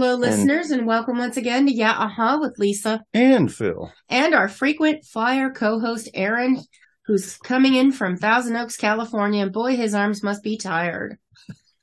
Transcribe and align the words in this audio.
Hello, 0.00 0.14
listeners, 0.14 0.70
and, 0.70 0.86
welcome 0.86 1.18
once 1.18 1.36
again 1.36 1.66
to 1.66 1.72
Yeah 1.74 1.92
Aha 1.92 2.38
with 2.40 2.58
Lisa 2.58 3.04
and 3.12 3.52
Phil, 3.52 3.92
and 4.08 4.34
our 4.34 4.48
frequent 4.48 5.04
flyer 5.04 5.50
co-host 5.50 6.08
Aaron, 6.14 6.58
who's 7.04 7.36
coming 7.36 7.74
in 7.74 7.92
from 7.92 8.16
Thousand 8.16 8.56
Oaks, 8.56 8.78
California. 8.78 9.42
And 9.42 9.52
boy, 9.52 9.76
his 9.76 9.94
arms 9.94 10.22
must 10.22 10.42
be 10.42 10.56
tired. 10.56 11.18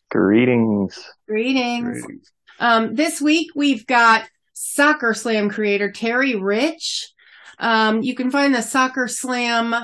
Greetings. 0.10 1.00
Greetings. 1.28 2.02
Greetings. 2.02 2.32
Um, 2.60 2.96
this 2.96 3.22
week 3.22 3.52
we've 3.56 3.86
got 3.86 4.28
Soccer 4.54 5.14
Slam 5.14 5.52
creator 5.52 5.92
Terry 5.92 6.34
Rich. 6.34 7.14
Um, 7.60 8.02
you 8.02 8.16
can 8.16 8.32
find 8.32 8.56
the 8.56 8.64
Soccer 8.64 9.08
Slam 9.08 9.76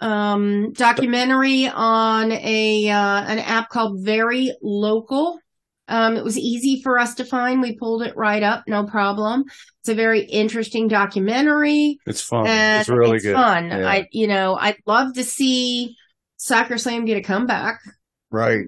um, 0.00 0.72
documentary 0.72 1.68
on 1.68 2.32
a 2.32 2.88
uh, 2.88 3.24
an 3.24 3.40
app 3.40 3.68
called 3.68 4.02
Very 4.02 4.56
Local. 4.62 5.38
Um, 5.86 6.16
it 6.16 6.24
was 6.24 6.38
easy 6.38 6.80
for 6.82 6.98
us 6.98 7.14
to 7.16 7.24
find. 7.24 7.60
We 7.60 7.76
pulled 7.76 8.02
it 8.02 8.16
right 8.16 8.42
up, 8.42 8.64
no 8.66 8.84
problem. 8.84 9.44
It's 9.80 9.88
a 9.88 9.94
very 9.94 10.22
interesting 10.22 10.88
documentary. 10.88 11.98
It's 12.06 12.22
fun. 12.22 12.46
It's 12.46 12.88
really 12.88 13.16
it's 13.16 13.24
good. 13.24 13.34
Fun. 13.34 13.66
Yeah. 13.66 13.86
I, 13.86 14.06
you 14.10 14.26
know, 14.26 14.56
I'd 14.58 14.78
love 14.86 15.14
to 15.14 15.24
see 15.24 15.96
Soccer 16.38 16.78
Slam 16.78 17.04
get 17.04 17.18
a 17.18 17.22
comeback. 17.22 17.80
Right. 18.30 18.64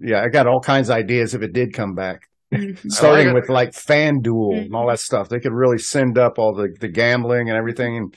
Yeah, 0.00 0.22
I 0.22 0.28
got 0.28 0.46
all 0.46 0.60
kinds 0.60 0.88
of 0.88 0.96
ideas 0.96 1.34
if 1.34 1.42
it 1.42 1.52
did 1.52 1.72
come 1.72 1.94
back. 1.94 2.22
Mm-hmm. 2.52 2.88
Starting 2.88 3.28
like 3.28 3.34
with 3.34 3.48
like 3.48 3.70
FanDuel 3.70 4.22
mm-hmm. 4.22 4.64
and 4.66 4.74
all 4.74 4.88
that 4.88 5.00
stuff. 5.00 5.28
They 5.28 5.40
could 5.40 5.52
really 5.52 5.78
send 5.78 6.18
up 6.18 6.38
all 6.38 6.54
the, 6.54 6.68
the 6.78 6.88
gambling 6.88 7.48
and 7.48 7.58
everything. 7.58 7.96
And 7.96 8.14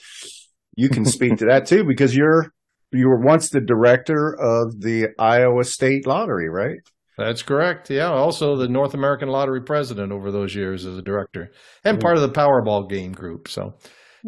you 0.75 0.89
can 0.89 1.05
speak 1.05 1.37
to 1.37 1.45
that 1.45 1.65
too 1.65 1.83
because 1.85 2.15
you're 2.15 2.51
you 2.91 3.07
were 3.07 3.19
once 3.19 3.49
the 3.49 3.61
director 3.61 4.37
of 4.39 4.79
the 4.79 5.07
Iowa 5.19 5.63
State 5.63 6.05
Lottery, 6.05 6.49
right? 6.49 6.77
That's 7.17 7.41
correct. 7.41 7.89
Yeah. 7.89 8.11
Also, 8.11 8.55
the 8.55 8.67
North 8.67 8.93
American 8.93 9.29
Lottery 9.29 9.61
president 9.61 10.11
over 10.11 10.31
those 10.31 10.53
years 10.53 10.85
as 10.85 10.97
a 10.97 11.01
director, 11.01 11.51
and 11.83 11.99
part 11.99 12.15
of 12.15 12.21
the 12.21 12.29
Powerball 12.29 12.87
game 12.87 13.11
group. 13.11 13.47
So, 13.47 13.73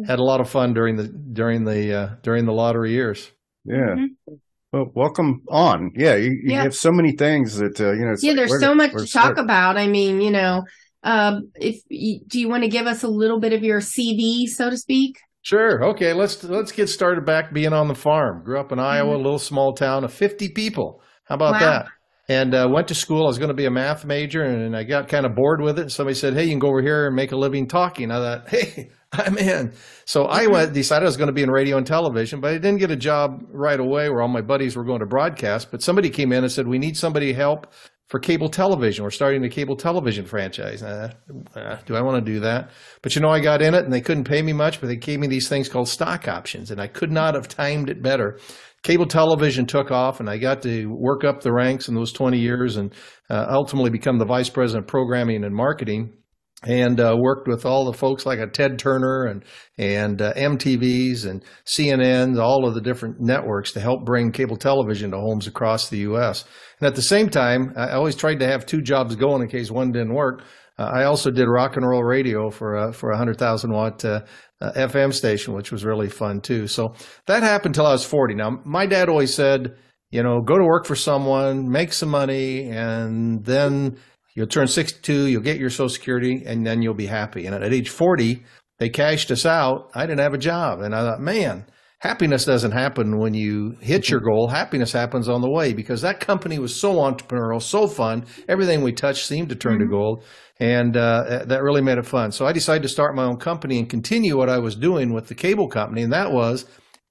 had 0.06 0.18
a 0.18 0.24
lot 0.24 0.40
of 0.40 0.50
fun 0.50 0.74
during 0.74 0.96
the 0.96 1.08
during 1.08 1.64
the 1.64 1.94
uh, 1.94 2.08
during 2.22 2.46
the 2.46 2.52
lottery 2.52 2.92
years. 2.92 3.30
Yeah. 3.64 3.76
Mm-hmm. 3.76 4.34
Well, 4.72 4.86
welcome 4.94 5.42
on. 5.48 5.92
Yeah, 5.96 6.14
you, 6.14 6.30
you 6.30 6.52
yeah. 6.52 6.62
have 6.62 6.74
so 6.74 6.92
many 6.92 7.12
things 7.12 7.58
that 7.58 7.80
uh, 7.80 7.92
you 7.92 8.04
know. 8.04 8.14
Yeah, 8.20 8.32
like, 8.32 8.48
there's 8.48 8.60
so 8.60 8.74
much 8.74 8.92
to 8.92 9.06
talk 9.06 9.36
about. 9.36 9.76
I 9.76 9.86
mean, 9.86 10.20
you 10.20 10.30
know, 10.30 10.62
um, 11.02 11.50
if 11.56 11.80
you, 11.88 12.20
do 12.26 12.38
you 12.40 12.48
want 12.48 12.62
to 12.62 12.68
give 12.68 12.86
us 12.86 13.02
a 13.02 13.08
little 13.08 13.40
bit 13.40 13.52
of 13.52 13.62
your 13.62 13.80
CV, 13.80 14.46
so 14.46 14.70
to 14.70 14.76
speak? 14.76 15.18
Sure. 15.42 15.84
Okay. 15.90 16.12
Let's 16.12 16.42
let's 16.44 16.72
get 16.72 16.88
started 16.88 17.24
back 17.24 17.52
being 17.52 17.72
on 17.72 17.88
the 17.88 17.94
farm. 17.94 18.44
Grew 18.44 18.60
up 18.60 18.72
in 18.72 18.78
Iowa, 18.78 19.10
mm-hmm. 19.10 19.20
a 19.20 19.22
little 19.22 19.38
small 19.38 19.74
town 19.74 20.04
of 20.04 20.12
50 20.12 20.50
people. 20.50 21.02
How 21.24 21.36
about 21.36 21.52
wow. 21.54 21.60
that? 21.60 21.86
And 22.30 22.54
uh, 22.54 22.68
went 22.70 22.86
to 22.86 22.94
school. 22.94 23.24
I 23.24 23.26
was 23.26 23.38
going 23.38 23.48
to 23.48 23.54
be 23.54 23.64
a 23.64 23.72
math 23.72 24.04
major, 24.04 24.44
and 24.44 24.76
I 24.76 24.84
got 24.84 25.08
kind 25.08 25.26
of 25.26 25.34
bored 25.34 25.60
with 25.60 25.80
it. 25.80 25.90
Somebody 25.90 26.14
said, 26.14 26.32
"Hey, 26.32 26.44
you 26.44 26.50
can 26.50 26.60
go 26.60 26.68
over 26.68 26.80
here 26.80 27.08
and 27.08 27.16
make 27.16 27.32
a 27.32 27.36
living 27.36 27.66
talking." 27.66 28.12
I 28.12 28.18
thought, 28.18 28.48
"Hey, 28.50 28.90
I'm 29.10 29.36
in." 29.36 29.72
So 30.04 30.26
I 30.26 30.46
went, 30.46 30.72
decided 30.72 31.06
I 31.06 31.08
was 31.08 31.16
going 31.16 31.26
to 31.26 31.32
be 31.32 31.42
in 31.42 31.50
radio 31.50 31.76
and 31.76 31.84
television, 31.84 32.40
but 32.40 32.52
I 32.52 32.58
didn't 32.58 32.78
get 32.78 32.92
a 32.92 32.96
job 32.96 33.42
right 33.50 33.80
away 33.80 34.08
where 34.10 34.22
all 34.22 34.28
my 34.28 34.42
buddies 34.42 34.76
were 34.76 34.84
going 34.84 35.00
to 35.00 35.06
broadcast. 35.06 35.72
But 35.72 35.82
somebody 35.82 36.08
came 36.08 36.30
in 36.32 36.44
and 36.44 36.52
said, 36.52 36.68
"We 36.68 36.78
need 36.78 36.96
somebody 36.96 37.26
to 37.26 37.34
help." 37.34 37.66
For 38.06 38.18
cable 38.18 38.48
television, 38.48 39.04
we're 39.04 39.12
starting 39.12 39.44
a 39.44 39.48
cable 39.48 39.76
television 39.76 40.24
franchise. 40.24 40.82
Uh, 40.82 41.12
uh, 41.54 41.76
do 41.86 41.94
I 41.94 42.00
want 42.00 42.24
to 42.24 42.32
do 42.32 42.40
that? 42.40 42.72
But 43.02 43.14
you 43.14 43.22
know, 43.22 43.30
I 43.30 43.38
got 43.38 43.62
in 43.62 43.72
it 43.72 43.84
and 43.84 43.92
they 43.92 44.00
couldn't 44.00 44.24
pay 44.24 44.42
me 44.42 44.52
much, 44.52 44.80
but 44.80 44.88
they 44.88 44.96
gave 44.96 45.20
me 45.20 45.28
these 45.28 45.48
things 45.48 45.68
called 45.68 45.88
stock 45.88 46.26
options, 46.26 46.72
and 46.72 46.80
I 46.80 46.88
could 46.88 47.12
not 47.12 47.34
have 47.34 47.46
timed 47.46 47.88
it 47.88 48.02
better 48.02 48.40
cable 48.82 49.06
television 49.06 49.66
took 49.66 49.90
off, 49.90 50.20
and 50.20 50.28
I 50.28 50.38
got 50.38 50.62
to 50.62 50.86
work 50.86 51.24
up 51.24 51.40
the 51.40 51.52
ranks 51.52 51.88
in 51.88 51.94
those 51.94 52.12
20 52.12 52.38
years 52.38 52.76
and 52.76 52.92
uh, 53.28 53.46
ultimately 53.50 53.90
become 53.90 54.18
the 54.18 54.24
vice 54.24 54.48
president 54.48 54.84
of 54.84 54.88
programming 54.88 55.44
and 55.44 55.54
marketing. 55.54 56.14
And 56.62 57.00
uh, 57.00 57.16
worked 57.18 57.48
with 57.48 57.64
all 57.64 57.86
the 57.86 57.96
folks 57.96 58.26
like 58.26 58.38
a 58.38 58.46
Ted 58.46 58.78
Turner 58.78 59.24
and 59.24 59.42
and 59.78 60.20
uh, 60.20 60.34
MTV's 60.34 61.24
and 61.24 61.42
CNN's, 61.64 62.38
all 62.38 62.68
of 62.68 62.74
the 62.74 62.82
different 62.82 63.18
networks 63.18 63.72
to 63.72 63.80
help 63.80 64.04
bring 64.04 64.30
cable 64.30 64.58
television 64.58 65.12
to 65.12 65.16
homes 65.16 65.46
across 65.46 65.88
the 65.88 66.00
U.S. 66.00 66.44
And 66.78 66.86
at 66.86 66.96
the 66.96 67.00
same 67.00 67.30
time, 67.30 67.72
I 67.78 67.92
always 67.92 68.14
tried 68.14 68.40
to 68.40 68.46
have 68.46 68.66
two 68.66 68.82
jobs 68.82 69.16
going 69.16 69.40
in 69.40 69.48
case 69.48 69.70
one 69.70 69.90
didn't 69.90 70.12
work. 70.12 70.42
Uh, 70.80 70.90
I 70.94 71.04
also 71.04 71.30
did 71.30 71.46
rock 71.46 71.76
and 71.76 71.86
roll 71.86 72.02
radio 72.02 72.50
for 72.50 72.76
uh, 72.76 72.92
for 72.92 73.10
a 73.10 73.16
hundred 73.16 73.38
thousand 73.38 73.72
watt 73.72 74.04
uh, 74.04 74.20
uh 74.60 74.72
FM 74.72 75.12
station, 75.12 75.54
which 75.54 75.72
was 75.72 75.84
really 75.84 76.08
fun 76.08 76.40
too. 76.40 76.66
So 76.66 76.94
that 77.26 77.42
happened 77.42 77.74
till 77.74 77.86
I 77.86 77.92
was 77.92 78.04
forty. 78.04 78.34
Now 78.34 78.60
my 78.64 78.86
dad 78.86 79.08
always 79.08 79.34
said, 79.34 79.76
you 80.10 80.22
know, 80.22 80.40
go 80.40 80.58
to 80.58 80.64
work 80.64 80.86
for 80.86 80.96
someone, 80.96 81.70
make 81.70 81.92
some 81.92 82.10
money, 82.10 82.70
and 82.70 83.44
then 83.44 83.98
you'll 84.34 84.46
turn 84.46 84.66
sixty 84.66 85.00
two, 85.02 85.26
you'll 85.26 85.42
get 85.42 85.58
your 85.58 85.70
Social 85.70 85.88
Security, 85.88 86.42
and 86.46 86.66
then 86.66 86.82
you'll 86.82 86.94
be 86.94 87.06
happy. 87.06 87.46
And 87.46 87.54
at 87.54 87.72
age 87.72 87.88
forty, 87.88 88.44
they 88.78 88.88
cashed 88.88 89.30
us 89.30 89.46
out. 89.46 89.90
I 89.94 90.06
didn't 90.06 90.20
have 90.20 90.34
a 90.34 90.38
job, 90.38 90.80
and 90.80 90.94
I 90.94 91.02
thought, 91.02 91.20
man 91.20 91.66
happiness 92.00 92.44
doesn't 92.44 92.72
happen 92.72 93.18
when 93.18 93.34
you 93.34 93.76
hit 93.80 94.10
your 94.10 94.20
goal. 94.20 94.48
Happiness 94.48 94.92
happens 94.92 95.28
on 95.28 95.40
the 95.40 95.50
way 95.50 95.72
because 95.72 96.02
that 96.02 96.18
company 96.18 96.58
was 96.58 96.80
so 96.80 96.94
entrepreneurial, 96.96 97.62
so 97.62 97.86
fun. 97.86 98.24
Everything 98.48 98.82
we 98.82 98.92
touched 98.92 99.26
seemed 99.26 99.50
to 99.50 99.54
turn 99.54 99.74
mm-hmm. 99.74 99.84
to 99.84 99.96
gold. 99.96 100.24
And 100.58 100.96
uh, 100.96 101.44
that 101.46 101.62
really 101.62 101.80
made 101.80 101.96
it 101.96 102.04
fun. 102.04 102.32
So 102.32 102.46
I 102.46 102.52
decided 102.52 102.82
to 102.82 102.88
start 102.88 103.14
my 103.14 103.24
own 103.24 103.38
company 103.38 103.78
and 103.78 103.88
continue 103.88 104.36
what 104.36 104.50
I 104.50 104.58
was 104.58 104.74
doing 104.74 105.14
with 105.14 105.28
the 105.28 105.34
cable 105.34 105.68
company. 105.68 106.02
And 106.02 106.12
that 106.12 106.32
was 106.32 106.66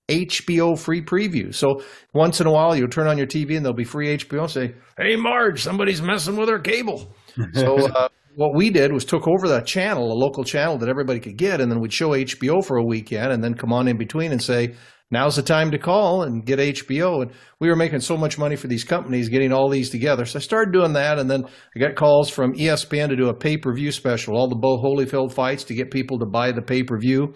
HBO 0.07 0.78
free 0.78 1.03
preview. 1.03 1.53
So 1.53 1.81
once 2.13 2.41
in 2.41 2.47
a 2.47 2.51
while, 2.51 2.75
you'll 2.75 2.89
turn 2.89 3.07
on 3.07 3.17
your 3.17 3.28
TV 3.28 3.55
and 3.55 3.66
there'll 3.66 3.75
be 3.75 3.83
free 3.83 4.17
HBO 4.17 4.41
and 4.41 4.51
say, 4.51 4.75
Hey, 4.97 5.16
Marge, 5.16 5.61
somebody's 5.63 6.01
messing 6.01 6.35
with 6.35 6.49
our 6.49 6.59
cable. 6.59 7.11
so 7.53 7.88
uh, 7.89 8.09
what 8.39 8.55
we 8.55 8.69
did 8.69 8.94
was 8.94 9.03
took 9.03 9.27
over 9.27 9.50
that 9.50 9.66
channel, 9.66 10.13
a 10.13 10.13
local 10.13 10.45
channel 10.45 10.77
that 10.77 10.88
everybody 10.88 11.19
could 11.19 11.35
get, 11.35 11.59
and 11.59 11.69
then 11.69 11.81
we'd 11.81 11.91
show 11.91 12.11
HBO 12.11 12.63
for 12.63 12.77
a 12.77 12.85
weekend 12.85 13.33
and 13.33 13.44
then 13.44 13.53
come 13.53 13.73
on 13.73 13.89
in 13.89 13.97
between 13.97 14.31
and 14.31 14.41
say, 14.41 14.75
now's 15.11 15.35
the 15.35 15.41
time 15.41 15.72
to 15.72 15.77
call 15.77 16.23
and 16.23 16.45
get 16.45 16.57
HBO. 16.57 17.22
And 17.22 17.31
we 17.59 17.67
were 17.67 17.75
making 17.75 17.99
so 17.99 18.16
much 18.16 18.38
money 18.38 18.55
for 18.55 18.67
these 18.67 18.85
companies 18.85 19.28
getting 19.28 19.51
all 19.51 19.67
these 19.67 19.89
together. 19.89 20.23
So 20.23 20.39
I 20.39 20.41
started 20.41 20.72
doing 20.72 20.94
that. 20.94 21.19
And 21.19 21.29
then 21.29 21.44
I 21.75 21.79
got 21.79 21.95
calls 21.95 22.29
from 22.29 22.53
ESPN 22.53 23.09
to 23.09 23.17
do 23.17 23.28
a 23.28 23.33
pay 23.33 23.57
per 23.57 23.73
view 23.73 23.91
special, 23.91 24.38
all 24.38 24.47
the 24.47 24.55
Bo 24.55 24.81
Holyfield 24.81 25.33
fights 25.33 25.66
to 25.66 25.75
get 25.75 25.91
people 25.91 26.17
to 26.19 26.25
buy 26.25 26.53
the 26.53 26.61
pay 26.61 26.81
per 26.81 26.97
view 26.97 27.33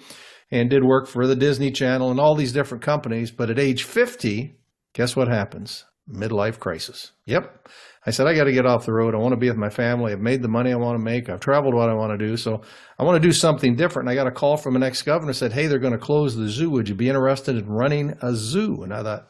and 0.52 0.70
did 0.70 0.86
work 0.86 1.10
for 1.10 1.28
the 1.28 1.36
Disney 1.36 1.72
Channel 1.72 2.12
and 2.12 2.20
all 2.22 2.36
these 2.36 2.54
different 2.54 2.82
companies. 2.82 3.30
But 3.30 3.50
at 3.50 3.60
age 3.60 3.84
50, 3.84 4.56
guess 4.94 5.18
what 5.18 5.28
happens? 5.28 5.84
Midlife 6.10 6.60
crisis. 6.60 7.12
Yep. 7.26 7.68
I 8.06 8.12
said, 8.12 8.28
I 8.28 8.36
got 8.36 8.46
to 8.46 8.52
get 8.52 8.66
off 8.66 8.86
the 8.86 8.94
road. 8.94 9.16
I 9.16 9.18
want 9.18 9.32
to 9.32 9.38
be 9.38 9.48
with 9.48 9.58
my 9.58 9.70
family. 9.70 10.12
I've 10.12 10.20
made 10.20 10.42
the 10.42 10.50
money 10.50 10.74
I 10.74 10.76
want 10.76 10.98
to 10.98 11.04
make. 11.04 11.30
I've 11.30 11.40
traveled 11.40 11.74
what 11.74 11.90
I 11.90 11.94
want 11.94 12.18
to 12.18 12.26
do. 12.26 12.36
So 12.36 12.62
I 13.00 13.04
want 13.04 13.22
to 13.22 13.28
do 13.28 13.32
something 13.32 13.76
different. 13.76 14.10
And 14.10 14.12
I 14.12 14.22
got 14.22 14.28
a 14.28 14.32
call 14.32 14.58
from 14.58 14.76
an 14.76 14.84
ex 14.84 15.02
governor 15.02 15.34
said, 15.34 15.54
Hey, 15.54 15.68
they're 15.68 15.80
going 15.80 15.94
to 15.94 16.00
close 16.00 16.36
the 16.36 16.50
zoo. 16.50 16.70
Would 16.72 16.90
you 16.90 16.96
be 16.96 17.08
interested 17.08 17.56
in 17.56 17.68
running 17.68 18.14
a 18.22 18.34
zoo? 18.36 18.84
And 18.84 18.94
I 18.94 19.04
thought, 19.04 19.28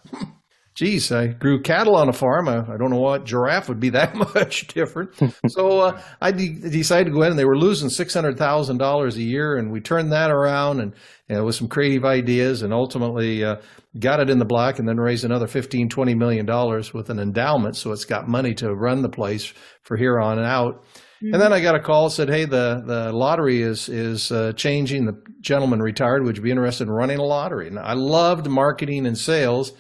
geez, 0.76 1.12
I 1.12 1.28
grew 1.28 1.62
cattle 1.62 1.96
on 1.96 2.10
a 2.10 2.14
farm. 2.14 2.48
I, 2.48 2.60
I, 2.60 2.78
don't 2.78 2.90
know 2.90 3.00
what 3.00 3.26
giraffe 3.26 3.70
would 3.70 3.80
be 3.80 3.90
that 3.90 4.16
much 4.36 4.68
different. 4.68 5.12
so 5.48 5.80
uh, 5.80 6.02
I 6.22 6.32
de- 6.32 6.54
decided 6.70 7.06
to 7.06 7.12
go 7.12 7.22
in, 7.22 7.32
and 7.32 7.40
they 7.40 7.46
were 7.46 7.58
losing 7.58 7.90
six 7.90 8.14
hundred 8.14 8.38
thousand 8.38 8.78
dollars 8.78 9.18
a 9.18 9.24
year, 9.24 9.58
and 9.58 9.72
we 9.72 9.82
turned 9.82 10.12
that 10.12 10.32
around, 10.32 10.80
and 10.80 10.94
you 11.30 11.36
know, 11.36 11.46
with 11.46 11.56
some 11.56 11.68
creative 11.68 12.06
ideas, 12.06 12.62
and 12.62 12.74
ultimately 12.74 13.44
uh, 13.44 13.58
got 14.00 14.20
it 14.20 14.30
in 14.30 14.40
the 14.40 14.46
black, 14.46 14.80
and 14.80 14.88
then 14.88 14.98
raised 14.98 15.26
another 15.26 15.48
15, 15.48 15.90
20 15.90 16.16
million 16.16 16.46
dollars 16.46 16.94
with 16.94 17.10
an 17.10 17.20
endowment, 17.20 17.76
so 17.76 17.92
it's 17.92 18.06
got 18.06 18.28
money 18.28 18.54
to 18.56 18.74
run 18.74 19.02
the 19.02 19.10
place 19.10 19.54
for 19.84 19.98
here 19.98 20.20
on 20.20 20.40
out. 20.40 20.86
And 21.32 21.42
then 21.42 21.54
I 21.54 21.62
got 21.62 21.76
a 21.76 21.80
call 21.80 22.10
said, 22.10 22.28
"Hey, 22.28 22.44
the 22.44 22.84
the 22.86 23.14
lottery 23.14 23.62
is 23.62 23.88
is 23.88 24.30
uh, 24.30 24.52
changing. 24.54 25.06
The 25.06 25.22
gentleman 25.40 25.80
retired. 25.80 26.26
Would 26.26 26.36
you 26.36 26.44
be 26.44 26.52
interested 26.52 26.84
in 26.84 26.94
running 26.94 27.18
a 27.18 27.24
lottery?" 27.24 27.68
And 27.68 27.80
I 27.80 27.94
loved 27.94 28.50
marketing 28.50 29.06
and 29.06 29.18
sales, 29.18 29.72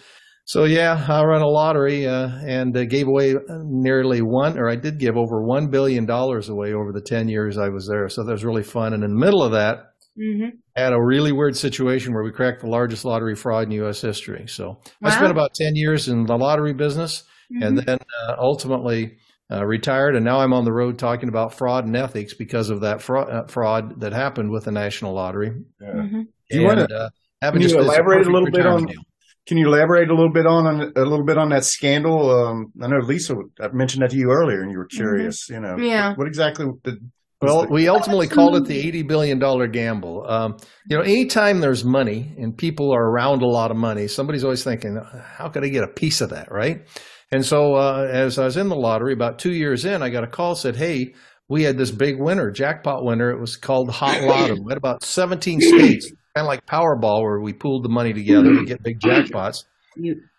so 0.45 0.65
yeah, 0.65 1.05
I 1.07 1.23
run 1.23 1.41
a 1.41 1.47
lottery 1.47 2.05
uh, 2.05 2.27
and 2.45 2.75
uh, 2.75 2.83
gave 2.85 3.07
away 3.07 3.35
nearly 3.49 4.21
one, 4.21 4.57
or 4.57 4.69
I 4.69 4.75
did 4.75 4.99
give 4.99 5.15
over 5.15 5.41
one 5.41 5.69
billion 5.69 6.05
dollars 6.05 6.49
away 6.49 6.73
over 6.73 6.91
the 6.91 7.01
ten 7.01 7.29
years 7.29 7.57
I 7.57 7.69
was 7.69 7.87
there. 7.87 8.09
So 8.09 8.23
that 8.23 8.31
was 8.31 8.43
really 8.43 8.63
fun. 8.63 8.93
And 8.93 9.03
in 9.03 9.11
the 9.11 9.25
middle 9.25 9.41
of 9.41 9.53
that, 9.53 9.93
mm-hmm. 10.19 10.57
had 10.75 10.91
a 10.91 11.01
really 11.01 11.31
weird 11.31 11.55
situation 11.55 12.13
where 12.13 12.23
we 12.23 12.31
cracked 12.31 12.61
the 12.61 12.67
largest 12.67 13.05
lottery 13.05 13.35
fraud 13.35 13.65
in 13.65 13.71
U.S. 13.71 14.01
history. 14.01 14.45
So 14.47 14.81
wow. 15.01 15.09
I 15.09 15.09
spent 15.11 15.31
about 15.31 15.53
ten 15.53 15.75
years 15.75 16.09
in 16.09 16.25
the 16.25 16.35
lottery 16.35 16.73
business, 16.73 17.23
mm-hmm. 17.51 17.63
and 17.63 17.77
then 17.77 17.99
uh, 18.27 18.35
ultimately. 18.37 19.17
Uh, 19.51 19.63
retired, 19.65 20.15
and 20.15 20.23
now 20.25 20.39
I'm 20.39 20.53
on 20.53 20.63
the 20.63 20.71
road 20.71 20.97
talking 20.97 21.27
about 21.27 21.53
fraud 21.53 21.85
and 21.85 21.95
ethics 21.95 22.33
because 22.33 22.69
of 22.71 22.79
that 22.81 23.01
fraud, 23.01 23.29
uh, 23.29 23.45
fraud 23.45 23.99
that 23.99 24.11
happened 24.11 24.49
with 24.49 24.63
the 24.63 24.71
national 24.71 25.13
lottery. 25.13 25.51
Yeah. 25.79 25.89
Mm-hmm. 25.89 26.21
Do 26.49 26.59
you 26.59 26.65
want 26.65 26.89
to 26.89 26.95
uh, 26.95 27.51
can 27.51 27.61
you 27.61 27.77
elaborate 27.77 28.25
a 28.25 28.31
little 28.31 28.49
bit 28.49 28.65
on 28.65 28.85
deal. 28.85 29.01
Can 29.45 29.57
you 29.57 29.67
elaborate 29.67 30.09
a 30.09 30.15
little 30.15 30.31
bit 30.31 30.45
on 30.45 30.93
a 30.95 31.01
little 31.01 31.25
bit 31.25 31.37
on 31.37 31.49
that 31.49 31.65
scandal? 31.65 32.29
Um, 32.31 32.71
I 32.81 32.87
know 32.87 32.99
Lisa 32.99 33.35
I 33.59 33.67
mentioned 33.73 34.03
that 34.03 34.11
to 34.11 34.17
you 34.17 34.31
earlier, 34.31 34.61
and 34.61 34.71
you 34.71 34.77
were 34.77 34.85
mm-hmm. 34.85 34.97
curious. 34.97 35.45
Mm-hmm. 35.45 35.53
You 35.53 35.59
know, 35.59 35.77
yeah. 35.77 36.13
What 36.15 36.27
exactly 36.27 36.65
did? 36.83 36.95
Well, 37.41 37.67
we 37.69 37.89
ultimately 37.89 38.29
called 38.29 38.55
it 38.55 38.65
the 38.65 38.77
eighty 38.77 39.03
billion 39.03 39.37
dollar 39.37 39.67
gamble. 39.67 40.25
Um, 40.29 40.57
you 40.89 40.97
know, 40.97 41.03
anytime 41.03 41.59
there's 41.59 41.83
money 41.83 42.33
and 42.37 42.57
people 42.57 42.93
are 42.93 43.03
around 43.03 43.41
a 43.41 43.47
lot 43.47 43.69
of 43.69 43.75
money, 43.75 44.07
somebody's 44.07 44.45
always 44.45 44.63
thinking, 44.63 44.97
"How 45.35 45.49
could 45.49 45.65
I 45.65 45.67
get 45.67 45.83
a 45.83 45.89
piece 45.89 46.21
of 46.21 46.29
that?" 46.29 46.49
Right? 46.49 46.87
And 47.31 47.45
so, 47.45 47.75
uh, 47.75 48.07
as 48.09 48.39
I 48.39 48.45
was 48.45 48.55
in 48.55 48.69
the 48.69 48.75
lottery, 48.75 49.11
about 49.11 49.39
two 49.39 49.51
years 49.51 49.83
in, 49.83 50.01
I 50.01 50.09
got 50.09 50.23
a 50.23 50.27
call 50.27 50.55
said, 50.55 50.77
"Hey, 50.77 51.15
we 51.49 51.63
had 51.63 51.77
this 51.77 51.91
big 51.91 52.19
winner, 52.19 52.51
jackpot 52.51 53.03
winner. 53.03 53.31
It 53.31 53.39
was 53.39 53.57
called 53.57 53.89
Hot 53.91 54.21
Lotto. 54.23 54.55
We 54.55 54.71
had 54.71 54.77
about 54.77 55.03
17 55.03 55.61
states, 55.61 56.11
kind 56.35 56.45
of 56.45 56.49
like 56.49 56.65
Powerball, 56.65 57.21
where 57.21 57.39
we 57.39 57.53
pooled 57.53 57.83
the 57.83 57.89
money 57.89 58.13
together 58.13 58.53
to 58.53 58.65
get 58.65 58.83
big 58.83 58.99
jackpots. 58.99 59.65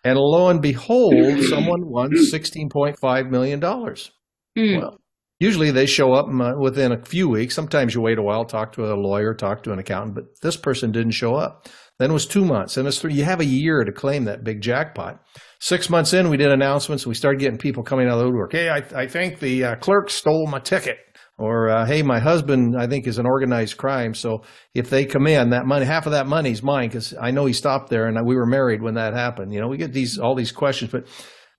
And 0.03 0.17
lo 0.19 0.49
and 0.49 0.61
behold, 0.61 1.41
someone 1.43 1.87
won 1.87 2.11
$16.5 2.11 3.29
million. 3.29 3.61
Mm. 3.61 4.81
Well, 4.81 4.99
usually 5.39 5.71
they 5.71 5.85
show 5.85 6.11
up 6.11 6.27
within 6.59 6.91
a 6.91 7.05
few 7.05 7.29
weeks. 7.29 7.55
Sometimes 7.55 7.95
you 7.95 8.01
wait 8.01 8.17
a 8.17 8.21
while, 8.21 8.43
talk 8.43 8.73
to 8.73 8.91
a 8.91 8.99
lawyer, 8.99 9.33
talk 9.33 9.63
to 9.63 9.71
an 9.71 9.79
accountant, 9.79 10.15
but 10.15 10.25
this 10.41 10.57
person 10.57 10.91
didn't 10.91 11.13
show 11.13 11.35
up. 11.35 11.69
Then 11.99 12.09
it 12.09 12.13
was 12.13 12.25
two 12.25 12.43
months, 12.43 12.75
and 12.75 12.85
it's 12.85 12.99
three. 12.99 13.13
You 13.13 13.23
have 13.23 13.39
a 13.39 13.45
year 13.45 13.85
to 13.85 13.93
claim 13.93 14.25
that 14.25 14.43
big 14.43 14.59
jackpot. 14.59 15.23
Six 15.61 15.89
months 15.89 16.11
in, 16.11 16.29
we 16.29 16.35
did 16.35 16.51
announcements. 16.51 17.07
We 17.07 17.15
started 17.15 17.39
getting 17.39 17.57
people 17.57 17.83
coming 17.83 18.07
out 18.07 18.15
of 18.15 18.19
the 18.19 18.25
woodwork. 18.25 18.51
Hey, 18.51 18.69
I, 18.69 18.83
I 18.93 19.07
think 19.07 19.39
the 19.39 19.63
uh, 19.63 19.75
clerk 19.77 20.09
stole 20.09 20.47
my 20.47 20.59
ticket. 20.59 20.97
Or, 21.37 21.69
uh, 21.69 21.85
hey, 21.85 22.01
my 22.01 22.19
husband, 22.19 22.75
I 22.79 22.87
think, 22.87 23.07
is 23.07 23.17
an 23.17 23.25
organized 23.25 23.75
crime. 23.75 24.13
So 24.13 24.43
if 24.73 24.89
they 24.89 25.05
come 25.05 25.27
in, 25.27 25.49
that 25.49 25.65
money, 25.65 25.85
half 25.85 26.05
of 26.05 26.13
that 26.13 26.27
money 26.27 26.51
is 26.51 26.63
mine 26.63 26.87
because 26.87 27.13
I 27.21 27.31
know 27.31 27.45
he 27.45 27.51
stopped 27.51 27.89
there 27.89 28.07
and 28.07 28.17
we 28.25 28.35
were 28.35 28.45
married 28.45 28.81
when 28.81 28.93
that 28.93 29.13
happened. 29.13 29.53
You 29.53 29.59
know, 29.59 29.67
we 29.67 29.77
get 29.77 29.91
these 29.91 30.17
all 30.17 30.35
these 30.35 30.53
questions, 30.53 30.91
but 30.91 31.07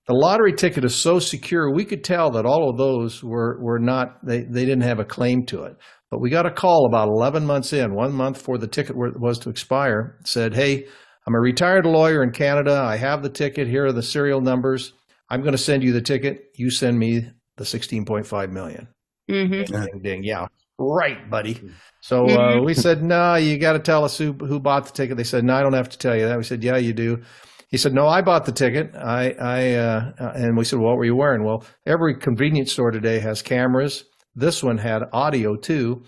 the 0.07 0.15
lottery 0.15 0.53
ticket 0.53 0.83
is 0.83 0.95
so 0.95 1.19
secure. 1.19 1.71
We 1.71 1.85
could 1.85 2.03
tell 2.03 2.31
that 2.31 2.45
all 2.45 2.69
of 2.71 2.77
those 2.77 3.23
were 3.23 3.59
were 3.61 3.77
not 3.77 4.25
they 4.25 4.43
they 4.43 4.65
didn't 4.65 4.81
have 4.81 4.99
a 4.99 5.05
claim 5.05 5.45
to 5.47 5.63
it. 5.63 5.77
But 6.09 6.21
we 6.21 6.29
got 6.29 6.45
a 6.45 6.51
call 6.51 6.85
about 6.85 7.09
11 7.09 7.45
months 7.45 7.73
in, 7.73 7.93
one 7.93 8.13
month 8.13 8.37
before 8.37 8.57
the 8.57 8.67
ticket 8.67 8.95
was 8.95 9.39
to 9.39 9.49
expire, 9.49 10.17
said, 10.23 10.55
Hey, 10.55 10.87
I'm 11.25 11.35
a 11.35 11.39
retired 11.39 11.85
lawyer 11.85 12.23
in 12.23 12.31
Canada. 12.31 12.81
I 12.81 12.95
have 12.95 13.21
the 13.21 13.29
ticket. 13.29 13.67
Here 13.67 13.85
are 13.85 13.91
the 13.91 14.01
serial 14.01 14.39
numbers. 14.39 14.93
I'm 15.29 15.41
going 15.41 15.51
to 15.51 15.57
send 15.57 15.83
you 15.83 15.91
the 15.91 16.01
ticket. 16.01 16.45
You 16.55 16.71
send 16.71 16.97
me 16.97 17.29
the 17.57 17.65
16.5 17.65 18.51
million. 18.51 18.87
Mm-hmm. 19.29 19.73
Ding, 19.73 20.01
ding. 20.01 20.23
Yeah. 20.23 20.47
Right, 20.79 21.29
buddy. 21.29 21.59
So 22.01 22.25
uh, 22.25 22.37
mm-hmm. 22.37 22.65
we 22.65 22.73
said, 22.73 23.01
no, 23.01 23.35
you 23.35 23.57
got 23.57 23.73
to 23.73 23.79
tell 23.79 24.05
us 24.05 24.17
who, 24.17 24.33
who 24.33 24.59
bought 24.59 24.85
the 24.85 24.91
ticket. 24.91 25.17
They 25.17 25.23
said, 25.23 25.43
no, 25.43 25.55
I 25.55 25.61
don't 25.61 25.73
have 25.73 25.89
to 25.89 25.97
tell 25.97 26.15
you 26.15 26.27
that. 26.27 26.37
We 26.37 26.43
said, 26.43 26.63
yeah, 26.63 26.77
you 26.77 26.93
do. 26.93 27.23
He 27.69 27.77
said, 27.77 27.93
no, 27.93 28.07
I 28.07 28.21
bought 28.21 28.45
the 28.45 28.51
ticket. 28.51 28.95
I, 28.95 29.31
I, 29.39 29.73
uh, 29.73 30.11
and 30.35 30.55
we 30.55 30.63
said, 30.63 30.79
well, 30.79 30.89
what 30.89 30.97
were 30.97 31.05
you 31.05 31.15
wearing? 31.15 31.43
Well, 31.43 31.65
every 31.85 32.15
convenience 32.17 32.71
store 32.71 32.91
today 32.91 33.19
has 33.19 33.41
cameras 33.41 34.05
this 34.37 34.63
one 34.63 34.77
had 34.77 35.01
audio 35.11 35.55
too, 35.55 36.03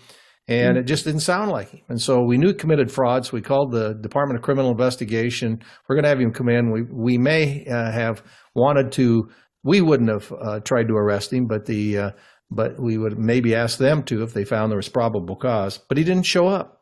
and 0.48 0.76
mm 0.76 0.80
it 0.80 0.84
just 0.84 1.04
didn't 1.04 1.20
sound 1.20 1.50
like 1.50 1.70
him. 1.70 1.80
And 1.88 2.00
so 2.00 2.22
we 2.24 2.38
knew 2.38 2.48
he 2.48 2.54
committed 2.54 2.90
fraud. 2.90 3.26
So 3.26 3.32
we 3.34 3.42
called 3.42 3.72
the 3.72 3.94
Department 4.00 4.38
of 4.38 4.42
Criminal 4.42 4.70
Investigation. 4.70 5.58
We're 5.88 5.96
going 5.96 6.04
to 6.04 6.08
have 6.08 6.20
him 6.20 6.32
come 6.32 6.48
in. 6.48 6.72
We 6.72 6.82
we 6.90 7.18
may 7.18 7.66
uh, 7.66 7.90
have 7.90 8.22
wanted 8.54 8.92
to. 8.92 9.28
We 9.62 9.82
wouldn't 9.82 10.08
have 10.08 10.32
uh, 10.32 10.60
tried 10.60 10.88
to 10.88 10.94
arrest 10.94 11.32
him, 11.32 11.46
but 11.46 11.66
the 11.66 11.98
uh, 11.98 12.10
but 12.50 12.80
we 12.80 12.98
would 12.98 13.18
maybe 13.18 13.54
ask 13.54 13.78
them 13.78 14.02
to 14.04 14.22
if 14.22 14.32
they 14.32 14.44
found 14.44 14.70
there 14.70 14.76
was 14.76 14.88
probable 14.88 15.36
cause. 15.36 15.78
But 15.78 15.98
he 15.98 16.04
didn't 16.04 16.26
show 16.26 16.48
up. 16.48 16.80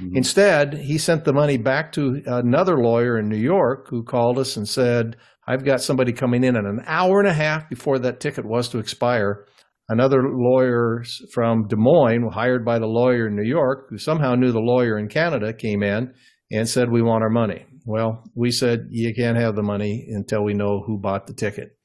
Mm-hmm. 0.00 0.16
Instead, 0.16 0.74
he 0.74 0.98
sent 0.98 1.24
the 1.24 1.32
money 1.32 1.58
back 1.58 1.92
to 1.92 2.22
another 2.26 2.78
lawyer 2.78 3.18
in 3.18 3.28
New 3.28 3.36
York 3.36 3.88
who 3.88 4.02
called 4.02 4.38
us 4.38 4.56
and 4.56 4.68
said, 4.68 5.16
I've 5.46 5.64
got 5.64 5.82
somebody 5.82 6.12
coming 6.12 6.44
in 6.44 6.56
in 6.56 6.64
an 6.64 6.82
hour 6.86 7.18
and 7.18 7.28
a 7.28 7.34
half 7.34 7.68
before 7.68 7.98
that 8.00 8.20
ticket 8.20 8.46
was 8.46 8.68
to 8.70 8.78
expire 8.78 9.46
another 9.88 10.22
lawyer 10.22 11.02
from 11.32 11.66
Des 11.66 11.76
Moines, 11.76 12.30
hired 12.32 12.64
by 12.64 12.78
the 12.78 12.86
lawyer 12.86 13.26
in 13.26 13.36
New 13.36 13.48
York, 13.48 13.88
who 13.90 13.98
somehow 13.98 14.34
knew 14.34 14.52
the 14.52 14.60
lawyer 14.60 14.96
in 14.96 15.08
Canada, 15.08 15.52
came 15.52 15.82
in 15.82 16.14
and 16.50 16.68
said, 16.68 16.90
We 16.90 17.02
want 17.02 17.24
our 17.24 17.30
money. 17.30 17.66
Well, 17.84 18.22
we 18.34 18.50
said, 18.50 18.86
You 18.90 19.12
can't 19.14 19.36
have 19.36 19.56
the 19.56 19.62
money 19.62 20.06
until 20.08 20.44
we 20.44 20.54
know 20.54 20.82
who 20.86 20.98
bought 20.98 21.26
the 21.26 21.34
ticket. 21.34 21.76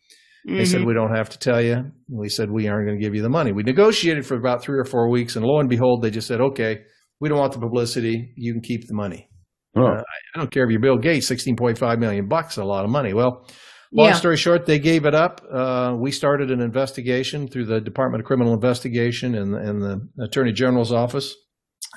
Mm-hmm. 0.46 0.58
They 0.58 0.66
said, 0.66 0.80
mm-hmm. 0.80 0.88
We 0.88 0.94
don't 0.94 1.16
have 1.16 1.30
to 1.30 1.40
tell 1.40 1.62
you. 1.62 1.92
We 2.08 2.30
said, 2.30 2.52
We 2.52 2.68
aren't 2.68 2.88
going 2.88 3.00
to 3.00 3.04
give 3.04 3.16
you 3.16 3.22
the 3.22 3.30
money. 3.30 3.52
We 3.52 3.64
negotiated 3.64 4.26
for 4.26 4.36
about 4.36 4.62
three 4.62 4.78
or 4.78 4.86
four 4.86 5.10
weeks, 5.10 5.36
and 5.36 5.46
lo 5.46 5.60
and 5.60 5.70
behold, 5.70 6.02
they 6.02 6.12
just 6.12 6.28
said, 6.28 6.42
Okay, 6.42 6.82
we 7.20 7.30
don't 7.30 7.40
want 7.40 7.54
the 7.54 7.60
publicity. 7.60 8.34
You 8.36 8.54
can 8.54 8.62
keep 8.62 8.88
the 8.88 8.94
money. 8.94 9.30
Oh. 9.76 9.84
Uh, 9.84 10.04
I 10.36 10.40
don't 10.40 10.52
care 10.52 10.64
if 10.64 10.72
you're 10.72 10.80
Bill 10.80 10.98
Gates, 10.98 11.30
16.5 11.30 12.00
million 12.00 12.28
bucks, 12.28 12.58
a 12.58 12.64
lot 12.64 12.86
of 12.86 12.92
money. 12.92 13.14
Well, 13.14 13.48
Long 13.92 14.08
yeah. 14.08 14.14
story 14.16 14.36
short, 14.36 14.66
they 14.66 14.78
gave 14.78 15.06
it 15.06 15.16
up. 15.16 15.42
Uh, 15.50 15.96
we 15.98 16.12
started 16.12 16.52
an 16.52 16.60
investigation 16.60 17.48
through 17.48 17.66
the 17.66 17.80
Department 17.80 18.22
of 18.22 18.28
Criminal 18.28 18.54
Investigation 18.54 19.36
and, 19.36 19.56
and 19.56 19.82
the 19.82 20.24
Attorney 20.24 20.52
General's 20.52 20.92
office, 20.92 21.34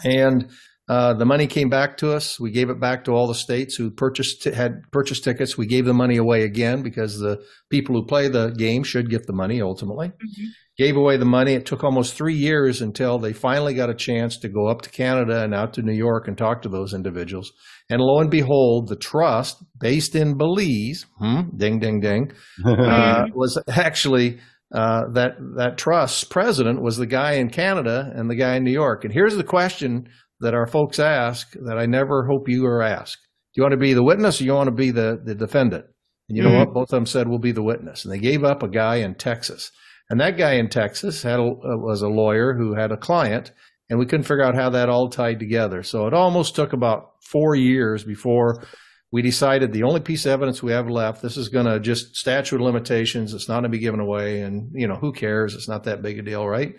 and 0.05 0.49
uh, 0.88 1.12
the 1.14 1.26
money 1.26 1.46
came 1.46 1.69
back 1.69 1.99
to 1.99 2.12
us. 2.12 2.40
We 2.40 2.50
gave 2.50 2.70
it 2.70 2.81
back 2.81 3.05
to 3.05 3.12
all 3.12 3.26
the 3.26 3.35
states 3.35 3.76
who 3.76 3.90
purchased 3.90 4.44
had 4.44 4.82
purchased 4.90 5.23
tickets. 5.23 5.58
We 5.58 5.67
gave 5.67 5.85
the 5.85 5.93
money 5.93 6.17
away 6.17 6.44
again 6.44 6.82
because 6.82 7.19
the 7.19 7.44
people 7.70 7.94
who 7.94 8.06
play 8.06 8.29
the 8.29 8.50
game 8.50 8.82
should 8.85 9.11
get 9.11 9.26
the 9.26 9.35
money 9.35 9.61
ultimately. 9.61 10.08
Mm-hmm. 10.08 10.46
Gave 10.79 10.96
away 10.96 11.17
the 11.17 11.25
money. 11.25 11.55
It 11.55 11.67
took 11.67 11.82
almost 11.82 12.14
three 12.14 12.37
years 12.37 12.81
until 12.81 13.19
they 13.19 13.32
finally 13.32 13.75
got 13.75 13.90
a 13.90 13.94
chance 13.94 14.38
to 14.38 14.49
go 14.49 14.69
up 14.69 14.81
to 14.82 14.90
Canada 14.90 15.43
and 15.43 15.52
out 15.52 15.75
to 15.75 15.82
New 15.82 15.93
York 15.93 16.29
and 16.29 16.38
talk 16.38 16.62
to 16.62 16.69
those 16.69 16.94
individuals. 16.94 17.52
And 17.91 18.00
lo 18.00 18.20
and 18.20 18.31
behold, 18.31 18.88
the 18.88 18.96
trust 18.96 19.62
based 19.79 20.14
in 20.14 20.38
Belize, 20.38 21.05
hmm, 21.19 21.56
ding, 21.56 21.81
ding, 21.81 22.00
ding, 22.00 22.32
uh, 22.64 23.25
was 23.34 23.61
actually 23.69 24.38
uh, 24.75 25.02
that 25.12 25.32
that 25.56 25.79
trust's 25.79 26.25
president 26.25 26.81
was 26.81 26.96
the 26.96 27.06
guy 27.06 27.32
in 27.32 27.50
Canada 27.50 28.12
and 28.14 28.31
the 28.31 28.37
guy 28.37 28.56
in 28.56 28.64
New 28.64 28.73
York. 28.73 29.05
And 29.05 29.12
here's 29.12 29.37
the 29.37 29.44
question 29.44 30.08
that 30.40 30.55
our 30.55 30.67
folks 30.67 30.99
ask 30.99 31.52
that 31.64 31.79
I 31.79 31.87
never 31.87 32.26
hope 32.26 32.49
you 32.49 32.67
are 32.67 32.82
asked: 32.82 33.19
Do 33.55 33.61
you 33.61 33.62
want 33.62 33.73
to 33.73 33.79
be 33.79 33.94
the 33.94 34.05
witness 34.05 34.40
or 34.40 34.44
you 34.44 34.55
want 34.55 34.69
to 34.69 34.75
be 34.75 34.90
the 34.90 35.20
the 35.23 35.35
defendant? 35.35 35.85
And 36.29 36.37
you 36.37 36.43
know 36.43 36.50
mm-hmm. 36.50 36.58
what? 36.58 36.75
Both 36.75 36.93
of 36.93 36.96
them 36.96 37.06
said 37.06 37.29
we'll 37.29 37.38
be 37.38 37.52
the 37.52 37.62
witness, 37.62 38.05
and 38.05 38.12
they 38.12 38.19
gave 38.19 38.44
up 38.44 38.62
a 38.62 38.69
guy 38.69 38.96
in 38.96 39.14
Texas. 39.14 39.70
And 40.11 40.20
that 40.20 40.38
guy 40.38 40.55
in 40.55 40.70
Texas 40.70 41.23
had 41.23 41.38
a, 41.38 41.44
was 41.44 42.00
a 42.00 42.08
lawyer 42.08 42.55
who 42.55 42.75
had 42.75 42.93
a 42.93 42.96
client 42.96 43.52
and 43.90 43.99
we 43.99 44.06
couldn't 44.06 44.25
figure 44.25 44.44
out 44.44 44.55
how 44.55 44.70
that 44.70 44.88
all 44.88 45.08
tied 45.08 45.38
together. 45.38 45.82
So 45.82 46.06
it 46.06 46.14
almost 46.14 46.55
took 46.55 46.73
about 46.73 47.12
four 47.23 47.55
years 47.55 48.05
before 48.05 48.64
we 49.11 49.23
decided 49.23 49.73
the 49.73 49.84
only 49.84 50.00
piece 50.00 50.26
of 50.26 50.32
evidence 50.32 50.62
we 50.62 50.73
have 50.73 50.91
left, 50.91 51.23
this 51.23 51.38
is 51.38 51.49
going 51.49 51.64
to 51.64 51.81
just 51.81 52.14
statute 52.14 52.56
of 52.56 52.62
limitations. 52.62 53.32
It's 53.32 53.49
not 53.49 53.55
going 53.55 53.64
to 53.64 53.69
be 53.70 53.79
given 53.79 54.00
away. 54.00 54.43
And, 54.43 54.70
you 54.75 54.87
know, 54.87 54.96
who 54.96 55.12
cares? 55.12 55.55
It's 55.55 55.69
not 55.69 55.84
that 55.84 56.02
big 56.02 56.19
a 56.19 56.23
deal, 56.23 56.46
right? 56.46 56.75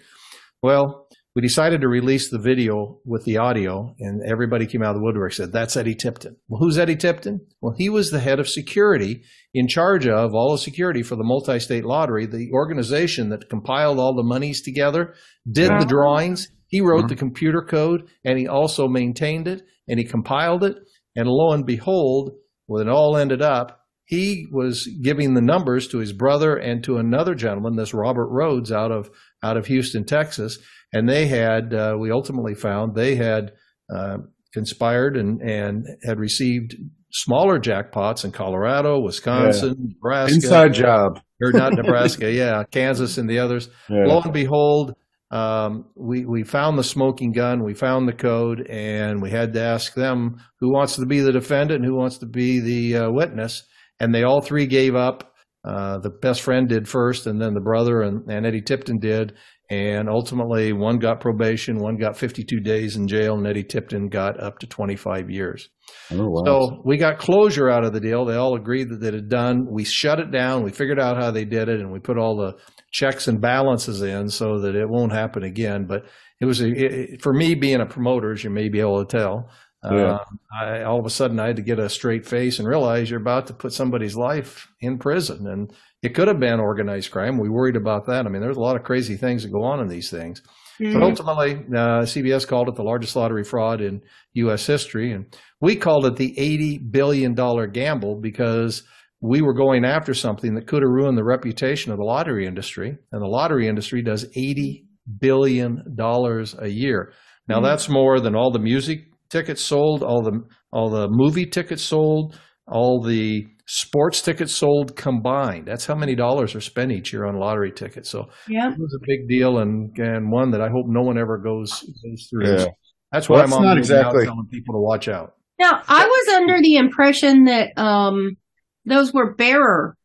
Well, 0.62 1.07
we 1.39 1.47
decided 1.47 1.80
to 1.80 1.88
release 1.88 2.29
the 2.29 2.38
video 2.38 3.00
with 3.05 3.24
the 3.24 3.38
audio, 3.38 3.96
and 3.98 4.22
everybody 4.29 4.65
came 4.65 4.84
out 4.84 4.89
of 4.89 4.96
the 4.96 5.01
woodwork 5.01 5.31
said, 5.31 5.53
That's 5.53 5.77
Eddie 5.77 5.96
Tipton. 5.96 6.36
Well, 6.50 6.60
who's 6.60 6.77
Eddie 6.77 6.98
Tipton? 6.98 7.48
Well, 7.62 7.74
he 7.77 7.88
was 7.88 8.12
the 8.12 8.19
head 8.19 8.41
of 8.41 8.50
security 8.50 9.24
in 9.53 9.69
charge 9.69 10.05
of 10.05 10.36
all 10.36 10.51
the 10.51 10.58
security 10.58 11.01
for 11.01 11.15
the 11.15 11.24
multi 11.24 11.58
state 11.60 11.86
lottery, 11.86 12.25
the 12.25 12.50
organization 12.51 13.29
that 13.29 13.50
compiled 13.50 14.00
all 14.00 14.13
the 14.13 14.22
monies 14.22 14.62
together, 14.62 15.13
did 15.50 15.72
the 15.79 15.86
drawings, 15.86 16.50
he 16.67 16.81
wrote 16.81 17.03
mm-hmm. 17.03 17.08
the 17.08 17.15
computer 17.15 17.62
code 17.62 18.10
and 18.25 18.38
he 18.38 18.46
also 18.46 18.89
maintained 18.89 19.48
it 19.48 19.62
and 19.88 19.98
he 19.98 20.03
compiled 20.03 20.65
it. 20.65 20.75
And 21.15 21.29
lo 21.29 21.53
and 21.53 21.65
behold, 21.65 22.31
when 22.65 22.86
it 22.86 22.91
all 22.91 23.15
ended 23.15 23.41
up, 23.41 23.79
he 24.03 24.48
was 24.51 24.89
giving 25.03 25.36
the 25.36 25.41
numbers 25.41 25.88
to 25.88 26.00
his 26.00 26.12
brother 26.12 26.58
and 26.58 26.84
to 26.84 26.98
another 26.98 27.34
gentleman, 27.34 27.77
this 27.77 27.93
Robert 27.93 28.27
Rhodes 28.27 28.74
out 28.74 28.91
of 28.91 29.10
out 29.41 29.55
of 29.55 29.67
Houston, 29.67 30.03
Texas, 30.03 30.58
and 30.93 31.08
they 31.08 31.27
had 31.27 31.74
uh, 31.74 31.96
we 32.00 32.12
ultimately 32.12 32.55
found 32.55 32.96
they 32.96 33.15
had 33.15 33.51
uh, 33.93 34.17
conspired 34.53 35.17
and 35.17 35.41
and 35.41 35.86
had 36.03 36.19
received 36.19 36.75
smaller 37.12 37.60
jackpots 37.60 38.24
in 38.24 38.31
Colorado, 38.31 39.00
Wisconsin, 39.00 39.75
yeah. 39.77 39.93
Nebraska. 39.93 40.36
Inside 40.36 40.74
job. 40.74 41.19
Or 41.41 41.53
not 41.53 41.72
Nebraska, 41.72 42.29
yeah, 42.34 42.65
Kansas 42.69 43.17
and 43.17 43.29
the 43.29 43.39
others. 43.39 43.69
Yeah. 43.89 44.08
Lo 44.08 44.19
and 44.19 44.34
behold, 44.34 44.93
um, 45.31 45.86
we 45.96 46.25
we 46.25 46.43
found 46.43 46.77
the 46.77 46.84
smoking 46.84 47.31
gun, 47.31 47.63
we 47.63 47.74
found 47.74 48.10
the 48.10 48.13
code, 48.13 48.67
and 48.69 49.22
we 49.22 49.29
had 49.29 49.53
to 49.53 49.62
ask 49.62 49.93
them 49.93 50.43
who 50.60 50.74
wants 50.74 50.98
to 50.98 51.05
be 51.05 51.22
the 51.22 51.31
defendant 51.31 51.77
and 51.77 51.86
who 51.86 51.96
wants 51.96 52.17
to 52.17 52.25
be 52.25 52.60
the 52.60 53.05
uh, 53.05 53.12
witness, 53.12 53.63
and 54.01 54.13
they 54.13 54.24
all 54.24 54.41
three 54.41 54.67
gave 54.67 54.96
up. 54.96 55.34
Uh, 55.63 56.00
the 56.00 56.10
best 56.10 56.41
friend 56.41 56.67
did 56.67 56.89
first, 56.89 57.25
and 57.25 57.41
then 57.41 57.53
the 57.53 57.62
brother 57.62 58.01
and, 58.01 58.29
and 58.29 58.46
Eddie 58.46 58.62
Tipton 58.62 59.00
did, 59.00 59.34
and 59.69 60.09
ultimately 60.09 60.73
one 60.73 60.97
got 60.97 61.19
probation, 61.19 61.77
one 61.77 61.95
got 61.97 62.17
52 62.17 62.59
days 62.59 62.95
in 62.95 63.07
jail, 63.07 63.35
and 63.35 63.45
Eddie 63.45 63.63
Tipton 63.63 64.09
got 64.09 64.41
up 64.41 64.57
to 64.59 64.67
25 64.67 65.29
years. 65.29 65.69
Oh, 66.11 66.27
wow. 66.27 66.43
So 66.45 66.81
we 66.83 66.97
got 66.97 67.19
closure 67.19 67.69
out 67.69 67.85
of 67.85 67.93
the 67.93 67.99
deal. 67.99 68.25
They 68.25 68.35
all 68.35 68.55
agreed 68.55 68.89
that 68.89 69.03
it 69.03 69.13
had 69.13 69.29
done. 69.29 69.67
We 69.69 69.83
shut 69.83 70.19
it 70.19 70.31
down. 70.31 70.63
We 70.63 70.71
figured 70.71 70.99
out 70.99 71.21
how 71.21 71.29
they 71.29 71.45
did 71.45 71.69
it, 71.69 71.79
and 71.79 71.91
we 71.91 71.99
put 71.99 72.17
all 72.17 72.35
the 72.35 72.53
checks 72.91 73.27
and 73.27 73.39
balances 73.39 74.01
in 74.01 74.29
so 74.29 74.59
that 74.61 74.75
it 74.75 74.89
won't 74.89 75.11
happen 75.11 75.43
again. 75.43 75.85
But 75.88 76.05
it 76.41 76.45
was 76.45 76.61
a, 76.61 76.67
it, 76.69 77.21
for 77.21 77.33
me 77.33 77.53
being 77.53 77.81
a 77.81 77.85
promoter, 77.85 78.31
as 78.31 78.43
you 78.43 78.49
may 78.49 78.69
be 78.69 78.79
able 78.79 79.05
to 79.05 79.17
tell. 79.17 79.51
Yeah. 79.83 80.15
Uh, 80.15 80.23
I, 80.61 80.83
all 80.83 80.99
of 80.99 81.05
a 81.05 81.09
sudden, 81.09 81.39
I 81.39 81.47
had 81.47 81.55
to 81.55 81.61
get 81.61 81.79
a 81.79 81.88
straight 81.89 82.25
face 82.25 82.59
and 82.59 82.67
realize 82.67 83.09
you're 83.09 83.21
about 83.21 83.47
to 83.47 83.53
put 83.53 83.71
somebody's 83.71 84.15
life 84.15 84.67
in 84.81 84.97
prison, 84.97 85.47
and 85.47 85.71
it 86.01 86.15
could 86.15 86.27
have 86.27 86.39
been 86.39 86.60
organized 86.60 87.12
crime. 87.12 87.38
We 87.38 87.50
worried 87.50 87.75
about 87.75 88.06
that. 88.08 88.25
I 88.25 88.29
mean, 88.29 88.41
there's 88.41 88.58
a 88.58 88.62
lot 88.62 88.75
of 88.75 88.84
crazy 88.84 89.18
things 89.18 89.44
that 89.44 89.51
go 89.51 89.63
on 89.63 89.79
in 89.82 89.88
these 89.88 90.10
things. 90.10 90.41
Mm-hmm. 90.79 90.94
But 90.94 91.03
ultimately, 91.03 91.56
uh, 91.56 92.03
CBS 92.03 92.48
called 92.48 92.70
it 92.70 92.75
the 92.75 92.84
largest 92.84 93.15
lottery 93.15 93.44
fraud 93.44 93.82
in 93.82 94.01
U.S. 94.34 94.65
history, 94.65 95.12
and 95.12 95.25
we 95.60 95.75
called 95.75 96.06
it 96.06 96.15
the 96.15 96.34
eighty 96.39 96.77
billion 96.77 97.34
dollar 97.34 97.68
gamble 97.68 98.20
because 98.22 98.84
we 99.22 99.41
were 99.41 99.53
going 99.53 99.84
after 99.84 100.13
something 100.13 100.56
that 100.56 100.68
could 100.68 100.82
have 100.82 100.89
ruined 100.89 101.18
the 101.18 101.24
reputation 101.24 101.91
of 101.91 101.98
the 101.98 102.03
lottery 102.03 102.46
industry. 102.46 102.98
And 103.12 103.22
the 103.22 103.27
lottery 103.27 103.68
industry 103.68 104.01
does 104.01 104.25
$80 104.38 104.86
billion 105.20 105.84
a 105.98 106.68
year. 106.68 107.13
Now 107.48 107.56
mm-hmm. 107.56 107.65
that's 107.65 107.89
more 107.89 108.20
than 108.20 108.36
all 108.36 108.51
the 108.51 108.60
music 108.60 109.10
tickets 109.29 109.62
sold, 109.62 110.03
all 110.03 110.22
the 110.24 110.44
all 110.72 110.89
the 110.89 111.08
movie 111.10 111.48
tickets 111.48 111.82
sold, 111.82 112.39
all 112.68 113.01
the 113.01 113.46
sports 113.71 114.23
tickets 114.23 114.55
sold 114.55 114.95
combined. 114.95 115.67
That's 115.67 115.85
how 115.85 115.93
many 115.93 116.15
dollars 116.15 116.55
are 116.55 116.61
spent 116.61 116.91
each 116.91 117.13
year 117.13 117.25
on 117.25 117.35
lottery 117.35 117.71
tickets. 117.71 118.09
So 118.09 118.29
yeah. 118.47 118.71
it 118.71 118.79
was 118.79 118.97
a 118.99 119.05
big 119.05 119.29
deal 119.29 119.59
and 119.59 119.95
and 119.99 120.31
one 120.31 120.51
that 120.51 120.61
I 120.61 120.69
hope 120.69 120.88
no 120.88 121.01
one 121.01 121.19
ever 121.19 121.38
goes 121.38 121.81
goes 121.81 122.27
through. 122.29 122.57
Yeah. 122.57 122.65
That's 123.11 123.29
why 123.29 123.45
well, 123.45 123.59
I'm 123.59 123.63
not 123.63 123.77
exactly 123.77 124.25
telling 124.25 124.47
people 124.51 124.73
to 124.73 124.79
watch 124.79 125.07
out. 125.07 125.33
Now 125.59 125.83
I 125.88 126.05
was 126.05 126.35
under 126.35 126.59
the 126.61 126.77
impression 126.77 127.43
that 127.43 127.77
um, 127.77 128.38
those 128.85 129.13
were 129.13 129.35
bearer, 129.35 129.95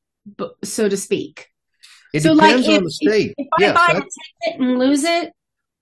so 0.62 0.88
to 0.88 0.96
speak. 0.96 1.48
It 2.12 2.22
so 2.22 2.34
depends 2.34 2.66
like 2.66 2.74
if, 2.74 2.78
on 2.78 2.84
the 2.84 2.90
state. 2.90 3.34
If, 3.38 3.46
if 3.46 3.60
yes, 3.60 3.76
I 3.76 3.92
buy 3.92 3.98
a 3.98 4.02
ticket 4.02 4.60
and 4.60 4.78
lose 4.78 5.04
it, 5.04 5.32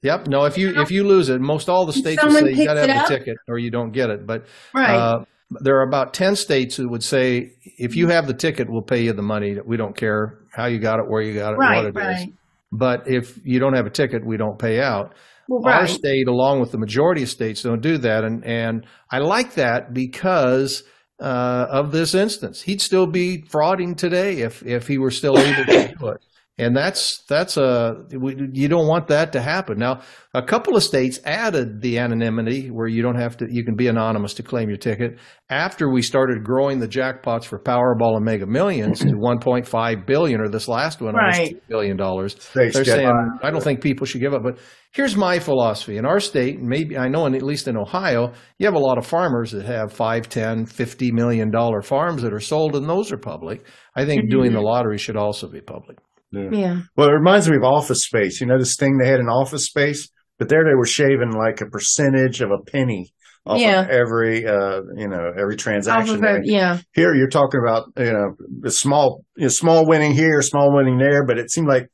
Yep. 0.02 0.26
No, 0.26 0.44
if 0.46 0.58
you 0.58 0.80
if 0.80 0.90
you 0.90 1.04
lose 1.04 1.28
it, 1.28 1.40
most 1.40 1.68
all 1.68 1.86
the 1.86 1.92
states 1.92 2.22
will 2.22 2.32
say 2.32 2.52
you 2.52 2.64
got 2.64 2.74
to 2.74 2.92
have 2.92 3.08
the 3.08 3.18
ticket 3.18 3.36
or 3.48 3.58
you 3.58 3.70
don't 3.70 3.92
get 3.92 4.10
it. 4.10 4.26
But 4.26 4.46
right. 4.74 4.96
Uh, 4.96 5.24
there 5.60 5.78
are 5.78 5.86
about 5.86 6.14
ten 6.14 6.36
states 6.36 6.76
who 6.76 6.88
would 6.88 7.02
say 7.02 7.52
if 7.78 7.96
you 7.96 8.08
have 8.08 8.26
the 8.26 8.34
ticket, 8.34 8.70
we'll 8.70 8.82
pay 8.82 9.02
you 9.02 9.12
the 9.12 9.22
money. 9.22 9.56
We 9.64 9.76
don't 9.76 9.96
care 9.96 10.38
how 10.52 10.66
you 10.66 10.78
got 10.78 10.98
it, 10.98 11.08
where 11.08 11.22
you 11.22 11.34
got 11.34 11.52
it, 11.52 11.56
right, 11.56 11.76
what 11.76 11.86
it 11.86 11.94
right. 11.94 12.28
is. 12.28 12.34
But 12.70 13.08
if 13.08 13.38
you 13.44 13.58
don't 13.58 13.74
have 13.74 13.86
a 13.86 13.90
ticket, 13.90 14.24
we 14.26 14.36
don't 14.36 14.58
pay 14.58 14.80
out. 14.80 15.14
Well, 15.48 15.60
right. 15.60 15.80
Our 15.82 15.86
state, 15.86 16.28
along 16.28 16.60
with 16.60 16.72
the 16.72 16.78
majority 16.78 17.22
of 17.22 17.28
states, 17.28 17.62
don't 17.62 17.82
do 17.82 17.98
that, 17.98 18.24
and 18.24 18.44
and 18.44 18.86
I 19.10 19.18
like 19.18 19.54
that 19.54 19.92
because 19.92 20.84
uh, 21.20 21.66
of 21.70 21.92
this 21.92 22.14
instance. 22.14 22.62
He'd 22.62 22.80
still 22.80 23.06
be 23.06 23.42
frauding 23.42 23.96
today 23.96 24.40
if 24.40 24.62
if 24.64 24.88
he 24.88 24.98
were 24.98 25.10
still 25.10 25.38
able 25.38 25.64
to 25.64 25.94
do 25.98 26.08
it 26.08 26.24
and 26.58 26.76
that's 26.76 27.24
that's 27.28 27.56
a 27.56 28.04
you 28.10 28.68
don't 28.68 28.86
want 28.86 29.08
that 29.08 29.32
to 29.32 29.40
happen. 29.40 29.78
Now, 29.78 30.02
a 30.34 30.42
couple 30.42 30.76
of 30.76 30.82
states 30.82 31.18
added 31.24 31.80
the 31.80 31.98
anonymity 31.98 32.70
where 32.70 32.86
you 32.86 33.00
don't 33.00 33.18
have 33.18 33.38
to 33.38 33.46
you 33.50 33.64
can 33.64 33.74
be 33.74 33.88
anonymous 33.88 34.34
to 34.34 34.42
claim 34.42 34.68
your 34.68 34.76
ticket. 34.76 35.18
After 35.48 35.90
we 35.90 36.02
started 36.02 36.44
growing 36.44 36.78
the 36.78 36.88
jackpots 36.88 37.44
for 37.44 37.58
Powerball 37.58 38.16
and 38.16 38.24
Mega 38.26 38.46
Millions 38.46 39.00
to 39.00 39.06
1.5 39.12 40.06
billion, 40.06 40.40
or 40.42 40.48
this 40.48 40.68
last 40.68 41.00
one 41.00 41.14
right. 41.14 41.34
almost 41.34 41.52
two 41.52 41.60
billion 41.68 41.96
dollars, 41.96 42.36
they're 42.52 42.70
saying 42.70 43.10
I 43.42 43.50
don't 43.50 43.62
think 43.62 43.80
people 43.80 44.06
should 44.06 44.20
give 44.20 44.34
up. 44.34 44.42
But 44.42 44.58
here's 44.92 45.16
my 45.16 45.38
philosophy: 45.38 45.96
in 45.96 46.04
our 46.04 46.20
state, 46.20 46.60
maybe 46.60 46.98
I 46.98 47.08
know, 47.08 47.24
in, 47.24 47.34
at 47.34 47.42
least 47.42 47.66
in 47.66 47.78
Ohio, 47.78 48.34
you 48.58 48.66
have 48.66 48.74
a 48.74 48.78
lot 48.78 48.98
of 48.98 49.06
farmers 49.06 49.52
that 49.52 49.64
have 49.64 49.90
five, 49.90 50.28
ten, 50.28 50.66
fifty 50.66 51.12
million 51.12 51.50
dollar 51.50 51.80
farms 51.80 52.20
that 52.20 52.34
are 52.34 52.40
sold, 52.40 52.76
and 52.76 52.86
those 52.86 53.10
are 53.10 53.16
public. 53.16 53.64
I 53.96 54.04
think 54.04 54.24
mm-hmm. 54.24 54.36
doing 54.36 54.52
the 54.52 54.60
lottery 54.60 54.98
should 54.98 55.16
also 55.16 55.48
be 55.48 55.62
public. 55.62 55.96
Yeah. 56.32 56.48
yeah. 56.50 56.80
Well, 56.96 57.08
it 57.08 57.12
reminds 57.12 57.48
me 57.48 57.56
of 57.56 57.64
Office 57.64 58.04
Space. 58.04 58.40
You 58.40 58.46
know 58.46 58.58
this 58.58 58.76
thing 58.76 58.98
they 58.98 59.08
had 59.08 59.20
in 59.20 59.28
Office 59.28 59.66
Space, 59.66 60.08
but 60.38 60.48
there 60.48 60.64
they 60.64 60.74
were 60.74 60.86
shaving 60.86 61.32
like 61.32 61.60
a 61.60 61.66
percentage 61.66 62.40
of 62.40 62.50
a 62.50 62.62
penny 62.70 63.12
off 63.44 63.60
yeah. 63.60 63.82
of 63.82 63.90
every 63.90 64.46
uh, 64.46 64.82
you 64.96 65.08
know 65.08 65.32
every 65.38 65.56
transaction. 65.56 66.24
Of 66.24 66.44
yeah. 66.44 66.78
Here 66.94 67.14
you're 67.14 67.28
talking 67.28 67.60
about 67.64 67.88
you 67.96 68.12
know 68.12 68.34
a 68.64 68.70
small 68.70 69.24
you 69.36 69.44
know, 69.44 69.48
small 69.48 69.86
winning 69.86 70.12
here, 70.12 70.42
small 70.42 70.74
winning 70.74 70.98
there, 70.98 71.26
but 71.26 71.38
it 71.38 71.50
seemed 71.50 71.68
like 71.68 71.88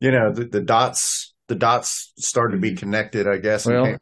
you 0.00 0.10
know 0.10 0.32
the, 0.32 0.44
the 0.44 0.60
dots 0.60 1.34
the 1.48 1.54
dots 1.54 2.12
started 2.18 2.56
to 2.56 2.60
be 2.60 2.74
connected. 2.74 3.26
I 3.26 3.38
guess. 3.38 3.66
Well, 3.66 3.96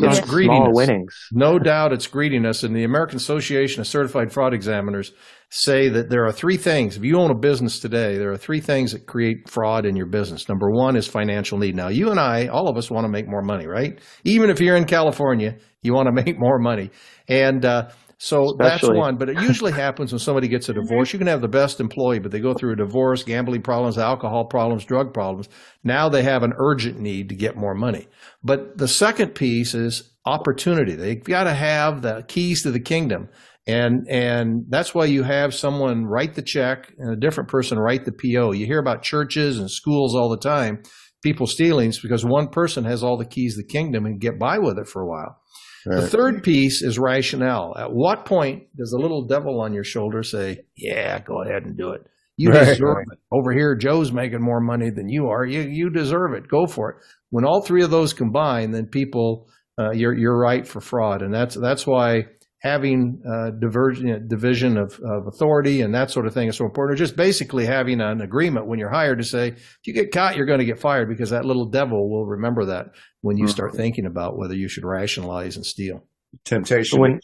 it's 0.00 0.18
yeah. 0.18 0.24
greediness. 0.26 0.70
winnings. 0.72 1.14
No 1.32 1.58
doubt 1.58 1.92
it's 1.92 2.06
greediness. 2.06 2.62
And 2.62 2.74
the 2.74 2.84
American 2.84 3.16
Association 3.16 3.80
of 3.80 3.86
Certified 3.86 4.32
Fraud 4.32 4.54
Examiners 4.54 5.12
say 5.56 5.88
that 5.88 6.10
there 6.10 6.26
are 6.26 6.32
three 6.32 6.56
things. 6.56 6.96
If 6.96 7.04
you 7.04 7.16
own 7.16 7.30
a 7.30 7.34
business 7.34 7.78
today, 7.78 8.18
there 8.18 8.32
are 8.32 8.36
three 8.36 8.60
things 8.60 8.90
that 8.90 9.06
create 9.06 9.48
fraud 9.48 9.86
in 9.86 9.94
your 9.94 10.06
business. 10.06 10.48
Number 10.48 10.68
one 10.68 10.96
is 10.96 11.06
financial 11.06 11.58
need. 11.58 11.76
Now, 11.76 11.88
you 11.88 12.10
and 12.10 12.18
I, 12.18 12.48
all 12.48 12.68
of 12.68 12.76
us 12.76 12.90
want 12.90 13.04
to 13.04 13.08
make 13.08 13.28
more 13.28 13.40
money, 13.40 13.68
right? 13.68 14.00
Even 14.24 14.50
if 14.50 14.58
you're 14.58 14.74
in 14.74 14.84
California, 14.84 15.56
you 15.82 15.94
want 15.94 16.06
to 16.06 16.12
make 16.24 16.40
more 16.40 16.58
money. 16.58 16.90
And, 17.28 17.64
uh, 17.64 17.90
so 18.16 18.44
Especially. 18.44 18.88
that's 18.88 18.98
one, 18.98 19.16
but 19.16 19.28
it 19.28 19.40
usually 19.42 19.72
happens 19.72 20.12
when 20.12 20.18
somebody 20.18 20.48
gets 20.48 20.68
a 20.68 20.72
divorce. 20.72 21.12
You 21.12 21.18
can 21.18 21.28
have 21.28 21.40
the 21.40 21.48
best 21.48 21.80
employee, 21.80 22.20
but 22.20 22.30
they 22.30 22.40
go 22.40 22.54
through 22.54 22.72
a 22.72 22.76
divorce, 22.76 23.22
gambling 23.22 23.62
problems, 23.62 23.98
alcohol 23.98 24.46
problems, 24.46 24.84
drug 24.84 25.12
problems. 25.12 25.48
Now 25.82 26.08
they 26.08 26.22
have 26.22 26.42
an 26.42 26.52
urgent 26.56 26.98
need 26.98 27.28
to 27.28 27.34
get 27.34 27.56
more 27.56 27.74
money. 27.74 28.08
But 28.42 28.78
the 28.78 28.88
second 28.88 29.34
piece 29.34 29.74
is 29.74 30.10
opportunity. 30.24 30.94
They've 30.94 31.22
got 31.22 31.44
to 31.44 31.54
have 31.54 32.02
the 32.02 32.24
keys 32.26 32.62
to 32.62 32.70
the 32.70 32.80
kingdom. 32.80 33.28
And 33.66 34.06
and 34.10 34.66
that's 34.68 34.94
why 34.94 35.06
you 35.06 35.22
have 35.22 35.54
someone 35.54 36.04
write 36.04 36.34
the 36.34 36.42
check 36.42 36.92
and 36.98 37.12
a 37.12 37.16
different 37.16 37.48
person 37.48 37.78
write 37.78 38.04
the 38.04 38.12
PO. 38.12 38.52
You 38.52 38.66
hear 38.66 38.78
about 38.78 39.02
churches 39.02 39.58
and 39.58 39.70
schools 39.70 40.14
all 40.14 40.28
the 40.28 40.36
time, 40.36 40.82
people 41.22 41.46
stealing 41.46 41.92
because 42.02 42.24
one 42.24 42.48
person 42.48 42.84
has 42.84 43.02
all 43.02 43.16
the 43.16 43.24
keys 43.24 43.54
to 43.56 43.62
the 43.62 43.66
kingdom 43.66 44.04
and 44.04 44.20
get 44.20 44.38
by 44.38 44.58
with 44.58 44.78
it 44.78 44.86
for 44.86 45.00
a 45.00 45.06
while. 45.06 45.40
Right. 45.86 46.00
The 46.00 46.08
third 46.08 46.42
piece 46.42 46.82
is 46.82 46.98
rationale. 46.98 47.74
At 47.76 47.92
what 47.92 48.24
point 48.24 48.64
does 48.76 48.90
the 48.90 48.98
little 48.98 49.26
devil 49.26 49.60
on 49.60 49.72
your 49.72 49.84
shoulder 49.84 50.22
say, 50.22 50.60
"Yeah, 50.76 51.18
go 51.20 51.42
ahead 51.42 51.64
and 51.64 51.76
do 51.76 51.90
it. 51.90 52.02
You 52.36 52.50
right, 52.50 52.66
deserve 52.66 53.06
it." 53.12 53.18
Over 53.30 53.52
here, 53.52 53.74
Joe's 53.76 54.12
making 54.12 54.42
more 54.42 54.60
money 54.60 54.90
than 54.90 55.08
you 55.08 55.28
are. 55.28 55.44
You 55.44 55.60
you 55.60 55.90
deserve 55.90 56.32
it. 56.34 56.48
Go 56.48 56.66
for 56.66 56.90
it. 56.90 56.96
When 57.30 57.44
all 57.44 57.62
three 57.62 57.82
of 57.82 57.90
those 57.90 58.12
combine, 58.14 58.70
then 58.70 58.86
people, 58.86 59.48
uh, 59.78 59.90
you're 59.90 60.14
you're 60.14 60.38
right 60.38 60.66
for 60.66 60.80
fraud, 60.80 61.20
and 61.20 61.34
that's 61.34 61.54
that's 61.54 61.86
why 61.86 62.26
having 62.64 63.22
uh, 63.30 63.50
diversion, 63.60 64.26
division 64.26 64.78
of, 64.78 64.98
of 65.00 65.26
authority 65.26 65.82
and 65.82 65.94
that 65.94 66.10
sort 66.10 66.26
of 66.26 66.32
thing 66.32 66.48
is 66.48 66.56
so 66.56 66.64
important. 66.64 66.94
Or 66.94 66.98
just 66.98 67.14
basically 67.14 67.66
having 67.66 68.00
an 68.00 68.22
agreement 68.22 68.66
when 68.66 68.78
you're 68.78 68.90
hired 68.90 69.18
to 69.18 69.24
say, 69.24 69.48
if 69.48 69.80
you 69.84 69.92
get 69.92 70.10
caught, 70.10 70.34
you're 70.34 70.46
going 70.46 70.60
to 70.60 70.64
get 70.64 70.80
fired 70.80 71.06
because 71.10 71.28
that 71.28 71.44
little 71.44 71.66
devil 71.66 72.10
will 72.10 72.24
remember 72.24 72.64
that 72.64 72.86
when 73.20 73.36
you 73.36 73.44
mm-hmm. 73.44 73.50
start 73.50 73.76
thinking 73.76 74.06
about 74.06 74.38
whether 74.38 74.54
you 74.54 74.68
should 74.68 74.84
rationalize 74.84 75.56
and 75.56 75.66
steal. 75.66 76.06
Temptation. 76.44 76.98
When, 77.00 77.20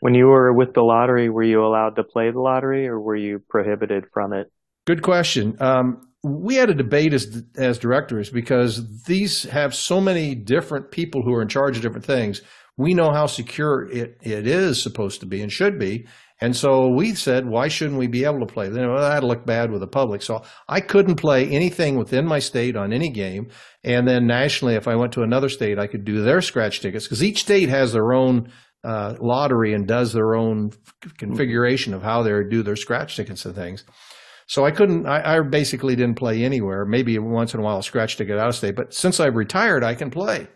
when 0.00 0.14
you 0.14 0.26
were 0.26 0.54
with 0.54 0.72
the 0.72 0.80
lottery, 0.80 1.28
were 1.28 1.44
you 1.44 1.62
allowed 1.62 1.96
to 1.96 2.02
play 2.02 2.30
the 2.30 2.40
lottery 2.40 2.88
or 2.88 2.98
were 2.98 3.16
you 3.16 3.40
prohibited 3.50 4.04
from 4.14 4.32
it? 4.32 4.50
Good 4.86 5.02
question. 5.02 5.58
Um, 5.60 6.08
we 6.24 6.54
had 6.54 6.70
a 6.70 6.74
debate 6.74 7.12
as 7.12 7.44
as 7.56 7.78
directors 7.78 8.30
because 8.30 9.04
these 9.04 9.44
have 9.44 9.74
so 9.74 10.00
many 10.00 10.34
different 10.34 10.90
people 10.90 11.22
who 11.22 11.34
are 11.34 11.42
in 11.42 11.48
charge 11.48 11.76
of 11.76 11.82
different 11.82 12.06
things 12.06 12.40
we 12.78 12.94
know 12.94 13.10
how 13.10 13.26
secure 13.26 13.90
it, 13.90 14.16
it 14.22 14.46
is 14.46 14.82
supposed 14.82 15.20
to 15.20 15.26
be 15.26 15.42
and 15.42 15.52
should 15.52 15.78
be. 15.78 16.06
And 16.40 16.56
so 16.56 16.88
we 16.88 17.14
said, 17.14 17.48
why 17.48 17.66
shouldn't 17.66 17.98
we 17.98 18.06
be 18.06 18.24
able 18.24 18.38
to 18.38 18.46
play? 18.46 18.68
Then 18.68 18.88
well, 18.88 19.00
that'd 19.00 19.28
look 19.28 19.44
bad 19.44 19.72
with 19.72 19.80
the 19.80 19.88
public. 19.88 20.22
So 20.22 20.42
I 20.68 20.80
couldn't 20.80 21.16
play 21.16 21.48
anything 21.48 21.98
within 21.98 22.24
my 22.24 22.38
state 22.38 22.76
on 22.76 22.92
any 22.92 23.10
game. 23.10 23.48
And 23.82 24.06
then 24.06 24.28
nationally, 24.28 24.76
if 24.76 24.86
I 24.86 24.94
went 24.94 25.12
to 25.14 25.22
another 25.22 25.48
state, 25.48 25.80
I 25.80 25.88
could 25.88 26.04
do 26.04 26.22
their 26.22 26.40
scratch 26.40 26.80
tickets 26.80 27.06
because 27.06 27.24
each 27.24 27.40
state 27.40 27.68
has 27.68 27.92
their 27.92 28.12
own 28.12 28.52
uh, 28.84 29.16
lottery 29.20 29.74
and 29.74 29.88
does 29.88 30.12
their 30.12 30.36
own 30.36 30.70
configuration 31.18 31.92
of 31.92 32.02
how 32.02 32.22
they 32.22 32.30
do 32.48 32.62
their 32.62 32.76
scratch 32.76 33.16
tickets 33.16 33.44
and 33.44 33.56
things. 33.56 33.84
So 34.46 34.64
I 34.64 34.70
couldn't, 34.70 35.06
I, 35.06 35.36
I, 35.36 35.40
basically 35.40 35.94
didn't 35.94 36.16
play 36.16 36.42
anywhere. 36.44 36.86
Maybe 36.86 37.18
once 37.18 37.52
in 37.52 37.60
a 37.60 37.62
while 37.62 37.78
a 37.78 37.82
scratch 37.82 38.16
ticket 38.16 38.38
out 38.38 38.48
of 38.48 38.54
state, 38.54 38.76
but 38.76 38.94
since 38.94 39.20
I've 39.20 39.34
retired, 39.34 39.84
I 39.84 39.94
can 39.94 40.10
play. 40.10 40.46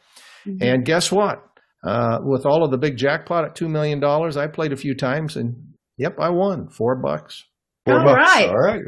Mm-hmm. 0.47 0.63
And 0.63 0.85
guess 0.85 1.13
what? 1.13 1.45
Uh, 1.85 2.19
with 2.23 2.47
all 2.47 2.65
of 2.65 2.71
the 2.71 2.79
big 2.79 2.97
jackpot 2.97 3.45
at 3.45 3.57
$2 3.57 3.69
million, 3.69 4.03
I 4.05 4.47
played 4.47 4.73
a 4.73 4.77
few 4.77 4.95
times 4.95 5.37
and 5.37 5.75
yep, 5.97 6.17
I 6.21 6.31
won 6.31 6.69
four 6.69 6.97
bucks. 6.97 7.45
Four 7.85 7.99
all 7.99 8.05
bucks. 8.05 8.19
Right. 8.19 8.49
All 8.49 8.57
right. 8.57 8.83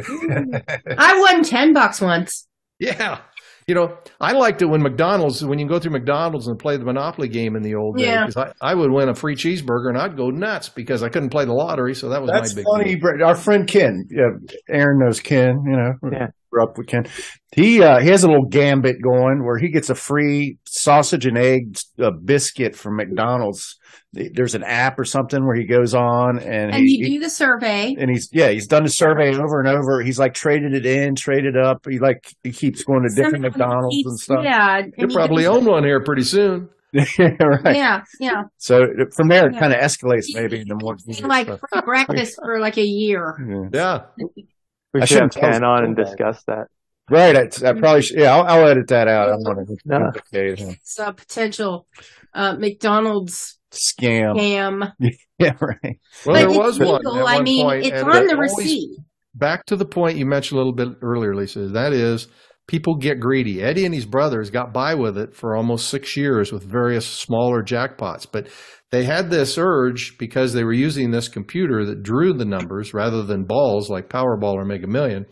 I 0.98 1.18
won 1.18 1.42
10 1.42 1.72
bucks 1.72 2.00
once. 2.00 2.46
Yeah. 2.78 3.20
You 3.66 3.74
know, 3.74 3.96
I 4.20 4.32
liked 4.32 4.60
it 4.60 4.66
when 4.66 4.82
McDonald's, 4.82 5.42
when 5.44 5.58
you 5.58 5.66
go 5.66 5.78
through 5.78 5.92
McDonald's 5.92 6.48
and 6.48 6.58
play 6.58 6.76
the 6.76 6.84
Monopoly 6.84 7.28
game 7.28 7.56
in 7.56 7.62
the 7.62 7.74
old 7.74 7.96
days, 7.96 8.06
yeah. 8.06 8.28
I, 8.36 8.52
I, 8.60 8.74
would 8.74 8.90
win 8.90 9.08
a 9.08 9.14
free 9.14 9.36
cheeseburger 9.36 9.88
and 9.88 9.96
I'd 9.96 10.18
go 10.18 10.28
nuts 10.28 10.68
because 10.68 11.02
I 11.02 11.08
couldn't 11.08 11.30
play 11.30 11.46
the 11.46 11.54
lottery. 11.54 11.94
So 11.94 12.10
that 12.10 12.20
was 12.20 12.30
That's 12.30 12.54
my 12.54 12.60
big 12.60 12.66
funny. 12.70 12.96
Deal. 12.96 13.26
Our 13.26 13.34
friend 13.34 13.66
Ken, 13.66 14.06
yeah, 14.10 14.32
Aaron 14.68 14.98
knows 14.98 15.20
Ken, 15.20 15.62
you 15.66 15.76
know, 15.76 15.94
yeah. 16.12 16.26
Grew 16.54 16.62
up 16.62 16.78
with 16.78 16.86
Ken. 16.86 17.06
He, 17.54 17.82
uh, 17.82 18.00
he 18.00 18.08
has 18.08 18.24
a 18.24 18.28
little 18.28 18.46
gambit 18.46 19.02
going 19.02 19.44
where 19.44 19.58
he 19.58 19.68
gets 19.68 19.90
a 19.90 19.94
free 19.94 20.58
sausage 20.66 21.26
and 21.26 21.36
egg 21.36 21.76
uh, 21.98 22.10
biscuit 22.10 22.74
from 22.76 22.96
McDonald's 22.96 23.78
there's 24.12 24.54
an 24.54 24.62
app 24.62 24.98
or 24.98 25.04
something 25.04 25.44
where 25.44 25.56
he 25.56 25.64
goes 25.64 25.92
on 25.92 26.38
and, 26.38 26.72
and 26.72 26.76
he, 26.76 26.98
you 26.98 27.06
do 27.14 27.20
the 27.20 27.30
survey 27.30 27.96
and 27.98 28.08
he's 28.10 28.28
yeah 28.32 28.48
he's 28.48 28.68
done 28.68 28.84
the 28.84 28.88
survey 28.88 29.34
over 29.34 29.58
and 29.58 29.68
over 29.68 30.02
he's 30.02 30.20
like 30.20 30.34
traded 30.34 30.72
it 30.72 30.86
in 30.86 31.16
traded 31.16 31.56
up 31.56 31.84
he 31.88 31.98
like 31.98 32.32
he 32.44 32.52
keeps 32.52 32.84
going 32.84 33.02
to 33.02 33.12
different 33.12 33.42
mcdonald's 33.42 33.94
keeps, 33.96 34.08
and 34.08 34.18
stuff 34.20 34.44
yeah 34.44 34.82
you 34.96 35.08
probably 35.08 35.46
own 35.46 35.64
one 35.64 35.82
here 35.82 36.00
pretty 36.00 36.22
soon 36.22 36.68
right. 37.18 37.74
Yeah, 37.74 38.04
yeah. 38.20 38.42
So 38.58 38.86
from 39.16 39.26
there, 39.26 39.48
it 39.48 39.54
yeah. 39.54 39.58
kind 39.60 39.72
of 39.72 39.80
escalates 39.80 40.26
maybe 40.32 40.60
In 40.60 40.68
the 40.68 40.76
more 40.76 40.96
like 41.28 41.48
breakfast 41.84 42.38
for 42.40 42.60
like 42.60 42.78
a 42.78 42.84
year. 42.84 43.36
Yeah. 43.74 44.02
yeah. 44.16 44.26
We 44.94 45.02
I 45.02 45.04
should 45.06 45.22
have 45.22 45.32
Ken 45.32 45.64
on 45.64 45.84
and 45.84 45.96
discuss 45.96 46.42
that. 46.44 46.68
Right. 47.10 47.36
I, 47.36 47.68
I 47.68 47.72
probably 47.72 48.02
should. 48.02 48.18
Yeah, 48.18 48.34
I'll, 48.34 48.44
I'll 48.44 48.68
edit 48.68 48.86
that 48.88 49.08
out. 49.08 49.30
I'm 49.30 49.42
going 49.42 49.66
to. 49.66 50.18
It's 50.32 50.98
a 50.98 51.12
potential 51.12 51.86
uh, 52.32 52.54
McDonald's 52.54 53.58
scam. 53.72 54.36
Scam. 54.36 54.92
yeah, 55.38 55.56
right. 55.60 55.78
Well, 55.82 55.98
but 56.24 56.32
there 56.34 56.50
was 56.50 56.78
legal. 56.78 56.92
one. 56.92 57.18
At 57.18 57.26
I 57.26 57.34
one 57.34 57.44
mean, 57.44 57.66
point, 57.66 57.86
it's 57.86 58.02
on 58.02 58.26
the 58.28 58.36
receipt. 58.36 58.98
Back 59.34 59.66
to 59.66 59.76
the 59.76 59.84
point 59.84 60.16
you 60.16 60.26
mentioned 60.26 60.56
a 60.56 60.62
little 60.64 60.72
bit 60.72 60.96
earlier, 61.02 61.34
Lisa. 61.34 61.66
That 61.68 61.92
is 61.92 62.28
people 62.66 62.96
get 62.96 63.20
greedy. 63.20 63.62
Eddie 63.62 63.84
and 63.84 63.94
his 63.94 64.06
brothers 64.06 64.50
got 64.50 64.72
by 64.72 64.94
with 64.94 65.18
it 65.18 65.34
for 65.34 65.56
almost 65.56 65.88
six 65.88 66.16
years 66.16 66.52
with 66.52 66.62
various 66.62 67.06
smaller 67.06 67.62
jackpots, 67.62 68.26
but 68.30 68.48
they 68.90 69.04
had 69.04 69.30
this 69.30 69.58
urge 69.58 70.16
because 70.18 70.52
they 70.52 70.64
were 70.64 70.72
using 70.72 71.10
this 71.10 71.28
computer 71.28 71.84
that 71.84 72.02
drew 72.02 72.32
the 72.32 72.44
numbers 72.44 72.94
rather 72.94 73.22
than 73.22 73.44
balls 73.44 73.90
like 73.90 74.08
Powerball 74.08 74.54
or 74.54 74.64
Mega 74.64 74.86
Million. 74.86 75.26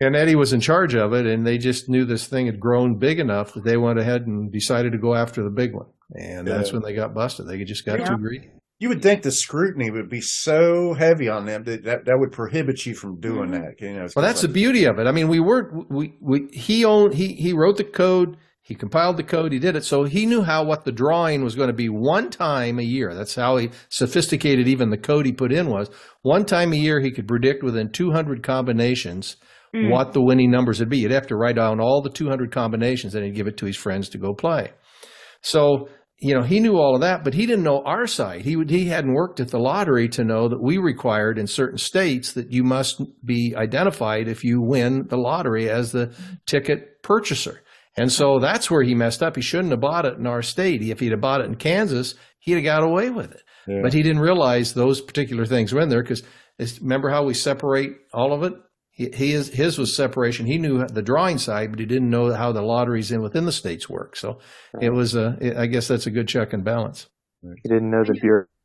And 0.00 0.14
Eddie 0.14 0.36
was 0.36 0.52
in 0.52 0.60
charge 0.60 0.94
of 0.94 1.12
it, 1.12 1.26
and 1.26 1.44
they 1.44 1.58
just 1.58 1.88
knew 1.88 2.04
this 2.04 2.28
thing 2.28 2.46
had 2.46 2.60
grown 2.60 2.98
big 2.98 3.18
enough 3.18 3.54
that 3.54 3.64
they 3.64 3.76
went 3.76 3.98
ahead 3.98 4.22
and 4.22 4.52
decided 4.52 4.92
to 4.92 4.98
go 4.98 5.14
after 5.14 5.42
the 5.42 5.50
big 5.50 5.74
one. 5.74 5.86
And 6.12 6.46
yeah. 6.46 6.56
that's 6.56 6.72
when 6.72 6.82
they 6.82 6.94
got 6.94 7.14
busted. 7.14 7.48
They 7.48 7.62
just 7.64 7.84
got 7.84 7.98
yeah. 7.98 8.10
too 8.10 8.18
greedy. 8.18 8.50
You 8.80 8.88
would 8.90 9.02
think 9.02 9.22
the 9.22 9.32
scrutiny 9.32 9.90
would 9.90 10.08
be 10.08 10.20
so 10.20 10.94
heavy 10.94 11.28
on 11.28 11.46
them 11.46 11.64
that 11.64 11.82
that, 11.84 12.04
that 12.04 12.18
would 12.18 12.30
prohibit 12.30 12.86
you 12.86 12.94
from 12.94 13.18
doing 13.18 13.50
mm-hmm. 13.50 13.62
that. 13.62 13.80
You 13.80 13.94
know, 13.94 14.06
well, 14.14 14.24
that's 14.24 14.42
like, 14.42 14.48
the 14.48 14.54
beauty 14.54 14.84
of 14.84 14.98
it. 14.98 15.06
I 15.06 15.12
mean, 15.12 15.28
we 15.28 15.40
weren't 15.40 15.90
we, 15.90 16.14
we 16.20 16.48
he 16.52 16.84
owned 16.84 17.14
he 17.14 17.34
he 17.34 17.52
wrote 17.52 17.76
the 17.76 17.84
code, 17.84 18.36
he 18.62 18.74
compiled 18.74 19.16
the 19.16 19.24
code, 19.24 19.50
he 19.50 19.58
did 19.58 19.76
it, 19.76 19.84
so 19.84 20.04
he 20.04 20.26
knew 20.26 20.42
how 20.42 20.62
what 20.62 20.84
the 20.84 20.92
drawing 20.92 21.42
was 21.42 21.56
going 21.56 21.68
to 21.68 21.74
be 21.74 21.88
one 21.88 22.30
time 22.30 22.78
a 22.78 22.82
year. 22.82 23.14
That's 23.14 23.34
how 23.34 23.56
he 23.56 23.70
sophisticated 23.88 24.68
even 24.68 24.90
the 24.90 24.98
code 24.98 25.26
he 25.26 25.32
put 25.32 25.52
in 25.52 25.70
was. 25.70 25.90
One 26.22 26.44
time 26.44 26.72
a 26.72 26.76
year, 26.76 27.00
he 27.00 27.10
could 27.10 27.26
predict 27.26 27.64
within 27.64 27.90
200 27.90 28.42
combinations 28.42 29.36
mm. 29.74 29.90
what 29.90 30.12
the 30.12 30.22
winning 30.22 30.50
numbers 30.50 30.80
would 30.80 30.90
be. 30.90 30.98
You'd 30.98 31.12
have 31.12 31.26
to 31.28 31.36
write 31.36 31.56
down 31.56 31.80
all 31.80 32.02
the 32.02 32.10
200 32.10 32.52
combinations, 32.52 33.14
and 33.14 33.24
he'd 33.24 33.34
give 33.34 33.46
it 33.46 33.56
to 33.56 33.66
his 33.66 33.76
friends 33.76 34.08
to 34.10 34.18
go 34.18 34.34
play. 34.34 34.70
So 35.40 35.88
you 36.20 36.34
know, 36.34 36.42
he 36.42 36.58
knew 36.58 36.76
all 36.76 36.96
of 36.96 37.02
that, 37.02 37.22
but 37.22 37.34
he 37.34 37.46
didn't 37.46 37.64
know 37.64 37.82
our 37.84 38.06
side. 38.06 38.42
He 38.42 38.56
would, 38.56 38.70
he 38.70 38.86
hadn't 38.86 39.14
worked 39.14 39.38
at 39.38 39.48
the 39.48 39.58
lottery 39.58 40.08
to 40.10 40.24
know 40.24 40.48
that 40.48 40.60
we 40.60 40.76
required 40.78 41.38
in 41.38 41.46
certain 41.46 41.78
states 41.78 42.32
that 42.32 42.50
you 42.50 42.64
must 42.64 43.00
be 43.24 43.54
identified 43.56 44.26
if 44.26 44.42
you 44.42 44.60
win 44.60 45.06
the 45.08 45.16
lottery 45.16 45.70
as 45.70 45.92
the 45.92 46.12
ticket 46.46 47.02
purchaser. 47.02 47.62
And 47.96 48.10
so 48.10 48.38
that's 48.40 48.70
where 48.70 48.82
he 48.82 48.94
messed 48.94 49.22
up. 49.22 49.36
He 49.36 49.42
shouldn't 49.42 49.70
have 49.70 49.80
bought 49.80 50.06
it 50.06 50.18
in 50.18 50.26
our 50.26 50.42
state. 50.42 50.82
If 50.82 51.00
he'd 51.00 51.12
have 51.12 51.20
bought 51.20 51.40
it 51.40 51.46
in 51.46 51.54
Kansas, 51.54 52.14
he'd 52.40 52.54
have 52.54 52.64
got 52.64 52.82
away 52.82 53.10
with 53.10 53.32
it. 53.32 53.42
Yeah. 53.66 53.80
But 53.82 53.92
he 53.92 54.02
didn't 54.02 54.22
realize 54.22 54.74
those 54.74 55.00
particular 55.00 55.46
things 55.46 55.72
were 55.72 55.80
in 55.80 55.88
there 55.88 56.02
because 56.02 56.22
remember 56.80 57.10
how 57.10 57.24
we 57.24 57.34
separate 57.34 57.92
all 58.12 58.32
of 58.32 58.42
it? 58.42 58.54
He, 58.98 59.10
his 59.10 59.48
his 59.48 59.78
was 59.78 59.94
separation. 59.94 60.44
He 60.44 60.58
knew 60.58 60.84
the 60.86 61.02
drawing 61.02 61.38
side, 61.38 61.70
but 61.70 61.78
he 61.78 61.86
didn't 61.86 62.10
know 62.10 62.34
how 62.34 62.50
the 62.50 62.62
lotteries 62.62 63.12
in 63.12 63.22
within 63.22 63.44
the 63.44 63.52
states 63.52 63.88
work. 63.88 64.16
So 64.16 64.40
it 64.80 64.90
was 64.90 65.14
a. 65.14 65.54
I 65.56 65.66
guess 65.66 65.86
that's 65.86 66.06
a 66.06 66.10
good 66.10 66.26
check 66.26 66.52
and 66.52 66.64
balance. 66.64 67.08
He 67.40 67.68
didn't 67.68 67.90
know 67.90 68.02
the 68.02 68.14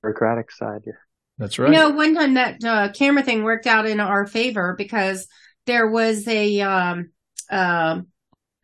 bureaucratic 0.02 0.52
side. 0.52 0.82
Yeah. 0.88 0.94
That's 1.38 1.60
right. 1.60 1.72
You 1.72 1.78
know, 1.78 1.90
one 1.92 2.16
time 2.16 2.34
that 2.34 2.64
uh, 2.64 2.92
camera 2.94 3.22
thing 3.22 3.44
worked 3.44 3.68
out 3.68 3.86
in 3.86 4.00
our 4.00 4.26
favor 4.26 4.74
because 4.76 5.28
there 5.68 5.90
was 5.90 6.28
a. 6.28 6.62
Um, 6.62 7.12
uh, 7.52 8.02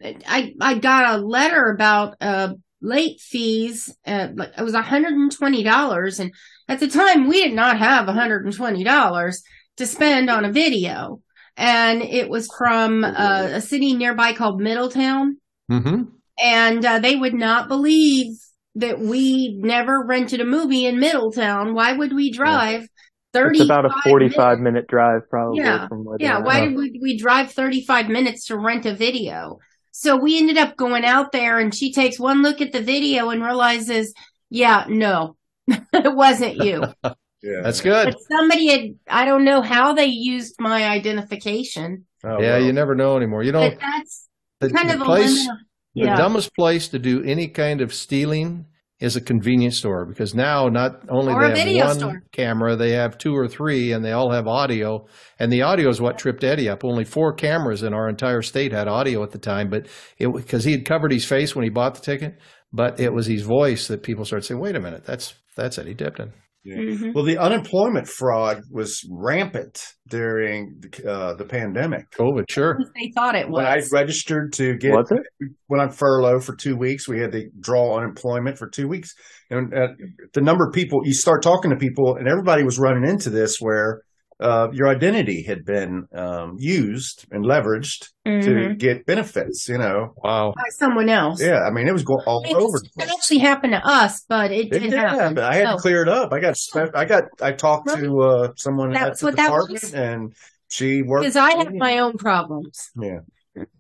I 0.03 0.53
I 0.59 0.79
got 0.79 1.19
a 1.19 1.21
letter 1.21 1.65
about 1.65 2.15
uh, 2.19 2.53
late 2.81 3.21
fees. 3.21 3.95
Uh, 4.07 4.29
it 4.57 4.63
was 4.63 4.73
hundred 4.73 5.13
and 5.13 5.31
twenty 5.31 5.61
dollars, 5.61 6.19
and 6.19 6.33
at 6.67 6.79
the 6.79 6.88
time 6.88 7.27
we 7.27 7.43
did 7.43 7.53
not 7.53 7.77
have 7.77 8.07
hundred 8.07 8.45
and 8.45 8.55
twenty 8.55 8.83
dollars 8.83 9.43
to 9.77 9.85
spend 9.85 10.31
on 10.31 10.45
a 10.45 10.51
video 10.51 11.21
and 11.59 12.01
it 12.01 12.29
was 12.29 12.47
from 12.57 13.03
uh, 13.03 13.49
a 13.51 13.61
city 13.61 13.93
nearby 13.93 14.31
called 14.31 14.61
Middletown. 14.61 15.37
Mm-hmm. 15.69 16.03
And 16.41 16.85
uh, 16.85 16.99
they 16.99 17.17
would 17.17 17.33
not 17.33 17.67
believe 17.67 18.37
that 18.75 18.99
we 18.99 19.57
never 19.59 20.05
rented 20.05 20.39
a 20.39 20.45
movie 20.45 20.86
in 20.86 20.99
Middletown. 20.99 21.75
Why 21.75 21.91
would 21.91 22.13
we 22.13 22.31
drive? 22.31 22.88
Thirty. 23.34 23.60
It's 23.60 23.65
about 23.65 23.86
a 23.86 23.93
forty-five 24.03 24.60
minute 24.60 24.88
drive, 24.88 25.29
probably. 25.29 25.60
Yeah, 25.60 25.88
yeah. 26.17 26.39
Why 26.39 26.62
did 26.62 26.75
we, 26.75 26.97
we 26.99 27.17
drive 27.17 27.51
thirty-five 27.51 28.07
minutes 28.07 28.45
to 28.45 28.57
rent 28.57 28.86
a 28.86 28.95
video? 28.95 29.60
So 29.91 30.15
we 30.15 30.39
ended 30.39 30.57
up 30.57 30.77
going 30.77 31.03
out 31.03 31.34
there, 31.34 31.60
and 31.60 31.75
she 31.75 31.91
takes 31.91 32.17
one 32.17 32.41
look 32.41 32.62
at 32.62 32.71
the 32.71 32.81
video 32.81 33.29
and 33.29 33.43
realizes, 33.43 34.13
yeah, 34.49 34.86
no, 34.88 35.36
it 35.67 36.15
wasn't 36.15 36.55
you. 36.55 36.86
Yeah. 37.41 37.62
That's 37.63 37.82
good. 37.82 38.06
But 38.08 38.17
somebody 38.30 38.67
had, 38.67 38.95
I 39.08 39.25
don't 39.25 39.45
know 39.45 39.62
how 39.62 39.93
they 39.93 40.08
used 40.08 40.56
my 40.60 40.89
identification. 40.89 42.06
Oh, 42.23 42.41
yeah, 42.41 42.58
well. 42.58 42.63
you 42.65 42.73
never 42.73 42.95
know 42.95 43.15
anymore. 43.15 43.43
You 43.43 43.54
know, 43.54 43.69
that's 43.69 44.28
the, 44.60 44.69
kind 44.69 44.89
the 44.89 44.95
of 44.95 45.02
place, 45.02 45.47
a 45.47 45.58
yeah. 45.93 46.15
The 46.15 46.21
dumbest 46.21 46.56
place 46.56 46.88
to 46.89 46.99
do 46.99 47.23
any 47.23 47.47
kind 47.47 47.82
of 47.82 47.93
stealing 47.93 48.65
is 48.99 49.15
a 49.15 49.21
convenience 49.21 49.78
store 49.78 50.06
because 50.06 50.36
now 50.36 50.67
not 50.67 51.02
only 51.10 51.34
or 51.34 51.54
they 51.54 51.75
have 51.78 51.88
one 51.88 51.99
store. 51.99 52.23
camera, 52.32 52.75
they 52.75 52.91
have 52.91 53.17
two 53.17 53.36
or 53.36 53.47
three, 53.47 53.93
and 53.93 54.04
they 54.04 54.12
all 54.12 54.32
have 54.32 54.47
audio. 54.47 55.08
And 55.39 55.52
the 55.52 55.62
audio 55.62 55.89
is 55.89 56.02
what 56.02 56.17
tripped 56.17 56.43
Eddie 56.43 56.69
up. 56.69 56.84
Only 56.84 57.06
four 57.06 57.34
cameras 57.34 57.82
in 57.82 57.93
our 57.93 58.10
entire 58.10 58.41
state 58.41 58.71
had 58.71 58.88
audio 58.88 59.23
at 59.23 59.32
the 59.32 59.38
time, 59.39 59.69
but 59.69 59.88
it 60.17 60.34
because 60.34 60.63
he 60.63 60.73
had 60.73 60.86
covered 60.86 61.12
his 61.12 61.25
face 61.25 61.56
when 61.56 61.63
he 61.63 61.69
bought 61.69 61.95
the 61.95 62.02
ticket, 62.02 62.38
but 62.71 62.99
it 62.99 63.13
was 63.13 63.25
his 63.25 63.41
voice 63.41 63.88
that 63.88 64.04
people 64.04 64.25
started 64.25 64.45
saying, 64.45 64.60
"Wait 64.60 64.75
a 64.75 64.82
minute, 64.82 65.06
that's 65.06 65.34
that's 65.56 65.78
Eddie 65.78 65.95
Tipton." 65.95 66.34
Yeah. 66.63 66.76
Mm-hmm. 66.76 67.12
Well, 67.15 67.24
the 67.24 67.38
unemployment 67.38 68.08
fraud 68.08 68.62
was 68.69 69.08
rampant 69.10 69.82
during 70.08 70.82
uh, 71.08 71.36
the 71.36 71.45
pandemic. 71.45 72.12
COVID, 72.12 72.50
sure. 72.50 72.78
They 72.95 73.12
thought 73.15 73.36
it 73.36 73.50
was. 73.50 73.58
When 73.58 73.65
I 73.65 73.82
registered 73.93 74.52
to 74.54 74.76
get, 74.78 74.91
was 74.91 75.10
it? 75.12 75.52
went 75.69 75.82
on 75.82 75.91
furlough 75.91 76.41
for 76.41 76.56
two 76.56 76.76
weeks. 76.76 77.08
We 77.08 77.22
had 77.22 77.32
to 77.32 77.50
draw 77.60 77.98
unemployment 77.98 78.58
for 78.58 78.69
two 78.69 78.88
weeks. 78.89 79.13
And 79.50 79.74
uh, 79.74 79.88
the 80.34 80.41
number 80.41 80.67
of 80.67 80.74
people, 80.74 81.00
you 81.06 81.13
start 81.13 81.43
talking 81.43 81.72
to 81.72 81.78
people, 81.78 82.17
and 82.17 82.28
everybody 82.28 82.63
was 82.63 82.78
running 82.78 83.10
into 83.10 83.30
this 83.30 83.58
where 83.60 84.02
uh, 84.39 84.69
your 84.71 84.88
identity 84.88 85.43
had 85.43 85.65
been 85.65 86.08
um, 86.13 86.56
used 86.58 87.25
and 87.32 87.43
leveraged 87.45 88.10
mm-hmm. 88.25 88.41
to 88.41 88.75
get 88.75 89.06
benefits. 89.06 89.67
You 89.67 89.78
know, 89.78 90.13
wow, 90.23 90.54
by 90.56 90.69
someone 90.69 91.10
else. 91.10 91.41
Yeah, 91.41 91.62
I 91.63 91.71
mean, 91.71 91.88
it 91.88 91.93
was 91.93 92.04
going 92.04 92.23
all 92.25 92.43
I 92.45 92.49
mean, 92.49 92.58
over. 92.58 92.78
It 92.78 93.10
actually 93.10 93.39
happened 93.39 93.73
to 93.73 93.86
us, 93.86 94.23
but 94.28 94.52
it, 94.52 94.73
it 94.73 94.80
did 94.80 94.93
happen. 94.93 95.39
I 95.39 95.56
had 95.56 95.67
oh. 95.67 95.75
to 95.75 95.78
clear 95.78 96.02
it 96.02 96.10
up. 96.10 96.32
I 96.32 96.39
got, 96.39 96.56
I 96.95 97.06
got, 97.06 97.23
I 97.41 97.52
talked 97.52 97.89
to 97.89 98.21
uh, 98.21 98.52
someone 98.56 98.93
That's 98.93 99.23
at 99.23 99.32
the 99.36 99.41
department, 99.41 99.84
was, 99.84 99.93
and 99.93 100.34
she 100.67 101.02
worked 101.02 101.23
because 101.23 101.36
I 101.36 101.58
have 101.58 101.73
my 101.73 101.99
own 101.99 102.17
problems. 102.17 102.91
Yeah. 102.99 103.19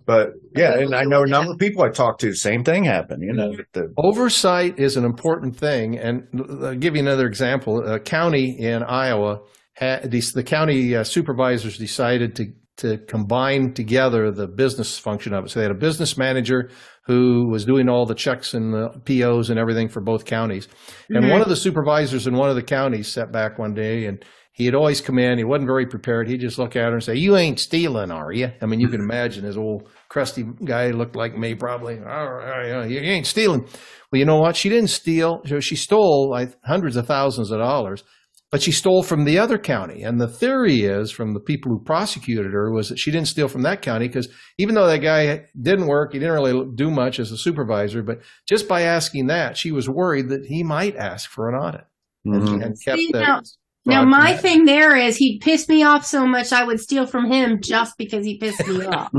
But 0.05 0.31
yeah, 0.55 0.77
and 0.77 0.95
I 0.95 1.03
know 1.03 1.23
a 1.23 1.27
number 1.27 1.53
of 1.53 1.59
people 1.59 1.83
I 1.83 1.89
talked 1.89 2.21
to, 2.21 2.33
same 2.33 2.63
thing 2.63 2.83
happened. 2.83 3.23
You 3.23 3.33
know, 3.33 3.55
the, 3.73 3.93
oversight 3.97 4.79
is 4.79 4.97
an 4.97 5.05
important 5.05 5.55
thing. 5.55 5.97
And 5.97 6.27
I'll 6.63 6.75
give 6.75 6.95
you 6.95 7.01
another 7.01 7.27
example. 7.27 7.87
A 7.87 7.99
county 7.99 8.59
in 8.59 8.83
Iowa 8.83 9.39
the, 9.79 10.31
the 10.35 10.43
county 10.43 10.95
uh, 10.95 11.03
supervisors 11.03 11.77
decided 11.77 12.35
to 12.35 12.53
to 12.77 12.97
combine 12.97 13.73
together 13.73 14.31
the 14.31 14.47
business 14.47 14.97
function 14.97 15.33
of 15.33 15.43
it. 15.43 15.49
So 15.49 15.59
they 15.59 15.65
had 15.65 15.71
a 15.71 15.77
business 15.77 16.17
manager 16.17 16.69
who 17.03 17.49
was 17.49 17.65
doing 17.65 17.89
all 17.89 18.05
the 18.05 18.15
checks 18.15 18.53
and 18.53 18.73
the 18.73 19.01
POs 19.03 19.49
and 19.49 19.59
everything 19.59 19.89
for 19.89 19.99
both 19.99 20.23
counties. 20.23 20.69
And 21.09 21.23
mm-hmm. 21.23 21.29
one 21.29 21.41
of 21.41 21.49
the 21.49 21.57
supervisors 21.57 22.25
in 22.25 22.35
one 22.35 22.49
of 22.49 22.55
the 22.55 22.63
counties 22.63 23.09
sat 23.09 23.33
back 23.33 23.59
one 23.59 23.73
day 23.73 24.05
and 24.05 24.23
he 24.53 24.65
had 24.65 24.75
always 24.75 25.01
come 25.01 25.19
in. 25.19 25.37
He 25.37 25.43
wasn't 25.43 25.67
very 25.67 25.87
prepared. 25.87 26.29
He'd 26.29 26.39
just 26.39 26.57
look 26.57 26.75
at 26.77 26.87
her 26.87 26.93
and 26.93 27.03
say, 27.03 27.15
"You 27.15 27.37
ain't 27.37 27.59
stealing, 27.59 28.11
are 28.11 28.31
you?" 28.31 28.51
I 28.61 28.65
mean, 28.65 28.79
you 28.79 28.89
can 28.89 28.99
imagine 28.99 29.45
his 29.45 29.57
old 29.57 29.89
crusty 30.09 30.45
guy 30.65 30.91
looked 30.91 31.15
like 31.15 31.37
me, 31.37 31.55
probably. 31.55 31.97
Oh, 31.99 32.83
you 32.83 32.99
ain't 32.99 33.27
stealing. 33.27 33.61
Well, 34.11 34.19
you 34.19 34.25
know 34.25 34.39
what? 34.39 34.57
She 34.57 34.67
didn't 34.67 34.89
steal. 34.89 35.41
She 35.61 35.77
stole 35.77 36.29
like 36.29 36.57
hundreds 36.65 36.97
of 36.97 37.07
thousands 37.07 37.51
of 37.51 37.59
dollars 37.59 38.03
but 38.51 38.61
she 38.61 38.71
stole 38.71 39.03
from 39.03 39.25
the 39.25 39.37
other 39.37 39.57
county. 39.57 40.01
And 40.03 40.19
the 40.19 40.27
theory 40.27 40.81
is 40.81 41.11
from 41.11 41.33
the 41.33 41.39
people 41.39 41.71
who 41.71 41.83
prosecuted 41.83 42.51
her 42.51 42.71
was 42.71 42.89
that 42.89 42.97
she 42.97 43.11
didn't 43.11 43.27
steal 43.27 43.47
from 43.47 43.61
that 43.63 43.81
county 43.81 44.07
because 44.07 44.27
even 44.57 44.75
though 44.75 44.87
that 44.87 44.99
guy 44.99 45.45
didn't 45.59 45.87
work, 45.87 46.13
he 46.13 46.19
didn't 46.19 46.33
really 46.33 46.67
do 46.75 46.89
much 46.89 47.19
as 47.19 47.31
a 47.31 47.37
supervisor, 47.37 48.01
but 48.01 48.21
just 48.47 48.67
by 48.67 48.81
asking 48.81 49.27
that, 49.27 49.57
she 49.57 49.71
was 49.71 49.87
worried 49.89 50.29
that 50.29 50.45
he 50.45 50.63
might 50.63 50.95
ask 50.95 51.29
for 51.29 51.47
an 51.49 51.55
audit 51.55 51.85
mm-hmm. 52.25 52.61
and 52.61 52.75
kept 52.83 52.97
See, 52.97 53.11
the, 53.11 53.43
now, 53.85 54.03
now, 54.03 54.09
my 54.09 54.35
thing 54.35 54.65
there 54.65 54.95
is 54.95 55.15
he'd 55.15 55.39
piss 55.39 55.69
me 55.69 55.83
off 55.83 56.05
so 56.05 56.27
much 56.27 56.51
I 56.51 56.63
would 56.65 56.81
steal 56.81 57.05
from 57.05 57.31
him 57.31 57.61
just 57.61 57.97
because 57.97 58.25
he 58.25 58.37
pissed 58.37 58.67
me 58.67 58.85
off. 58.85 59.09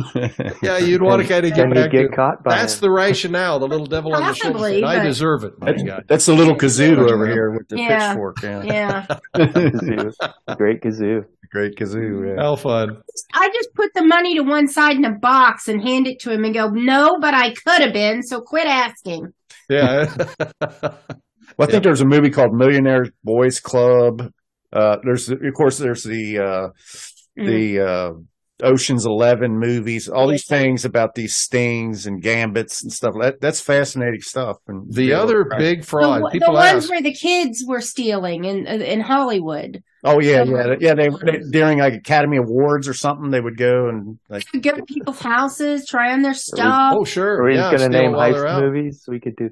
yeah, 0.63 0.77
you'd 0.77 1.03
want 1.03 1.23
to 1.23 1.29
kind 1.29 1.47
of 1.47 1.55
get 1.55 1.73
back. 1.73 1.91
Get 1.91 2.13
caught 2.13 2.45
by 2.45 2.57
that's 2.57 2.75
him. 2.75 2.83
the 2.83 2.91
rationale. 2.91 3.59
The 3.59 3.67
little 3.67 3.87
devil 3.87 4.15
on 4.15 4.23
the 4.23 4.35
shoulder. 4.35 4.87
I 4.87 5.03
deserve 5.03 5.45
it. 5.45 5.55
That's, 5.61 5.83
that's 6.07 6.27
the 6.27 6.35
little 6.35 6.57
kazoo 6.57 7.11
over 7.11 7.27
here 7.27 7.51
with 7.51 7.69
the 7.69 7.79
yeah. 7.79 8.11
pitchfork. 8.11 8.43
Yeah, 8.43 8.63
yeah. 8.63 9.07
Great 10.57 10.83
kazoo. 10.83 11.25
Great 11.51 11.77
kazoo. 11.77 12.37
Yeah. 12.37 12.43
How 12.43 12.55
fun! 12.55 13.03
I 13.33 13.49
just 13.53 13.75
put 13.75 13.93
the 13.95 14.05
money 14.05 14.37
to 14.37 14.43
one 14.43 14.69
side 14.69 14.97
in 14.97 15.05
a 15.05 15.19
box 15.19 15.69
and 15.69 15.83
hand 15.83 16.07
it 16.07 16.21
to 16.21 16.31
him 16.31 16.45
and 16.45 16.55
go, 16.55 16.69
"No, 16.69 17.19
but 17.19 17.33
I 17.35 17.55
could 17.55 17.81
have 17.81 17.93
been. 17.93 18.23
So 18.23 18.41
quit 18.41 18.69
asking." 18.69 19.33
Yeah. 19.69 20.15
well, 20.61 20.95
I 21.59 21.67
think 21.67 21.83
there's 21.83 22.03
a 22.03 22.07
movie 22.07 22.31
called 22.31 22.55
Millionaire 22.55 23.07
Boys 23.25 23.59
Club 23.59 24.31
uh, 24.73 24.97
there's 25.05 25.29
of 25.29 25.39
course 25.57 25.79
there's 25.79 26.05
the 26.05 26.39
uh, 26.39 26.69
mm. 27.39 27.47
the 27.47 27.81
uh, 27.81 28.11
Ocean's 28.63 29.07
Eleven 29.07 29.59
movies, 29.59 30.09
all 30.09 30.29
these 30.29 30.47
things 30.47 30.85
about 30.85 31.15
these 31.15 31.37
stings 31.37 32.07
and 32.07 32.23
gambits 32.23 32.83
and 32.83 32.93
stuff. 32.93 33.15
That 33.21 33.41
that's 33.41 33.61
fascinating 33.61 34.21
stuff. 34.21 34.59
And 34.69 34.93
the 34.93 35.13
other 35.13 35.45
big 35.59 35.85
fraud, 35.85 36.23
the, 36.33 36.39
the 36.39 36.53
ones 36.53 36.85
ask, 36.85 36.91
where 36.91 37.03
the 37.03 37.15
kids 37.15 37.65
were 37.67 37.81
stealing 37.81 38.45
in 38.45 38.67
in 38.67 39.01
Hollywood. 39.01 39.83
Oh 40.03 40.21
yeah, 40.21 40.45
yeah, 40.45 40.75
yeah. 40.81 40.95
They, 40.95 41.09
they, 41.09 41.39
during 41.51 41.79
like 41.79 41.95
Academy 41.95 42.39
Awards 42.39 42.89
or 42.89 42.95
something, 42.95 43.31
they 43.31 43.41
would 43.41 43.59
go 43.59 43.89
and 43.89 44.19
like 44.29 44.45
go 44.53 44.73
to 44.73 44.83
people's 44.85 45.21
houses, 45.21 45.87
try 45.87 46.13
on 46.13 46.23
their 46.23 46.35
stuff. 46.35 46.95
oh 46.97 47.05
sure, 47.05 47.43
are 47.43 47.49
we 47.49 47.55
yeah, 47.55 47.71
just 47.71 47.79
going 47.79 47.93
to 47.93 47.99
name 47.99 48.13
heist 48.13 48.61
movies? 48.61 49.05
We 49.09 49.21
could 49.21 49.37
do. 49.37 49.51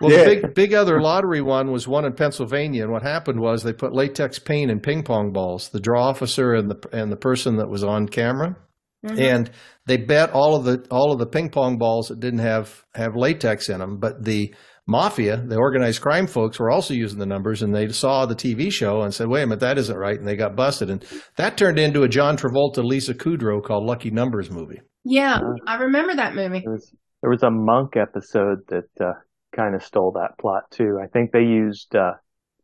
Well, 0.00 0.12
yeah. 0.12 0.24
the 0.24 0.24
big 0.24 0.54
big 0.54 0.74
other 0.74 1.00
lottery 1.00 1.40
one 1.40 1.72
was 1.72 1.88
one 1.88 2.04
in 2.04 2.12
Pennsylvania, 2.12 2.82
and 2.82 2.92
what 2.92 3.02
happened 3.02 3.40
was 3.40 3.62
they 3.62 3.72
put 3.72 3.94
latex 3.94 4.38
paint 4.38 4.70
in 4.70 4.80
ping 4.80 5.02
pong 5.02 5.32
balls. 5.32 5.70
The 5.70 5.80
draw 5.80 6.08
officer 6.08 6.54
and 6.54 6.70
the 6.70 6.88
and 6.92 7.10
the 7.10 7.16
person 7.16 7.56
that 7.56 7.68
was 7.68 7.82
on 7.82 8.06
camera, 8.08 8.56
mm-hmm. 9.04 9.18
and 9.18 9.50
they 9.86 9.96
bet 9.96 10.30
all 10.32 10.54
of 10.54 10.64
the 10.64 10.86
all 10.90 11.12
of 11.12 11.18
the 11.18 11.26
ping 11.26 11.50
pong 11.50 11.78
balls 11.78 12.08
that 12.08 12.20
didn't 12.20 12.40
have 12.40 12.84
have 12.94 13.16
latex 13.16 13.68
in 13.68 13.78
them, 13.78 13.98
but 13.98 14.24
the 14.24 14.54
mafia, 14.86 15.42
the 15.44 15.56
organized 15.56 16.00
crime 16.00 16.26
folks, 16.26 16.58
were 16.58 16.70
also 16.70 16.94
using 16.94 17.18
the 17.18 17.26
numbers, 17.26 17.62
and 17.62 17.74
they 17.74 17.88
saw 17.88 18.26
the 18.26 18.36
TV 18.36 18.70
show 18.70 19.02
and 19.02 19.12
said, 19.12 19.28
"Wait 19.28 19.42
a 19.42 19.46
minute, 19.46 19.60
that 19.60 19.78
isn't 19.78 19.96
right," 19.96 20.18
and 20.18 20.28
they 20.28 20.36
got 20.36 20.56
busted, 20.56 20.90
and 20.90 21.04
that 21.36 21.56
turned 21.56 21.78
into 21.78 22.02
a 22.02 22.08
John 22.08 22.36
Travolta, 22.36 22.84
Lisa 22.84 23.14
Kudrow 23.14 23.62
called 23.62 23.84
Lucky 23.84 24.10
Numbers 24.10 24.50
movie. 24.50 24.80
Yeah, 25.04 25.38
I 25.66 25.76
remember 25.76 26.16
that 26.16 26.34
movie. 26.34 26.60
There 26.64 26.72
was, 26.72 26.92
there 27.22 27.30
was 27.30 27.42
a 27.42 27.50
monk 27.50 27.96
episode 27.96 28.66
that 28.68 28.88
uh, 29.00 29.12
kind 29.56 29.74
of 29.74 29.82
stole 29.82 30.12
that 30.12 30.38
plot 30.38 30.70
too. 30.70 30.98
I 31.02 31.06
think 31.06 31.32
they 31.32 31.40
used 31.40 31.96
uh, 31.96 32.12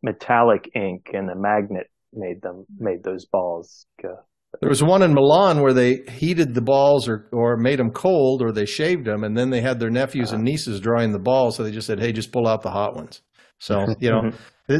metallic 0.01 0.69
ink, 0.75 1.09
and 1.13 1.29
a 1.29 1.35
magnet 1.35 1.87
made 2.13 2.41
them 2.41 2.65
made 2.77 3.03
those 3.03 3.25
balls. 3.25 3.87
Uh, 4.03 4.21
there 4.61 4.69
was 4.69 4.83
one 4.83 5.01
in 5.01 5.13
Milan 5.13 5.61
where 5.61 5.73
they 5.73 6.03
heated 6.11 6.53
the 6.53 6.61
balls 6.61 7.09
or, 7.09 7.27
or 7.31 7.57
made 7.57 7.79
them 7.79 7.91
cold 7.91 8.41
or 8.41 8.51
they 8.51 8.65
shaved 8.65 9.05
them 9.05 9.23
and 9.23 9.35
then 9.35 9.49
they 9.49 9.61
had 9.61 9.79
their 9.79 9.89
nephews 9.89 10.31
and 10.31 10.43
nieces 10.43 10.79
drawing 10.79 11.11
the 11.11 11.19
balls. 11.19 11.55
So 11.55 11.63
they 11.63 11.71
just 11.71 11.87
said, 11.87 11.99
hey, 11.99 12.11
just 12.11 12.31
pull 12.31 12.47
out 12.47 12.61
the 12.61 12.69
hot 12.69 12.95
ones. 12.95 13.21
So, 13.59 13.87
you 13.99 14.11
know, 14.11 14.31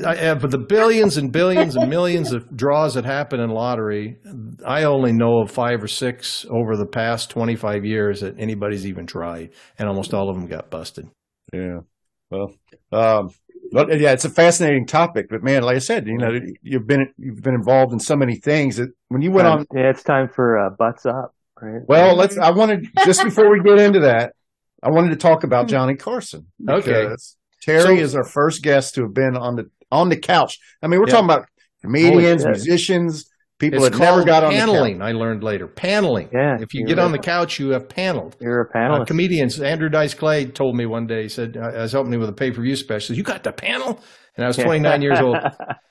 I, 0.06 0.36
but 0.36 0.52
the 0.52 0.60
billions 0.60 1.18
and 1.18 1.32
billions 1.32 1.76
and 1.76 1.90
millions 1.90 2.32
of 2.34 2.56
draws 2.56 2.94
that 2.94 3.06
happen 3.06 3.40
in 3.40 3.50
lottery, 3.50 4.18
I 4.66 4.84
only 4.84 5.12
know 5.12 5.42
of 5.42 5.52
five 5.52 5.84
or 5.84 5.88
six 5.88 6.46
over 6.50 6.78
the 6.78 6.86
past 6.86 7.32
25 7.32 7.84
years 7.84 8.22
that 8.22 8.36
anybody's 8.40 8.86
even 8.86 9.08
tried. 9.08 9.50
And 9.78 9.90
almost 9.90 10.14
all 10.14 10.30
of 10.30 10.36
them 10.36 10.48
got 10.48 10.70
busted. 10.70 11.10
Yeah. 11.52 11.80
Well, 12.34 12.54
um, 12.92 13.30
but 13.72 14.00
yeah, 14.00 14.12
it's 14.12 14.26
a 14.26 14.30
fascinating 14.30 14.86
topic. 14.86 15.28
But 15.30 15.44
man, 15.44 15.64
like 15.64 15.76
I 15.76 15.80
said, 15.80 16.08
you 16.08 16.18
know, 16.18 16.40
you've 16.62 16.88
been 16.88 17.14
you've 17.18 17.42
been 17.42 17.56
involved 17.56 17.94
in 17.94 18.00
so 18.00 18.16
many 18.16 18.36
things 18.36 18.78
that 18.78 18.90
when 19.10 19.22
you 19.22 19.32
went 19.32 19.48
on, 19.48 19.66
yeah, 19.74 19.90
it's 19.90 20.04
time 20.04 20.30
for 20.30 20.58
uh, 20.58 20.70
butts 20.70 21.06
up. 21.06 21.36
Right? 21.62 21.82
Well, 21.88 22.16
let's. 22.16 22.38
I 22.38 22.52
wanted 22.52 22.88
just 23.06 23.24
before 23.24 23.50
we 23.50 23.62
get 23.62 23.80
into 23.80 24.02
that, 24.02 24.34
I 24.82 24.90
wanted 24.90 25.10
to 25.10 25.16
talk 25.16 25.44
about 25.44 25.68
Johnny 25.68 25.96
Carson. 25.96 26.48
Okay, 26.68 27.16
Terry 27.62 27.98
so, 27.98 28.04
is 28.04 28.16
our 28.16 28.24
first 28.24 28.64
guest 28.64 28.96
to 28.96 29.04
have 29.04 29.14
been 29.14 29.38
on 29.38 29.56
the 29.56 29.70
on 29.92 30.10
the 30.10 30.18
couch. 30.18 30.60
I 30.82 30.88
mean, 30.88 31.00
we're 31.00 31.08
yeah. 31.08 31.14
talking 31.14 31.30
about 31.30 31.48
comedians, 31.82 32.46
musicians, 32.46 33.30
People 33.64 33.86
it's 33.86 33.98
that 33.98 34.04
never 34.04 34.24
got 34.24 34.50
paneling, 34.52 35.02
on 35.02 35.08
I 35.08 35.12
learned 35.12 35.44
later. 35.44 35.68
Paneling. 35.68 36.30
Yeah. 36.34 36.58
If 36.60 36.74
you 36.74 36.86
get 36.86 37.00
on 37.00 37.12
the 37.12 37.20
couch, 37.20 37.60
you 37.60 37.70
have 37.70 37.88
paneled. 37.88 38.36
You're 38.40 38.62
a 38.62 38.70
panelist. 38.70 39.02
Uh, 39.02 39.06
comedians. 39.06 39.60
Andrew 39.60 39.90
Dice 39.90 40.14
Clay 40.14 40.46
told 40.46 40.76
me 40.76 40.86
one 40.86 41.08
day, 41.08 41.24
he 41.24 41.30
said, 41.30 41.58
I 41.58 41.82
was 41.82 41.92
helping 41.92 42.12
me 42.12 42.18
with 42.18 42.30
a 42.30 42.34
pay 42.34 42.52
per 42.52 42.62
view 42.62 42.76
special. 42.76 43.16
You 43.16 43.24
got 43.24 43.44
the 43.44 43.54
panel? 43.54 44.00
And 44.36 44.44
I 44.44 44.48
was 44.48 44.58
29 44.64 45.02
years 45.02 45.20
old. 45.20 45.38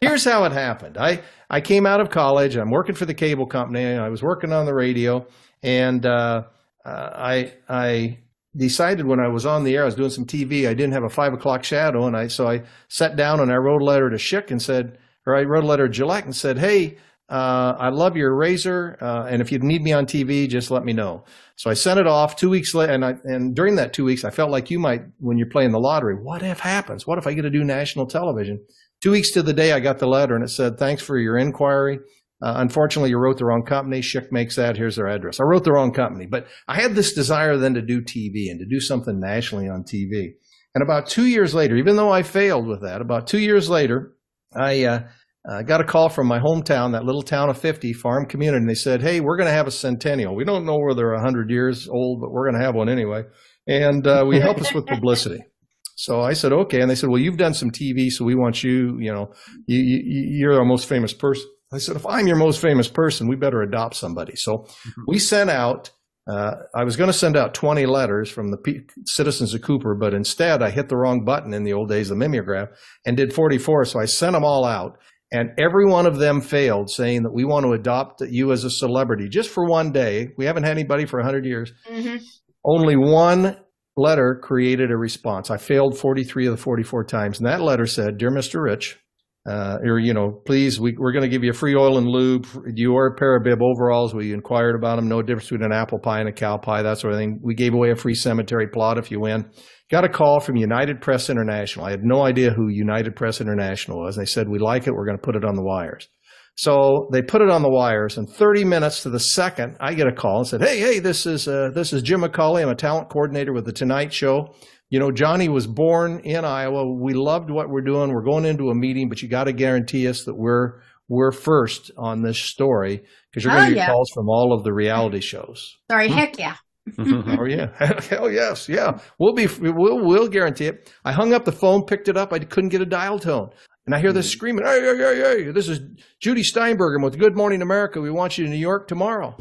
Here's 0.01 0.25
how 0.25 0.45
it 0.45 0.53
happened. 0.53 0.99
I, 0.99 1.23
I 1.49 1.61
came 1.61 1.87
out 1.87 2.01
of 2.01 2.11
college. 2.11 2.57
I'm 2.57 2.71
working 2.71 2.95
for 2.95 3.07
the 3.07 3.15
cable 3.15 3.47
company. 3.47 3.85
I 3.85 4.09
was 4.09 4.23
working 4.23 4.53
on 4.53 4.67
the 4.67 4.75
radio. 4.75 5.27
And 5.63 6.05
uh, 6.05 6.43
uh, 6.85 7.11
I, 7.15 7.53
I 7.69 8.19
decided 8.57 9.07
when 9.07 9.21
I 9.21 9.29
was 9.29 9.47
on 9.47 9.65
the 9.65 9.75
air, 9.77 9.83
I 9.83 9.87
was 9.87 9.95
doing 9.95 10.11
some 10.11 10.27
TV. 10.27 10.69
I 10.69 10.75
didn't 10.75 10.93
have 10.93 11.05
a 11.05 11.09
five 11.09 11.33
o'clock 11.33 11.65
shadow. 11.65 12.07
And 12.07 12.17
I, 12.17 12.27
so 12.27 12.49
I 12.49 12.63
sat 12.89 13.17
down 13.17 13.41
and 13.41 13.51
I 13.51 13.57
wrote 13.57 13.81
a 13.81 13.85
letter 13.85 14.11
to 14.11 14.17
Schick 14.17 14.51
and 14.51 14.61
said, 14.61 14.99
or 15.27 15.37
I 15.37 15.43
wrote 15.43 15.65
a 15.65 15.67
letter 15.67 15.87
to 15.87 15.93
Gillette 15.93 16.25
and 16.25 16.35
said, 16.35 16.59
Hey, 16.59 16.99
uh, 17.33 17.77
I 17.79 17.89
love 17.89 18.15
your 18.15 18.37
razor, 18.37 18.99
uh, 19.01 19.25
and 19.25 19.41
if 19.41 19.51
you 19.51 19.59
need 19.59 19.83
me 19.83 19.93
on 19.93 20.05
TV, 20.05 20.47
just 20.47 20.71
let 20.71 20.85
me 20.85 20.93
know. 20.93 21.25
So 21.57 21.71
I 21.71 21.75
sent 21.75 21.99
it 21.99 22.07
off 22.07 22.37
two 22.37 22.51
weeks 22.51 22.75
later, 22.75 22.93
and 22.93 23.03
and 23.25 23.57
during 23.57 23.77
that 23.77 23.95
two 23.95 24.05
weeks, 24.05 24.23
I 24.23 24.29
felt 24.31 24.51
like 24.51 24.71
you 24.71 24.79
might 24.79 25.01
when 25.19 25.39
you're 25.39 25.49
playing 25.49 25.73
the 25.73 25.81
lottery. 25.81 26.15
What 26.15 26.43
if 26.43 26.61
happens? 26.61 27.07
What 27.07 27.17
if 27.17 27.27
I 27.27 27.33
get 27.33 27.43
to 27.43 27.51
do 27.51 27.65
national 27.65 28.07
television? 28.07 28.63
Two 29.01 29.13
weeks 29.13 29.31
to 29.33 29.43
the 29.43 29.55
day, 29.55 29.73
I 29.73 29.81
got 29.81 29.99
the 29.99 30.07
letter, 30.07 30.35
and 30.35 30.45
it 30.45 30.51
said, 30.51 30.77
"Thanks 30.77 31.03
for 31.03 31.17
your 31.17 31.39
inquiry. 31.39 32.01
Uh, 32.43 32.55
unfortunately, 32.57 33.09
you 33.09 33.19
wrote 33.19 33.39
the 33.39 33.47
wrong 33.47 33.65
company. 33.65 34.03
Schick 34.03 34.31
makes 34.31 34.57
that. 34.57 34.77
Here's 34.77 34.97
their 34.97 35.09
address. 35.09 35.41
I 35.41 35.45
wrote 35.45 35.65
the 35.65 35.73
wrong 35.73 35.95
company, 35.95 36.27
but 36.27 36.49
I 36.69 36.79
had 36.79 36.95
this 36.95 37.15
desire 37.15 37.57
then 37.57 37.73
to 37.75 37.83
do 37.83 38.03
TV 38.03 38.51
and 38.51 38.61
to 38.61 38.67
do 38.67 38.79
something 38.79 39.19
nationally 39.19 39.71
on 39.71 39.85
TV. 39.85 40.33
And 40.75 40.83
about 40.83 41.07
two 41.07 41.27
years 41.27 41.55
later, 41.55 41.77
even 41.77 41.97
though 41.97 42.13
I 42.13 42.25
failed 42.25 42.67
with 42.67 42.83
that, 42.83 43.01
about 43.01 43.27
two 43.27 43.39
years 43.39 43.71
later, 43.71 44.13
I 44.55 44.85
uh, 44.85 45.03
I 45.49 45.59
uh, 45.59 45.63
got 45.63 45.81
a 45.81 45.85
call 45.85 46.09
from 46.09 46.29
my 46.29 46.39
hometown, 46.39 46.93
that 46.93 47.05
little 47.05 47.23
town 47.23 47.51
of 47.51 47.59
50 47.59 47.93
farm 47.95 48.27
community, 48.27 48.59
and 48.59 48.69
they 48.69 48.75
said, 48.75 49.03
Hey, 49.03 49.21
we're 49.21 49.37
going 49.37 49.49
to 49.49 49.55
have 49.55 49.67
a 49.67 49.73
centennial. 49.73 50.37
We 50.37 50.45
don't 50.45 50.65
know 50.65 50.79
whether 50.79 50.95
they're 50.97 51.15
100 51.15 51.51
years 51.51 51.89
old, 51.89 52.21
but 52.21 52.31
we're 52.31 52.49
going 52.49 52.61
to 52.61 52.65
have 52.65 52.77
one 52.77 52.89
anyway. 52.89 53.25
And 53.67 54.07
uh, 54.07 54.25
we 54.27 54.39
help 54.39 54.59
us 54.59 54.73
with 54.73 54.87
publicity. 54.87 55.41
So 55.95 56.23
I 56.23 56.33
said, 56.33 56.53
Okay. 56.53 56.81
And 56.81 56.91
they 56.91 56.95
said, 56.95 57.11
Well, 57.11 57.21
you've 57.21 57.37
done 57.37 57.53
some 57.53 57.71
TV, 57.71 58.09
so 58.09 58.25
we 58.25 58.35
want 58.35 58.65
you, 58.65 58.97
you 58.99 59.13
know, 59.13 59.31
you, 59.67 59.79
you, 59.79 60.39
you're 60.39 60.59
our 60.59 60.65
most 60.65 60.89
famous 60.89 61.13
person. 61.13 61.45
I 61.73 61.79
said, 61.79 61.97
If 61.97 62.07
I'm 62.07 62.27
your 62.27 62.39
most 62.39 62.63
famous 62.63 62.89
person, 62.89 63.29
we 63.29 63.37
better 63.37 63.61
adopt 63.61 63.95
somebody. 63.95 64.33
So 64.35 64.53
mm-hmm. 64.53 65.03
we 65.07 65.19
sent 65.19 65.51
out 65.51 65.91
uh, 66.31 66.55
I 66.75 66.85
was 66.85 66.97
going 66.97 67.09
to 67.11 67.17
send 67.17 67.37
out 67.37 67.53
20 67.53 67.85
letters 67.87 68.31
from 68.31 68.51
the 68.53 68.57
P- 68.57 68.83
citizens 69.07 69.55
of 69.55 69.63
Cooper, 69.63 69.97
but 69.97 70.15
instead 70.15 70.63
I 70.63 70.71
hit 70.71 70.89
the 70.89 70.97
wrong 70.97 71.25
button 71.25 71.53
in 71.53 71.65
the 71.65 71.73
old 71.73 71.89
days 71.89 72.11
of 72.11 72.17
the 72.17 72.21
mimeograph 72.21 72.69
and 73.05 73.17
did 73.17 73.33
44. 73.33 73.87
So 73.87 74.01
I 74.01 74.05
sent 74.05 74.35
them 74.35 74.45
all 74.45 74.65
out. 74.65 74.99
And 75.33 75.51
every 75.59 75.87
one 75.87 76.07
of 76.07 76.19
them 76.19 76.43
failed, 76.43 76.91
saying 76.91 77.23
that 77.23 77.33
we 77.33 77.45
want 77.45 77.65
to 77.65 77.73
adopt 77.73 78.21
you 78.21 78.53
as 78.53 78.65
a 78.65 78.71
celebrity 78.71 79.29
just 79.29 79.49
for 79.49 79.65
one 79.65 79.91
day. 79.91 80.29
We 80.37 80.45
haven't 80.45 80.65
had 80.65 80.73
anybody 80.73 81.07
for 81.07 81.19
100 81.19 81.47
years. 81.47 81.73
Mm-hmm. 81.91 82.17
Only 82.65 82.97
one 82.97 83.57
letter 83.97 84.39
created 84.43 84.91
a 84.91 84.97
response. 84.97 85.51
I 85.51 85.57
failed 85.57 85.97
43 85.97 86.47
of 86.47 86.57
the 86.57 86.63
44 86.63 87.05
times. 87.05 87.39
And 87.39 87.47
that 87.47 87.63
letter 87.63 87.87
said, 87.87 88.19
Dear 88.19 88.31
Mr. 88.31 88.63
Rich, 88.63 88.99
uh, 89.45 89.79
or, 89.85 89.99
you 89.99 90.15
know, 90.15 90.41
please, 90.47 90.79
we, 90.79 90.93
are 90.93 91.13
going 91.13 91.23
to 91.23 91.29
give 91.29 91.43
you 91.43 91.51
a 91.51 91.55
free 91.55 91.75
oil 91.75 91.99
and 91.99 92.07
lube. 92.07 92.47
You 92.75 92.93
wear 92.93 93.09
a 93.09 93.17
pair 93.17 93.37
of 93.37 93.43
bib 93.43 93.61
overalls. 93.61 94.15
We 94.15 94.33
inquired 94.33 94.77
about 94.77 94.97
them. 94.97 95.09
No 95.09 95.21
difference 95.21 95.49
between 95.51 95.65
an 95.65 95.73
apple 95.73 95.99
pie 95.99 96.21
and 96.21 96.29
a 96.29 96.33
cow 96.33 96.59
pie, 96.59 96.83
that 96.83 96.99
sort 96.99 97.13
of 97.15 97.19
thing. 97.19 97.41
We 97.43 97.55
gave 97.55 97.75
away 97.75 97.91
a 97.91 97.97
free 97.97 98.15
cemetery 98.15 98.69
plot 98.69 98.99
if 98.99 99.11
you 99.11 99.19
win. 99.19 99.51
Got 99.91 100.05
a 100.05 100.09
call 100.09 100.39
from 100.39 100.57
United 100.57 101.01
Press 101.01 101.29
International. 101.29 101.87
I 101.87 101.91
had 101.91 102.05
no 102.05 102.23
idea 102.25 102.51
who 102.51 102.69
United 102.69 103.17
Press 103.17 103.41
International 103.41 104.01
was. 104.01 104.17
They 104.17 104.25
said, 104.25 104.49
We 104.49 104.61
like 104.61 104.87
it. 104.87 104.93
We're 104.93 105.07
going 105.07 105.19
to 105.19 105.23
put 105.23 105.37
it 105.37 105.45
on 105.45 105.57
the 105.57 105.63
wires. 105.63 106.09
So 106.55 107.09
they 107.13 107.23
put 107.23 107.41
it 107.41 107.51
on 107.51 107.63
the 107.63 107.71
wires, 107.71 108.19
and 108.19 108.29
30 108.29 108.65
minutes 108.65 109.03
to 109.05 109.11
the 109.11 109.19
second, 109.19 109.77
I 109.81 109.95
get 109.95 110.07
a 110.07 110.13
call 110.13 110.41
and 110.41 110.47
said, 110.47 110.61
"Hey, 110.61 110.79
hey, 110.79 110.99
this 110.99 111.25
is 111.25 111.49
uh, 111.49 111.71
this 111.75 111.95
is 111.95 112.03
Jim 112.03 112.21
McCawley. 112.21 112.63
I'm 112.63 112.69
a 112.69 112.75
talent 112.75 113.09
coordinator 113.09 113.55
with 113.55 113.65
the 113.65 113.73
Tonight 113.73 114.13
Show. 114.13 114.55
You 114.93 114.99
know, 114.99 115.11
Johnny 115.11 115.49
was 115.49 115.67
born 115.67 116.21
in 116.21 116.45
Iowa. 116.45 116.85
We 116.93 117.15
loved 117.15 117.51
what 117.51 117.71
we're 117.71 117.81
doing. 117.81 118.13
We're 118.13 118.23
going 118.23 118.45
into 118.45 118.69
a 118.69 118.75
meeting, 118.75 119.09
but 119.09 119.23
you 119.23 119.29
got 119.29 119.45
to 119.45 119.55
guarantee 119.55 120.07
us 120.07 120.25
that 120.25 120.35
we're 120.37 120.83
we're 121.09 121.33
first 121.33 121.91
on 121.97 122.21
this 122.21 122.39
story 122.39 123.01
because 123.31 123.43
you're 123.43 123.55
going 123.55 123.69
to 123.69 123.73
oh, 123.73 123.75
get 123.75 123.77
yeah. 123.79 123.87
calls 123.87 124.11
from 124.13 124.29
all 124.29 124.53
of 124.53 124.65
the 124.65 124.73
reality 124.75 125.21
shows. 125.21 125.79
Sorry, 125.91 126.09
heck 126.09 126.39
yeah. 126.39 126.57
oh 126.99 127.47
yeah, 127.47 127.69
hell 128.11 128.31
yes, 128.31 128.69
yeah. 128.69 128.99
We'll 129.19 129.33
be 129.33 129.47
we'll 129.47 130.05
we'll 130.05 130.29
guarantee 130.29 130.67
it. 130.67 130.93
I 131.07 131.13
hung 131.13 131.33
up 131.33 131.47
the 131.47 131.53
phone, 131.53 131.87
picked 131.87 132.09
it 132.09 132.19
up. 132.19 132.31
I 132.35 132.41
couldn't 132.41 132.69
get 132.69 132.83
a 132.83 132.87
dial 132.87 133.19
tone, 133.19 133.49
and 133.87 133.95
I 133.95 133.99
hear 133.99 134.13
this 134.13 134.29
mm. 134.29 134.33
screaming, 134.33 134.67
"Hey, 134.67 134.83
hey, 134.83 134.99
hey, 134.99 135.45
hey! 135.45 135.53
This 135.53 135.71
is 135.71 135.81
Judy 136.21 136.43
Steinberger 136.43 137.03
with 137.03 137.19
Good 137.19 137.35
Morning 137.35 137.63
America. 137.63 137.99
We 137.99 138.11
want 138.11 138.37
you 138.37 138.45
to 138.45 138.51
New 138.51 138.59
York 138.59 138.89
tomorrow." 138.89 139.39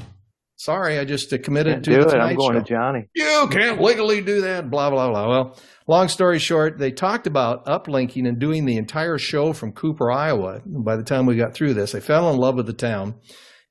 Sorry, 0.62 1.00
I 1.00 1.06
just 1.06 1.34
uh, 1.34 1.40
committed 1.40 1.74
can't 1.74 1.86
to 1.86 1.92
do 1.92 2.04
the 2.04 2.16
it. 2.16 2.20
I'm 2.20 2.36
going 2.36 2.54
show. 2.54 2.60
to 2.60 2.66
Johnny. 2.66 3.08
You 3.16 3.48
can't 3.50 3.82
legally 3.82 4.22
do 4.22 4.42
that. 4.42 4.70
Blah 4.70 4.92
blah 4.92 5.10
blah. 5.10 5.28
Well, 5.28 5.60
long 5.88 6.08
story 6.08 6.38
short, 6.38 6.78
they 6.78 6.92
talked 6.92 7.26
about 7.26 7.66
uplinking 7.66 8.28
and 8.28 8.38
doing 8.38 8.66
the 8.66 8.78
entire 8.78 9.18
show 9.18 9.54
from 9.54 9.72
Cooper, 9.72 10.12
Iowa. 10.12 10.62
By 10.64 10.98
the 10.98 11.04
time 11.04 11.26
we 11.26 11.36
got 11.36 11.56
through 11.56 11.74
this, 11.74 11.96
I 11.96 12.00
fell 12.00 12.30
in 12.30 12.38
love 12.38 12.54
with 12.54 12.68
the 12.68 12.74
town. 12.74 13.16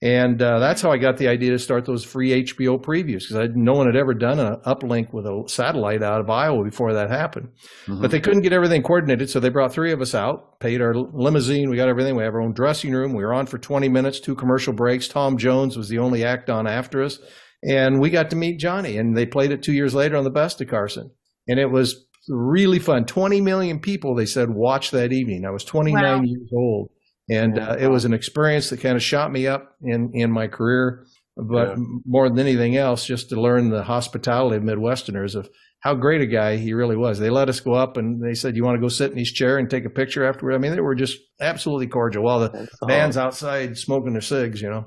And 0.03 0.41
uh, 0.41 0.59
that's 0.61 0.81
how 0.81 0.91
I 0.91 0.97
got 0.97 1.19
the 1.19 1.29
idea 1.29 1.51
to 1.51 1.59
start 1.59 1.85
those 1.85 2.05
free 2.05 2.43
HBO 2.45 2.81
previews 2.81 3.29
because 3.29 3.51
no 3.55 3.75
one 3.75 3.87
had 3.87 3.97
ever 3.97 4.15
done 4.15 4.41
an 4.41 4.57
uplink 4.65 5.13
with 5.13 5.27
a 5.27 5.43
satellite 5.47 6.03
out 6.03 6.23
of 6.23 6.31
Iowa 6.31 6.65
before 6.65 6.95
that 6.95 7.11
happened. 7.11 7.49
Mm-hmm. 7.87 8.01
But 8.01 8.11
they 8.11 8.21
couldn't 8.21 8.41
get 8.41 8.55
everything 8.55 8.83
coordinated, 8.83 9.29
so 9.29 9.41
they 9.41 9.51
brought 9.51 9.75
three 9.75 9.93
of 9.93 10.01
us 10.01 10.15
out, 10.15 10.59
paid 10.59 10.81
our 10.81 10.95
limousine, 10.95 11.69
we 11.69 11.77
got 11.77 11.91
everything. 11.91 12.17
We 12.17 12.23
have 12.23 12.33
our 12.33 12.41
own 12.41 12.55
dressing 12.55 12.93
room. 12.93 13.13
We 13.13 13.23
were 13.23 13.35
on 13.35 13.45
for 13.45 13.59
20 13.59 13.91
minutes, 13.91 14.21
two 14.21 14.35
commercial 14.35 14.73
breaks. 14.73 15.07
Tom 15.07 15.37
Jones 15.37 15.77
was 15.77 15.91
the 15.91 15.99
only 15.99 16.25
act 16.25 16.49
on 16.49 16.67
after 16.67 17.03
us, 17.03 17.19
and 17.63 18.01
we 18.01 18.09
got 18.09 18.31
to 18.31 18.37
meet 18.37 18.59
Johnny. 18.59 18.97
And 18.97 19.15
they 19.15 19.27
played 19.27 19.53
it 19.53 19.63
two 19.63 19.75
years 19.75 19.95
later 19.95 20.17
on 20.17 20.25
the 20.25 20.31
Best 20.31 20.63
of 20.63 20.69
Carson, 20.69 21.11
and 21.47 21.59
it 21.59 21.71
was 21.71 22.07
really 22.27 22.79
fun. 22.79 23.05
20 23.05 23.43
million 23.43 23.81
people, 23.81 24.15
they 24.15 24.25
said, 24.25 24.49
watched 24.49 24.93
that 24.93 25.13
evening. 25.13 25.45
I 25.45 25.51
was 25.51 25.65
29 25.65 26.03
wow. 26.03 26.23
years 26.23 26.51
old 26.55 26.91
and 27.31 27.59
uh, 27.59 27.77
it 27.79 27.89
was 27.89 28.05
an 28.05 28.13
experience 28.13 28.71
that 28.71 28.81
kind 28.81 28.97
of 28.97 29.03
shot 29.03 29.31
me 29.33 29.47
up 29.47 29.77
in 29.83 30.11
in 30.15 30.31
my 30.31 30.49
career. 30.49 31.07
but 31.37 31.69
yeah. 31.69 31.85
more 32.05 32.29
than 32.29 32.39
anything 32.39 32.77
else, 32.77 33.07
just 33.07 33.31
to 33.31 33.41
learn 33.41 33.71
the 33.71 33.83
hospitality 33.85 34.57
of 34.57 34.63
Midwesterners 34.63 35.35
of 35.35 35.49
how 35.79 35.95
great 35.95 36.21
a 36.21 36.27
guy 36.27 36.57
he 36.57 36.75
really 36.75 36.97
was. 36.97 37.19
They 37.19 37.31
let 37.31 37.49
us 37.49 37.61
go 37.61 37.73
up 37.73 37.97
and 37.97 38.23
they 38.23 38.35
said, 38.35 38.57
"You 38.57 38.65
want 38.65 38.77
to 38.77 38.81
go 38.81 38.89
sit 38.89 39.13
in 39.13 39.17
his 39.17 39.33
chair 39.33 39.57
and 39.59 39.71
take 39.71 39.85
a 39.87 39.91
picture 39.91 40.25
afterward?" 40.25 40.55
I 40.55 40.59
mean, 40.59 40.73
they 40.73 40.81
were 40.81 40.95
just 40.95 41.19
absolutely 41.41 41.87
cordial. 41.87 42.25
While 42.25 42.41
the 42.41 42.49
That's 42.51 42.79
band's 42.87 43.17
awesome. 43.17 43.49
outside 43.49 43.79
smoking 43.79 44.13
their 44.13 44.21
cigs, 44.21 44.61
you 44.61 44.69
know. 44.69 44.87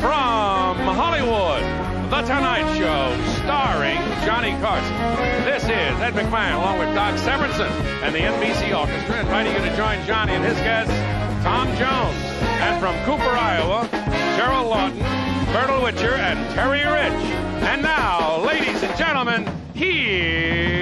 From 0.00 0.96
Hollywood, 0.96 1.62
The 2.10 2.22
Tonight 2.22 2.66
Show, 2.76 3.34
starring 3.44 3.98
Johnny 4.26 4.52
Carson. 4.60 5.41
Is 5.92 6.00
Ed 6.00 6.14
McMahon 6.14 6.54
along 6.54 6.78
with 6.78 6.94
Doc 6.94 7.14
Severinsen 7.16 7.70
and 8.02 8.14
the 8.14 8.20
NBC 8.20 8.76
Orchestra, 8.76 9.20
inviting 9.20 9.52
you 9.52 9.60
to 9.60 9.76
join 9.76 10.04
Johnny 10.06 10.32
and 10.32 10.44
his 10.44 10.56
guests, 10.58 10.92
Tom 11.44 11.68
Jones, 11.76 12.16
and 12.60 12.80
from 12.80 12.94
Cooper, 13.04 13.30
Iowa, 13.30 13.88
Gerald 14.36 14.68
Lawton. 14.68 15.32
Myrtle 15.52 15.82
Witcher, 15.82 16.14
and 16.14 16.38
Terry 16.54 16.78
Rich. 16.78 17.24
And 17.62 17.82
now, 17.82 18.42
ladies 18.42 18.82
and 18.82 18.96
gentlemen, 18.96 19.46
here's 19.74 20.81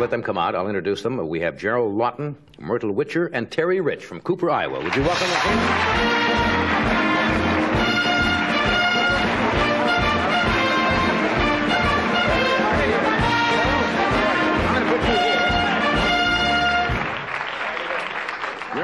let 0.00 0.10
them 0.10 0.22
come 0.22 0.38
out. 0.38 0.54
I'll 0.54 0.66
introduce 0.66 1.02
them. 1.02 1.28
We 1.28 1.40
have 1.40 1.58
Gerald 1.58 1.94
Lawton, 1.94 2.34
Myrtle 2.58 2.92
Witcher, 2.92 3.26
and 3.26 3.50
Terry 3.50 3.80
Rich 3.80 4.06
from 4.06 4.20
Cooper, 4.22 4.50
Iowa. 4.50 4.82
Would 4.82 4.96
you 4.96 5.02
welcome 5.02 5.28
them? 5.28 6.20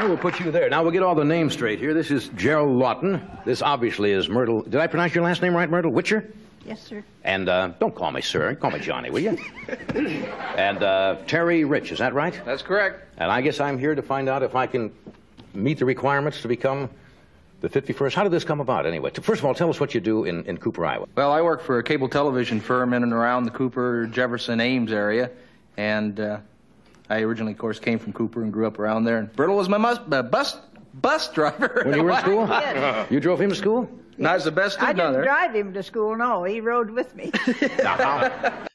we'll 0.06 0.16
put 0.16 0.38
you 0.38 0.52
there. 0.52 0.70
Now 0.70 0.84
we'll 0.84 0.92
get 0.92 1.02
all 1.02 1.16
the 1.16 1.24
names 1.24 1.52
straight 1.52 1.80
here. 1.80 1.92
This 1.92 2.12
is 2.12 2.28
Gerald 2.36 2.78
Lawton. 2.78 3.20
This 3.44 3.60
obviously 3.60 4.12
is 4.12 4.28
Myrtle. 4.28 4.62
Did 4.62 4.76
I 4.76 4.86
pronounce 4.86 5.14
your 5.14 5.24
last 5.24 5.42
name 5.42 5.56
right, 5.56 5.68
Myrtle? 5.68 5.90
Witcher? 5.90 6.32
Yes, 6.66 6.82
sir. 6.82 7.04
And 7.22 7.48
uh, 7.48 7.68
don't 7.78 7.94
call 7.94 8.10
me 8.10 8.20
sir. 8.20 8.54
Call 8.56 8.72
me 8.72 8.80
Johnny, 8.80 9.10
will 9.10 9.20
you? 9.20 9.38
and 10.56 10.82
uh, 10.82 11.16
Terry 11.26 11.64
Rich, 11.64 11.92
is 11.92 11.98
that 12.00 12.12
right? 12.12 12.38
That's 12.44 12.62
correct. 12.62 13.04
And 13.18 13.30
I 13.30 13.40
guess 13.40 13.60
I'm 13.60 13.78
here 13.78 13.94
to 13.94 14.02
find 14.02 14.28
out 14.28 14.42
if 14.42 14.54
I 14.54 14.66
can 14.66 14.92
meet 15.54 15.78
the 15.78 15.84
requirements 15.84 16.42
to 16.42 16.48
become 16.48 16.90
the 17.60 17.68
51st. 17.68 18.14
How 18.14 18.22
did 18.24 18.32
this 18.32 18.44
come 18.44 18.60
about, 18.60 18.84
anyway? 18.84 19.10
First 19.10 19.40
of 19.40 19.46
all, 19.46 19.54
tell 19.54 19.70
us 19.70 19.78
what 19.80 19.94
you 19.94 20.00
do 20.00 20.24
in, 20.24 20.44
in 20.44 20.58
Cooper, 20.58 20.84
Iowa. 20.84 21.06
Well, 21.14 21.32
I 21.32 21.40
work 21.40 21.62
for 21.62 21.78
a 21.78 21.82
cable 21.82 22.08
television 22.08 22.60
firm 22.60 22.92
in 22.92 23.02
and 23.02 23.12
around 23.12 23.44
the 23.44 23.50
Cooper, 23.50 24.06
Jefferson, 24.08 24.60
Ames 24.60 24.92
area. 24.92 25.30
And 25.76 26.18
uh, 26.18 26.38
I 27.08 27.20
originally, 27.20 27.52
of 27.52 27.58
course, 27.58 27.78
came 27.78 27.98
from 27.98 28.12
Cooper 28.12 28.42
and 28.42 28.52
grew 28.52 28.66
up 28.66 28.78
around 28.78 29.04
there. 29.04 29.18
And 29.18 29.30
Myrtle 29.38 29.56
was 29.56 29.68
my 29.68 29.78
mus- 29.78 30.00
uh, 30.10 30.22
bus 30.22 30.56
bus 30.94 31.30
driver. 31.32 31.82
When 31.84 31.94
you 31.94 32.02
were 32.02 32.10
in 32.10 32.18
school? 32.20 33.06
You 33.10 33.20
drove 33.20 33.40
him 33.40 33.50
to 33.50 33.56
school? 33.56 33.88
Not 34.18 34.36
as 34.36 34.44
the 34.44 34.52
best 34.52 34.80
I 34.80 34.92
didn't 34.92 35.12
there. 35.12 35.24
drive 35.24 35.54
him 35.54 35.72
to 35.74 35.82
school. 35.82 36.16
No, 36.16 36.44
he 36.44 36.60
rode 36.60 36.90
with 36.90 37.14
me. 37.14 37.30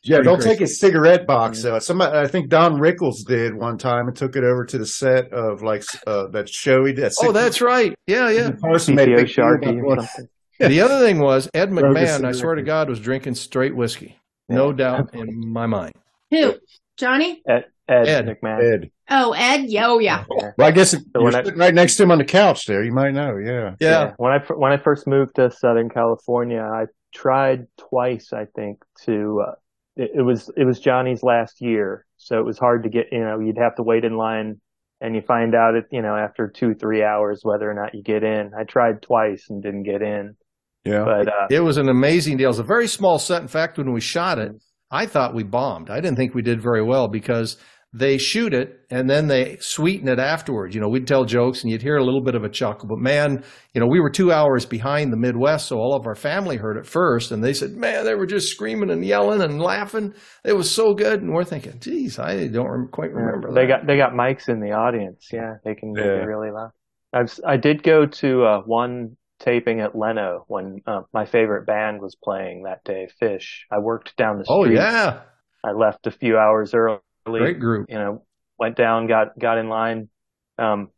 yeah, 0.04 0.20
don't 0.22 0.42
take 0.42 0.60
his 0.60 0.80
cigarette 0.80 1.26
box 1.26 1.64
though. 1.64 1.80
Somebody, 1.80 2.18
I 2.18 2.28
think 2.28 2.50
Don 2.50 2.74
Rickles 2.80 3.26
did 3.26 3.56
one 3.56 3.78
time 3.78 4.08
and 4.08 4.16
took 4.16 4.36
it 4.36 4.44
over 4.44 4.66
to 4.66 4.78
the 4.78 4.86
set 4.86 5.32
of 5.34 5.62
like 5.62 5.84
uh, 6.06 6.28
that 6.28 6.50
show 6.50 6.86
he 6.86 6.94
did. 6.94 7.12
Oh, 7.22 7.32
that's 7.32 7.62
right. 7.62 7.94
Yeah, 8.08 8.30
yeah. 8.30 8.52
Person 8.62 8.96
made 8.96 9.10
a 9.10 9.26
Sharkey. 9.26 9.80
the 10.60 10.82
other 10.82 11.00
thing 11.00 11.20
was 11.20 11.50
Ed 11.54 11.72
McMahon. 11.72 12.26
I 12.26 12.32
swear 12.32 12.56
to 12.56 12.64
God, 12.64 12.90
was 12.90 13.00
drinking 13.00 13.36
straight 13.36 13.76
whiskey. 13.76 14.18
No 14.50 14.74
doubt 14.74 15.16
in 15.16 15.50
my 15.50 15.66
mind. 15.66 15.94
Who? 16.32 16.56
Johnny? 16.98 17.42
Ed, 17.48 17.66
Ed, 17.88 18.08
Ed 18.08 18.26
McMahon. 18.26 18.74
Ed. 18.74 18.92
Oh, 19.10 19.34
Ed. 19.34 19.66
Yeah, 19.66 19.88
oh, 19.88 20.00
yeah. 20.00 20.24
Well, 20.30 20.68
I 20.68 20.72
guess 20.72 20.92
so 20.92 21.00
you're 21.16 21.32
sitting 21.32 21.58
right 21.58 21.74
next 21.74 21.98
to 21.98 22.04
him 22.04 22.12
on 22.12 22.18
the 22.18 22.26
couch 22.26 22.66
there. 22.66 22.84
You 22.84 22.94
might 22.94 23.12
know. 23.12 23.38
Yeah. 23.38 23.76
Yeah. 23.80 23.90
yeah. 23.90 24.14
When 24.18 24.32
I 24.32 24.40
when 24.54 24.72
I 24.72 24.78
first 24.78 25.08
moved 25.08 25.36
to 25.36 25.52
Southern 25.52 25.90
California, 25.90 26.62
I 26.62 26.86
tried 27.14 27.68
twice. 27.78 28.32
I 28.34 28.46
think 28.56 28.84
to 29.06 29.44
uh, 29.48 29.52
it, 29.98 30.12
it 30.16 30.22
was 30.22 30.50
it 30.56 30.66
was 30.66 30.80
Johnny's 30.80 31.24
last 31.24 31.62
year, 31.62 32.06
so 32.18 32.40
it 32.40 32.46
was 32.46 32.58
hard 32.58 32.84
to 32.84 32.90
get. 32.90 33.08
You 33.12 33.20
know, 33.20 33.40
you'd 33.40 33.58
have 33.58 33.76
to 33.76 33.84
wait 33.84 34.06
in 34.06 34.16
line, 34.16 34.62
and 35.02 35.14
you 35.16 35.22
find 35.22 35.54
out 35.54 35.76
it. 35.76 35.86
You 35.92 36.02
know, 36.02 36.16
after 36.16 36.48
two 36.48 36.74
three 36.74 37.04
hours 37.04 37.42
whether 37.44 37.70
or 37.70 37.74
not 37.74 37.94
you 37.94 38.04
get 38.04 38.24
in. 38.24 38.52
I 38.58 38.64
tried 38.64 39.02
twice 39.02 39.48
and 39.50 39.62
didn't 39.62 39.84
get 39.84 40.02
in. 40.02 40.38
Yeah. 40.86 41.04
But 41.04 41.28
uh, 41.28 41.48
it 41.50 41.60
was 41.60 41.78
an 41.78 41.90
amazing 41.90 42.38
deal. 42.38 42.46
It 42.46 42.50
was 42.50 42.60
a 42.60 42.64
very 42.64 42.88
small 42.88 43.20
set. 43.20 43.42
In 43.42 43.48
fact, 43.48 43.78
when 43.78 43.92
we 43.92 44.02
shot 44.02 44.40
it, 44.40 44.54
I 44.92 45.06
thought 45.06 45.34
we 45.34 45.44
bombed. 45.44 45.90
I 45.90 46.02
didn't 46.02 46.18
think 46.18 46.36
we 46.36 46.42
did 46.42 46.62
very 46.62 46.84
well 46.84 47.08
because 47.08 47.58
they 47.94 48.18
shoot 48.18 48.54
it 48.54 48.86
and 48.90 49.10
then 49.10 49.28
they 49.28 49.58
sweeten 49.60 50.08
it 50.08 50.20
afterwards. 50.20 50.74
You 50.74 50.80
know, 50.80 50.88
we'd 50.88 51.08
tell 51.08 51.26
jokes 51.26 51.62
and 51.62 51.72
you'd 51.72 51.82
hear 51.82 51.98
a 51.98 52.04
little 52.04 52.22
bit 52.22 52.36
of 52.36 52.44
a 52.44 52.50
chuckle, 52.50 52.88
but 52.88 53.00
man, 53.00 53.44
you 53.74 53.82
know, 53.82 53.88
we 53.88 54.00
were 54.00 54.10
two 54.10 54.32
hours 54.32 54.66
behind 54.66 55.12
the 55.12 55.18
Midwest, 55.18 55.68
so 55.68 55.78
all 55.78 55.94
of 55.94 56.08
our 56.08 56.16
family 56.16 56.56
heard 56.56 56.78
it 56.78 56.86
first, 56.86 57.32
and 57.32 57.44
they 57.44 57.54
said, 57.54 57.72
"Man, 57.72 58.06
they 58.06 58.16
were 58.16 58.26
just 58.26 58.50
screaming 58.50 58.90
and 58.90 59.04
yelling 59.04 59.42
and 59.42 59.62
laughing. 59.62 60.14
It 60.46 60.54
was 60.54 60.72
so 60.72 60.94
good." 60.94 61.22
And 61.22 61.34
we're 61.34 61.44
thinking, 61.44 61.80
"Geez, 61.80 62.18
I 62.18 62.48
don't 62.48 62.90
quite 62.92 63.14
remember." 63.14 63.50
Yeah, 63.50 63.56
they 63.56 63.68
got 63.68 63.88
they 63.88 63.98
got 63.98 64.14
mics 64.14 64.48
in 64.48 64.62
the 64.62 64.72
audience. 64.72 65.30
Yeah, 65.32 65.56
they 65.66 65.76
can 65.76 65.94
yeah. 65.96 66.04
make 66.04 66.24
it 66.24 66.28
really 66.28 66.52
loud. 66.52 66.72
I've 67.14 67.38
I 67.46 67.58
did 67.58 67.84
go 67.84 68.06
to 68.06 68.44
uh, 68.46 68.62
one 68.62 69.18
taping 69.42 69.82
at 69.82 69.98
Leno 69.98 70.46
when 70.48 70.82
uh, 70.88 71.02
my 71.14 71.26
favorite 71.26 71.66
band 71.66 72.02
was 72.02 72.16
playing 72.16 72.64
that 72.64 72.84
day, 72.84 73.10
Phish. 73.22 73.62
I 73.72 73.80
worked 73.80 74.16
down 74.16 74.38
the 74.38 74.46
oh, 74.48 74.64
street. 74.64 74.78
Oh 74.78 74.82
yeah. 74.82 75.22
I 75.64 75.72
left 75.72 76.08
a 76.08 76.12
few 76.12 76.38
hours 76.38 76.74
early. 76.74 77.00
Great 77.26 77.60
group. 77.60 77.90
You 77.90 77.96
know, 77.96 78.26
went 78.58 78.76
down, 78.76 79.08
got 79.08 79.38
got 79.38 79.58
in 79.58 79.70
line. 79.70 80.10
Um, 80.58 80.90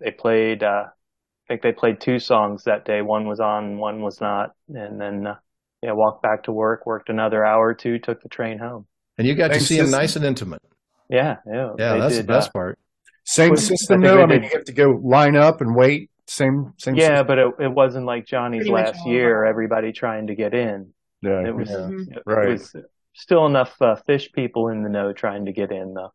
they 0.00 0.10
played. 0.10 0.62
Uh, 0.62 0.84
I 0.88 1.54
think 1.54 1.62
they 1.62 1.72
played 1.72 2.00
two 2.00 2.18
songs 2.18 2.64
that 2.64 2.84
day. 2.84 3.02
One 3.02 3.26
was 3.26 3.40
on, 3.40 3.78
one 3.78 4.00
was 4.00 4.20
not, 4.20 4.50
and 4.68 5.00
then 5.00 5.26
uh, 5.26 5.36
yeah, 5.82 5.92
walked 5.92 6.22
back 6.22 6.44
to 6.44 6.52
work. 6.52 6.86
Worked 6.86 7.08
another 7.08 7.44
hour 7.44 7.68
or 7.68 7.74
two. 7.74 7.98
Took 7.98 8.22
the 8.22 8.28
train 8.28 8.58
home. 8.58 8.86
And 9.18 9.26
you 9.26 9.34
got 9.34 9.50
Thanks 9.50 9.66
to 9.66 9.74
see 9.74 9.80
them 9.80 9.90
nice 9.90 10.16
and 10.16 10.24
intimate. 10.24 10.62
Yeah, 11.10 11.36
yeah. 11.46 11.72
Yeah, 11.78 11.96
that's 11.98 12.14
did, 12.14 12.26
the 12.26 12.32
best 12.32 12.50
uh, 12.50 12.52
part. 12.52 12.78
Same 13.24 13.56
system 13.56 14.00
though. 14.00 14.22
I 14.22 14.26
mean, 14.26 14.44
you 14.44 14.50
have 14.50 14.64
to 14.64 14.72
go 14.72 14.98
line 15.02 15.36
up 15.36 15.60
and 15.60 15.76
wait 15.76 16.10
same, 16.26 16.72
same. 16.78 16.94
Yeah, 16.94 17.08
system. 17.08 17.26
but 17.26 17.38
it, 17.38 17.46
it 17.60 17.72
wasn't 17.74 18.06
like 18.06 18.26
Johnny's 18.26 18.68
Pretty 18.68 18.72
last 18.72 19.06
year. 19.06 19.44
Everybody 19.44 19.92
trying 19.92 20.26
to 20.28 20.34
get 20.34 20.54
in. 20.54 20.92
Yeah, 21.22 21.46
it 21.46 21.54
was, 21.54 21.70
yeah. 21.70 21.88
It, 22.16 22.22
right. 22.26 22.48
It 22.48 22.52
was 22.52 22.74
still 23.14 23.46
enough 23.46 23.74
uh, 23.80 23.96
Phish 24.08 24.32
people 24.32 24.68
in 24.68 24.82
the 24.82 24.88
know 24.88 25.12
trying 25.12 25.46
to 25.46 25.52
get 25.52 25.70
in 25.70 25.94
though. 25.94 26.12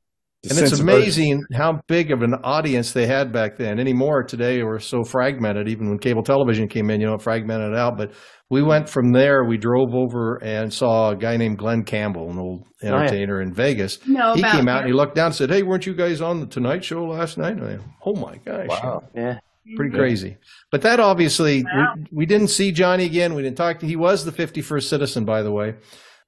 And 0.50 0.60
it's 0.60 0.80
amazing 0.80 1.44
how 1.54 1.82
big 1.88 2.12
of 2.12 2.22
an 2.22 2.36
audience 2.44 2.94
they 2.94 3.08
had 3.08 3.34
back 3.34 3.58
then. 3.58 3.80
Anymore 3.80 4.24
today, 4.24 4.64
we're 4.64 4.80
so 4.80 5.04
fragmented. 5.04 5.68
Even 5.68 5.90
when 5.90 5.98
cable 5.98 6.24
television 6.24 6.70
came 6.70 6.90
in, 6.90 7.02
you 7.02 7.08
know, 7.08 7.18
fragmented 7.18 7.76
out. 7.76 7.98
But 7.98 8.14
we 8.50 8.62
went 8.62 8.88
from 8.88 9.12
there. 9.12 9.44
We 9.44 9.58
drove 9.58 9.94
over 9.94 10.38
and 10.44 10.72
saw 10.72 11.10
a 11.10 11.18
guy 11.18 11.38
named 11.38 11.58
Glen 11.58 11.84
Campbell, 11.84 12.30
an 12.30 12.38
old 12.38 12.68
entertainer 12.82 13.38
oh, 13.38 13.40
yeah. 13.40 13.48
in 13.48 13.54
Vegas. 13.54 14.00
No, 14.08 14.36
he 14.36 14.44
came 14.44 14.70
out 14.70 14.78
him. 14.78 14.86
and 14.86 14.88
he 14.88 14.94
looked 14.94 15.16
down 15.16 15.28
and 15.28 15.36
said, 15.36 15.50
"Hey, 15.50 15.64
weren't 15.64 15.86
you 15.86 15.96
guys 15.96 16.22
on 16.22 16.40
the 16.40 16.46
Tonight 16.46 16.86
Show 16.86 17.04
last 17.04 17.38
night?" 17.38 17.58
I, 17.62 17.80
oh 18.06 18.16
my 18.16 18.38
gosh! 18.38 18.68
Wow. 18.70 19.04
Yeah 19.16 19.40
pretty 19.76 19.92
mm-hmm. 19.92 20.00
crazy. 20.00 20.38
But 20.72 20.82
that 20.84 21.00
obviously, 21.00 21.64
wow. 21.64 21.94
we, 21.96 22.06
we, 22.12 22.26
didn't 22.26 22.50
see 22.50 22.72
Johnny 22.72 23.06
again. 23.06 23.34
We 23.34 23.44
didn't 23.44 23.58
talk 23.58 23.80
to. 23.80 23.88
He 23.88 23.96
was 23.96 24.26
the 24.26 24.32
51st 24.32 24.84
citizen, 24.84 25.26
by 25.26 25.42
the 25.42 25.52
way. 25.52 25.76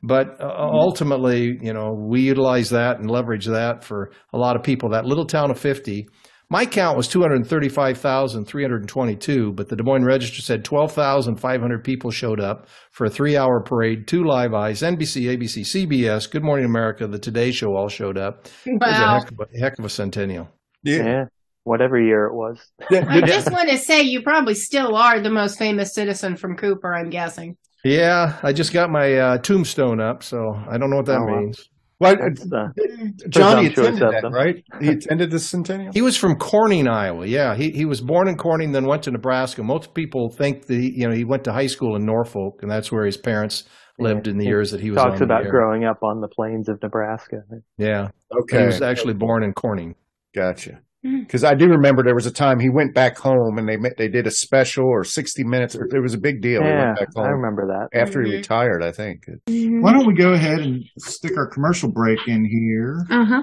But 0.01 0.39
uh, 0.39 0.45
mm-hmm. 0.45 0.75
ultimately, 0.75 1.57
you 1.61 1.73
know, 1.73 1.93
we 1.93 2.21
utilize 2.21 2.69
that 2.69 2.99
and 2.99 3.09
leverage 3.09 3.47
that 3.47 3.83
for 3.83 4.11
a 4.33 4.37
lot 4.37 4.55
of 4.55 4.63
people. 4.63 4.89
That 4.89 5.05
little 5.05 5.25
town 5.25 5.51
of 5.51 5.59
50. 5.59 6.07
My 6.51 6.65
count 6.65 6.97
was 6.97 7.07
235,322, 7.09 9.53
but 9.53 9.69
the 9.69 9.75
Des 9.75 9.83
Moines 9.83 10.03
Register 10.03 10.41
said 10.41 10.65
12,500 10.65 11.83
people 11.83 12.09
showed 12.09 12.39
up 12.39 12.67
for 12.91 13.05
a 13.05 13.09
three 13.09 13.37
hour 13.37 13.61
parade, 13.61 14.07
two 14.07 14.23
live 14.23 14.55
eyes, 14.55 14.81
NBC, 14.81 15.37
ABC, 15.37 15.61
CBS, 15.61 16.31
Good 16.31 16.43
Morning 16.43 16.65
America, 16.65 17.05
The 17.05 17.19
Today 17.19 17.51
Show 17.51 17.75
all 17.75 17.87
showed 17.87 18.17
up. 18.17 18.47
Wow. 18.65 18.73
It 18.73 18.81
was 18.81 18.97
a 18.97 19.19
heck 19.19 19.29
of 19.31 19.39
a, 19.39 19.45
heck 19.59 19.77
of 19.77 19.85
a 19.85 19.89
centennial. 19.89 20.49
Yeah. 20.81 21.25
Yeah 21.65 21.69
whatever 21.69 21.99
year 21.99 22.25
it 22.25 22.33
was. 22.33 22.59
I 22.89 23.21
just 23.21 23.51
want 23.51 23.69
to 23.69 23.77
say 23.77 24.01
you 24.01 24.21
probably 24.21 24.55
still 24.55 24.95
are 24.95 25.21
the 25.21 25.29
most 25.29 25.57
famous 25.57 25.93
citizen 25.93 26.35
from 26.35 26.55
Cooper, 26.55 26.93
I'm 26.93 27.09
guessing. 27.09 27.57
Yeah, 27.83 28.37
I 28.43 28.51
just 28.51 28.73
got 28.73 28.89
my 28.89 29.13
uh, 29.13 29.37
tombstone 29.37 30.01
up, 30.01 30.23
so 30.23 30.37
I 30.69 30.77
don't 30.77 30.89
know 30.89 30.97
what 30.97 31.05
that 31.05 31.19
oh, 31.19 31.25
means. 31.25 31.69
Well, 31.99 32.15
uh, 32.15 32.67
Johnny 33.29 33.67
attended 33.67 33.99
that, 33.99 34.29
right? 34.31 34.63
He 34.81 34.87
attended 34.97 35.31
the 35.31 35.39
centennial. 35.39 35.91
He 35.93 36.01
was 36.01 36.17
from 36.17 36.35
Corning, 36.35 36.87
Iowa. 36.87 37.25
Yeah, 37.25 37.55
he 37.55 37.71
he 37.71 37.85
was 37.85 38.01
born 38.01 38.27
in 38.27 38.37
Corning, 38.37 38.71
then 38.71 38.85
went 38.85 39.03
to 39.03 39.11
Nebraska. 39.11 39.63
Most 39.63 39.93
people 39.93 40.29
think 40.29 40.65
that 40.67 40.75
he, 40.75 40.93
you 40.95 41.07
know 41.07 41.13
he 41.13 41.25
went 41.25 41.43
to 41.45 41.53
high 41.53 41.67
school 41.67 41.95
in 41.95 42.05
Norfolk, 42.05 42.59
and 42.61 42.71
that's 42.71 42.91
where 42.91 43.05
his 43.05 43.17
parents 43.17 43.63
lived 43.97 44.27
in 44.27 44.37
the 44.37 44.45
years 44.45 44.71
that 44.71 44.79
he 44.79 44.91
was. 44.91 44.97
Talks 44.97 45.21
about 45.21 45.43
growing 45.49 45.83
up 45.83 46.01
on 46.01 46.21
the 46.21 46.29
plains 46.29 46.69
of 46.69 46.81
Nebraska. 46.81 47.43
Yeah. 47.77 48.09
Okay. 48.43 48.59
He 48.59 48.65
was 48.65 48.81
actually 48.81 49.13
born 49.13 49.43
in 49.43 49.53
Corning. 49.53 49.95
Gotcha. 50.33 50.79
Because 51.01 51.43
I 51.43 51.55
do 51.55 51.67
remember 51.67 52.03
there 52.03 52.15
was 52.15 52.25
a 52.25 52.31
time 52.31 52.59
he 52.59 52.69
went 52.69 52.93
back 52.93 53.17
home 53.17 53.57
and 53.57 53.67
they 53.67 53.77
they 53.97 54.07
did 54.07 54.27
a 54.27 54.31
special 54.31 54.85
or 54.85 55.03
sixty 55.03 55.43
minutes. 55.43 55.75
Or 55.75 55.85
it 55.85 56.01
was 56.01 56.13
a 56.13 56.17
big 56.17 56.41
deal. 56.41 56.61
Yeah, 56.61 56.95
I 57.15 57.27
remember 57.27 57.67
that 57.67 57.97
after 57.97 58.19
mm-hmm. 58.19 58.31
he 58.31 58.37
retired. 58.37 58.83
I 58.83 58.91
think. 58.91 59.25
Mm-hmm. 59.47 59.81
Why 59.81 59.93
don't 59.93 60.05
we 60.05 60.13
go 60.13 60.33
ahead 60.33 60.59
and 60.59 60.83
stick 60.97 61.37
our 61.37 61.47
commercial 61.47 61.91
break 61.91 62.19
in 62.27 62.45
here? 62.45 63.05
Uh 63.09 63.25
huh. 63.25 63.41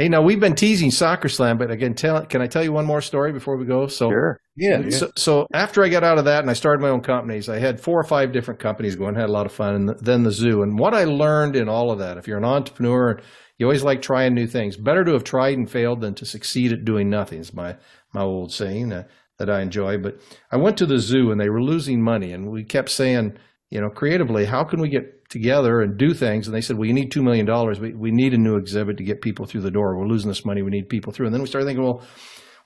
Hey, 0.00 0.08
now 0.08 0.22
we've 0.22 0.40
been 0.40 0.54
teasing 0.54 0.90
Soccer 0.90 1.28
Slam, 1.28 1.58
but 1.58 1.70
again, 1.70 1.92
tell, 1.92 2.24
can 2.24 2.40
I 2.40 2.46
tell 2.46 2.64
you 2.64 2.72
one 2.72 2.86
more 2.86 3.02
story 3.02 3.32
before 3.32 3.58
we 3.58 3.66
go? 3.66 3.86
So, 3.86 4.08
sure. 4.08 4.40
Yeah. 4.56 4.88
So, 4.88 5.10
so, 5.14 5.46
after 5.52 5.84
I 5.84 5.90
got 5.90 6.04
out 6.04 6.16
of 6.16 6.24
that 6.24 6.40
and 6.40 6.48
I 6.48 6.54
started 6.54 6.80
my 6.80 6.88
own 6.88 7.02
companies, 7.02 7.50
I 7.50 7.58
had 7.58 7.78
four 7.78 8.00
or 8.00 8.04
five 8.04 8.32
different 8.32 8.60
companies 8.60 8.96
going, 8.96 9.14
had 9.14 9.28
a 9.28 9.32
lot 9.32 9.44
of 9.44 9.52
fun, 9.52 9.74
and 9.74 9.98
then 10.00 10.22
the 10.22 10.30
zoo. 10.30 10.62
And 10.62 10.78
what 10.78 10.94
I 10.94 11.04
learned 11.04 11.54
in 11.54 11.68
all 11.68 11.90
of 11.90 11.98
that, 11.98 12.16
if 12.16 12.26
you're 12.26 12.38
an 12.38 12.46
entrepreneur, 12.46 13.20
you 13.60 13.66
always 13.66 13.84
like 13.84 14.02
trying 14.02 14.34
new 14.34 14.48
things. 14.48 14.76
Better 14.76 15.04
to 15.04 15.12
have 15.12 15.22
tried 15.22 15.56
and 15.56 15.70
failed 15.70 16.00
than 16.00 16.14
to 16.14 16.26
succeed 16.26 16.72
at 16.72 16.84
doing 16.84 17.08
nothing. 17.08 17.38
Is 17.38 17.54
my 17.54 17.76
my 18.12 18.22
old 18.22 18.52
saying 18.52 18.92
uh, 18.92 19.04
that 19.38 19.48
I 19.48 19.60
enjoy. 19.60 19.98
But 19.98 20.20
I 20.50 20.56
went 20.56 20.76
to 20.78 20.86
the 20.86 20.98
zoo 20.98 21.30
and 21.30 21.40
they 21.40 21.50
were 21.50 21.62
losing 21.62 22.02
money, 22.02 22.32
and 22.32 22.50
we 22.50 22.64
kept 22.64 22.88
saying, 22.88 23.38
you 23.68 23.80
know, 23.80 23.90
creatively, 23.90 24.46
how 24.46 24.64
can 24.64 24.80
we 24.80 24.88
get 24.88 25.20
together 25.30 25.80
and 25.80 25.96
do 25.96 26.12
things. 26.12 26.46
And 26.46 26.54
they 26.54 26.60
said, 26.60 26.76
well, 26.76 26.86
you 26.86 26.92
need 26.92 27.12
$2 27.12 27.22
million. 27.22 27.46
We, 27.80 27.94
we 27.94 28.10
need 28.10 28.34
a 28.34 28.38
new 28.38 28.56
exhibit 28.56 28.98
to 28.98 29.04
get 29.04 29.22
people 29.22 29.46
through 29.46 29.62
the 29.62 29.70
door. 29.70 29.96
We're 29.96 30.08
losing 30.08 30.28
this 30.28 30.44
money. 30.44 30.62
We 30.62 30.70
need 30.70 30.88
people 30.88 31.12
through. 31.12 31.26
And 31.26 31.34
then 31.34 31.40
we 31.40 31.46
started 31.46 31.66
thinking, 31.66 31.84
well, 31.84 32.02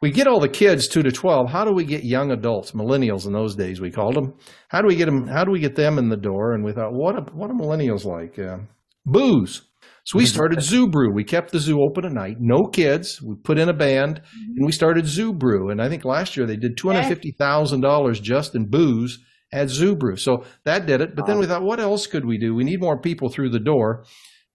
we 0.01 0.11
get 0.11 0.27
all 0.27 0.41
the 0.41 0.49
kids 0.49 0.89
two 0.89 1.03
to 1.03 1.13
12. 1.13 1.51
How 1.51 1.65
do 1.65 1.73
we 1.73 1.85
get 1.85 2.05
young 2.05 2.33
adults, 2.33 2.73
millennials 2.73 3.27
in 3.27 3.33
those 3.33 3.55
days, 3.55 3.81
we 3.81 3.91
called 3.91 4.15
them? 4.15 4.35
How 4.69 4.81
do 4.81 4.89
we 4.89 4.97
get 4.97 5.07
them? 5.07 5.27
How 5.29 5.45
do 5.45 5.53
we 5.53 5.61
get 5.61 5.77
them 5.77 5.99
in 5.99 6.09
the 6.09 6.17
door? 6.17 6.53
And 6.53 6.65
we 6.65 6.73
thought, 6.73 6.93
what, 6.93 7.15
are, 7.15 7.25
what 7.33 7.51
are 7.51 7.55
millennials 7.55 8.05
like? 8.05 8.39
Uh, 8.39 8.59
booze. 9.07 9.63
So 10.05 10.19
we 10.19 10.27
started 10.27 10.61
Zoo 10.63 10.87
Brew. 10.87 11.13
We 11.13 11.25
kept 11.25 11.51
the 11.51 11.59
zoo 11.59 11.81
open 11.81 12.05
at 12.05 12.13
night, 12.13 12.37
no 12.39 12.65
kids. 12.65 13.23
We 13.23 13.37
put 13.37 13.59
in 13.59 13.71
a 13.71 13.75
band 13.75 14.21
and 14.57 14.67
we 14.67 14.71
started 14.73 15.07
Zoo 15.07 15.33
Brew. 15.33 15.71
And 15.71 15.81
I 15.81 15.89
think 15.89 16.05
last 16.05 16.37
year 16.37 16.47
they 16.47 16.57
did 16.57 16.77
$250,000 16.77 18.23
just 18.23 18.55
in 18.55 18.69
booze 18.69 19.19
at 19.51 19.71
Zoo 19.71 19.97
Brew. 19.97 20.17
So 20.17 20.45
that 20.65 20.85
did 20.85 21.01
it. 21.01 21.17
But 21.17 21.27
then 21.27 21.39
we 21.39 21.47
thought, 21.47 21.63
what 21.63 21.81
else 21.81 22.07
could 22.07 22.27
we 22.27 22.37
do? 22.37 22.55
We 22.55 22.65
need 22.65 22.81
more 22.81 23.01
people 23.01 23.31
through 23.31 23.51
the 23.51 23.61
door. 23.61 24.05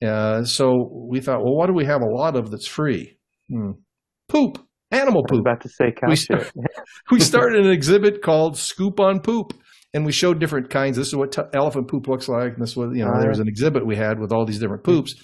Uh, 0.05 0.43
so 0.43 1.07
we 1.09 1.19
thought, 1.19 1.43
well, 1.43 1.55
what 1.55 1.67
do 1.67 1.73
we 1.73 1.85
have 1.85 2.01
a 2.01 2.09
lot 2.09 2.35
of 2.35 2.51
that's 2.51 2.67
free? 2.67 3.17
Hmm. 3.51 3.71
Poop, 4.27 4.59
animal 4.91 5.23
poop. 5.27 5.39
about 5.39 5.61
to 5.61 5.69
say 5.69 5.91
we, 6.07 6.15
start, 6.15 6.51
we 7.11 7.19
started 7.19 7.65
an 7.65 7.71
exhibit 7.71 8.21
called 8.21 8.55
Scoop 8.55 8.99
on 8.99 9.19
Poop. 9.19 9.53
And 9.93 10.05
we 10.05 10.11
showed 10.11 10.39
different 10.39 10.69
kinds. 10.69 10.97
This 10.97 11.07
is 11.07 11.15
what 11.15 11.31
t- 11.31 11.41
elephant 11.55 11.87
poop 11.87 12.07
looks 12.07 12.27
like. 12.27 12.53
And 12.53 12.61
this 12.61 12.75
was, 12.75 12.91
you 12.95 13.03
know, 13.03 13.11
uh, 13.11 13.19
there 13.19 13.29
was 13.29 13.39
an 13.39 13.47
exhibit 13.47 13.85
we 13.85 13.95
had 13.95 14.19
with 14.19 14.31
all 14.31 14.45
these 14.45 14.59
different 14.59 14.83
poops. 14.83 15.15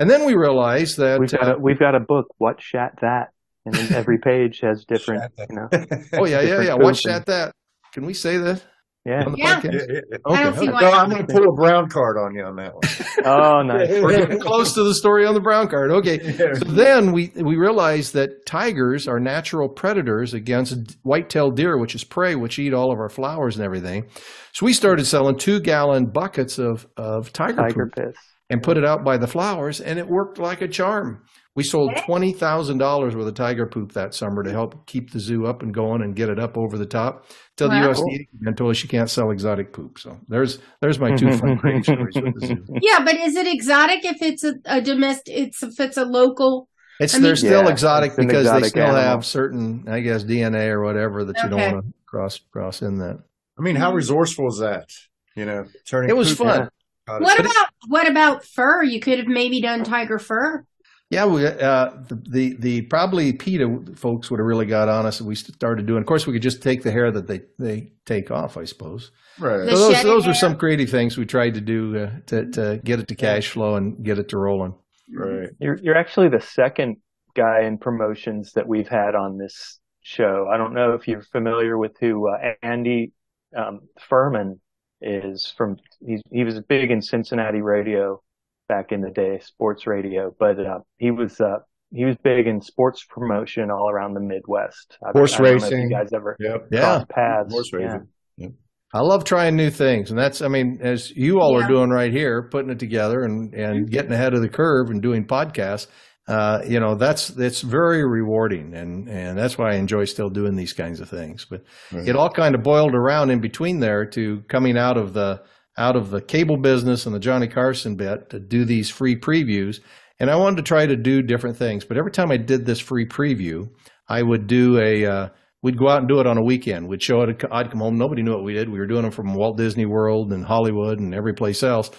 And 0.00 0.10
then 0.10 0.24
we 0.26 0.34
realized 0.34 0.96
that 0.98 1.20
we've 1.20 1.30
got, 1.30 1.48
uh, 1.48 1.54
a, 1.54 1.58
we've 1.58 1.78
got 1.78 1.94
a 1.94 2.00
book, 2.00 2.26
What 2.38 2.60
Shat 2.60 2.94
That? 3.00 3.28
And 3.64 3.76
every 3.92 4.18
page 4.24 4.60
has 4.62 4.84
different, 4.84 5.32
you 5.38 5.56
know. 5.56 5.68
oh, 6.14 6.26
yeah, 6.26 6.40
yeah, 6.40 6.62
yeah. 6.62 6.74
What 6.74 6.96
Shat 6.96 7.26
That? 7.26 7.52
Can 7.92 8.06
we 8.06 8.14
say 8.14 8.36
that? 8.38 8.62
Yeah. 9.08 9.24
yeah. 9.36 9.60
yeah, 9.64 9.72
yeah. 9.88 10.00
Okay. 10.26 10.66
No, 10.66 10.74
I'm 10.74 11.08
going 11.08 11.26
to 11.26 11.32
pull 11.32 11.48
a 11.48 11.52
brown 11.54 11.88
card 11.88 12.18
on 12.18 12.34
you 12.34 12.44
on 12.44 12.56
that 12.56 12.74
one. 12.74 12.82
oh, 13.24 13.62
nice. 13.62 13.88
We're 14.02 14.18
getting 14.18 14.40
close 14.40 14.74
to 14.74 14.82
the 14.82 14.94
story 14.94 15.24
on 15.24 15.34
the 15.34 15.40
brown 15.40 15.68
card. 15.68 15.90
Okay. 15.90 16.18
So 16.36 16.64
then 16.64 17.12
we, 17.12 17.32
we 17.36 17.56
realized 17.56 18.12
that 18.14 18.44
tigers 18.44 19.08
are 19.08 19.18
natural 19.18 19.68
predators 19.68 20.34
against 20.34 20.98
white-tailed 21.02 21.56
deer, 21.56 21.78
which 21.78 21.94
is 21.94 22.04
prey, 22.04 22.34
which 22.34 22.58
eat 22.58 22.74
all 22.74 22.92
of 22.92 22.98
our 22.98 23.08
flowers 23.08 23.56
and 23.56 23.64
everything. 23.64 24.08
So 24.52 24.66
we 24.66 24.72
started 24.72 25.06
selling 25.06 25.38
two-gallon 25.38 26.06
buckets 26.06 26.58
of, 26.58 26.86
of 26.96 27.32
tiger, 27.32 27.62
tiger 27.62 27.90
piss 27.94 28.16
and 28.50 28.62
put 28.62 28.76
it 28.76 28.84
out 28.84 29.04
by 29.04 29.18
the 29.18 29.26
flowers, 29.26 29.80
and 29.80 29.98
it 29.98 30.08
worked 30.08 30.38
like 30.38 30.62
a 30.62 30.68
charm. 30.68 31.22
We 31.56 31.64
sold 31.64 31.96
twenty 32.06 32.32
thousand 32.32 32.78
dollars 32.78 33.16
worth 33.16 33.26
of 33.26 33.34
tiger 33.34 33.66
poop 33.66 33.92
that 33.92 34.14
summer 34.14 34.44
to 34.44 34.50
help 34.50 34.86
keep 34.86 35.10
the 35.10 35.18
zoo 35.18 35.46
up 35.46 35.62
and 35.62 35.74
going 35.74 36.02
and 36.02 36.14
get 36.14 36.28
it 36.28 36.38
up 36.38 36.56
over 36.56 36.78
the 36.78 36.86
top. 36.86 37.26
Tell 37.56 37.68
wow. 37.68 37.82
the 37.82 37.88
USDA 37.88 38.28
and 38.46 38.56
told 38.56 38.70
us 38.70 38.76
she 38.76 38.86
can't 38.86 39.10
sell 39.10 39.32
exotic 39.32 39.72
poop. 39.72 39.98
So 39.98 40.18
there's 40.28 40.60
there's 40.80 41.00
my 41.00 41.16
two 41.16 41.32
fun 41.36 41.58
stories 41.82 42.14
with 42.14 42.40
the 42.40 42.46
zoo. 42.46 42.64
Yeah, 42.80 43.04
but 43.04 43.16
is 43.16 43.34
it 43.34 43.52
exotic 43.52 44.04
if 44.04 44.22
it's 44.22 44.44
a, 44.44 44.54
a 44.66 44.80
domestic? 44.80 45.34
It's 45.36 45.62
if 45.62 45.80
it's 45.80 45.96
a 45.96 46.04
local. 46.04 46.68
It's 47.00 47.14
I 47.14 47.18
mean, 47.18 47.24
they're 47.24 47.36
still 47.36 47.64
yeah, 47.64 47.70
exotic 47.70 48.16
because 48.16 48.42
exotic 48.42 48.62
they 48.62 48.68
still 48.68 48.82
animal. 48.82 49.02
have 49.02 49.26
certain, 49.26 49.84
I 49.88 50.00
guess, 50.00 50.24
DNA 50.24 50.68
or 50.68 50.82
whatever 50.84 51.24
that 51.24 51.42
you 51.42 51.48
don't 51.48 51.60
want 51.60 51.86
to 51.86 51.92
cross 52.06 52.38
cross 52.52 52.82
in 52.82 52.98
that. 52.98 53.18
I 53.58 53.62
mean, 53.62 53.76
how 53.76 53.92
resourceful 53.92 54.48
is 54.48 54.58
that? 54.58 54.90
You 55.34 55.44
know, 55.44 55.64
turning. 55.88 56.10
It 56.10 56.16
was 56.16 56.34
fun. 56.34 56.68
What 57.06 57.40
about 57.40 57.66
what 57.86 58.08
about 58.08 58.44
fur? 58.44 58.82
You 58.82 59.00
could 59.00 59.18
have 59.18 59.28
maybe 59.28 59.60
done 59.60 59.82
tiger 59.82 60.18
fur. 60.18 60.64
Yeah, 61.10 61.24
we, 61.24 61.46
uh, 61.46 61.90
the, 62.06 62.22
the, 62.28 62.56
the 62.58 62.82
probably 62.82 63.32
PETA 63.32 63.94
folks 63.96 64.30
would 64.30 64.40
have 64.40 64.46
really 64.46 64.66
got 64.66 64.88
on 64.90 65.06
us, 65.06 65.20
and 65.20 65.28
we 65.28 65.34
started 65.34 65.86
doing. 65.86 66.00
Of 66.00 66.06
course, 66.06 66.26
we 66.26 66.34
could 66.34 66.42
just 66.42 66.62
take 66.62 66.82
the 66.82 66.90
hair 66.90 67.10
that 67.10 67.26
they, 67.26 67.42
they 67.58 67.92
take 68.04 68.30
off, 68.30 68.58
I 68.58 68.64
suppose. 68.64 69.10
Right. 69.38 69.68
So 69.70 69.76
those 69.76 70.02
those 70.02 70.26
were 70.26 70.34
some 70.34 70.56
creative 70.56 70.90
things 70.90 71.16
we 71.16 71.24
tried 71.24 71.54
to 71.54 71.60
do 71.60 71.96
uh, 71.96 72.10
to 72.26 72.50
to 72.50 72.80
get 72.84 72.98
it 72.98 73.08
to 73.08 73.14
cash 73.14 73.48
flow 73.48 73.76
and 73.76 74.04
get 74.04 74.18
it 74.18 74.28
to 74.30 74.38
rolling. 74.38 74.74
Right. 75.14 75.48
You're 75.60 75.78
you're 75.78 75.96
actually 75.96 76.28
the 76.28 76.40
second 76.40 76.96
guy 77.34 77.62
in 77.62 77.78
promotions 77.78 78.52
that 78.52 78.66
we've 78.66 78.88
had 78.88 79.14
on 79.14 79.38
this 79.38 79.78
show. 80.02 80.48
I 80.52 80.56
don't 80.56 80.74
know 80.74 80.92
if 80.92 81.06
you're 81.08 81.22
familiar 81.22 81.78
with 81.78 81.92
who 82.00 82.28
uh, 82.28 82.54
Andy 82.62 83.12
um, 83.56 83.80
Furman 83.98 84.60
is 85.00 85.54
from. 85.56 85.76
He's, 86.04 86.20
he 86.30 86.44
was 86.44 86.60
big 86.68 86.90
in 86.90 87.00
Cincinnati 87.00 87.62
radio 87.62 88.20
back 88.68 88.92
in 88.92 89.00
the 89.00 89.10
day, 89.10 89.40
sports 89.40 89.86
radio. 89.86 90.34
But 90.38 90.60
uh, 90.60 90.80
he 90.98 91.10
was 91.10 91.40
uh, 91.40 91.58
he 91.90 92.04
was 92.04 92.16
big 92.22 92.46
in 92.46 92.60
sports 92.60 93.04
promotion 93.08 93.70
all 93.70 93.90
around 93.90 94.14
the 94.14 94.20
Midwest. 94.20 94.98
Horse 95.12 95.38
I, 95.40 95.42
racing. 95.42 95.82
you 95.82 95.90
guys 95.90 96.12
ever 96.12 96.36
yep. 96.38 96.68
yeah 96.70 97.04
paths? 97.08 97.52
Horse 97.52 97.72
racing. 97.72 98.08
Yeah. 98.36 98.46
Yep. 98.46 98.52
I 98.92 99.00
love 99.00 99.24
trying 99.24 99.56
new 99.56 99.70
things, 99.70 100.10
and 100.10 100.18
that's 100.18 100.40
I 100.40 100.48
mean, 100.48 100.78
as 100.80 101.10
you 101.10 101.40
all 101.40 101.58
yeah. 101.58 101.64
are 101.64 101.68
doing 101.68 101.90
right 101.90 102.12
here, 102.12 102.48
putting 102.50 102.70
it 102.70 102.78
together 102.78 103.22
and 103.22 103.52
and 103.54 103.90
getting 103.90 104.12
ahead 104.12 104.34
of 104.34 104.40
the 104.40 104.48
curve 104.48 104.90
and 104.90 105.02
doing 105.02 105.26
podcasts. 105.26 105.88
Uh, 106.26 106.60
you 106.68 106.78
know, 106.78 106.94
that's 106.94 107.30
it's 107.30 107.62
very 107.62 108.06
rewarding, 108.06 108.74
and 108.74 109.08
and 109.08 109.38
that's 109.38 109.56
why 109.56 109.72
I 109.72 109.76
enjoy 109.76 110.04
still 110.04 110.28
doing 110.28 110.56
these 110.56 110.74
kinds 110.74 111.00
of 111.00 111.08
things. 111.08 111.46
But 111.48 111.62
right. 111.90 112.06
it 112.06 112.16
all 112.16 112.28
kind 112.28 112.54
of 112.54 112.62
boiled 112.62 112.94
around 112.94 113.30
in 113.30 113.40
between 113.40 113.80
there 113.80 114.04
to 114.06 114.42
coming 114.48 114.76
out 114.76 114.98
of 114.98 115.14
the 115.14 115.42
out 115.78 115.96
of 115.96 116.10
the 116.10 116.20
cable 116.20 116.56
business 116.56 117.06
and 117.06 117.14
the 117.14 117.20
Johnny 117.20 117.48
Carson 117.48 117.96
bit 117.96 118.30
to 118.30 118.40
do 118.40 118.64
these 118.64 118.90
free 118.90 119.16
previews. 119.16 119.80
And 120.20 120.30
I 120.30 120.36
wanted 120.36 120.56
to 120.56 120.62
try 120.62 120.84
to 120.84 120.96
do 120.96 121.22
different 121.22 121.56
things. 121.56 121.84
But 121.84 121.96
every 121.96 122.10
time 122.10 122.30
I 122.30 122.36
did 122.36 122.66
this 122.66 122.80
free 122.80 123.06
preview, 123.06 123.70
I 124.08 124.22
would 124.22 124.46
do 124.48 124.78
a, 124.78 125.06
uh, 125.06 125.28
we'd 125.62 125.78
go 125.78 125.88
out 125.88 126.00
and 126.00 126.08
do 126.08 126.20
it 126.20 126.26
on 126.26 126.36
a 126.36 126.42
weekend. 126.42 126.88
We'd 126.88 127.02
show 127.02 127.22
it, 127.22 127.44
I'd 127.50 127.70
come 127.70 127.80
home. 127.80 127.96
Nobody 127.96 128.22
knew 128.22 128.32
what 128.32 128.44
we 128.44 128.54
did. 128.54 128.68
We 128.68 128.80
were 128.80 128.86
doing 128.86 129.02
them 129.02 129.12
from 129.12 129.34
Walt 129.34 129.56
Disney 129.56 129.86
World 129.86 130.32
and 130.32 130.44
Hollywood 130.44 130.98
and 130.98 131.14
every 131.14 131.34
place 131.34 131.62
else. 131.62 131.90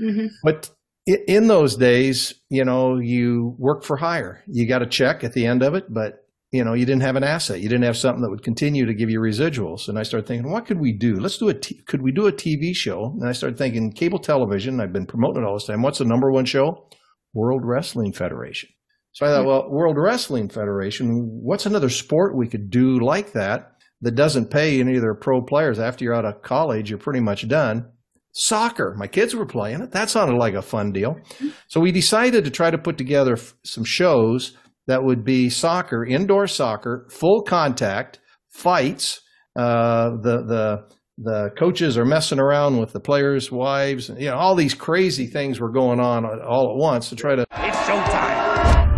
Mm-hmm. 0.00 0.26
But 0.42 0.70
in 1.06 1.46
those 1.46 1.76
days, 1.76 2.34
you 2.50 2.64
know, 2.64 2.98
you 2.98 3.54
work 3.58 3.84
for 3.84 3.96
hire. 3.96 4.42
You 4.46 4.68
got 4.68 4.82
a 4.82 4.86
check 4.86 5.24
at 5.24 5.32
the 5.32 5.46
end 5.46 5.62
of 5.62 5.74
it, 5.74 5.84
but 5.88 6.24
you 6.50 6.64
know, 6.64 6.72
you 6.72 6.86
didn't 6.86 7.02
have 7.02 7.16
an 7.16 7.24
asset. 7.24 7.60
You 7.60 7.68
didn't 7.68 7.84
have 7.84 7.96
something 7.96 8.22
that 8.22 8.30
would 8.30 8.42
continue 8.42 8.86
to 8.86 8.94
give 8.94 9.10
you 9.10 9.20
residuals. 9.20 9.88
And 9.88 9.98
I 9.98 10.02
started 10.02 10.26
thinking, 10.26 10.50
what 10.50 10.66
could 10.66 10.80
we 10.80 10.96
do? 10.96 11.16
Let's 11.16 11.36
do 11.36 11.50
a, 11.50 11.54
t- 11.54 11.82
could 11.86 12.02
we 12.02 12.10
do 12.10 12.26
a 12.26 12.32
TV 12.32 12.74
show? 12.74 13.14
And 13.20 13.28
I 13.28 13.32
started 13.32 13.58
thinking 13.58 13.92
cable 13.92 14.18
television. 14.18 14.80
I've 14.80 14.92
been 14.92 15.06
promoting 15.06 15.42
it 15.42 15.46
all 15.46 15.54
this 15.54 15.66
time. 15.66 15.82
What's 15.82 15.98
the 15.98 16.06
number 16.06 16.30
one 16.30 16.46
show? 16.46 16.88
World 17.34 17.62
Wrestling 17.64 18.14
Federation. 18.14 18.70
So 19.12 19.26
I 19.26 19.30
thought, 19.30 19.42
hmm. 19.42 19.48
well, 19.48 19.70
World 19.70 19.96
Wrestling 19.98 20.48
Federation, 20.48 21.08
what's 21.42 21.66
another 21.66 21.90
sport 21.90 22.36
we 22.36 22.48
could 22.48 22.70
do 22.70 22.98
like 22.98 23.32
that 23.32 23.72
that 24.00 24.14
doesn't 24.14 24.50
pay 24.50 24.80
any 24.80 24.94
of 24.94 25.02
their 25.02 25.14
pro 25.14 25.42
players 25.42 25.78
after 25.78 26.04
you're 26.04 26.14
out 26.14 26.24
of 26.24 26.40
college? 26.42 26.88
You're 26.88 26.98
pretty 26.98 27.20
much 27.20 27.46
done. 27.46 27.90
Soccer. 28.32 28.94
My 28.96 29.06
kids 29.06 29.34
were 29.34 29.46
playing 29.46 29.82
it. 29.82 29.90
That 29.90 30.08
sounded 30.08 30.38
like 30.38 30.54
a 30.54 30.62
fun 30.62 30.92
deal. 30.92 31.16
Hmm. 31.38 31.48
So 31.66 31.80
we 31.80 31.92
decided 31.92 32.44
to 32.44 32.50
try 32.50 32.70
to 32.70 32.78
put 32.78 32.96
together 32.96 33.34
f- 33.34 33.54
some 33.64 33.84
shows 33.84 34.56
that 34.88 35.04
would 35.04 35.22
be 35.22 35.48
soccer, 35.50 36.04
indoor 36.04 36.48
soccer, 36.48 37.06
full 37.10 37.42
contact, 37.42 38.18
fights. 38.48 39.20
Uh, 39.54 40.10
the 40.22 40.42
the 40.46 40.88
the 41.18 41.50
coaches 41.58 41.98
are 41.98 42.04
messing 42.04 42.38
around 42.38 42.78
with 42.78 42.92
the 42.92 43.00
players' 43.00 43.52
wives. 43.52 44.08
You 44.08 44.30
know, 44.30 44.36
all 44.36 44.54
these 44.54 44.74
crazy 44.74 45.26
things 45.26 45.60
were 45.60 45.70
going 45.70 46.00
on 46.00 46.24
all 46.24 46.70
at 46.70 46.76
once 46.76 47.10
to 47.10 47.16
try 47.16 47.36
to. 47.36 47.42
It's 47.42 47.76
showtime. 47.78 48.88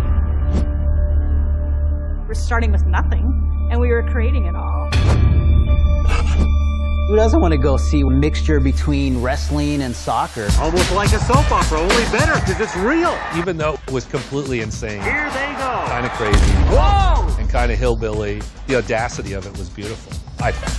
We're 2.27 2.33
starting 2.33 2.71
with 2.71 2.85
nothing, 2.85 3.69
and 3.71 3.79
we 3.79 3.89
were 3.89 4.03
creating 4.09 4.45
it 4.45 4.55
all. 4.55 5.00
Who 7.11 7.17
doesn't 7.17 7.41
want 7.41 7.51
to 7.51 7.57
go 7.57 7.75
see 7.75 7.99
a 8.03 8.05
mixture 8.05 8.61
between 8.61 9.21
wrestling 9.21 9.81
and 9.81 9.93
soccer? 9.93 10.47
Almost 10.61 10.93
like 10.93 11.11
a 11.11 11.19
soap 11.19 11.51
opera, 11.51 11.79
only 11.81 12.05
better 12.05 12.39
because 12.39 12.61
it's 12.61 12.77
real. 12.77 13.13
Even 13.35 13.57
though 13.57 13.73
it 13.85 13.91
was 13.91 14.05
completely 14.05 14.61
insane. 14.61 15.01
Here 15.01 15.29
they 15.31 15.51
go. 15.57 15.83
Kind 15.87 16.05
of 16.05 16.13
crazy. 16.13 16.39
Whoa! 16.71 17.27
And 17.37 17.49
kind 17.49 17.69
of 17.69 17.77
hillbilly. 17.77 18.41
The 18.67 18.77
audacity 18.77 19.33
of 19.33 19.45
it 19.45 19.51
was 19.57 19.67
beautiful. 19.67 20.13
I 20.39 20.53
thought. 20.53 20.71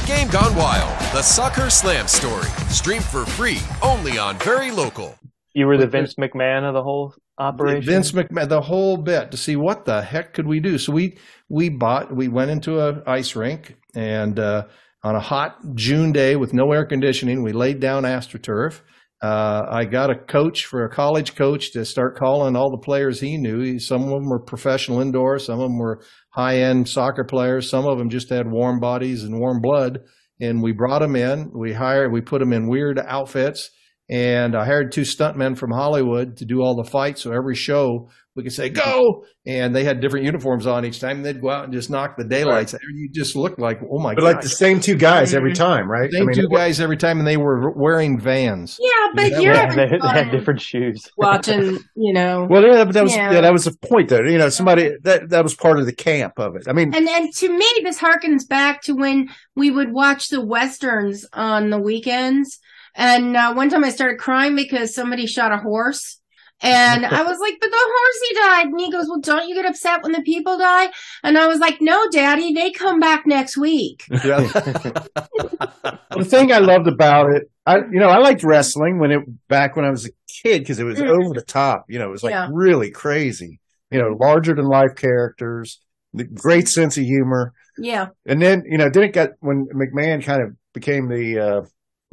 It. 0.00 0.06
Game 0.06 0.28
Gone 0.28 0.56
Wild, 0.56 0.98
the 1.12 1.20
Soccer 1.20 1.68
Slam 1.68 2.08
story. 2.08 2.48
Stream 2.70 3.02
for 3.02 3.26
free 3.26 3.58
only 3.82 4.16
on 4.16 4.38
Very 4.38 4.70
Local. 4.70 5.18
You 5.52 5.66
were 5.66 5.76
the 5.76 5.86
Vince 5.86 6.14
McMahon 6.14 6.66
of 6.66 6.72
the 6.72 6.82
whole 6.82 7.12
operation. 7.38 7.82
Vince 7.82 8.12
McMahon, 8.12 8.48
the 8.48 8.60
whole 8.60 8.96
bit 8.96 9.30
to 9.30 9.36
see 9.36 9.56
what 9.56 9.84
the 9.84 10.02
heck 10.02 10.32
could 10.34 10.46
we 10.46 10.60
do. 10.60 10.78
So 10.78 10.92
we 10.92 11.18
we 11.48 11.68
bought, 11.68 12.14
we 12.14 12.28
went 12.28 12.50
into 12.50 12.80
a 12.80 13.02
ice 13.06 13.36
rink 13.36 13.76
and 13.94 14.38
uh, 14.38 14.66
on 15.02 15.14
a 15.14 15.20
hot 15.20 15.56
June 15.74 16.12
day 16.12 16.36
with 16.36 16.52
no 16.52 16.72
air 16.72 16.84
conditioning, 16.84 17.42
we 17.42 17.52
laid 17.52 17.80
down 17.80 18.02
AstroTurf. 18.02 18.80
Uh, 19.22 19.62
I 19.70 19.84
got 19.84 20.10
a 20.10 20.18
coach 20.18 20.66
for 20.66 20.84
a 20.84 20.90
college 20.90 21.34
coach 21.36 21.72
to 21.72 21.84
start 21.84 22.18
calling 22.18 22.54
all 22.54 22.70
the 22.70 22.84
players 22.84 23.20
he 23.20 23.38
knew. 23.38 23.78
Some 23.78 24.02
of 24.02 24.10
them 24.10 24.28
were 24.28 24.40
professional 24.40 25.00
indoor, 25.00 25.38
some 25.38 25.60
of 25.60 25.68
them 25.68 25.78
were 25.78 26.02
high 26.30 26.58
end 26.58 26.88
soccer 26.88 27.24
players, 27.24 27.70
some 27.70 27.86
of 27.86 27.98
them 27.98 28.10
just 28.10 28.28
had 28.28 28.50
warm 28.50 28.78
bodies 28.78 29.22
and 29.22 29.38
warm 29.38 29.60
blood. 29.62 30.00
And 30.38 30.62
we 30.62 30.72
brought 30.72 30.98
them 30.98 31.16
in. 31.16 31.50
We 31.54 31.72
hired, 31.72 32.12
we 32.12 32.20
put 32.20 32.40
them 32.40 32.52
in 32.52 32.68
weird 32.68 32.98
outfits 32.98 33.70
and 34.08 34.54
I 34.54 34.64
hired 34.64 34.92
two 34.92 35.02
stuntmen 35.02 35.58
from 35.58 35.72
Hollywood 35.72 36.36
to 36.36 36.44
do 36.44 36.62
all 36.62 36.76
the 36.76 36.88
fights. 36.88 37.22
So 37.22 37.32
every 37.32 37.56
show 37.56 38.08
we 38.36 38.42
could 38.42 38.52
say 38.52 38.68
go, 38.68 39.24
and 39.46 39.74
they 39.74 39.82
had 39.82 40.00
different 40.00 40.26
uniforms 40.26 40.66
on 40.66 40.84
each 40.84 41.00
time. 41.00 41.16
And 41.16 41.24
they'd 41.24 41.40
go 41.40 41.50
out 41.50 41.64
and 41.64 41.72
just 41.72 41.88
knock 41.88 42.16
the 42.18 42.24
daylights. 42.24 42.74
Right. 42.74 42.82
You 42.94 43.08
just 43.10 43.34
looked 43.34 43.58
like 43.58 43.80
oh 43.90 43.98
my 43.98 44.14
but 44.14 44.20
god, 44.20 44.34
like 44.34 44.40
the 44.42 44.48
same 44.48 44.78
two 44.78 44.94
guys 44.94 45.34
every 45.34 45.52
mm-hmm. 45.52 45.62
time, 45.62 45.90
right? 45.90 46.12
Same 46.12 46.22
I 46.22 46.26
mean, 46.26 46.36
two 46.36 46.48
guys 46.48 46.78
every 46.78 46.98
time, 46.98 47.18
and 47.18 47.26
they 47.26 47.38
were 47.38 47.72
wearing 47.74 48.20
Vans. 48.20 48.78
Yeah, 48.78 48.90
but 49.14 49.42
you're 49.42 49.54
yeah, 49.54 49.74
they, 49.74 49.86
they, 49.86 50.08
had 50.08 50.30
different 50.30 50.60
shoes. 50.60 51.10
Watching, 51.16 51.78
you 51.96 52.12
know. 52.12 52.46
Well, 52.48 52.62
yeah, 52.62 52.84
but 52.84 52.92
that 52.92 53.04
was 53.04 53.16
yeah. 53.16 53.32
yeah. 53.32 53.40
that 53.40 53.52
was 53.52 53.64
the 53.64 53.76
point. 53.88 54.10
Though 54.10 54.20
you 54.20 54.38
know, 54.38 54.50
somebody 54.50 54.92
that 55.02 55.30
that 55.30 55.42
was 55.42 55.54
part 55.54 55.80
of 55.80 55.86
the 55.86 55.94
camp 55.94 56.34
of 56.38 56.54
it. 56.56 56.68
I 56.68 56.74
mean, 56.74 56.94
and 56.94 57.08
and 57.08 57.32
to 57.36 57.48
me, 57.48 57.66
this 57.82 57.98
harkens 57.98 58.46
back 58.46 58.82
to 58.82 58.92
when 58.92 59.30
we 59.56 59.70
would 59.70 59.92
watch 59.92 60.28
the 60.28 60.44
westerns 60.44 61.26
on 61.32 61.70
the 61.70 61.80
weekends 61.80 62.60
and 62.96 63.36
uh, 63.36 63.52
one 63.54 63.68
time 63.68 63.84
I 63.84 63.90
started 63.90 64.18
crying 64.18 64.56
because 64.56 64.94
somebody 64.94 65.26
shot 65.26 65.52
a 65.52 65.58
horse. 65.58 66.20
And 66.62 67.04
I 67.06 67.22
was 67.22 67.38
like, 67.38 67.58
but 67.60 67.70
the 67.70 67.76
horsey 67.76 68.34
died. 68.34 68.66
And 68.68 68.80
he 68.80 68.90
goes, 68.90 69.06
well, 69.08 69.20
don't 69.20 69.48
you 69.48 69.54
get 69.54 69.66
upset 69.66 70.02
when 70.02 70.12
the 70.12 70.22
people 70.22 70.56
die? 70.56 70.88
And 71.22 71.36
I 71.36 71.46
was 71.46 71.60
like, 71.60 71.80
no, 71.80 72.08
daddy, 72.10 72.54
they 72.54 72.70
come 72.70 72.98
back 72.98 73.26
next 73.26 73.56
week. 73.56 74.04
Yeah. 74.24 74.40
the 74.40 76.24
thing 76.24 76.52
I 76.52 76.58
loved 76.58 76.88
about 76.88 77.30
it, 77.30 77.50
I, 77.66 77.76
you 77.76 78.00
know, 78.00 78.08
I 78.08 78.18
liked 78.18 78.42
wrestling 78.42 78.98
when 78.98 79.12
it, 79.12 79.20
back 79.48 79.76
when 79.76 79.84
I 79.84 79.90
was 79.90 80.06
a 80.06 80.10
kid 80.42 80.60
because 80.60 80.80
it 80.80 80.84
was 80.84 80.98
mm. 80.98 81.08
over 81.08 81.34
the 81.34 81.44
top. 81.46 81.84
You 81.88 81.98
know, 81.98 82.08
it 82.08 82.12
was 82.12 82.24
like 82.24 82.32
yeah. 82.32 82.48
really 82.50 82.90
crazy, 82.90 83.60
you 83.90 84.00
know, 84.00 84.16
larger 84.18 84.54
than 84.54 84.64
life 84.64 84.96
characters, 84.96 85.80
the 86.12 86.24
great 86.24 86.66
sense 86.66 86.96
of 86.96 87.04
humor. 87.04 87.52
Yeah. 87.78 88.08
And 88.24 88.40
then, 88.40 88.64
you 88.66 88.78
know, 88.78 88.88
then 88.88 89.04
it 89.04 89.12
got, 89.12 89.30
when 89.40 89.66
McMahon 89.66 90.24
kind 90.24 90.42
of 90.42 90.56
became 90.72 91.08
the, 91.08 91.38
uh, 91.38 91.60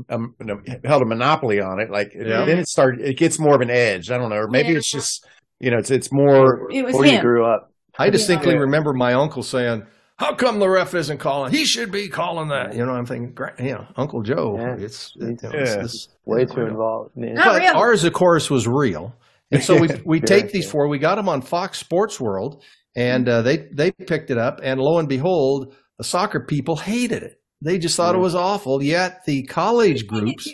um, 0.09 0.35
held 0.83 1.01
a 1.01 1.05
monopoly 1.05 1.59
on 1.59 1.79
it. 1.79 1.89
Like 1.91 2.13
yeah. 2.13 2.45
then 2.45 2.59
it 2.59 2.67
started, 2.67 3.01
it 3.01 3.17
gets 3.17 3.39
more 3.39 3.55
of 3.55 3.61
an 3.61 3.69
edge. 3.69 4.11
I 4.11 4.17
don't 4.17 4.29
know, 4.29 4.37
or 4.37 4.47
maybe 4.47 4.69
yeah. 4.69 4.77
it's 4.77 4.91
just 4.91 5.25
you 5.63 5.71
know, 5.71 5.77
it's 5.77 5.91
it's 5.91 6.11
more. 6.11 6.69
It 6.71 6.83
was 6.83 7.01
him. 7.01 7.21
grew 7.21 7.45
up. 7.45 7.71
I 7.97 8.09
distinctly 8.09 8.53
yeah. 8.53 8.59
remember 8.59 8.91
my 8.91 9.13
uncle 9.13 9.43
saying, 9.43 9.83
"How 10.17 10.35
come 10.35 10.59
the 10.59 10.69
ref 10.69 10.93
isn't 10.93 11.19
calling? 11.19 11.53
He 11.53 11.63
should 11.63 11.89
be 11.89 12.09
calling 12.09 12.49
that." 12.49 12.75
You 12.75 12.85
know, 12.85 12.91
I'm 12.91 13.05
thinking, 13.05 13.33
you 13.59 13.73
know, 13.73 13.87
Uncle 13.95 14.23
Joe. 14.23 14.57
It's, 14.77 15.13
you 15.15 15.37
know, 15.41 15.49
it's, 15.53 15.71
it's 15.71 16.07
way 16.25 16.43
too 16.43 16.65
involved. 16.65 17.11
But 17.15 17.61
real. 17.61 17.77
ours, 17.77 18.03
of 18.03 18.11
course, 18.11 18.49
was 18.49 18.67
real, 18.67 19.15
and 19.51 19.63
so 19.63 19.79
we 19.79 19.87
we 20.05 20.19
take 20.19 20.51
these 20.51 20.69
four. 20.69 20.89
We 20.89 20.99
got 20.99 21.15
them 21.15 21.29
on 21.29 21.41
Fox 21.41 21.79
Sports 21.79 22.19
World, 22.19 22.61
and 22.95 23.29
uh, 23.29 23.41
they 23.41 23.69
they 23.71 23.91
picked 23.91 24.31
it 24.31 24.37
up, 24.37 24.59
and 24.63 24.81
lo 24.81 24.99
and 24.99 25.07
behold, 25.07 25.75
the 25.97 26.03
soccer 26.03 26.45
people 26.45 26.75
hated 26.75 27.23
it. 27.23 27.39
They 27.63 27.79
just 27.79 27.95
thought 27.95 28.13
yeah. 28.13 28.19
it 28.19 28.23
was 28.23 28.35
awful. 28.35 28.83
Yet 28.83 29.23
the 29.25 29.43
college 29.43 30.05
groups 30.05 30.47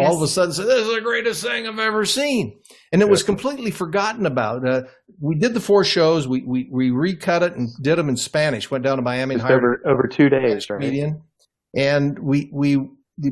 all 0.00 0.16
of 0.16 0.22
a 0.22 0.26
sudden 0.26 0.54
said, 0.54 0.66
"This 0.66 0.86
is 0.86 0.94
the 0.94 1.02
greatest 1.02 1.42
thing 1.42 1.66
I've 1.66 1.78
ever 1.78 2.06
seen," 2.06 2.58
and 2.92 3.02
it 3.02 3.04
yeah. 3.04 3.10
was 3.10 3.22
completely 3.22 3.70
forgotten 3.70 4.24
about. 4.24 4.66
Uh, 4.66 4.82
we 5.20 5.34
did 5.34 5.52
the 5.52 5.60
four 5.60 5.84
shows. 5.84 6.26
We, 6.26 6.42
we 6.42 6.68
we 6.72 6.90
recut 6.90 7.42
it 7.42 7.56
and 7.56 7.68
did 7.82 7.96
them 7.96 8.08
in 8.08 8.16
Spanish. 8.16 8.70
Went 8.70 8.84
down 8.84 8.96
to 8.96 9.02
Miami 9.02 9.34
and 9.34 9.42
hired 9.42 9.58
over 9.58 9.80
over 9.86 10.08
two 10.08 10.30
days, 10.30 10.70
right? 10.70 10.80
Comedian, 10.80 11.22
and 11.76 12.18
we 12.18 12.50
we 12.52 12.76
we 12.76 12.88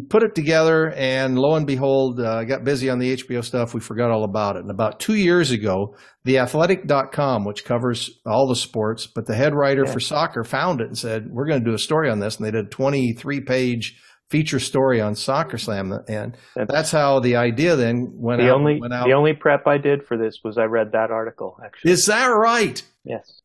put 0.08 0.22
it 0.22 0.34
together, 0.34 0.92
and 0.96 1.38
lo 1.38 1.56
and 1.56 1.66
behold, 1.66 2.20
uh, 2.20 2.38
I 2.38 2.44
got 2.44 2.64
busy 2.64 2.88
on 2.88 2.98
the 2.98 3.16
HBO 3.16 3.44
stuff. 3.44 3.74
We 3.74 3.80
forgot 3.80 4.10
all 4.10 4.24
about 4.24 4.56
it. 4.56 4.60
And 4.60 4.70
about 4.70 4.98
two 4.98 5.14
years 5.14 5.50
ago, 5.50 5.96
theathletic.com, 6.26 7.44
which 7.44 7.64
covers 7.64 8.18
all 8.24 8.48
the 8.48 8.56
sports, 8.56 9.06
but 9.06 9.26
the 9.26 9.34
head 9.34 9.54
writer 9.54 9.84
yeah. 9.84 9.92
for 9.92 10.00
soccer 10.00 10.42
found 10.44 10.80
it 10.80 10.86
and 10.86 10.96
said, 10.96 11.28
We're 11.30 11.46
going 11.46 11.60
to 11.60 11.70
do 11.70 11.74
a 11.74 11.78
story 11.78 12.10
on 12.10 12.18
this. 12.18 12.36
And 12.36 12.46
they 12.46 12.50
did 12.50 12.66
a 12.66 12.70
23 12.70 13.40
page 13.42 14.00
feature 14.30 14.58
story 14.58 15.00
on 15.00 15.14
Soccer 15.14 15.58
Slam. 15.58 15.92
And 16.08 16.36
that's, 16.56 16.72
that's 16.72 16.90
how 16.90 17.20
the 17.20 17.36
idea 17.36 17.76
then 17.76 18.10
went 18.14 18.40
the 18.40 18.48
out. 18.48 18.56
Only, 18.56 18.80
went 18.80 18.94
out. 18.94 19.06
The 19.06 19.14
only 19.14 19.34
prep 19.34 19.66
I 19.66 19.78
did 19.78 20.06
for 20.06 20.16
this 20.16 20.38
was 20.42 20.56
I 20.58 20.64
read 20.64 20.92
that 20.92 21.10
article, 21.10 21.58
actually. 21.64 21.92
Is 21.92 22.06
that 22.06 22.26
right? 22.26 22.82
Yes. 23.04 23.42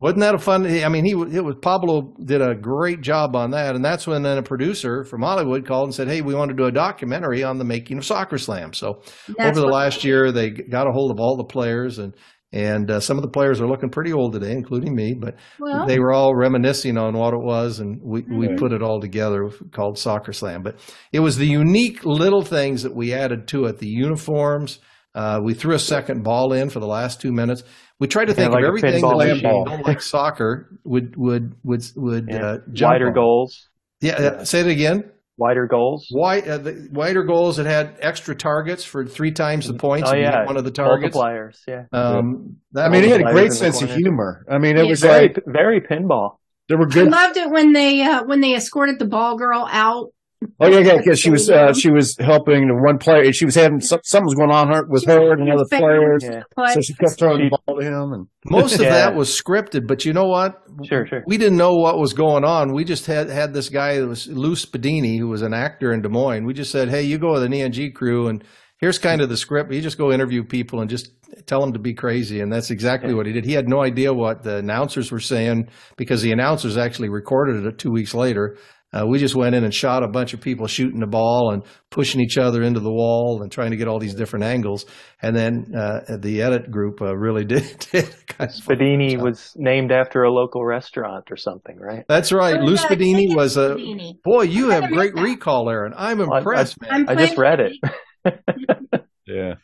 Wasn't 0.00 0.20
that 0.20 0.34
a 0.34 0.38
fun? 0.38 0.66
I 0.66 0.88
mean, 0.88 1.04
he 1.04 1.10
it 1.10 1.44
was 1.44 1.56
Pablo 1.60 2.14
did 2.24 2.40
a 2.40 2.54
great 2.54 3.02
job 3.02 3.36
on 3.36 3.50
that, 3.50 3.76
and 3.76 3.84
that's 3.84 4.06
when 4.06 4.22
then 4.22 4.38
a 4.38 4.42
producer 4.42 5.04
from 5.04 5.20
Hollywood 5.20 5.66
called 5.66 5.88
and 5.88 5.94
said, 5.94 6.08
"Hey, 6.08 6.22
we 6.22 6.34
want 6.34 6.48
to 6.50 6.56
do 6.56 6.64
a 6.64 6.72
documentary 6.72 7.44
on 7.44 7.58
the 7.58 7.64
making 7.64 7.98
of 7.98 8.06
Soccer 8.06 8.38
Slam." 8.38 8.72
So 8.72 9.02
that's 9.36 9.58
over 9.58 9.60
the 9.60 9.72
last 9.72 10.02
year, 10.02 10.32
they 10.32 10.50
got 10.50 10.88
a 10.88 10.92
hold 10.92 11.10
of 11.10 11.20
all 11.20 11.36
the 11.36 11.44
players, 11.44 11.98
and 11.98 12.14
and 12.50 12.90
uh, 12.90 13.00
some 13.00 13.18
of 13.18 13.22
the 13.22 13.28
players 13.28 13.60
are 13.60 13.68
looking 13.68 13.90
pretty 13.90 14.12
old 14.12 14.32
today, 14.32 14.52
including 14.52 14.94
me, 14.94 15.14
but 15.14 15.34
well, 15.58 15.86
they 15.86 15.98
were 15.98 16.12
all 16.12 16.34
reminiscing 16.34 16.96
on 16.96 17.16
what 17.16 17.34
it 17.34 17.40
was, 17.40 17.78
and 17.78 18.00
we 18.02 18.22
we 18.22 18.48
put 18.56 18.72
it 18.72 18.82
all 18.82 19.00
together 19.00 19.50
called 19.70 19.98
Soccer 19.98 20.32
Slam. 20.32 20.62
But 20.62 20.80
it 21.12 21.20
was 21.20 21.36
the 21.36 21.46
unique 21.46 22.06
little 22.06 22.42
things 22.42 22.84
that 22.84 22.96
we 22.96 23.12
added 23.12 23.48
to 23.48 23.66
it: 23.66 23.78
the 23.78 23.86
uniforms. 23.86 24.78
Uh, 25.12 25.40
we 25.44 25.54
threw 25.54 25.74
a 25.74 25.78
second 25.78 26.22
ball 26.22 26.52
in 26.52 26.70
for 26.70 26.78
the 26.78 26.86
last 26.86 27.20
two 27.20 27.32
minutes 27.32 27.64
we 28.00 28.06
try 28.06 28.24
to 28.24 28.34
think 28.34 28.52
like 28.52 28.62
of 28.62 28.68
everything 28.68 29.02
that 29.02 29.40
don't 29.42 29.86
like 29.86 30.00
soccer 30.00 30.68
would 30.84 31.16
would 31.16 31.54
would 31.62 31.84
would 31.94 32.28
yeah. 32.30 32.44
uh, 32.44 32.58
wider 32.80 33.08
on. 33.08 33.14
goals. 33.14 33.68
Yeah, 34.00 34.20
yeah, 34.20 34.44
say 34.44 34.60
it 34.60 34.66
again. 34.66 35.10
Wider 35.36 35.66
goals. 35.66 36.08
Wide, 36.10 36.48
uh, 36.48 36.58
the 36.58 36.88
wider 36.92 37.24
goals 37.24 37.56
that 37.58 37.66
had 37.66 37.96
extra 38.00 38.34
targets 38.34 38.84
for 38.84 39.06
three 39.06 39.32
times 39.32 39.66
the 39.66 39.74
points. 39.74 40.10
Oh 40.10 40.16
yeah, 40.16 40.46
one 40.46 40.56
of 40.56 40.64
the 40.64 40.70
targets. 40.70 41.16
Multipliers. 41.16 41.58
Yeah. 41.68 41.84
Um, 41.92 42.56
that 42.72 42.86
I 42.86 42.88
mean, 42.88 43.04
he 43.04 43.10
had 43.10 43.20
a 43.20 43.32
great 43.32 43.52
sense 43.52 43.82
of 43.82 43.90
humor. 43.90 44.44
I 44.50 44.58
mean, 44.58 44.76
it 44.76 44.84
yeah. 44.84 44.90
was 44.90 45.00
very 45.00 45.28
like, 45.28 45.38
very 45.46 45.80
pinball. 45.80 46.36
There 46.68 46.78
were 46.78 46.86
good. 46.86 47.08
I 47.08 47.26
loved 47.26 47.36
it 47.36 47.50
when 47.50 47.72
they 47.72 48.02
uh, 48.02 48.24
when 48.24 48.40
they 48.40 48.54
escorted 48.54 48.98
the 48.98 49.06
ball 49.06 49.36
girl 49.36 49.66
out 49.70 50.12
Oh 50.58 50.68
yeah, 50.68 50.78
yeah, 50.78 50.96
because 50.96 51.20
she 51.20 51.30
was 51.30 51.50
uh, 51.50 51.72
she 51.80 51.90
was 51.90 52.16
helping 52.18 52.68
the 52.68 52.74
one 52.74 52.98
player. 52.98 53.30
She 53.32 53.44
was 53.44 53.54
having 53.54 53.80
some, 53.80 54.00
something 54.02 54.24
was 54.24 54.34
going 54.34 54.50
on 54.50 54.68
her, 54.68 54.86
with 54.88 55.04
her 55.06 55.32
and 55.32 55.50
other 55.50 55.64
players, 55.70 56.24
yeah. 56.24 56.42
so 56.72 56.80
she 56.80 56.94
kept 56.94 57.18
throwing 57.18 57.48
the 57.48 57.58
ball 57.66 57.78
to 57.78 57.84
him. 57.84 58.12
And 58.12 58.26
most 58.50 58.74
of 58.74 58.80
yeah. 58.80 58.90
that 58.90 59.14
was 59.14 59.28
scripted, 59.28 59.86
but 59.86 60.04
you 60.04 60.12
know 60.12 60.26
what? 60.26 60.62
Sure, 60.84 61.06
sure. 61.06 61.22
We 61.26 61.36
didn't 61.36 61.58
know 61.58 61.74
what 61.74 61.98
was 61.98 62.14
going 62.14 62.44
on. 62.44 62.72
We 62.72 62.84
just 62.84 63.06
had 63.06 63.28
had 63.28 63.52
this 63.52 63.68
guy 63.68 63.98
that 63.98 64.06
was 64.06 64.28
Lou 64.28 64.54
Spadini, 64.54 65.18
who 65.18 65.28
was 65.28 65.42
an 65.42 65.52
actor 65.52 65.92
in 65.92 66.00
Des 66.00 66.08
Moines. 66.08 66.46
We 66.46 66.54
just 66.54 66.70
said, 66.70 66.88
"Hey, 66.88 67.02
you 67.02 67.18
go 67.18 67.32
with 67.32 67.42
an 67.42 67.52
ENG 67.52 67.92
crew, 67.92 68.28
and 68.28 68.42
here's 68.78 68.98
kind 68.98 69.20
of 69.20 69.28
the 69.28 69.36
script. 69.36 69.72
You 69.72 69.82
just 69.82 69.98
go 69.98 70.10
interview 70.10 70.42
people 70.42 70.80
and 70.80 70.88
just 70.88 71.10
tell 71.46 71.60
them 71.60 71.74
to 71.74 71.78
be 71.78 71.92
crazy." 71.92 72.40
And 72.40 72.50
that's 72.50 72.70
exactly 72.70 73.10
yeah. 73.10 73.16
what 73.16 73.26
he 73.26 73.32
did. 73.32 73.44
He 73.44 73.52
had 73.52 73.68
no 73.68 73.82
idea 73.82 74.14
what 74.14 74.42
the 74.42 74.56
announcers 74.56 75.12
were 75.12 75.20
saying 75.20 75.68
because 75.98 76.22
the 76.22 76.32
announcers 76.32 76.78
actually 76.78 77.10
recorded 77.10 77.66
it 77.66 77.78
two 77.78 77.90
weeks 77.90 78.14
later. 78.14 78.56
Uh, 78.92 79.06
we 79.06 79.18
just 79.18 79.36
went 79.36 79.54
in 79.54 79.62
and 79.62 79.72
shot 79.72 80.02
a 80.02 80.08
bunch 80.08 80.34
of 80.34 80.40
people 80.40 80.66
shooting 80.66 81.00
the 81.00 81.06
ball 81.06 81.52
and 81.52 81.62
pushing 81.90 82.20
each 82.20 82.36
other 82.38 82.62
into 82.62 82.80
the 82.80 82.90
wall 82.90 83.40
and 83.42 83.52
trying 83.52 83.70
to 83.70 83.76
get 83.76 83.86
all 83.86 84.00
these 84.00 84.14
different 84.14 84.44
angles. 84.44 84.84
And 85.22 85.36
then 85.36 85.72
uh, 85.76 86.16
the 86.18 86.42
edit 86.42 86.70
group 86.70 87.00
uh, 87.00 87.16
really 87.16 87.44
did. 87.46 87.86
did 87.92 88.12
kind 88.26 88.50
of 88.50 88.56
Spadini 88.56 89.20
was 89.20 89.52
named 89.56 89.92
after 89.92 90.22
a 90.22 90.32
local 90.32 90.64
restaurant 90.64 91.30
or 91.30 91.36
something, 91.36 91.78
right? 91.78 92.04
That's 92.08 92.32
right. 92.32 92.60
Lou 92.60 92.76
Spadini 92.76 93.34
was 93.34 93.56
a 93.56 93.76
boy. 94.24 94.42
You 94.42 94.70
have 94.70 94.90
great 94.90 95.14
recall, 95.14 95.70
Aaron. 95.70 95.92
I'm 95.96 96.20
impressed, 96.20 96.78
I, 96.82 97.02
I, 97.02 97.04
I 97.08 97.14
just 97.14 97.38
read 97.38 97.60
it. 97.60 97.76
yeah. 99.26 99.54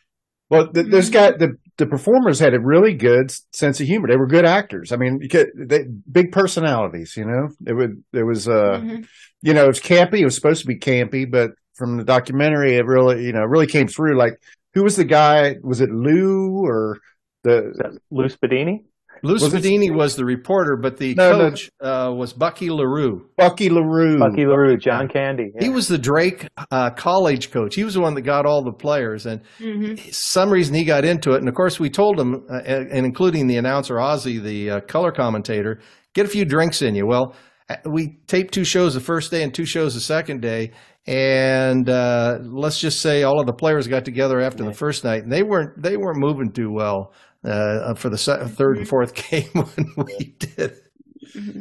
Well, 0.49 0.69
the, 0.71 0.83
there's 0.83 1.09
got 1.09 1.39
the 1.39 1.57
the 1.77 1.85
performers 1.85 2.39
had 2.39 2.53
a 2.53 2.59
really 2.59 2.93
good 2.93 3.31
sense 3.53 3.79
of 3.79 3.87
humor. 3.87 4.07
They 4.07 4.17
were 4.17 4.27
good 4.27 4.45
actors. 4.45 4.91
I 4.91 4.97
mean, 4.97 5.27
they, 5.55 5.85
big 6.11 6.31
personalities. 6.31 7.15
You 7.15 7.25
know, 7.25 7.49
it 7.65 7.73
would 7.73 8.03
there 8.11 8.25
was 8.25 8.47
uh, 8.47 8.79
mm-hmm. 8.81 9.03
you 9.41 9.53
know, 9.53 9.65
it 9.65 9.67
was 9.67 9.79
campy. 9.79 10.19
It 10.19 10.25
was 10.25 10.35
supposed 10.35 10.61
to 10.61 10.67
be 10.67 10.77
campy, 10.77 11.29
but 11.29 11.51
from 11.75 11.97
the 11.97 12.03
documentary, 12.03 12.75
it 12.75 12.85
really 12.85 13.23
you 13.25 13.31
know 13.31 13.43
really 13.43 13.67
came 13.67 13.87
through. 13.87 14.17
Like, 14.17 14.41
who 14.73 14.83
was 14.83 14.95
the 14.95 15.05
guy? 15.05 15.57
Was 15.61 15.81
it 15.81 15.91
Lou 15.91 16.65
or 16.65 16.99
the 17.43 17.99
Lou 18.09 18.25
Spadini? 18.25 18.83
Lou 19.23 19.35
Spadini 19.35 19.93
was 19.93 20.15
the 20.15 20.25
reporter, 20.25 20.77
but 20.81 20.97
the 20.97 21.15
no, 21.15 21.31
coach 21.31 21.69
no. 21.81 21.89
Uh, 21.89 22.11
was 22.13 22.33
Bucky 22.33 22.69
LaRue. 22.69 23.29
Bucky 23.37 23.69
LaRue. 23.69 24.19
Bucky 24.19 24.45
LaRue, 24.45 24.77
John 24.77 25.07
Candy. 25.07 25.51
Yeah. 25.55 25.63
He 25.63 25.69
was 25.69 25.87
the 25.87 25.97
Drake 25.97 26.47
uh, 26.71 26.91
college 26.91 27.51
coach. 27.51 27.75
He 27.75 27.83
was 27.83 27.93
the 27.93 28.01
one 28.01 28.13
that 28.15 28.21
got 28.21 28.45
all 28.45 28.63
the 28.63 28.71
players. 28.71 29.25
And 29.25 29.41
mm-hmm. 29.59 29.95
some 30.11 30.49
reason 30.49 30.75
he 30.75 30.83
got 30.83 31.05
into 31.05 31.33
it. 31.33 31.39
And 31.39 31.47
of 31.47 31.55
course, 31.55 31.79
we 31.79 31.89
told 31.89 32.19
him, 32.19 32.45
uh, 32.49 32.61
and 32.63 33.05
including 33.05 33.47
the 33.47 33.57
announcer, 33.57 33.95
Ozzy, 33.95 34.41
the 34.41 34.69
uh, 34.69 34.79
color 34.81 35.11
commentator, 35.11 35.81
get 36.13 36.25
a 36.25 36.29
few 36.29 36.45
drinks 36.45 36.81
in 36.81 36.95
you. 36.95 37.05
Well, 37.05 37.35
we 37.85 38.19
taped 38.27 38.53
two 38.53 38.63
shows 38.63 38.93
the 38.93 38.99
first 38.99 39.31
day 39.31 39.43
and 39.43 39.53
two 39.53 39.65
shows 39.65 39.93
the 39.93 39.99
second 39.99 40.41
day, 40.41 40.71
and 41.05 41.89
uh, 41.89 42.39
let's 42.41 42.79
just 42.79 43.01
say 43.01 43.23
all 43.23 43.39
of 43.39 43.45
the 43.45 43.53
players 43.53 43.87
got 43.87 44.05
together 44.05 44.39
after 44.39 44.63
the 44.63 44.73
first 44.73 45.03
night, 45.03 45.23
and 45.23 45.31
they 45.31 45.43
weren't 45.43 45.81
they 45.81 45.97
weren't 45.97 46.19
moving 46.19 46.51
too 46.51 46.71
well 46.71 47.13
uh, 47.47 47.93
for 47.95 48.09
the 48.09 48.17
se- 48.17 48.45
third 48.49 48.77
and 48.77 48.87
fourth 48.87 49.13
game 49.29 49.49
when 49.53 49.93
we 49.97 50.35
did. 50.39 50.75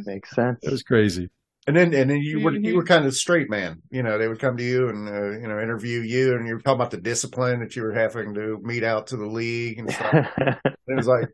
Makes 0.07 0.31
sense. 0.35 0.59
It 0.63 0.71
was 0.71 0.83
crazy. 0.83 1.31
And 1.69 1.77
then, 1.77 1.93
and 1.95 2.09
then 2.09 2.19
you 2.19 2.41
were 2.41 2.53
you 2.53 2.61
Mm-hmm. 2.61 2.77
were 2.77 2.85
kind 2.85 3.05
of 3.05 3.11
the 3.11 3.17
straight 3.17 3.51
man. 3.51 3.83
You 3.91 4.03
know, 4.05 4.19
they 4.19 4.29
would 4.29 4.39
come 4.39 4.57
to 4.57 4.63
you 4.63 4.89
and 4.89 5.09
uh, 5.09 5.31
you 5.33 5.49
know 5.49 5.61
interview 5.61 6.01
you, 6.01 6.37
and 6.37 6.47
you 6.47 6.55
were 6.55 6.61
talking 6.61 6.77
about 6.81 6.93
the 6.93 6.97
discipline 6.97 7.59
that 7.61 7.75
you 7.75 7.83
were 7.83 7.93
having 7.93 8.35
to 8.35 8.61
mete 8.63 8.85
out 8.85 9.09
to 9.09 9.17
the 9.17 9.27
league 9.27 9.81
and 9.81 9.91
stuff. 9.93 10.29
it 10.39 10.77
was 10.87 11.09
like, 11.09 11.29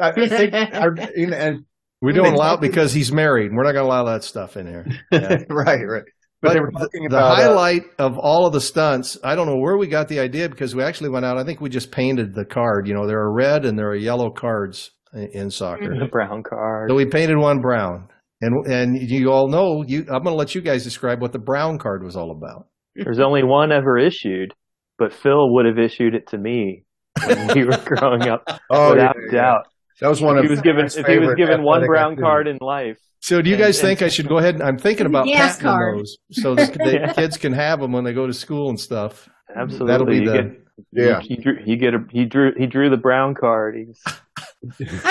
I 0.00 0.08
I 0.08 0.28
think, 0.28 0.54
I, 0.54 0.88
you 1.14 1.28
know, 1.28 1.36
and 1.36 1.64
We 2.02 2.06
When 2.12 2.14
don't 2.16 2.24
they 2.24 2.30
allow 2.34 2.52
talk- 2.52 2.60
because 2.62 2.92
he's 2.92 3.12
married. 3.12 3.52
We're 3.54 3.62
not 3.62 3.72
going 3.72 3.84
to 3.84 3.88
allow 3.88 4.04
that 4.04 4.24
stuff 4.24 4.56
in 4.56 4.66
here. 4.66 4.86
right, 5.48 5.86
right. 5.86 6.02
But, 6.46 6.48
But 6.48 6.54
they 6.54 6.60
were 6.60 6.70
the, 6.72 6.78
talking 6.78 7.02
the 7.02 7.16
about 7.16 7.32
uh, 7.32 7.34
highlight 7.36 7.82
of 7.98 8.18
all 8.18 8.46
of 8.46 8.52
the 8.52 8.60
stunts, 8.60 9.18
I 9.24 9.34
don't 9.34 9.46
know 9.46 9.58
where 9.58 9.76
we 9.76 9.86
got 9.86 10.08
the 10.08 10.20
idea 10.20 10.48
because 10.48 10.74
we 10.74 10.82
actually 10.82 11.10
went 11.10 11.24
out. 11.24 11.38
I 11.38 11.44
think 11.44 11.60
we 11.60 11.68
just 11.68 11.90
painted 11.90 12.34
the 12.34 12.44
card. 12.44 12.86
You 12.88 12.94
know, 12.94 13.06
there 13.06 13.18
are 13.18 13.32
red 13.32 13.64
and 13.64 13.78
there 13.78 13.88
are 13.88 13.96
yellow 13.96 14.30
cards 14.30 14.90
in, 15.12 15.28
in 15.32 15.50
soccer. 15.50 15.94
the 15.98 16.08
brown 16.10 16.42
card. 16.42 16.90
So 16.90 16.94
we 16.96 17.06
painted 17.06 17.36
one 17.38 17.60
brown. 17.60 18.08
And 18.42 18.66
and 18.66 18.96
you 19.10 19.32
all 19.32 19.48
know 19.48 19.82
you 19.86 20.00
I'm 20.00 20.22
going 20.22 20.24
to 20.24 20.34
let 20.34 20.54
you 20.54 20.60
guys 20.60 20.84
describe 20.84 21.22
what 21.22 21.32
the 21.32 21.38
brown 21.38 21.78
card 21.78 22.04
was 22.04 22.16
all 22.16 22.30
about. 22.30 22.66
There's 22.94 23.18
only 23.18 23.42
one 23.42 23.72
ever 23.72 23.96
issued, 23.98 24.52
but 24.98 25.12
Phil 25.12 25.54
would 25.54 25.64
have 25.64 25.78
issued 25.78 26.14
it 26.14 26.26
to 26.28 26.38
me 26.38 26.84
when 27.26 27.46
we 27.54 27.64
were 27.64 27.78
growing 27.84 28.28
up, 28.28 28.42
Oh, 28.70 28.90
without 28.90 29.16
yeah, 29.16 29.22
yeah. 29.32 29.40
doubt. 29.40 29.66
That 30.00 30.08
was 30.08 30.20
one 30.20 30.36
If 30.38 30.44
of 30.44 30.50
he 30.50 30.50
was 30.50 30.60
given 30.62 30.86
if 30.86 31.06
he 31.06 31.18
was 31.18 31.34
given 31.36 31.62
one 31.62 31.84
brown 31.86 32.12
activities. 32.12 32.22
card 32.22 32.48
in 32.48 32.58
life. 32.60 32.98
So 33.20 33.40
do 33.42 33.48
you 33.50 33.56
And- 33.56 33.64
guys 33.64 33.78
and- 33.80 33.88
think 33.88 34.02
I 34.02 34.08
should 34.08 34.28
go 34.28 34.38
ahead? 34.38 34.54
and 34.54 34.62
I'm 34.62 34.78
thinking 34.78 35.06
about 35.06 35.26
Gas 35.26 35.56
patenting 35.56 35.66
card. 35.66 35.98
those 35.98 36.16
so 36.32 36.54
the, 36.54 36.66
the 36.66 36.92
Yeah. 37.00 37.12
kids 37.12 37.36
can 37.38 37.52
have 37.52 37.80
them 37.80 37.92
when 37.92 38.04
they 38.04 38.12
go 38.12 38.26
to 38.26 38.32
school 38.34 38.68
and 38.68 38.78
stuff. 38.78 39.28
Absolutely, 39.54 39.86
That'll 39.92 40.06
be 40.06 40.16
you 40.16 40.26
the 40.26 40.32
get, 40.32 40.60
Yeah. 40.92 41.20
He, 41.20 41.28
he 41.28 41.36
drew. 41.36 41.56
He 41.64 41.76
get 41.76 41.94
a. 41.94 42.04
He 42.10 42.24
drew. 42.26 42.52
He 42.58 42.66
drew 42.66 42.90
the 42.90 42.96
brown 42.98 43.34
card. 43.34 43.76
He's 43.76 44.02
I 44.06 44.12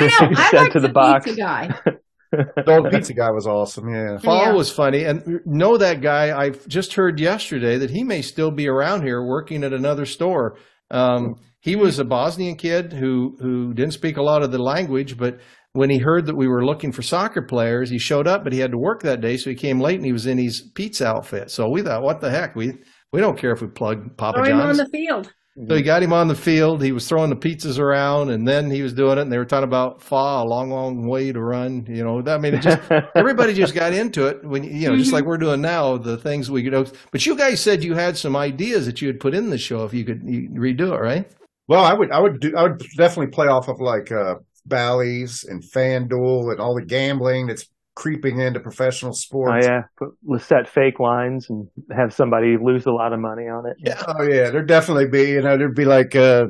know. 0.01 0.29
I 0.37 0.49
sent 0.49 0.53
like 0.53 0.71
to 0.73 0.79
the 0.79 0.87
the 0.87 0.93
box. 0.93 1.25
pizza 1.25 1.41
guy. 1.41 1.69
The 2.31 2.63
old 2.69 2.91
pizza 2.91 3.13
guy 3.13 3.31
was 3.31 3.47
awesome. 3.47 3.87
Yeah. 3.87 4.17
Fall 4.17 4.47
Yeah. 4.47 4.51
was 4.53 4.69
funny, 4.69 5.05
and 5.05 5.39
know 5.45 5.77
that 5.77 6.01
guy. 6.01 6.37
I've 6.37 6.67
just 6.67 6.95
heard 6.95 7.17
yesterday 7.17 7.77
that 7.77 7.91
he 7.91 8.03
may 8.03 8.21
still 8.21 8.51
be 8.51 8.67
around 8.67 9.03
here 9.03 9.23
working 9.23 9.63
at 9.63 9.71
another 9.71 10.05
store. 10.05 10.57
Um, 10.91 11.35
he 11.65 11.75
was 11.75 11.97
a 11.97 12.05
Bosnian 12.05 12.57
kid 12.57 12.93
who 12.93 13.35
who 13.39 13.73
didn't 13.73 13.93
speak 13.93 14.17
a 14.17 14.21
lot 14.21 14.43
of 14.43 14.51
the 14.51 14.59
language, 14.59 15.17
but 15.17 15.39
when 15.71 15.89
he 15.89 15.97
heard 15.97 16.27
that 16.27 16.37
we 16.37 16.47
were 16.47 16.63
looking 16.63 16.91
for 16.91 17.01
soccer 17.01 17.41
players, 17.41 17.89
he 17.89 17.97
showed 17.97 18.27
up, 18.27 18.43
but 18.43 18.53
he 18.53 18.59
had 18.59 18.69
to 18.69 18.77
work 18.77 19.01
that 19.01 19.19
day, 19.19 19.35
so 19.35 19.49
he 19.49 19.55
came 19.55 19.79
late 19.79 19.95
and 19.95 20.05
he 20.05 20.13
was 20.13 20.27
in 20.27 20.37
his 20.37 20.61
pizza 20.75 21.07
outfit. 21.07 21.49
So 21.49 21.67
we 21.67 21.81
thought, 21.81 22.03
what 22.03 22.21
the 22.21 22.29
heck? 22.29 22.55
We 22.55 22.73
we 23.11 23.19
don't 23.19 23.35
care 23.35 23.51
if 23.51 23.61
we 23.61 23.67
plug 23.67 24.15
Papa 24.15 24.37
Throw 24.37 24.45
him 24.45 24.59
on 24.59 24.75
John's. 24.75 24.77
the 24.77 24.89
field. 24.89 25.33
So 25.67 25.75
he 25.75 25.81
got 25.81 26.03
him 26.03 26.13
on 26.13 26.27
the 26.27 26.35
field. 26.35 26.83
He 26.83 26.91
was 26.91 27.07
throwing 27.07 27.31
the 27.31 27.35
pizzas 27.35 27.79
around, 27.79 28.29
and 28.29 28.47
then 28.47 28.69
he 28.69 28.83
was 28.83 28.93
doing 28.93 29.17
it. 29.17 29.21
And 29.21 29.31
they 29.31 29.37
were 29.39 29.45
talking 29.45 29.63
about 29.63 30.03
fa, 30.03 30.15
a 30.15 30.45
long, 30.45 30.69
long 30.69 31.07
way 31.07 31.31
to 31.31 31.41
run. 31.41 31.85
You 31.87 32.03
know, 32.03 32.21
I 32.27 32.37
mean, 32.37 32.53
it 32.53 32.61
just 32.61 32.79
everybody 33.15 33.55
just 33.55 33.73
got 33.73 33.91
into 33.91 34.27
it 34.27 34.43
when 34.43 34.63
you 34.65 34.87
know, 34.89 34.95
just 34.95 35.07
mm-hmm. 35.07 35.15
like 35.15 35.25
we're 35.25 35.37
doing 35.37 35.61
now. 35.61 35.97
The 35.97 36.17
things 36.17 36.51
we 36.51 36.61
could. 36.61 36.91
But 37.11 37.25
you 37.25 37.35
guys 37.35 37.59
said 37.59 37.83
you 37.83 37.95
had 37.95 38.17
some 38.17 38.35
ideas 38.35 38.85
that 38.85 39.01
you 39.01 39.07
had 39.07 39.19
put 39.19 39.33
in 39.33 39.49
the 39.49 39.57
show. 39.57 39.83
If 39.83 39.95
you 39.95 40.05
could 40.05 40.21
you 40.25 40.49
redo 40.49 40.93
it, 40.93 41.01
right? 41.01 41.31
Well, 41.67 41.83
I 41.83 41.93
would, 41.93 42.11
I 42.11 42.19
would 42.19 42.39
do, 42.39 42.55
I 42.55 42.63
would 42.63 42.79
definitely 42.97 43.31
play 43.31 43.47
off 43.47 43.67
of 43.67 43.79
like 43.79 44.11
uh, 44.11 44.35
Bally's 44.65 45.43
and 45.43 45.63
FanDuel 45.63 46.51
and 46.51 46.59
all 46.59 46.75
the 46.75 46.85
gambling 46.85 47.47
that's 47.47 47.65
creeping 47.95 48.39
into 48.39 48.59
professional 48.59 49.11
Oh 49.11 49.13
sports. 49.13 49.65
yeah, 49.65 49.83
put, 49.97 50.09
let's 50.25 50.45
set 50.45 50.67
fake 50.67 50.99
lines 50.99 51.49
and 51.49 51.67
have 51.95 52.13
somebody 52.13 52.57
lose 52.61 52.85
a 52.85 52.91
lot 52.91 53.13
of 53.13 53.19
money 53.19 53.43
on 53.43 53.65
it. 53.65 53.77
Yeah. 53.79 54.03
Oh 54.05 54.23
yeah, 54.23 54.49
there'd 54.49 54.67
definitely 54.67 55.07
be, 55.07 55.29
you 55.31 55.41
know, 55.41 55.57
there'd 55.57 55.75
be 55.75 55.85
like 55.85 56.15
uh 56.15 56.47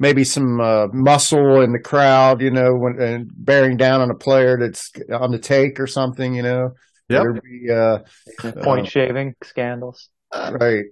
maybe 0.00 0.24
some 0.24 0.60
uh 0.60 0.88
muscle 0.92 1.60
in 1.60 1.72
the 1.72 1.78
crowd, 1.78 2.40
you 2.42 2.50
know, 2.50 2.72
when 2.74 3.00
and 3.00 3.30
bearing 3.36 3.76
down 3.76 4.00
on 4.00 4.10
a 4.10 4.14
player 4.16 4.58
that's 4.58 4.90
on 5.12 5.30
the 5.30 5.38
take 5.38 5.78
or 5.78 5.86
something, 5.86 6.34
you 6.34 6.42
know. 6.42 6.70
Yep. 7.08 7.22
There'd 7.22 7.42
be 7.42 7.70
uh 7.70 7.98
Point 8.62 8.86
uh, 8.86 8.90
shaving 8.90 9.34
scandals. 9.44 10.08
right. 10.34 10.84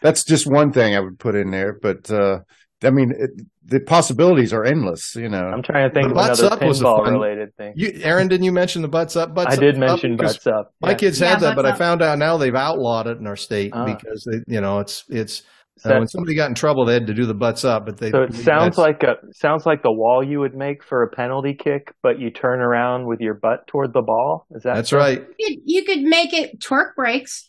That's 0.00 0.24
just 0.24 0.46
one 0.46 0.72
thing 0.72 0.94
I 0.94 1.00
would 1.00 1.18
put 1.18 1.34
in 1.34 1.50
there, 1.50 1.76
but 1.82 2.08
uh 2.10 2.38
I 2.82 2.90
mean, 2.90 3.12
it, 3.18 3.30
the 3.64 3.80
possibilities 3.80 4.52
are 4.52 4.64
endless, 4.64 5.14
you 5.14 5.28
know. 5.28 5.38
I'm 5.42 5.62
trying 5.62 5.88
to 5.88 5.94
think 5.94 6.06
The 6.06 6.10
of 6.10 6.14
butts 6.16 6.40
another 6.40 6.56
up 6.56 6.62
was 6.62 6.80
a 6.80 6.84
pinball 6.84 7.04
fun- 7.04 7.12
related 7.14 7.56
thing. 7.56 7.72
You, 7.76 7.92
Aaron, 8.02 8.28
didn't 8.28 8.44
you 8.44 8.52
mention 8.52 8.82
the 8.82 8.88
butts 8.88 9.16
up? 9.16 9.34
Butts 9.34 9.52
I 9.54 9.56
did 9.56 9.74
up, 9.74 9.80
mention 9.80 10.16
because 10.16 10.34
butts 10.38 10.46
up. 10.46 10.74
My 10.80 10.90
yeah. 10.90 10.94
kids 10.96 11.20
Yeah, 11.20 11.28
had 11.30 11.40
that, 11.40 11.56
but 11.56 11.62
butts 11.64 11.74
I 11.76 11.78
found 11.78 12.02
out 12.02 12.18
now 12.18 12.36
they've 12.38 12.54
outlawed 12.54 13.06
it 13.06 13.18
in 13.18 13.26
our 13.26 13.36
state 13.36 13.72
Ah. 13.74 13.84
because 13.84 14.24
they, 14.30 14.38
you 14.52 14.60
know, 14.60 14.78
it's 14.80 15.04
it's 15.08 15.42
uh, 15.84 15.90
when 15.94 16.08
somebody 16.08 16.34
got 16.34 16.48
in 16.48 16.54
trouble, 16.54 16.84
they 16.84 16.92
had 16.94 17.06
to 17.06 17.14
do 17.14 17.24
the 17.26 17.34
butts 17.34 17.64
up. 17.64 17.86
But 17.86 17.96
they 17.98 18.10
So 18.10 18.22
it 18.22 18.34
sounds 18.34 18.76
like 18.76 19.02
a 19.02 19.14
sounds 19.32 19.64
like 19.66 19.82
the 19.82 19.92
wall 19.92 20.22
you 20.22 20.40
would 20.40 20.54
make 20.54 20.82
for 20.84 21.02
a 21.02 21.08
penalty 21.08 21.54
kick, 21.54 21.94
but 22.02 22.18
you 22.18 22.30
turn 22.30 22.60
around 22.60 23.06
with 23.06 23.20
your 23.20 23.34
butt 23.34 23.66
toward 23.66 23.92
the 23.94 24.02
ball. 24.02 24.46
Is 24.50 24.62
that 24.64 24.74
that's 24.74 24.90
so? 24.90 24.98
right. 24.98 25.22
You 25.38 25.46
could, 25.48 25.58
you 25.64 25.84
could 25.84 26.00
make 26.02 26.32
it 26.34 26.60
twerk 26.60 26.94
breaks. 26.96 27.46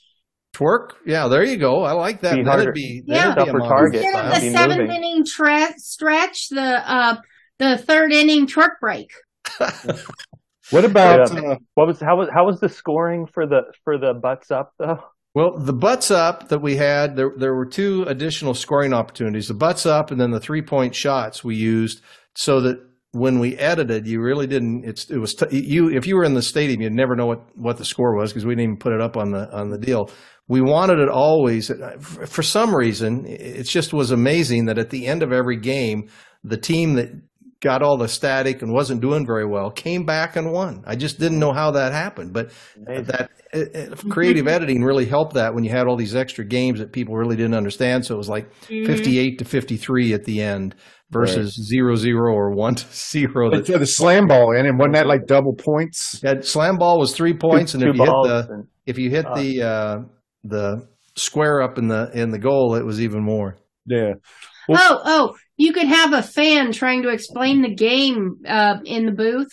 Twerk, 0.62 0.92
yeah, 1.06 1.28
there 1.28 1.44
you 1.44 1.58
go. 1.58 1.84
I 1.84 1.94
like 1.94 2.22
that. 2.22 2.36
Be 2.36 2.44
That'd 2.44 2.74
be 2.74 3.02
Yeah. 3.08 3.34
that'd 3.34 3.46
be 3.54 3.60
a 3.60 3.68
target. 3.68 4.04
Instead 4.04 4.26
of 4.26 4.36
the 4.36 4.42
Be 4.42 4.54
seventh 4.54 4.80
moving. 4.82 4.96
inning 4.96 5.26
tre- 5.26 5.74
stretch, 5.78 6.50
the 6.50 6.62
uh, 6.92 7.16
the 7.60 7.78
third 7.80 8.12
inning 8.14 8.48
twerk 8.48 8.80
break. 8.80 9.10
What 10.70 10.86
about 10.86 11.34
Yeah. 11.34 11.52
uh, 11.52 11.56
What 11.74 11.88
was 11.88 12.00
how 12.00 12.16
was 12.18 12.30
how 12.34 12.46
was 12.46 12.60
the 12.62 12.70
scoring 12.70 13.26
for 13.28 13.46
the 13.46 13.64
for 13.84 13.98
the 13.98 14.14
butts 14.14 14.52
up 14.52 14.74
though? 14.80 15.04
Well, 15.34 15.58
the 15.58 15.74
butts 15.74 16.12
up 16.12 16.48
that 16.50 16.60
we 16.60 16.76
had, 16.78 17.16
there 17.16 17.32
there 17.38 17.54
were 17.56 17.66
two 17.66 18.04
additional 18.08 18.54
scoring 18.54 18.94
opportunities: 18.94 19.48
the 19.50 19.54
butts 19.54 19.86
up, 19.86 20.12
and 20.12 20.20
then 20.22 20.32
the 20.32 20.40
three 20.40 20.62
point 20.62 20.96
shots 20.96 21.44
we 21.44 21.56
used, 21.56 22.02
so 22.36 22.62
that 22.62 22.80
when 23.12 23.40
we 23.40 23.58
edited, 23.58 24.08
you 24.08 24.22
really 24.22 24.48
didn't. 24.48 24.86
It's 24.86 25.10
it 25.10 25.18
was 25.18 25.36
t- 25.36 25.48
you 25.52 25.90
if 25.90 26.08
you 26.08 26.16
were 26.16 26.24
in 26.24 26.34
the 26.34 26.42
stadium, 26.42 26.82
you'd 26.82 26.94
never 26.94 27.16
know 27.16 27.26
what 27.26 27.58
what 27.58 27.78
the 27.78 27.86
score 27.86 28.16
was 28.16 28.32
because 28.32 28.46
we 28.46 28.54
didn't 28.54 28.64
even 28.64 28.78
put 28.78 28.94
it 28.94 29.02
up 29.02 29.18
on 29.18 29.32
the 29.32 29.52
on 29.54 29.70
the 29.70 29.78
deal. 29.78 30.10
We 30.48 30.62
wanted 30.62 31.00
it 31.00 31.10
always. 31.10 31.68
For 32.00 32.26
for 32.26 32.44
some 32.44 32.74
reason, 32.76 33.26
it 33.26 33.64
just 33.64 33.94
was 33.94 34.12
amazing 34.12 34.66
that 34.66 34.78
at 34.78 34.90
the 34.90 35.08
end 35.08 35.24
of 35.24 35.32
every 35.32 35.58
game, 35.58 36.10
the 36.44 36.58
team 36.58 36.96
that 36.96 37.10
got 37.62 37.84
all 37.84 37.96
the 37.96 38.08
static 38.08 38.64
and 38.64 38.74
wasn't 38.74 39.00
doing 39.02 39.24
very 39.24 39.46
well 39.46 39.70
came 39.70 40.04
back 40.04 40.36
and 40.36 40.52
won. 40.52 40.84
I 40.88 40.96
just 40.96 41.20
didn't 41.20 41.38
know 41.38 41.54
how 41.54 41.70
that 41.72 41.92
happened, 41.94 42.34
but 42.34 42.52
that 42.88 43.30
uh, 43.54 43.60
uh, 43.60 43.96
creative 44.10 44.48
editing 44.48 44.84
really 44.84 45.06
helped 45.06 45.36
that 45.36 45.54
when 45.54 45.64
you 45.64 45.70
had 45.70 45.86
all 45.86 45.96
these 45.96 46.16
extra 46.16 46.44
games 46.44 46.80
that 46.80 46.92
people 46.92 47.16
really 47.16 47.36
didn't 47.36 47.54
understand. 47.54 48.04
So 48.06 48.16
it 48.16 48.18
was 48.18 48.30
like 48.30 48.52
Mhm. 48.68 48.88
58 48.88 49.38
to 49.40 49.46
53 49.46 50.14
at 50.14 50.24
the 50.24 50.42
end 50.42 50.74
versus 51.12 51.54
zero 51.54 51.96
zero 51.96 52.34
or 52.34 52.52
one 52.52 52.76
to 52.82 52.86
zero. 52.94 53.50
they 53.52 53.58
That 53.58 53.66
threw 53.68 53.78
the 53.78 53.86
slam 53.86 54.28
ball 54.28 54.56
in 54.56 54.66
and 54.66 54.80
wasn't 54.80 54.96
that 54.96 55.08
like 55.08 55.28
double 55.28 55.54
points? 55.54 56.20
that 56.22 56.46
slam 56.46 56.78
ball 56.78 57.00
was 57.00 57.14
three 57.16 57.34
points, 57.34 57.74
and 57.74 57.84
if 57.84 57.96
you 57.96 58.02
hit 58.04 58.08
the 58.08 58.48
and- 58.50 58.68
if 58.86 58.98
you 58.98 59.10
hit 59.10 59.26
uh, 59.26 59.36
the 59.36 59.62
uh, 59.62 60.00
the 60.44 60.88
square 61.16 61.62
up 61.62 61.78
in 61.78 61.88
the 61.88 62.10
in 62.14 62.32
the 62.32 62.40
goal, 62.40 62.76
it 62.76 62.84
was 62.86 63.00
even 63.02 63.22
more. 63.24 63.58
Yeah. 63.86 64.14
oh, 64.70 65.02
oh, 65.06 65.36
you 65.58 65.74
could 65.74 65.88
have 65.88 66.14
a 66.14 66.22
fan 66.24 66.72
trying 66.72 67.04
to 67.04 67.10
explain 67.10 67.62
the 67.62 67.74
game 67.74 68.38
uh, 68.48 68.78
in 68.86 69.06
the 69.06 69.12
booth. 69.12 69.50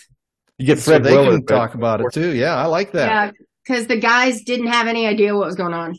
You 0.57 0.65
get 0.65 0.79
So 0.79 0.91
Fred 0.91 1.03
they 1.03 1.09
can 1.11 1.19
Willard, 1.25 1.45
but- 1.45 1.55
talk 1.55 1.73
about 1.75 2.01
it 2.01 2.07
too. 2.13 2.35
Yeah, 2.35 2.55
I 2.55 2.65
like 2.65 2.91
that. 2.93 3.07
Yeah, 3.07 3.31
because 3.65 3.87
the 3.87 3.97
guys 3.99 4.41
didn't 4.43 4.67
have 4.67 4.87
any 4.87 5.05
idea 5.07 5.35
what 5.35 5.45
was 5.47 5.55
going 5.55 5.73
on. 5.73 5.93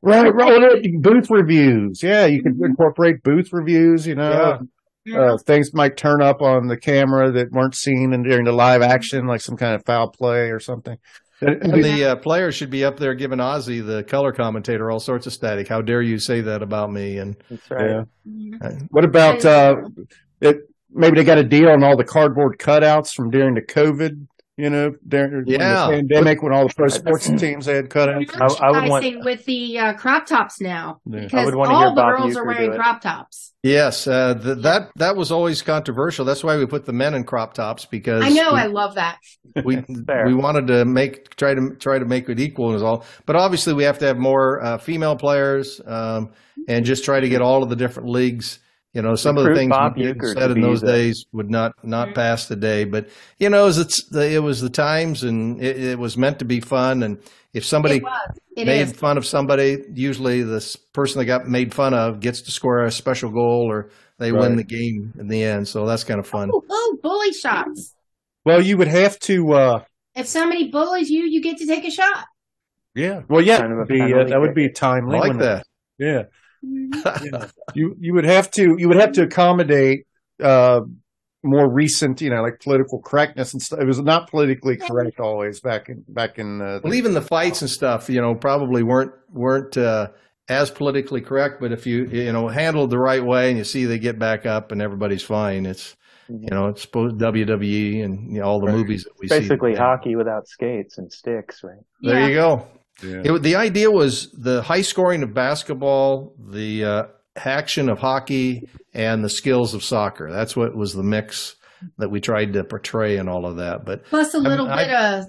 Right, 0.00 0.32
right. 0.32 0.60
well, 0.60 0.76
Booth 1.00 1.28
reviews. 1.30 2.02
Yeah, 2.02 2.26
you 2.26 2.42
could 2.42 2.60
incorporate 2.62 3.22
booth 3.24 3.48
reviews, 3.52 4.06
you 4.06 4.14
know. 4.14 4.60
Uh, 5.16 5.38
things 5.38 5.72
might 5.74 5.96
turn 5.96 6.22
up 6.22 6.42
on 6.42 6.66
the 6.66 6.76
camera 6.76 7.30
that 7.32 7.50
weren't 7.52 7.74
seen 7.74 8.12
in, 8.12 8.22
during 8.22 8.44
the 8.44 8.52
live 8.52 8.82
action, 8.82 9.26
like 9.26 9.40
some 9.40 9.56
kind 9.56 9.74
of 9.74 9.84
foul 9.84 10.10
play 10.10 10.50
or 10.50 10.60
something. 10.60 10.96
And 11.40 11.72
the 11.84 12.04
uh, 12.04 12.16
players 12.16 12.56
should 12.56 12.70
be 12.70 12.84
up 12.84 12.98
there 12.98 13.14
giving 13.14 13.38
Ozzy, 13.38 13.84
the 13.84 14.02
color 14.02 14.32
commentator, 14.32 14.90
all 14.90 14.98
sorts 14.98 15.26
of 15.26 15.32
static. 15.32 15.68
How 15.68 15.80
dare 15.80 16.02
you 16.02 16.18
say 16.18 16.40
that 16.40 16.62
about 16.62 16.90
me? 16.90 17.18
And 17.18 17.36
That's 17.48 17.70
right. 17.70 18.04
Yeah. 18.24 18.70
What 18.90 19.04
about 19.04 19.44
uh, 19.44 19.76
it? 20.40 20.56
Maybe 20.90 21.16
they 21.16 21.24
got 21.24 21.38
a 21.38 21.44
deal 21.44 21.68
on 21.68 21.84
all 21.84 21.96
the 21.96 22.04
cardboard 22.04 22.58
cutouts 22.58 23.12
from 23.14 23.30
during 23.30 23.54
the 23.54 23.62
COVID. 23.62 24.26
You 24.56 24.70
know, 24.70 24.90
during 25.06 25.46
Yeah. 25.46 25.86
the 25.86 25.92
pandemic 25.92 26.42
when 26.42 26.52
all 26.52 26.66
the 26.66 26.74
pro 26.74 26.88
sports 26.88 27.26
teams 27.38 27.66
had 27.66 27.88
cutouts. 27.88 28.34
I, 28.60 28.66
I 28.66 28.70
would 28.72 28.84
I 28.84 28.88
want 28.88 29.04
say 29.04 29.14
with 29.14 29.44
the 29.44 29.78
uh, 29.78 29.92
crop 29.92 30.26
tops 30.26 30.60
now 30.60 31.00
Yeah. 31.06 31.20
I 31.20 31.22
because 31.22 31.46
would 31.46 31.54
all 31.54 31.78
hear 31.78 31.90
the 31.90 31.94
Bob 31.94 32.18
girls 32.18 32.36
are 32.36 32.44
wearing 32.44 32.72
crop 32.72 33.00
tops. 33.00 33.47
Yes, 33.62 34.06
uh, 34.06 34.34
th- 34.34 34.58
that 34.58 34.90
that 34.96 35.16
was 35.16 35.30
always 35.30 35.62
controversial. 35.62 36.24
That's 36.24 36.44
why 36.44 36.56
we 36.56 36.66
put 36.66 36.84
the 36.84 36.92
men 36.92 37.14
in 37.14 37.24
crop 37.24 37.54
tops 37.54 37.84
because 37.84 38.24
I 38.24 38.30
know, 38.30 38.54
we, 38.54 38.60
I 38.60 38.66
love 38.66 38.94
that. 38.94 39.18
we 39.64 39.82
we 39.88 40.34
wanted 40.34 40.66
to 40.68 40.84
make 40.84 41.36
try 41.36 41.54
to 41.54 41.74
try 41.76 41.98
to 41.98 42.04
make 42.04 42.28
it 42.28 42.40
equal 42.40 42.74
and 42.74 42.82
all. 42.82 43.04
But 43.26 43.36
obviously, 43.36 43.74
we 43.74 43.84
have 43.84 43.98
to 43.98 44.06
have 44.06 44.18
more 44.18 44.62
uh, 44.62 44.78
female 44.78 45.16
players 45.16 45.80
um, 45.86 46.30
and 46.66 46.84
just 46.84 47.04
try 47.04 47.20
to 47.20 47.28
get 47.28 47.42
all 47.42 47.62
of 47.62 47.68
the 47.68 47.76
different 47.76 48.08
leagues 48.08 48.60
You 48.94 49.02
know, 49.02 49.14
some 49.16 49.36
of 49.36 49.44
the 49.44 49.54
things 49.54 49.70
Bob 49.70 49.96
said 49.98 50.50
in 50.50 50.62
those 50.62 50.80
the... 50.80 50.86
days 50.86 51.26
would 51.32 51.50
not 51.50 51.72
not 51.84 52.14
pass 52.14 52.48
the 52.48 52.56
day. 52.56 52.84
But 52.84 53.08
you 53.38 53.50
know, 53.50 53.64
it 53.64 53.66
was, 53.66 54.06
the, 54.10 54.32
it 54.32 54.42
was 54.42 54.60
the 54.60 54.70
times, 54.70 55.24
and 55.24 55.62
it, 55.62 55.78
it, 55.78 55.98
was 55.98 56.16
meant 56.16 56.38
to 56.38 56.46
be 56.46 56.60
fun. 56.60 57.02
And 57.02 57.18
if 57.52 57.66
somebody 57.66 57.96
it 57.96 58.62
it 58.62 58.66
made 58.66 58.88
is. 58.88 58.92
fun 58.92 59.18
of 59.18 59.26
somebody, 59.26 59.84
usually 59.92 60.42
the 60.42 60.76
person 60.94 61.18
that 61.18 61.26
got 61.26 61.46
made 61.46 61.74
fun 61.74 61.92
of 61.92 62.20
gets 62.20 62.40
to 62.42 62.50
score 62.50 62.82
a 62.84 62.90
special 62.90 63.30
goal, 63.30 63.70
or 63.70 63.90
they 64.18 64.32
right. 64.32 64.40
win 64.40 64.56
the 64.56 64.64
game 64.64 65.12
in 65.18 65.28
the 65.28 65.44
end. 65.44 65.68
So 65.68 65.84
that's 65.86 66.04
kind 66.04 66.18
of 66.18 66.26
fun. 66.26 66.50
Oh, 66.52 66.64
oh 66.68 66.98
bully 67.02 67.32
shots! 67.34 67.94
Well, 68.44 68.62
you 68.62 68.78
would 68.78 68.88
have 68.88 69.18
to. 69.20 69.52
Uh... 69.52 69.84
If 70.14 70.26
somebody 70.26 70.70
bullies 70.70 71.10
you, 71.10 71.24
you 71.24 71.42
get 71.42 71.58
to 71.58 71.66
take 71.66 71.84
a 71.84 71.90
shot. 71.90 72.24
Yeah. 72.94 73.20
Well, 73.28 73.42
yeah, 73.42 73.58
kind 73.58 73.80
of 73.80 73.86
be, 73.86 74.00
uh, 74.00 74.24
that 74.24 74.40
would 74.40 74.54
be 74.54 74.64
a 74.64 74.72
timely. 74.72 75.18
I 75.18 75.20
like 75.20 75.38
that. 75.38 75.66
Yeah. 75.98 76.22
Yeah. 76.62 77.48
You 77.74 77.94
you 77.98 78.14
would 78.14 78.24
have 78.24 78.50
to 78.52 78.76
you 78.78 78.88
would 78.88 78.96
have 78.96 79.12
to 79.12 79.22
accommodate 79.22 80.06
uh, 80.42 80.80
more 81.42 81.70
recent, 81.70 82.20
you 82.20 82.30
know, 82.30 82.42
like 82.42 82.60
political 82.60 83.00
correctness 83.00 83.52
and 83.52 83.62
stuff. 83.62 83.80
It 83.80 83.86
was 83.86 84.00
not 84.00 84.30
politically 84.30 84.76
correct 84.76 85.20
always 85.20 85.60
back 85.60 85.88
in 85.88 86.04
back 86.08 86.38
in. 86.38 86.60
Uh, 86.60 86.80
well, 86.82 86.94
even 86.94 87.14
the 87.14 87.22
fights 87.22 87.62
and 87.62 87.70
stuff, 87.70 88.08
you 88.08 88.20
know, 88.20 88.34
probably 88.34 88.82
weren't 88.82 89.12
weren't 89.30 89.76
uh, 89.76 90.08
as 90.48 90.70
politically 90.70 91.20
correct. 91.20 91.60
But 91.60 91.72
if 91.72 91.86
you 91.86 92.06
you 92.06 92.32
know 92.32 92.48
handled 92.48 92.90
the 92.90 92.98
right 92.98 93.24
way 93.24 93.50
and 93.50 93.58
you 93.58 93.64
see 93.64 93.84
they 93.84 93.98
get 93.98 94.18
back 94.18 94.46
up 94.46 94.72
and 94.72 94.82
everybody's 94.82 95.22
fine, 95.22 95.66
it's 95.66 95.96
you 96.28 96.50
know 96.50 96.68
it's 96.68 96.86
WWE 96.86 98.04
and 98.04 98.32
you 98.32 98.40
know, 98.40 98.46
all 98.46 98.60
the 98.60 98.66
right. 98.66 98.76
movies 98.76 99.04
that 99.04 99.12
we 99.18 99.28
basically 99.28 99.44
see. 99.44 99.48
Basically, 99.48 99.74
hockey 99.76 100.16
without 100.16 100.48
skates 100.48 100.98
and 100.98 101.12
sticks, 101.12 101.62
right? 101.62 101.78
There 102.02 102.18
yeah. 102.18 102.26
you 102.26 102.34
go. 102.34 102.66
Yeah. 103.02 103.22
It, 103.24 103.42
the 103.42 103.56
idea 103.56 103.90
was 103.90 104.30
the 104.32 104.62
high 104.62 104.82
scoring 104.82 105.22
of 105.22 105.34
basketball, 105.34 106.34
the 106.38 106.84
uh, 106.84 107.02
action 107.36 107.88
of 107.88 107.98
hockey, 107.98 108.68
and 108.92 109.24
the 109.24 109.28
skills 109.28 109.74
of 109.74 109.84
soccer. 109.84 110.30
That's 110.30 110.56
what 110.56 110.76
was 110.76 110.94
the 110.94 111.02
mix 111.02 111.56
that 111.98 112.10
we 112.10 112.20
tried 112.20 112.52
to 112.54 112.64
portray 112.64 113.16
and 113.16 113.28
all 113.28 113.46
of 113.46 113.56
that. 113.56 113.84
But 113.84 114.04
plus 114.06 114.34
a 114.34 114.38
little 114.38 114.68
I, 114.68 114.84
bit 114.84 114.92
I, 114.92 115.18
of 115.18 115.26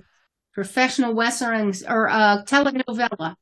professional 0.53 1.13
western 1.13 1.73
or 1.87 2.09
uh, 2.09 2.43
telenovela. 2.45 3.35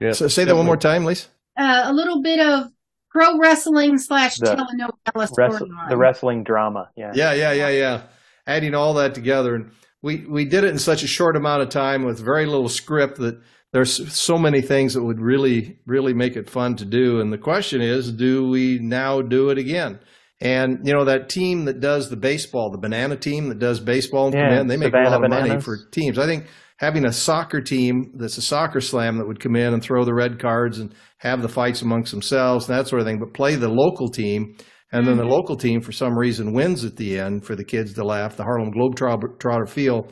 Yeah. 0.00 0.12
So 0.12 0.28
say 0.28 0.44
that 0.44 0.56
one 0.56 0.66
more 0.66 0.76
time, 0.76 1.04
Lise. 1.04 1.28
Uh, 1.56 1.82
a 1.84 1.92
little 1.92 2.22
bit 2.22 2.40
of 2.40 2.70
pro 3.10 3.38
wrestling 3.38 3.98
slash 3.98 4.38
telenovela 4.38 4.90
wrestle, 5.14 5.68
The 5.88 5.96
wrestling 5.96 6.42
drama. 6.42 6.90
Yeah. 6.96 7.12
Yeah, 7.14 7.32
yeah, 7.32 7.52
yeah, 7.52 7.68
yeah. 7.68 8.02
Adding 8.46 8.74
all 8.74 8.94
that 8.94 9.14
together, 9.14 9.54
and 9.54 9.70
we 10.02 10.26
we 10.26 10.44
did 10.44 10.64
it 10.64 10.70
in 10.70 10.78
such 10.78 11.02
a 11.02 11.06
short 11.06 11.34
amount 11.34 11.62
of 11.62 11.70
time 11.70 12.04
with 12.04 12.22
very 12.22 12.44
little 12.44 12.68
script 12.68 13.18
that 13.18 13.40
there's 13.74 14.14
so 14.14 14.38
many 14.38 14.62
things 14.62 14.94
that 14.94 15.02
would 15.02 15.20
really, 15.20 15.76
really 15.84 16.14
make 16.14 16.36
it 16.36 16.48
fun 16.48 16.76
to 16.76 16.84
do. 16.84 17.20
And 17.20 17.32
the 17.32 17.38
question 17.38 17.82
is, 17.82 18.12
do 18.12 18.48
we 18.48 18.78
now 18.78 19.20
do 19.20 19.50
it 19.50 19.58
again? 19.58 19.98
And 20.40 20.86
you 20.86 20.94
know 20.94 21.04
that 21.06 21.28
team 21.28 21.64
that 21.64 21.80
does 21.80 22.08
the 22.08 22.16
baseball, 22.16 22.70
the 22.70 22.78
banana 22.78 23.16
team 23.16 23.48
that 23.48 23.58
does 23.58 23.80
baseball 23.80 24.26
and 24.26 24.34
yeah, 24.34 24.48
command, 24.48 24.70
they 24.70 24.76
make 24.76 24.92
Savannah 24.92 25.08
a 25.08 25.10
lot 25.10 25.24
of 25.24 25.30
bananas. 25.30 25.48
money 25.48 25.60
for 25.60 25.90
teams. 25.90 26.20
I 26.20 26.26
think 26.26 26.46
having 26.76 27.04
a 27.04 27.12
soccer 27.12 27.60
team 27.60 28.12
that's 28.14 28.38
a 28.38 28.42
soccer 28.42 28.80
slam 28.80 29.18
that 29.18 29.26
would 29.26 29.40
come 29.40 29.56
in 29.56 29.74
and 29.74 29.82
throw 29.82 30.04
the 30.04 30.14
red 30.14 30.38
cards 30.38 30.78
and 30.78 30.94
have 31.18 31.42
the 31.42 31.48
fights 31.48 31.82
amongst 31.82 32.12
themselves 32.12 32.68
and 32.68 32.78
that 32.78 32.86
sort 32.86 33.00
of 33.00 33.08
thing, 33.08 33.18
but 33.18 33.34
play 33.34 33.56
the 33.56 33.68
local 33.68 34.08
team. 34.08 34.56
And 34.92 35.04
then 35.04 35.16
the 35.16 35.24
mm-hmm. 35.24 35.32
local 35.32 35.56
team, 35.56 35.80
for 35.80 35.90
some 35.90 36.16
reason, 36.16 36.52
wins 36.52 36.84
at 36.84 36.94
the 36.94 37.18
end 37.18 37.44
for 37.44 37.56
the 37.56 37.64
kids 37.64 37.94
to 37.94 38.04
laugh. 38.04 38.36
The 38.36 38.44
Harlem 38.44 38.72
Globetrotter 38.72 39.68
feel 39.68 40.06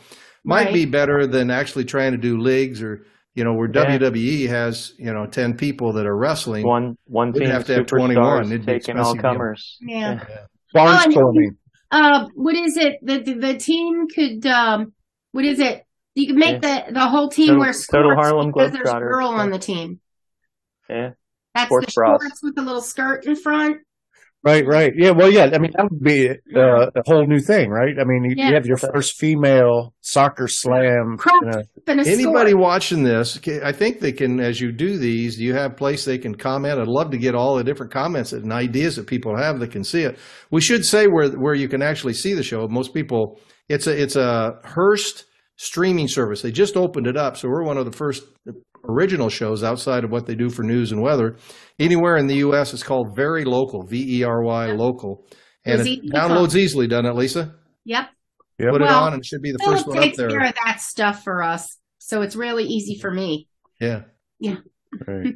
might 0.44 0.64
right. 0.64 0.74
be 0.74 0.84
better 0.86 1.28
than 1.28 1.48
actually 1.48 1.84
trying 1.84 2.10
to 2.10 2.18
do 2.18 2.38
leagues 2.38 2.82
or 2.82 3.06
you 3.34 3.44
know, 3.44 3.54
where 3.54 3.70
yeah. 3.72 3.98
WWE 3.98 4.48
has, 4.48 4.92
you 4.98 5.12
know, 5.12 5.26
10 5.26 5.56
people 5.56 5.92
that 5.94 6.06
are 6.06 6.16
wrestling. 6.16 6.66
One, 6.66 6.98
one 7.04 7.32
team 7.32 7.48
have 7.48 7.64
to 7.66 7.74
have 7.74 7.86
21. 7.86 8.46
It'd 8.46 8.66
taking 8.66 8.98
all 8.98 9.14
comers. 9.14 9.78
Yeah. 9.80 10.24
yeah. 10.28 10.36
Barnstorming. 10.74 11.56
Uh, 11.90 12.26
what 12.34 12.54
is 12.54 12.76
it? 12.76 12.98
The, 13.02 13.18
the, 13.18 13.34
the 13.34 13.54
team 13.54 14.06
could, 14.08 14.46
um, 14.46 14.92
what 15.32 15.44
is 15.44 15.60
it? 15.60 15.84
You 16.14 16.26
could 16.26 16.36
make 16.36 16.62
yeah. 16.62 16.86
the, 16.86 16.92
the 16.92 17.08
whole 17.08 17.28
team 17.28 17.48
total, 17.48 17.60
wear 17.60 17.72
skirts 17.72 17.86
total 17.86 18.14
Harlem 18.14 18.48
because 18.48 18.72
there's 18.72 18.88
a 18.88 18.98
girl 18.98 19.28
on 19.28 19.50
the 19.50 19.58
team. 19.58 20.00
Yeah. 20.88 21.10
That's 21.54 21.66
sports 21.66 21.86
the 21.86 21.92
shorts 21.92 22.42
with 22.42 22.54
the 22.54 22.62
little 22.62 22.82
skirt 22.82 23.24
in 23.26 23.36
front. 23.36 23.78
Right, 24.44 24.66
right. 24.66 24.92
Yeah, 24.96 25.12
well, 25.12 25.30
yeah. 25.30 25.50
I 25.52 25.58
mean, 25.58 25.70
that 25.76 25.88
would 25.88 26.02
be 26.02 26.28
uh, 26.28 26.86
a 26.96 27.02
whole 27.06 27.24
new 27.26 27.38
thing, 27.38 27.70
right? 27.70 27.94
I 28.00 28.02
mean, 28.04 28.24
you, 28.24 28.34
yeah. 28.36 28.48
you 28.48 28.54
have 28.54 28.66
your 28.66 28.76
first 28.76 29.16
female 29.16 29.94
soccer 30.00 30.48
slam. 30.48 31.16
You 31.24 31.50
know. 31.50 31.62
Anybody 31.86 32.52
watching 32.52 33.04
this, 33.04 33.38
I 33.62 33.70
think 33.70 34.00
they 34.00 34.10
can, 34.10 34.40
as 34.40 34.60
you 34.60 34.72
do 34.72 34.98
these, 34.98 35.38
you 35.38 35.54
have 35.54 35.76
place 35.76 36.04
they 36.04 36.18
can 36.18 36.34
comment. 36.34 36.80
I'd 36.80 36.88
love 36.88 37.12
to 37.12 37.18
get 37.18 37.36
all 37.36 37.56
the 37.56 37.62
different 37.62 37.92
comments 37.92 38.32
and 38.32 38.52
ideas 38.52 38.96
that 38.96 39.06
people 39.06 39.36
have 39.36 39.60
that 39.60 39.70
can 39.70 39.84
see 39.84 40.02
it. 40.02 40.18
We 40.50 40.60
should 40.60 40.84
say 40.84 41.06
where 41.06 41.30
where 41.30 41.54
you 41.54 41.68
can 41.68 41.80
actually 41.80 42.14
see 42.14 42.34
the 42.34 42.42
show. 42.42 42.66
Most 42.68 42.92
people, 42.92 43.38
it's 43.68 43.86
a 43.86 44.02
it's 44.02 44.16
a 44.16 44.58
Hearst 44.64 45.26
streaming 45.54 46.08
service. 46.08 46.42
They 46.42 46.50
just 46.50 46.76
opened 46.76 47.06
it 47.06 47.16
up, 47.16 47.36
so 47.36 47.48
we're 47.48 47.62
one 47.62 47.78
of 47.78 47.84
the 47.84 47.96
first 47.96 48.24
original 48.88 49.28
shows 49.28 49.62
outside 49.62 50.04
of 50.04 50.10
what 50.10 50.26
they 50.26 50.34
do 50.34 50.50
for 50.50 50.62
news 50.62 50.92
and 50.92 51.02
weather. 51.02 51.36
Anywhere 51.78 52.16
in 52.16 52.26
the 52.26 52.36
U.S., 52.36 52.72
it's 52.72 52.82
called 52.82 53.14
Very 53.14 53.44
Local, 53.44 53.82
V 53.82 54.18
E 54.18 54.22
R 54.24 54.42
Y 54.42 54.72
Local. 54.72 55.26
And 55.64 55.86
it 55.86 56.04
downloads 56.10 56.56
easily, 56.56 56.86
doesn't 56.86 57.06
it, 57.06 57.14
Lisa? 57.14 57.54
Yep. 57.84 58.08
yep. 58.58 58.70
Put 58.70 58.80
well, 58.80 58.90
it 58.90 58.92
on 58.92 59.12
and 59.14 59.22
it 59.22 59.26
should 59.26 59.42
be 59.42 59.52
the 59.52 59.58
first 59.58 59.86
one 59.86 59.98
up 59.98 60.14
there. 60.14 60.28
takes 60.28 60.38
care 60.38 60.48
of 60.48 60.54
that 60.64 60.80
stuff 60.80 61.22
for 61.22 61.42
us. 61.42 61.78
So 61.98 62.22
it's 62.22 62.34
really 62.34 62.64
easy 62.64 62.98
for 62.98 63.10
me. 63.10 63.48
Yeah. 63.80 64.02
Yeah. 64.40 64.56
Right. 65.06 65.34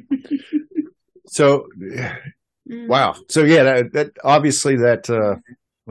so, 1.27 1.65
mm. 1.79 2.87
wow. 2.87 3.15
So 3.29 3.43
yeah, 3.43 3.63
that, 3.63 3.93
that 3.93 4.11
obviously 4.23 4.75
that 4.75 5.09
uh, 5.09 5.37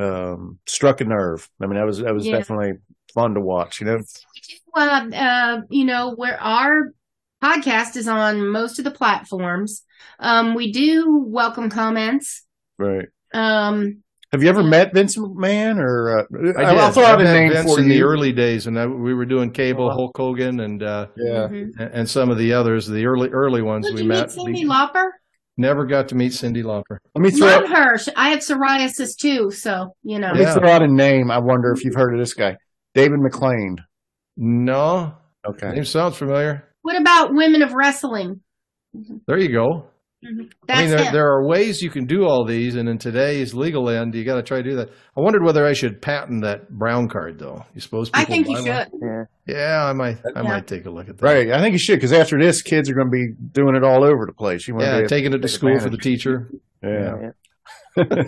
um, 0.00 0.58
struck 0.66 1.00
a 1.00 1.04
nerve. 1.04 1.48
I 1.62 1.66
mean, 1.66 1.76
that 1.76 1.86
was 1.86 1.98
that 1.98 2.14
was 2.14 2.26
yeah. 2.26 2.36
definitely 2.36 2.72
fun 3.14 3.34
to 3.34 3.40
watch. 3.40 3.80
You 3.80 3.86
know. 3.86 3.98
Uh, 4.76 5.08
uh, 5.14 5.60
you 5.70 5.86
know, 5.86 6.14
where 6.14 6.38
our 6.40 6.92
podcast 7.46 7.96
is 7.96 8.08
on 8.08 8.48
most 8.48 8.78
of 8.78 8.84
the 8.84 8.90
platforms. 8.90 9.82
Um, 10.18 10.54
we 10.54 10.72
do 10.72 11.24
welcome 11.26 11.70
comments. 11.70 12.44
Right. 12.78 13.06
Um, 13.32 14.02
have 14.32 14.42
you 14.42 14.48
ever 14.48 14.62
met 14.62 14.92
Vince 14.92 15.16
McMahon 15.16 15.78
or 15.78 16.18
uh, 16.18 16.24
I 16.58 16.72
did. 16.72 16.80
I'll 16.80 16.92
throw 16.92 17.04
out 17.04 17.20
a 17.20 17.24
name 17.24 17.52
Vince 17.52 17.72
for 17.72 17.78
in 17.78 17.86
you. 17.86 17.94
the 17.94 18.02
early 18.02 18.32
days, 18.32 18.66
and 18.66 18.78
I, 18.78 18.86
we 18.86 19.14
were 19.14 19.24
doing 19.24 19.52
cable, 19.52 19.90
Hulk 19.90 20.16
Hogan, 20.16 20.60
and 20.60 20.82
uh, 20.82 21.06
yeah, 21.16 21.46
mm-hmm. 21.46 21.80
and 21.80 22.10
some 22.10 22.30
of 22.30 22.36
the 22.36 22.52
others, 22.52 22.86
the 22.86 23.06
early 23.06 23.28
early 23.30 23.62
ones 23.62 23.86
Did 23.86 23.94
we 23.94 24.02
you 24.02 24.08
met. 24.08 24.36
Meet 24.36 24.66
Cyndi 24.66 24.66
Lauper. 24.66 25.10
Never 25.56 25.86
got 25.86 26.08
to 26.08 26.16
meet 26.16 26.32
Cyndi 26.32 26.62
Lauper. 26.64 26.98
Let 27.14 27.22
me 27.22 27.30
throw 27.30 27.46
Love 27.46 27.68
her. 27.68 27.96
I 28.16 28.30
have 28.30 28.40
psoriasis 28.40 29.16
too, 29.16 29.50
so 29.52 29.94
you 30.02 30.18
know. 30.18 30.32
Let 30.34 30.48
me 30.48 30.60
throw 30.60 30.70
out 30.70 30.82
a 30.82 30.88
name. 30.88 31.30
I 31.30 31.38
wonder 31.38 31.72
if 31.72 31.84
you've 31.84 31.94
heard 31.94 32.12
of 32.12 32.18
this 32.18 32.34
guy, 32.34 32.56
David 32.94 33.20
McLane. 33.20 33.78
No. 34.36 35.14
Okay. 35.46 35.70
Name 35.70 35.84
sounds 35.84 36.16
familiar. 36.16 36.65
What 36.86 37.00
about 37.00 37.34
women 37.34 37.62
of 37.62 37.72
wrestling? 37.72 38.42
There 39.26 39.38
you 39.38 39.52
go. 39.52 39.86
Mm-hmm. 40.24 40.42
I 40.68 40.80
mean, 40.82 40.90
there, 40.90 41.10
there, 41.10 41.26
are 41.26 41.44
ways 41.44 41.82
you 41.82 41.90
can 41.90 42.06
do 42.06 42.22
all 42.24 42.46
these, 42.46 42.76
and 42.76 42.88
in 42.88 42.96
today's 42.96 43.54
legal 43.54 43.90
end, 43.90 44.14
you 44.14 44.24
got 44.24 44.36
to 44.36 44.42
try 44.44 44.58
to 44.58 44.62
do 44.62 44.76
that. 44.76 44.90
I 45.16 45.20
wondered 45.20 45.42
whether 45.42 45.66
I 45.66 45.72
should 45.72 46.00
patent 46.00 46.44
that 46.44 46.70
brown 46.70 47.08
card, 47.08 47.40
though. 47.40 47.64
You 47.74 47.80
suppose? 47.80 48.08
I 48.14 48.24
think 48.24 48.46
you 48.46 48.58
should. 48.58 48.66
Yeah. 48.66 49.24
yeah, 49.48 49.84
I 49.84 49.94
might. 49.94 50.18
I 50.36 50.42
yeah. 50.42 50.48
might 50.48 50.68
take 50.68 50.86
a 50.86 50.90
look 50.90 51.08
at 51.08 51.18
that. 51.18 51.26
Right, 51.26 51.50
I 51.50 51.60
think 51.60 51.72
you 51.72 51.80
should 51.80 51.96
because 51.96 52.12
after 52.12 52.38
this, 52.38 52.62
kids 52.62 52.88
are 52.88 52.94
going 52.94 53.08
to 53.08 53.10
be 53.10 53.32
doing 53.50 53.74
it 53.74 53.82
all 53.82 54.04
over 54.04 54.24
the 54.24 54.32
place. 54.32 54.68
You 54.68 54.74
want 54.74 54.86
yeah, 54.86 55.08
taking 55.08 55.34
it 55.34 55.42
to 55.42 55.48
school 55.48 55.70
advantage. 55.70 55.90
for 55.90 55.90
the 55.90 56.00
teacher. 56.00 56.52
Yeah. 56.84 57.32
yeah. 57.96 58.22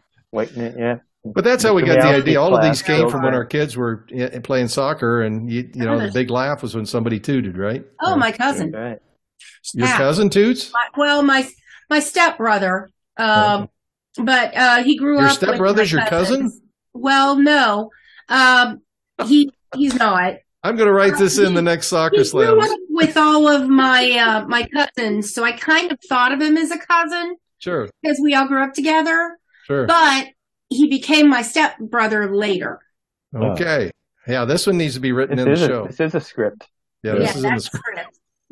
Waiting, 0.30 0.62
it, 0.62 0.76
yeah. 0.78 0.94
But 1.34 1.44
that's 1.44 1.62
how 1.62 1.74
we 1.74 1.82
got 1.82 2.00
the 2.00 2.08
idea. 2.08 2.40
All 2.40 2.54
of 2.54 2.62
these 2.62 2.82
came 2.82 3.08
from 3.10 3.22
when 3.22 3.34
our 3.34 3.44
kids 3.44 3.76
were 3.76 4.06
playing 4.42 4.68
soccer, 4.68 5.22
and 5.22 5.50
you, 5.50 5.70
you 5.74 5.84
know 5.84 5.98
the 5.98 6.12
big 6.12 6.30
laugh 6.30 6.62
was 6.62 6.74
when 6.74 6.86
somebody 6.86 7.20
tooted, 7.20 7.56
right? 7.56 7.84
Oh, 8.00 8.16
my 8.16 8.32
cousin. 8.32 8.72
Right. 8.72 8.98
Your 9.74 9.88
cousin 9.88 10.30
toots? 10.30 10.72
My, 10.72 10.86
well, 10.96 11.22
my 11.22 11.48
my 11.90 12.00
stepbrother, 12.00 12.90
um, 13.16 13.68
oh. 14.18 14.24
but 14.24 14.56
uh, 14.56 14.82
he 14.82 14.96
grew 14.96 15.18
your 15.18 15.26
up. 15.26 15.40
Your 15.40 15.50
stepbrother's 15.50 15.92
your 15.92 16.06
cousin? 16.06 16.52
Well, 16.94 17.36
no, 17.36 17.90
um, 18.28 18.82
he 19.26 19.50
he's 19.74 19.94
not. 19.94 20.36
I'm 20.62 20.76
going 20.76 20.88
to 20.88 20.92
write 20.92 21.16
this 21.16 21.38
in 21.38 21.54
the 21.54 21.62
next 21.62 21.86
soccer 21.88 22.24
slam. 22.24 22.58
With 22.90 23.16
all 23.16 23.46
of 23.46 23.68
my 23.68 24.10
uh, 24.12 24.46
my 24.46 24.66
cousins, 24.68 25.32
so 25.32 25.44
I 25.44 25.52
kind 25.52 25.92
of 25.92 25.98
thought 26.08 26.32
of 26.32 26.40
him 26.40 26.56
as 26.56 26.70
a 26.70 26.78
cousin. 26.78 27.36
Sure. 27.58 27.88
Because 28.02 28.18
we 28.22 28.34
all 28.34 28.48
grew 28.48 28.62
up 28.62 28.74
together. 28.74 29.38
Sure. 29.64 29.86
But 29.86 30.28
he 30.68 30.88
became 30.88 31.28
my 31.28 31.42
stepbrother 31.42 32.34
later. 32.34 32.80
Okay. 33.34 33.90
Yeah, 34.26 34.44
this 34.44 34.66
one 34.66 34.78
needs 34.78 34.94
to 34.94 35.00
be 35.00 35.12
written 35.12 35.36
this 35.36 35.46
in 35.46 35.54
the 35.54 35.64
a, 35.64 35.68
show. 35.68 35.86
This 35.86 36.00
is 36.00 36.14
a 36.14 36.20
script. 36.20 36.68
Yeah, 37.02 37.14
this 37.14 37.30
yeah, 37.30 37.38
is 37.38 37.44
in 37.44 37.54
the 37.54 37.60
script. 37.60 37.84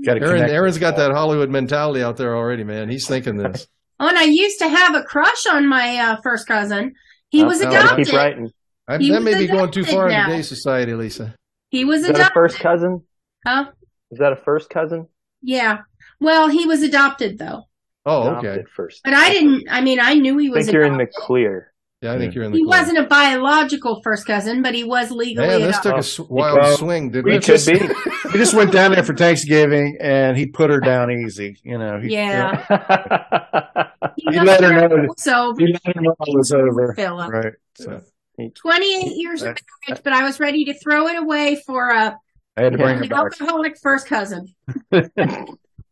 script. 0.00 0.22
Aaron, 0.22 0.50
Aaron's 0.50 0.78
got 0.78 0.96
that 0.96 1.10
Hollywood 1.10 1.50
mentality 1.50 2.02
out 2.02 2.16
there 2.16 2.36
already, 2.36 2.64
man. 2.64 2.88
He's 2.88 3.06
thinking 3.08 3.36
this. 3.36 3.66
oh, 4.00 4.08
and 4.08 4.18
I 4.18 4.24
used 4.24 4.58
to 4.60 4.68
have 4.68 4.94
a 4.94 5.02
crush 5.02 5.46
on 5.50 5.68
my 5.68 5.98
uh, 5.98 6.16
first 6.22 6.46
cousin. 6.46 6.94
He 7.30 7.42
oh, 7.42 7.46
was 7.46 7.60
adopted. 7.60 8.06
Keep 8.06 8.14
writing. 8.14 8.50
I, 8.86 8.98
that 8.98 9.22
may 9.22 9.38
be 9.38 9.46
going 9.46 9.70
too 9.70 9.84
far 9.84 10.08
now. 10.08 10.24
in 10.24 10.30
today's 10.30 10.48
society, 10.48 10.94
Lisa. 10.94 11.34
He 11.70 11.84
was 11.84 12.02
is 12.02 12.10
adopted. 12.10 12.24
That 12.24 12.30
a 12.30 12.34
first 12.34 12.58
cousin? 12.60 13.02
Huh? 13.46 13.70
Is 14.10 14.18
that 14.18 14.32
a 14.32 14.36
first 14.36 14.70
cousin? 14.70 15.08
Yeah. 15.42 15.78
Well, 16.20 16.48
he 16.48 16.66
was 16.66 16.82
adopted 16.82 17.38
though. 17.38 17.64
Oh, 18.06 18.28
okay. 18.28 18.48
adopted 18.48 18.68
first. 18.68 19.00
But 19.02 19.14
I 19.14 19.30
didn't. 19.30 19.64
I 19.70 19.80
mean, 19.80 19.98
I 20.00 20.14
knew 20.14 20.36
he 20.38 20.48
I 20.48 20.50
was. 20.50 20.66
think 20.66 20.74
you're 20.74 20.84
in 20.84 20.98
the 20.98 21.06
clear. 21.06 21.72
Yeah, 22.04 22.12
I 22.12 22.18
think 22.18 22.34
you're 22.34 22.44
in 22.44 22.52
the 22.52 22.58
He 22.58 22.64
clear. 22.64 22.80
wasn't 22.80 22.98
a 22.98 23.04
biological 23.06 24.00
first 24.02 24.26
cousin, 24.26 24.60
but 24.62 24.74
he 24.74 24.84
was 24.84 25.10
legally 25.10 25.46
Man, 25.48 25.60
this 25.62 25.78
adopted. 25.78 25.82
took 25.90 25.94
a 25.94 25.98
s- 25.98 26.18
wild 26.20 26.58
Well, 26.60 26.76
swing, 26.76 27.10
didn't 27.10 27.24
we 27.24 27.36
it? 27.36 27.42
just, 27.42 27.66
we 27.66 27.78
just 28.32 28.52
went 28.54 28.72
down 28.72 28.92
there 28.92 29.02
for 29.02 29.14
Thanksgiving, 29.14 29.96
and 30.00 30.36
he 30.36 30.44
put 30.46 30.68
her 30.70 30.80
down 30.80 31.10
easy. 31.10 31.56
You 31.62 31.78
know, 31.78 31.98
he, 32.00 32.12
Yeah. 32.12 32.66
he 34.16 34.38
let 34.40 34.62
her 34.62 34.88
know. 34.88 35.06
So 35.16 35.54
He 35.58 35.68
let 35.72 35.96
her 35.96 36.00
know 36.02 36.14
it 36.20 36.36
was 36.36 36.52
over. 36.52 36.92
Philip. 36.94 37.32
Right. 37.32 37.52
So 37.76 38.02
28 38.38 39.12
years 39.16 39.42
of 39.42 39.56
marriage, 39.88 40.02
but 40.04 40.12
I 40.12 40.24
was 40.24 40.38
ready 40.40 40.66
to 40.66 40.74
throw 40.74 41.06
it 41.08 41.16
away 41.16 41.56
for 41.66 41.88
a 41.90 42.18
I 42.56 42.62
had 42.64 42.72
to 42.72 42.78
bring 42.78 42.98
her 42.98 43.04
an 43.04 43.12
alcoholic 43.12 43.78
first 43.82 44.06
cousin. 44.06 44.54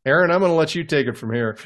Aaron, 0.04 0.30
I'm 0.32 0.40
going 0.40 0.50
to 0.50 0.56
let 0.56 0.74
you 0.74 0.82
take 0.84 1.06
it 1.06 1.16
from 1.16 1.32
here. 1.32 1.56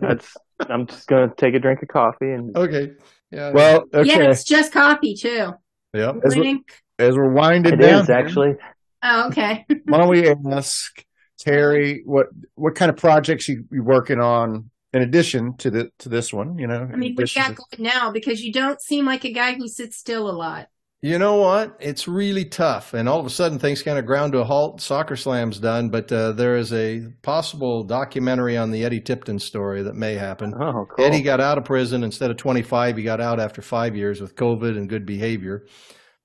That's. 0.00 0.36
I'm 0.68 0.86
just 0.86 1.08
gonna 1.08 1.32
take 1.36 1.54
a 1.54 1.58
drink 1.58 1.82
of 1.82 1.88
coffee 1.88 2.30
and. 2.30 2.56
Okay. 2.56 2.92
Yeah. 3.30 3.50
Well, 3.50 3.84
okay. 3.92 4.08
Yeah, 4.08 4.30
it's 4.30 4.44
just 4.44 4.72
coffee 4.72 5.14
too. 5.14 5.52
Yeah. 5.92 6.12
As, 6.24 6.34
we, 6.34 6.40
Wink. 6.40 6.82
as 6.98 7.16
we're 7.16 7.32
winding 7.32 7.74
It 7.74 7.76
down, 7.76 8.02
is 8.02 8.10
actually. 8.10 8.56
Oh, 9.02 9.28
okay. 9.28 9.66
why 9.84 9.98
don't 9.98 10.08
we 10.08 10.28
ask 10.52 11.04
Terry 11.38 12.02
what 12.04 12.28
what 12.54 12.74
kind 12.74 12.90
of 12.90 12.96
projects 12.96 13.48
you 13.48 13.64
you 13.70 13.82
working 13.82 14.20
on 14.20 14.70
in 14.92 15.02
addition 15.02 15.56
to 15.58 15.70
the 15.70 15.90
to 15.98 16.08
this 16.08 16.32
one? 16.32 16.58
You 16.58 16.66
know, 16.66 16.88
I 16.90 16.96
mean, 16.96 17.14
what 17.14 17.34
you 17.34 17.42
got 17.42 17.54
going 17.54 17.82
now? 17.82 18.10
Because 18.10 18.42
you 18.42 18.52
don't 18.52 18.80
seem 18.80 19.04
like 19.04 19.24
a 19.24 19.32
guy 19.32 19.54
who 19.54 19.68
sits 19.68 19.96
still 19.96 20.28
a 20.28 20.32
lot. 20.32 20.68
You 21.04 21.18
know 21.18 21.36
what? 21.36 21.76
It's 21.80 22.08
really 22.08 22.46
tough. 22.46 22.94
And 22.94 23.10
all 23.10 23.20
of 23.20 23.26
a 23.26 23.30
sudden, 23.30 23.58
things 23.58 23.82
kind 23.82 23.98
of 23.98 24.06
ground 24.06 24.32
to 24.32 24.38
a 24.38 24.44
halt. 24.44 24.80
Soccer 24.80 25.16
Slam's 25.16 25.58
done, 25.58 25.90
but 25.90 26.10
uh, 26.10 26.32
there 26.32 26.56
is 26.56 26.72
a 26.72 27.08
possible 27.20 27.84
documentary 27.84 28.56
on 28.56 28.70
the 28.70 28.82
Eddie 28.86 29.02
Tipton 29.02 29.38
story 29.38 29.82
that 29.82 29.96
may 29.96 30.14
happen. 30.14 30.54
Oh, 30.58 30.86
cool. 30.86 31.04
Eddie 31.04 31.20
got 31.20 31.42
out 31.42 31.58
of 31.58 31.66
prison 31.66 32.04
instead 32.04 32.30
of 32.30 32.38
25. 32.38 32.96
He 32.96 33.02
got 33.02 33.20
out 33.20 33.38
after 33.38 33.60
five 33.60 33.94
years 33.94 34.22
with 34.22 34.34
COVID 34.34 34.78
and 34.78 34.88
good 34.88 35.04
behavior. 35.04 35.66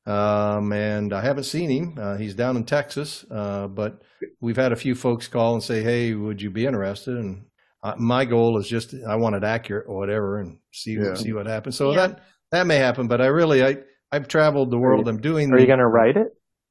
Um, 0.05 0.71
and 0.71 1.11
I 1.11 1.19
haven't 1.23 1.43
seen 1.43 1.69
him. 1.69 1.97
Uh, 1.99 2.15
he's 2.15 2.33
down 2.33 2.55
in 2.55 2.63
Texas, 2.63 3.25
uh, 3.29 3.67
but 3.67 4.01
we've 4.39 4.55
had 4.55 4.71
a 4.71 4.77
few 4.77 4.95
folks 4.95 5.27
call 5.27 5.55
and 5.55 5.61
say, 5.61 5.83
"Hey, 5.83 6.13
would 6.13 6.41
you 6.41 6.51
be 6.51 6.65
interested?" 6.65 7.17
And 7.17 7.43
uh, 7.83 7.95
my 7.97 8.23
goal 8.23 8.57
is 8.57 8.69
just 8.69 8.95
I 9.05 9.17
want 9.17 9.35
it 9.35 9.43
accurate 9.43 9.87
or 9.89 9.97
whatever, 9.97 10.39
and 10.39 10.57
see 10.71 10.93
Yeah. 10.93 11.15
see 11.15 11.33
what 11.33 11.47
happens. 11.47 11.75
So 11.75 11.91
Yeah. 11.91 12.07
that 12.07 12.21
that 12.51 12.65
may 12.65 12.77
happen, 12.77 13.09
but 13.09 13.19
I 13.19 13.25
really 13.27 13.61
I 13.61 13.79
I've 14.11 14.27
traveled 14.27 14.71
the 14.71 14.77
world. 14.77 15.07
I'm 15.07 15.21
doing. 15.21 15.51
Are 15.51 15.57
the, 15.57 15.61
you 15.61 15.67
gonna 15.67 15.87
write 15.87 16.17
it? 16.17 16.27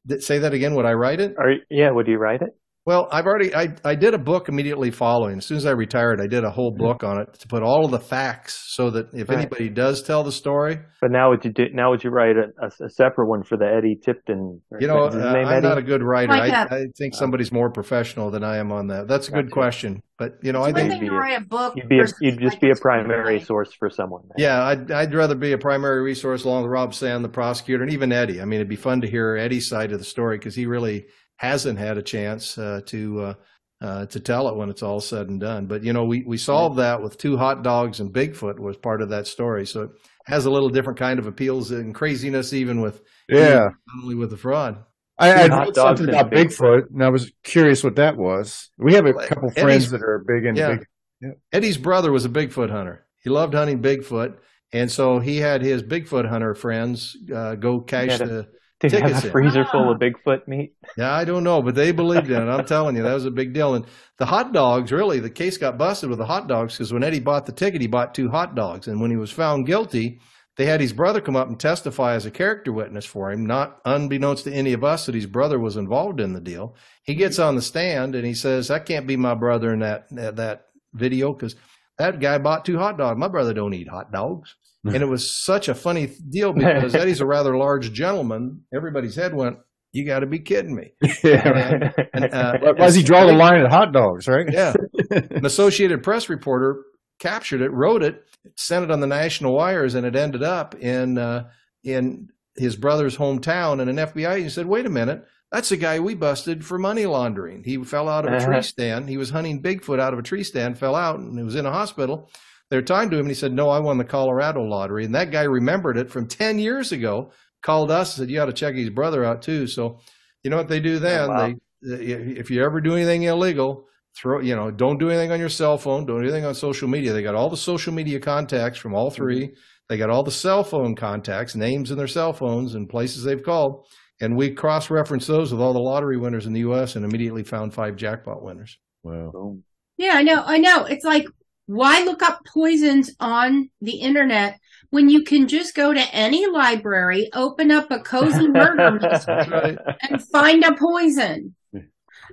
Th- 0.09 0.23
Say 0.23 0.39
that 0.39 0.53
again. 0.53 0.75
Would 0.75 0.87
I 0.87 0.95
write 0.95 1.21
it? 1.21 1.37
Are 1.39 1.55
yeah? 1.71 1.91
Would 1.91 2.09
you 2.09 2.19
write 2.19 2.43
it? 2.43 2.57
Well, 2.89 3.07
I've 3.13 3.27
already 3.27 3.55
I, 3.55 3.75
I 3.85 3.95
did 3.97 4.15
a 4.15 4.19
book 4.19 4.49
immediately 4.49 4.91
following. 4.91 5.37
As 5.37 5.45
soon 5.45 5.59
as 5.59 5.67
I 5.67 5.73
retired, 5.73 6.23
I 6.23 6.27
did 6.27 6.43
a 6.43 6.51
whole 6.51 6.75
book 6.75 7.05
on 7.05 7.21
it 7.21 7.39
to 7.41 7.47
put 7.47 7.63
all 7.63 7.85
of 7.85 7.91
the 7.91 8.01
facts 8.01 8.65
so 8.75 8.89
that 8.89 9.09
if 9.13 9.29
Right. 9.29 9.41
anybody 9.41 9.69
does 9.69 10.03
tell 10.03 10.23
the 10.25 10.33
story, 10.33 10.79
But 11.03 11.11
now 11.11 11.29
would 11.29 11.45
you 11.45 11.53
do? 11.53 11.65
Now 11.75 11.91
would 11.91 12.03
you 12.03 12.09
write 12.09 12.37
a, 12.37 12.47
a, 12.65 12.87
a 12.87 12.89
separate 12.89 13.29
one 13.29 13.43
for 13.45 13.59
the 13.59 13.67
Eddie 13.67 13.99
Tipton? 14.03 14.63
you 14.81 14.87
know, 14.89 15.05
uh, 15.05 15.11
name 15.11 15.45
I'm 15.47 15.59
Eddie? 15.59 15.69
not 15.69 15.77
a 15.77 15.83
good 15.83 16.03
writer. 16.03 16.33
Like 16.33 16.51
I, 16.51 16.63
a- 16.63 16.81
I 16.81 16.85
think 16.97 17.15
somebody's 17.15 17.53
more 17.53 17.71
professional 17.71 18.31
than 18.31 18.43
I 18.43 18.57
am 18.57 18.73
on 18.73 18.87
that. 18.87 19.07
That's 19.07 19.29
a 19.29 19.33
good 19.33 19.51
Gotcha. 19.51 19.53
question, 19.53 20.03
but 20.19 20.39
you 20.43 20.53
know, 20.53 20.63
I 20.63 20.71
It's 20.71 20.79
one 20.81 20.89
think 20.89 21.01
thing 21.03 21.11
to 21.11 21.15
write 21.15 21.43
a 21.43 21.45
book. 21.45 21.75
You'd 21.77 21.91
be 21.91 22.01
a, 22.01 22.07
you'd 22.23 22.41
just 22.41 22.55
like 22.55 22.61
be 22.63 22.71
a 22.71 22.75
primary 22.81 23.37
one. 23.37 23.45
source 23.45 23.71
for 23.79 23.91
someone. 23.91 24.23
then. 24.29 24.43
Yeah, 24.43 24.63
I'd, 24.65 24.91
I'd 24.91 25.15
rather 25.15 25.35
be 25.35 25.53
a 25.53 25.59
primary 25.59 26.01
resource 26.03 26.45
along 26.45 26.63
with 26.63 26.71
Rob 26.73 26.95
Sand, 26.95 27.23
the 27.23 27.29
prosecutor, 27.29 27.83
and 27.83 27.93
even 27.93 28.13
Eddie. 28.13 28.41
I 28.41 28.47
mean, 28.47 28.61
it'd 28.61 28.71
be 28.71 28.77
fun 28.77 29.03
to 29.03 29.11
hear 29.11 29.37
Eddie's 29.37 29.69
side 29.69 29.93
of 29.93 29.99
the 29.99 30.07
story 30.07 30.39
because 30.39 30.55
he 30.55 30.65
really 30.65 31.05
hasn't 31.39 31.79
had 31.79 31.99
a 31.99 32.03
chance 32.03 32.57
uh, 32.59 32.81
to 32.87 33.21
uh, 33.23 33.35
uh, 33.81 34.07
to 34.07 34.21
tell 34.21 34.49
it 34.49 34.57
when 34.57 34.69
it's 34.69 34.83
all 34.83 35.01
said 35.01 35.29
and 35.29 35.41
done. 35.41 35.67
But 35.67 35.83
you 35.83 35.93
know, 35.93 36.05
we 36.05 36.23
we 36.27 36.37
solved 36.37 36.79
that 36.79 37.03
with 37.03 37.17
two 37.19 37.37
hot 37.37 37.63
dogs 37.65 38.01
and 38.01 38.13
Bigfoot 38.13 38.59
was 38.61 38.77
part 38.77 39.03
of 39.03 39.09
that 39.11 39.27
story, 39.27 39.67
so 39.67 39.83
it 39.83 39.91
has 40.27 40.45
a 40.47 40.51
little 40.51 40.69
different 40.69 40.99
kind 40.99 41.19
of 41.19 41.27
appeals 41.27 41.71
and 41.71 41.95
craziness, 41.95 42.53
even 42.53 42.81
with 42.81 43.03
Yeah. 43.29 43.65
not 43.65 44.03
only 44.03 44.15
with 44.15 44.31
the 44.31 44.37
fraud. 44.37 44.85
I, 45.21 45.33
I 45.33 45.49
Hot 45.49 45.67
read 45.67 45.75
something 45.75 46.09
about 46.11 46.31
Bigfoot, 46.31 46.91
and 46.93 47.03
I 47.03 47.09
was 47.09 47.33
curious 47.43 47.83
what 47.83 47.97
that 47.97 48.17
was. 48.17 48.71
We 48.79 48.95
have 48.95 49.05
a 49.07 49.13
Well, 49.13 49.27
couple 49.27 49.49
Eddie's- 49.51 49.63
friends 49.65 49.91
that 49.91 50.03
are 50.03 50.25
big 50.27 50.45
into 50.45 50.61
Yeah. 50.61 50.77
big. 50.77 51.33
Eddie's 51.53 51.77
brother 51.79 52.13
was 52.13 52.25
a 52.25 52.29
Bigfoot 52.29 52.71
hunter. 52.71 53.05
He 53.25 53.31
loved 53.31 53.55
hunting 53.55 53.83
Bigfoot, 53.83 54.37
and 54.73 54.89
so 54.91 55.19
he 55.19 55.39
had 55.39 55.63
his 55.63 55.83
Bigfoot 55.83 56.29
hunter 56.29 56.55
friends 56.55 57.17
uh, 57.35 57.57
go 57.57 57.81
cash 57.81 58.13
Had 58.19 58.23
a- 58.23 58.27
the 58.27 58.49
Did 58.81 58.93
you 58.93 58.99
have 58.99 59.09
tickets 59.09 59.25
a 59.25 59.27
in. 59.27 59.33
freezer 59.33 59.65
full 59.65 59.91
of 59.91 59.97
ah. 59.97 59.99
Bigfoot 59.99 60.47
meat? 60.47 60.75
Yeah, 60.97 61.13
I 61.13 61.25
don't 61.25 61.45
know, 61.45 61.63
but 61.63 61.75
they 61.75 61.91
believed 61.91 62.31
in 62.31 62.41
it. 62.41 62.51
I'm 62.51 62.65
telling 62.65 62.97
you, 62.97 63.03
that 63.03 63.15
was 63.15 63.25
a 63.25 63.31
big 63.31 63.53
deal. 63.53 63.75
And 63.75 63.85
the 64.19 64.27
hot 64.27 64.53
dogs, 64.53 64.93
really, 64.93 65.19
the 65.19 65.31
case 65.31 65.57
got 65.57 65.79
busted 65.79 66.09
with 66.09 66.19
the 66.19 66.27
hot 66.27 66.47
dogs 66.47 66.75
because 66.75 66.93
when 66.93 67.03
Eddie 67.03 67.21
bought 67.21 67.47
the 67.47 67.53
ticket, 67.53 67.81
he 67.81 67.89
bought 67.89 68.15
two 68.15 68.29
hot 68.29 68.55
dogs. 68.55 68.87
And 68.87 69.01
when 69.01 69.11
he 69.11 69.17
was 69.17 69.33
found 69.33 69.67
guilty, 69.67 70.21
they 70.57 70.67
had 70.67 70.81
his 70.81 70.93
brother 70.93 71.21
come 71.21 71.37
up 71.37 71.49
and 71.49 71.59
testify 71.59 72.15
as 72.15 72.27
a 72.27 72.33
character 72.33 72.73
witness 72.73 73.05
for 73.05 73.31
him, 73.31 73.47
not 73.47 73.81
unbeknownst 73.85 74.45
to 74.45 74.53
any 74.53 74.73
of 74.73 74.85
us 74.85 75.07
that 75.07 75.15
his 75.15 75.27
brother 75.27 75.59
was 75.59 75.77
involved 75.77 76.21
in 76.21 76.33
the 76.33 76.41
deal. 76.41 76.77
He 77.05 77.15
gets 77.15 77.39
on 77.39 77.55
the 77.55 77.63
stand 77.63 78.15
and 78.15 78.27
he 78.27 78.35
says, 78.35 78.69
"That 78.69 78.87
can't 78.87 79.07
be 79.07 79.17
my 79.17 79.35
brother 79.35 79.73
in 79.73 79.81
that 79.81 80.09
that, 80.11 80.37
that 80.37 80.67
video 80.93 81.33
because 81.33 81.55
that 81.97 82.19
guy 82.21 82.39
bought 82.39 82.65
two 82.65 82.79
hot 82.79 82.99
dogs. 82.99 83.19
My 83.19 83.29
brother 83.29 83.55
don't 83.55 83.75
eat 83.75 83.89
hot 83.89 84.13
dogs." 84.13 84.57
And 84.85 85.03
it 85.03 85.07
was 85.07 85.31
such 85.45 85.69
a 85.69 85.75
funny 85.75 86.07
deal 86.29 86.53
because 86.53 86.95
Eddie's 86.95 87.21
a 87.21 87.27
rather 87.27 87.57
large 87.57 87.93
gentleman. 87.93 88.63
Everybody's 88.75 89.17
head 89.17 89.35
went, 89.35 89.59
"You 89.93 90.07
got 90.07 90.21
to 90.21 90.27
be 90.27 90.39
kidding 90.39 90.75
me!" 90.75 90.93
Yeah. 91.25 91.93
And, 92.13 92.25
uh, 92.33 92.59
Why 92.61 92.73
does 92.87 92.95
he 92.95 93.03
draw 93.03 93.27
the 93.27 93.33
line 93.33 93.61
at 93.61 93.71
hot 93.71 93.93
dogs, 93.93 94.29
right? 94.29 94.47
yeah. 94.51 94.73
An 95.11 95.45
Associated 95.45 96.03
Press 96.03 96.29
reporter 96.29 96.83
captured 97.19 97.61
it, 97.63 97.73
wrote 97.73 98.03
it, 98.03 98.23
sent 98.57 98.85
it 98.85 98.91
on 98.91 99.01
the 99.01 99.07
national 99.07 99.55
wires, 99.55 99.95
and 99.95 100.07
it 100.07 100.15
ended 100.17 100.43
up 100.43 100.75
in 100.77 101.19
uh, 101.19 101.49
in 101.85 102.29
his 102.57 102.77
brother's 102.77 103.17
hometown. 103.17 103.81
And 103.81 103.91
an 103.91 103.97
FBI 103.97 104.35
agent 104.37 104.53
said, 104.53 104.67
"Wait 104.67 104.87
a 104.87 104.91
minute." 104.91 105.25
That's 105.51 105.71
the 105.71 105.79
guy 105.79 105.99
we 105.99 106.13
busted 106.15 106.63
for 106.63 106.79
money 106.79 107.07
laundering. 107.07 107.65
He 107.65 107.83
fell 107.83 108.07
out 108.07 108.27
of 108.29 108.35
a 108.35 108.39
tree 108.45 108.53
Uh-huh. 108.57 108.61
stand. 108.63 109.09
He 109.09 109.17
was 109.17 109.31
hunting 109.31 109.63
Bigfoot 109.63 109.99
out 109.99 110.13
of 110.13 110.19
a 110.19 110.23
tree 110.23 110.45
stand, 110.45 110.77
fell 110.79 110.95
out, 110.95 111.19
and 111.21 111.39
he 111.39 111.43
was 111.43 111.55
in 111.55 111.65
a 111.65 111.73
hospital. 111.73 112.31
They're 112.71 112.83
talking 112.83 113.11
to 113.11 113.17
him, 113.17 113.23
and 113.23 113.31
he 113.31 113.35
said, 113.35 113.53
"No, 113.53 113.71
I 113.71 113.79
won 113.79 113.99
the 113.99 114.05
Colorado 114.05 114.63
lottery." 114.63 115.05
And 115.05 115.15
that 115.15 115.31
guy 115.31 115.43
remembered 115.43 115.97
it 115.97 116.11
from 116.11 116.27
ten 116.27 116.59
years 116.59 116.93
ago. 116.93 117.33
Called 117.63 117.91
us, 117.91 118.17
and 118.17 118.27
said, 118.27 118.31
"You 118.33 118.41
ought 118.41 118.47
to 118.47 118.53
check 118.53 118.75
his 118.75 118.91
brother 118.91 119.25
out 119.25 119.43
too." 119.43 119.67
So, 119.67 120.01
you 120.43 120.51
know 120.51 120.57
what 120.57 120.69
they 120.69 120.81
do 120.81 120.97
oh, 120.97 120.99
then? 120.99 121.25
Oh, 121.25 121.29
wow. 121.29 121.55
They, 121.83 122.07
if 122.07 122.51
you 122.51 122.65
ever 122.65 122.81
do 122.81 122.95
anything 122.95 123.23
illegal, 123.23 123.87
throw 124.17 124.41
you 124.41 124.55
know 124.55 124.71
don't 124.71 124.99
do 124.99 125.11
anything 125.11 125.31
on 125.31 125.39
your 125.39 125.49
cell 125.49 125.79
phone 125.79 126.05
don't 126.05 126.21
do 126.21 126.25
anything 126.25 126.45
on 126.45 126.55
social 126.55 126.89
media 126.89 127.13
they 127.13 127.23
got 127.23 127.37
all 127.37 127.51
the 127.51 127.57
social 127.57 127.93
media 127.93 128.19
contacts 128.19 128.77
from 128.77 128.93
all 128.93 129.11
3 129.11 129.43
mm-hmm. 129.43 129.55
they 129.89 129.97
got 129.97 130.11
all 130.11 130.25
the 130.25 130.31
cell 130.31 130.65
phone 130.65 130.97
contacts 130.97 131.55
names 131.55 131.93
in 131.93 131.99
their 131.99 132.09
cell 132.09 132.33
phones 132.33 132.75
and 132.75 132.89
places 132.89 133.23
they've 133.23 133.45
called 133.45 133.87
and 134.21 134.35
we 134.35 134.51
cross-referenced 134.51 135.29
those 135.29 135.53
with 135.53 135.61
all 135.61 135.75
the 135.75 135.79
lottery 135.79 136.17
winners 136.17 136.47
in 136.47 136.53
the 136.53 136.63
us 136.63 136.97
and 136.97 137.05
immediately 137.05 137.45
found 137.45 137.73
five 137.73 137.95
jackpot 137.95 138.43
winners 138.43 138.79
Wow. 139.03 139.59
Yeah, 139.97 140.13
I 140.15 140.23
know. 140.23 140.43
I 140.45 140.59
know. 140.59 140.85
It's 140.85 141.05
like, 141.05 141.27
why 141.69 142.03
look 142.05 142.23
up 142.23 142.41
poisons 142.53 143.15
on 143.21 143.71
the 143.81 143.99
internet 144.01 144.59
when 144.91 145.09
you 145.09 145.23
can 145.23 145.47
just 145.49 145.75
go 145.75 145.93
to 145.93 146.01
any 146.15 146.47
library, 146.47 147.29
open 147.35 147.71
up 147.71 147.91
a 147.91 148.01
cozy 148.01 148.49
murder 148.49 148.91
mystery, 149.03 149.77
and 150.09 150.23
find 150.33 150.65
a 150.65 150.75
poison? 150.75 151.55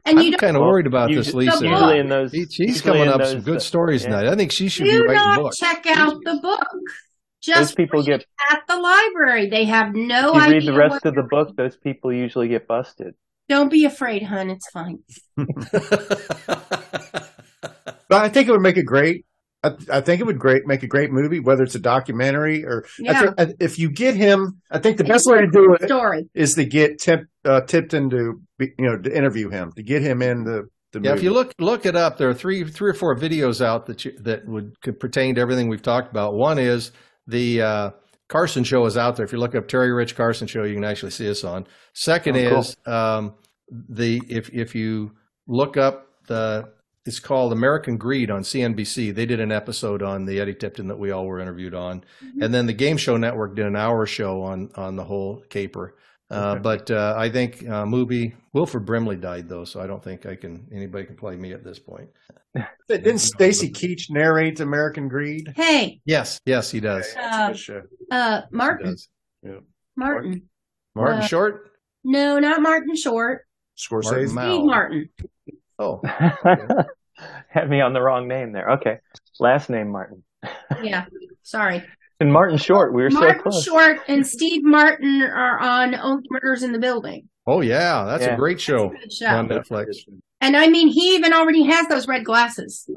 And 0.08 0.20
you 0.20 0.26
i'm 0.26 0.32
don't 0.32 0.40
kind 0.40 0.58
of 0.58 0.62
worried 0.62 0.88
about 0.88 1.10
You 1.10 1.18
this 1.18 1.34
lisa 1.34 1.66
Usually 1.66 2.00
in 2.00 2.10
those, 2.10 2.32
She- 2.32 2.46
she's 2.48 2.82
coming 2.82 3.08
up 3.08 3.20
those, 3.20 3.32
some 3.32 3.42
good 3.42 3.62
stories 3.62 4.04
yeah. 4.04 4.10
tonight 4.10 4.28
i 4.28 4.36
think 4.36 4.52
she 4.52 4.68
should 4.68 4.84
be 4.84 4.92
do 4.92 5.04
writing 5.06 5.16
not 5.16 5.40
books 5.40 5.58
check 5.58 5.86
out 5.88 6.16
the 6.24 6.40
book. 6.42 6.68
Those 7.48 7.56
Just 7.56 7.78
people 7.78 8.02
get. 8.02 8.26
at 8.52 8.62
the 8.68 8.76
library. 8.76 9.50
They 9.50 9.66
have 9.66 9.94
no 9.94 10.34
you 10.34 10.40
idea. 10.40 10.54
read 10.60 10.66
the 10.68 10.74
rest 10.74 11.06
of 11.06 11.14
the 11.14 11.22
they're 11.22 11.28
book, 11.30 11.56
those 11.56 11.78
people 11.78 12.12
usually 12.12 12.48
get 12.48 12.68
busted. 12.68 13.14
Don't 13.48 13.70
be 13.70 13.86
afraid, 13.86 14.24
hun. 14.24 14.50
It's 14.50 14.68
fine. 14.72 15.00
But 18.10 18.24
I 18.24 18.30
think 18.30 18.48
it 18.48 18.52
would 18.52 18.62
make 18.62 18.78
a 18.78 18.84
great. 18.84 19.26
I, 19.64 19.72
I 19.92 20.02
think 20.02 20.22
it 20.22 20.26
would 20.26 20.38
great 20.38 20.68
make 20.68 20.84
a 20.84 20.88
great 20.88 21.12
movie, 21.12 21.40
whether 21.40 21.64
it's 21.64 21.74
a 21.76 21.80
documentary 21.80 22.64
or 22.64 22.86
Yeah. 23.00 23.20
think- 23.22 23.34
I- 23.40 23.54
if 23.60 23.80
you 23.80 23.90
get 23.90 24.16
him. 24.16 24.62
I 24.70 24.78
think 24.78 24.98
the 24.98 25.04
best 25.04 25.26
way 25.28 25.42
to 25.42 25.48
do 25.48 25.74
it 25.74 25.84
Story. 25.88 26.30
is 26.36 26.54
to 26.54 26.66
get 26.66 27.00
Tip, 27.00 27.22
uh, 27.44 27.62
Tipton 27.62 28.10
to 28.12 28.42
be, 28.60 28.74
you 28.78 28.86
know 28.86 28.98
to 28.98 29.16
interview 29.18 29.50
him 29.50 29.72
to 29.76 29.82
get 29.84 30.02
him 30.04 30.22
in 30.22 30.44
the 30.44 30.68
the 30.92 31.00
Yeah, 31.02 31.10
movie. 31.12 31.18
if 31.18 31.24
you 31.24 31.32
look 31.34 31.52
look 31.60 31.86
it 31.88 31.96
up, 31.96 32.18
there 32.20 32.30
are 32.30 32.34
three 32.34 32.64
three 32.64 32.92
or 32.92 32.94
four 32.94 33.16
videos 33.18 33.60
out 33.60 33.88
that 33.88 34.06
you, 34.06 34.12
that 34.22 34.48
would 34.48 34.80
could 34.82 35.00
pertain 35.00 35.34
to 35.36 35.42
everything 35.42 35.68
we've 35.68 35.82
talked 35.82 36.12
about. 36.12 36.36
One 36.36 36.60
is 36.60 36.92
the 37.28 37.62
uh, 37.64 37.90
Carson 38.30 38.64
show 38.64 38.86
is 38.86 38.98
out 38.98 39.16
there. 39.16 39.26
If 39.26 39.32
you 39.34 39.40
look 39.40 39.56
up 39.56 39.68
Terry 39.68 39.92
Rich 39.92 40.16
Carson 40.16 40.46
show, 40.48 40.64
you 40.64 40.76
can 40.76 40.84
actually 40.86 41.12
see 41.12 41.30
us 41.30 41.44
on. 41.44 41.66
Second 41.94 42.38
Oh, 42.38 42.50
cool. 42.50 42.60
is 42.60 42.78
um, 42.86 43.34
the 43.90 44.22
if 44.30 44.50
if 44.54 44.76
you 44.76 45.12
look 45.48 45.76
up 45.76 46.08
the 46.28 46.70
it's 47.06 47.20
called 47.20 47.52
American 47.54 47.98
Greed 47.98 48.32
on 48.32 48.42
CNBC. 48.42 49.14
They 49.14 49.26
did 49.26 49.40
an 49.40 49.52
episode 49.52 50.02
on 50.02 50.26
the 50.26 50.40
Eddie 50.40 50.56
Tipton 50.56 50.88
that 50.88 50.98
we 50.98 51.12
all 51.12 51.26
were 51.26 51.40
interviewed 51.40 51.74
on, 51.76 52.04
and 52.42 52.54
then 52.54 52.66
the 52.66 52.74
Game 52.74 52.98
Show 52.98 53.18
Network 53.18 53.56
did 53.56 53.66
an 53.66 53.76
hour 53.76 54.06
show 54.06 54.42
on 54.42 54.70
on 54.76 54.96
the 54.96 55.04
whole 55.04 55.44
caper. 55.50 55.96
Uh, 56.32 56.54
Okay. 56.54 56.60
But 56.62 56.90
uh, 56.92 57.14
I 57.18 57.30
think 57.30 57.68
uh, 57.70 57.86
movie 57.86 58.34
Wilford 58.54 58.86
Brimley 58.86 59.16
died 59.16 59.48
though, 59.48 59.64
so 59.66 59.80
I 59.80 59.86
don't 59.88 60.04
think 60.04 60.26
I 60.26 60.36
can 60.36 60.68
anybody 60.74 61.06
can 61.06 61.16
play 61.16 61.36
me 61.36 61.54
at 61.54 61.64
this 61.64 61.78
point. 61.78 62.10
Didn't 62.90 63.20
Stacy 63.20 63.70
Keach 63.70 64.10
narrate 64.10 64.60
American 64.60 65.08
Greed? 65.08 65.54
Hey, 65.56 66.00
Yes, 66.06 66.40
yes, 66.46 66.72
he 66.72 66.80
does. 66.80 67.06
uh, 67.16 67.54
uh, 68.12 68.42
He 68.50 68.56
Martin. 68.56 68.88
does. 68.92 69.08
Martin. 69.96 70.44
Martin 70.96 71.20
Uh, 71.22 71.28
Short, 71.28 71.72
No, 72.04 72.40
not 72.40 72.62
Martin 72.62 72.96
Short. 72.96 73.46
Scorsese. 73.78 74.04
Martin 74.04 74.28
Steve 74.30 74.66
Martin. 74.66 75.10
Oh, 75.80 76.02
Had 77.48 77.70
me 77.70 77.80
on 77.82 77.94
the 77.94 78.02
wrong 78.02 78.28
name 78.28 78.52
there. 78.52 78.72
Okay. 78.72 79.00
Last 79.40 79.70
name 79.70 79.90
Martin. 79.92 80.24
Yeah. 80.84 81.06
Sorry. 81.44 81.84
And 82.20 82.32
Martin 82.32 82.58
Short. 82.58 82.94
We 82.94 83.02
were 83.04 83.12
so 83.12 83.20
Martin 83.20 83.42
close. 83.42 83.64
Short 83.64 84.00
and 84.08 84.26
Steve 84.26 84.64
Martin 84.64 85.22
are 85.22 85.60
on 85.60 85.96
Only 85.96 86.28
Murders 86.30 86.64
in 86.64 86.72
the 86.72 86.80
Building. 86.80 87.30
oh 87.48 87.62
yeah, 87.62 88.04
that's 88.06 88.24
Yeah. 88.26 88.34
a 88.34 88.38
great 88.38 88.60
show 88.62 88.90
Good 88.90 89.12
show. 89.14 89.28
on 89.28 89.48
Netflix. 89.50 89.98
And 90.42 90.56
I 90.58 90.68
mean, 90.68 90.88
he 90.90 91.16
even 91.16 91.34
already 91.34 91.64
has 91.64 91.88
those 91.88 92.08
red 92.08 92.24
glasses 92.26 92.90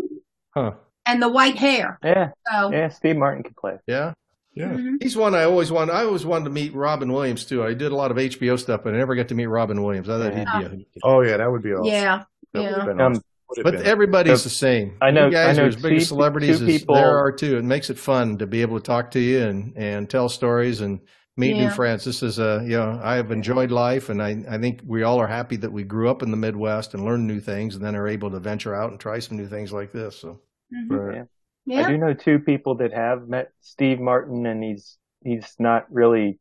Huh? 0.54 0.72
and 1.06 1.22
the 1.22 1.28
white 1.28 1.56
hair. 1.56 1.98
Yeah. 2.04 2.30
So, 2.50 2.70
Yeah. 2.72 2.88
Steve 2.88 3.16
Martin 3.16 3.42
could 3.42 3.56
play. 3.56 3.78
Yeah. 3.86 4.12
Yeah. 4.54 4.68
mhm. 4.72 5.02
He's 5.02 5.16
one 5.16 5.34
I 5.34 5.44
always 5.44 5.70
wanted. 5.72 5.92
I 5.94 6.02
always 6.04 6.26
wanted 6.26 6.44
to 6.44 6.50
meet 6.50 6.74
Robin 6.74 7.12
Williams 7.12 7.44
too. 7.44 7.62
I 7.64 7.74
did 7.74 7.92
a 7.92 7.96
lot 7.96 8.10
of 8.10 8.18
HBO 8.18 8.58
stuff, 8.58 8.82
but 8.84 8.92
I 8.94 8.98
never 8.98 9.14
got 9.14 9.28
to 9.28 9.34
meet 9.34 9.46
Robin 9.46 9.82
Williams. 9.82 10.08
I 10.08 10.18
thought 10.18 10.34
he'd 10.34 10.68
be 10.70 10.84
a 10.84 10.98
Oh 11.04 11.20
yeah, 11.22 11.36
that 11.38 11.50
would 11.50 11.62
be 11.62 11.72
awesome. 11.72 11.84
yeah. 11.86 12.24
That 12.54 12.62
would've 12.62 12.96
Yeah. 12.98 13.06
Um, 13.06 13.12
awesome. 13.12 13.22
But 13.64 13.72
been. 13.76 13.86
everybody's 13.86 14.42
So, 14.42 14.44
the 14.44 14.54
same. 14.54 14.96
I 15.00 15.10
know- 15.10 15.26
You 15.26 15.32
guys 15.32 15.56
I 15.56 15.60
know 15.62 15.64
are 15.66 15.68
as 15.68 15.76
big 15.76 15.94
as 15.94 16.02
two- 16.02 16.06
celebrities 16.06 16.58
two 16.58 16.66
as 16.66 16.78
people- 16.80 16.94
there 16.96 17.16
are 17.16 17.32
too. 17.32 17.56
It 17.56 17.64
makes 17.64 17.88
it 17.88 17.98
fun 17.98 18.36
to 18.38 18.46
be 18.46 18.60
able 18.60 18.78
to 18.78 18.82
talk 18.84 19.10
to 19.12 19.20
you 19.20 19.42
and, 19.42 19.72
and 19.74 20.08
tell 20.10 20.28
stories 20.28 20.82
and 20.82 21.00
meet 21.38 21.54
new 21.56 21.70
friends. 21.70 22.04
This 22.04 22.22
is 22.22 22.38
a 22.38 22.60
you 22.64 22.76
know 22.76 23.00
I 23.02 23.14
have 23.14 23.30
enjoyed 23.32 23.70
life, 23.70 24.10
and 24.10 24.22
I 24.22 24.44
I 24.50 24.58
think 24.58 24.82
we 24.84 25.02
all 25.02 25.18
are 25.18 25.26
happy 25.26 25.56
that 25.56 25.72
we 25.72 25.82
grew 25.82 26.10
up 26.10 26.22
in 26.22 26.30
the 26.30 26.36
Midwest 26.36 26.92
and 26.94 27.04
learned 27.04 27.26
new 27.26 27.40
things, 27.40 27.74
and 27.74 27.82
then 27.84 27.96
are 27.96 28.06
able 28.08 28.30
to 28.32 28.38
venture 28.38 28.74
out 28.74 28.90
and 28.90 29.00
try 29.00 29.18
some 29.18 29.36
new 29.38 29.46
things 29.46 29.72
like 29.72 29.92
this. 29.92 30.16
So 30.16 30.40
Mhm. 30.74 30.90
Right. 30.90 31.26
Yeah. 31.64 31.86
I 31.86 31.90
do 31.90 31.96
know 31.96 32.12
two 32.12 32.40
people 32.40 32.74
that 32.76 32.92
have 32.92 33.28
met 33.28 33.52
Steve 33.60 33.98
Martin, 33.98 34.44
and 34.46 34.62
he's 34.62 34.98
he's 35.24 35.56
not 35.58 35.86
really 35.90 36.38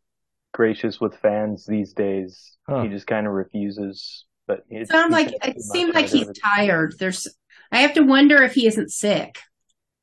gracious 0.54 1.00
with 1.00 1.16
fans 1.16 1.66
these 1.66 1.94
days. 1.94 2.58
Huh. 2.68 2.82
He 2.84 2.90
just 2.90 3.08
kind 3.08 3.28
of 3.28 3.34
refuses. 3.34 4.26
But 4.48 4.64
it 4.70 4.88
Sounds 4.90 5.12
like 5.12 5.34
it 5.44 5.54
too 5.56 5.60
seems 5.62 5.94
like 5.94 6.08
he's 6.08 6.30
tired. 6.42 6.96
There's, 7.00 7.28
I 7.72 7.80
have 7.80 7.94
to 7.96 8.02
wonder 8.02 8.42
if 8.44 8.54
he 8.54 8.66
isn't 8.68 8.92
sick. 8.92 9.40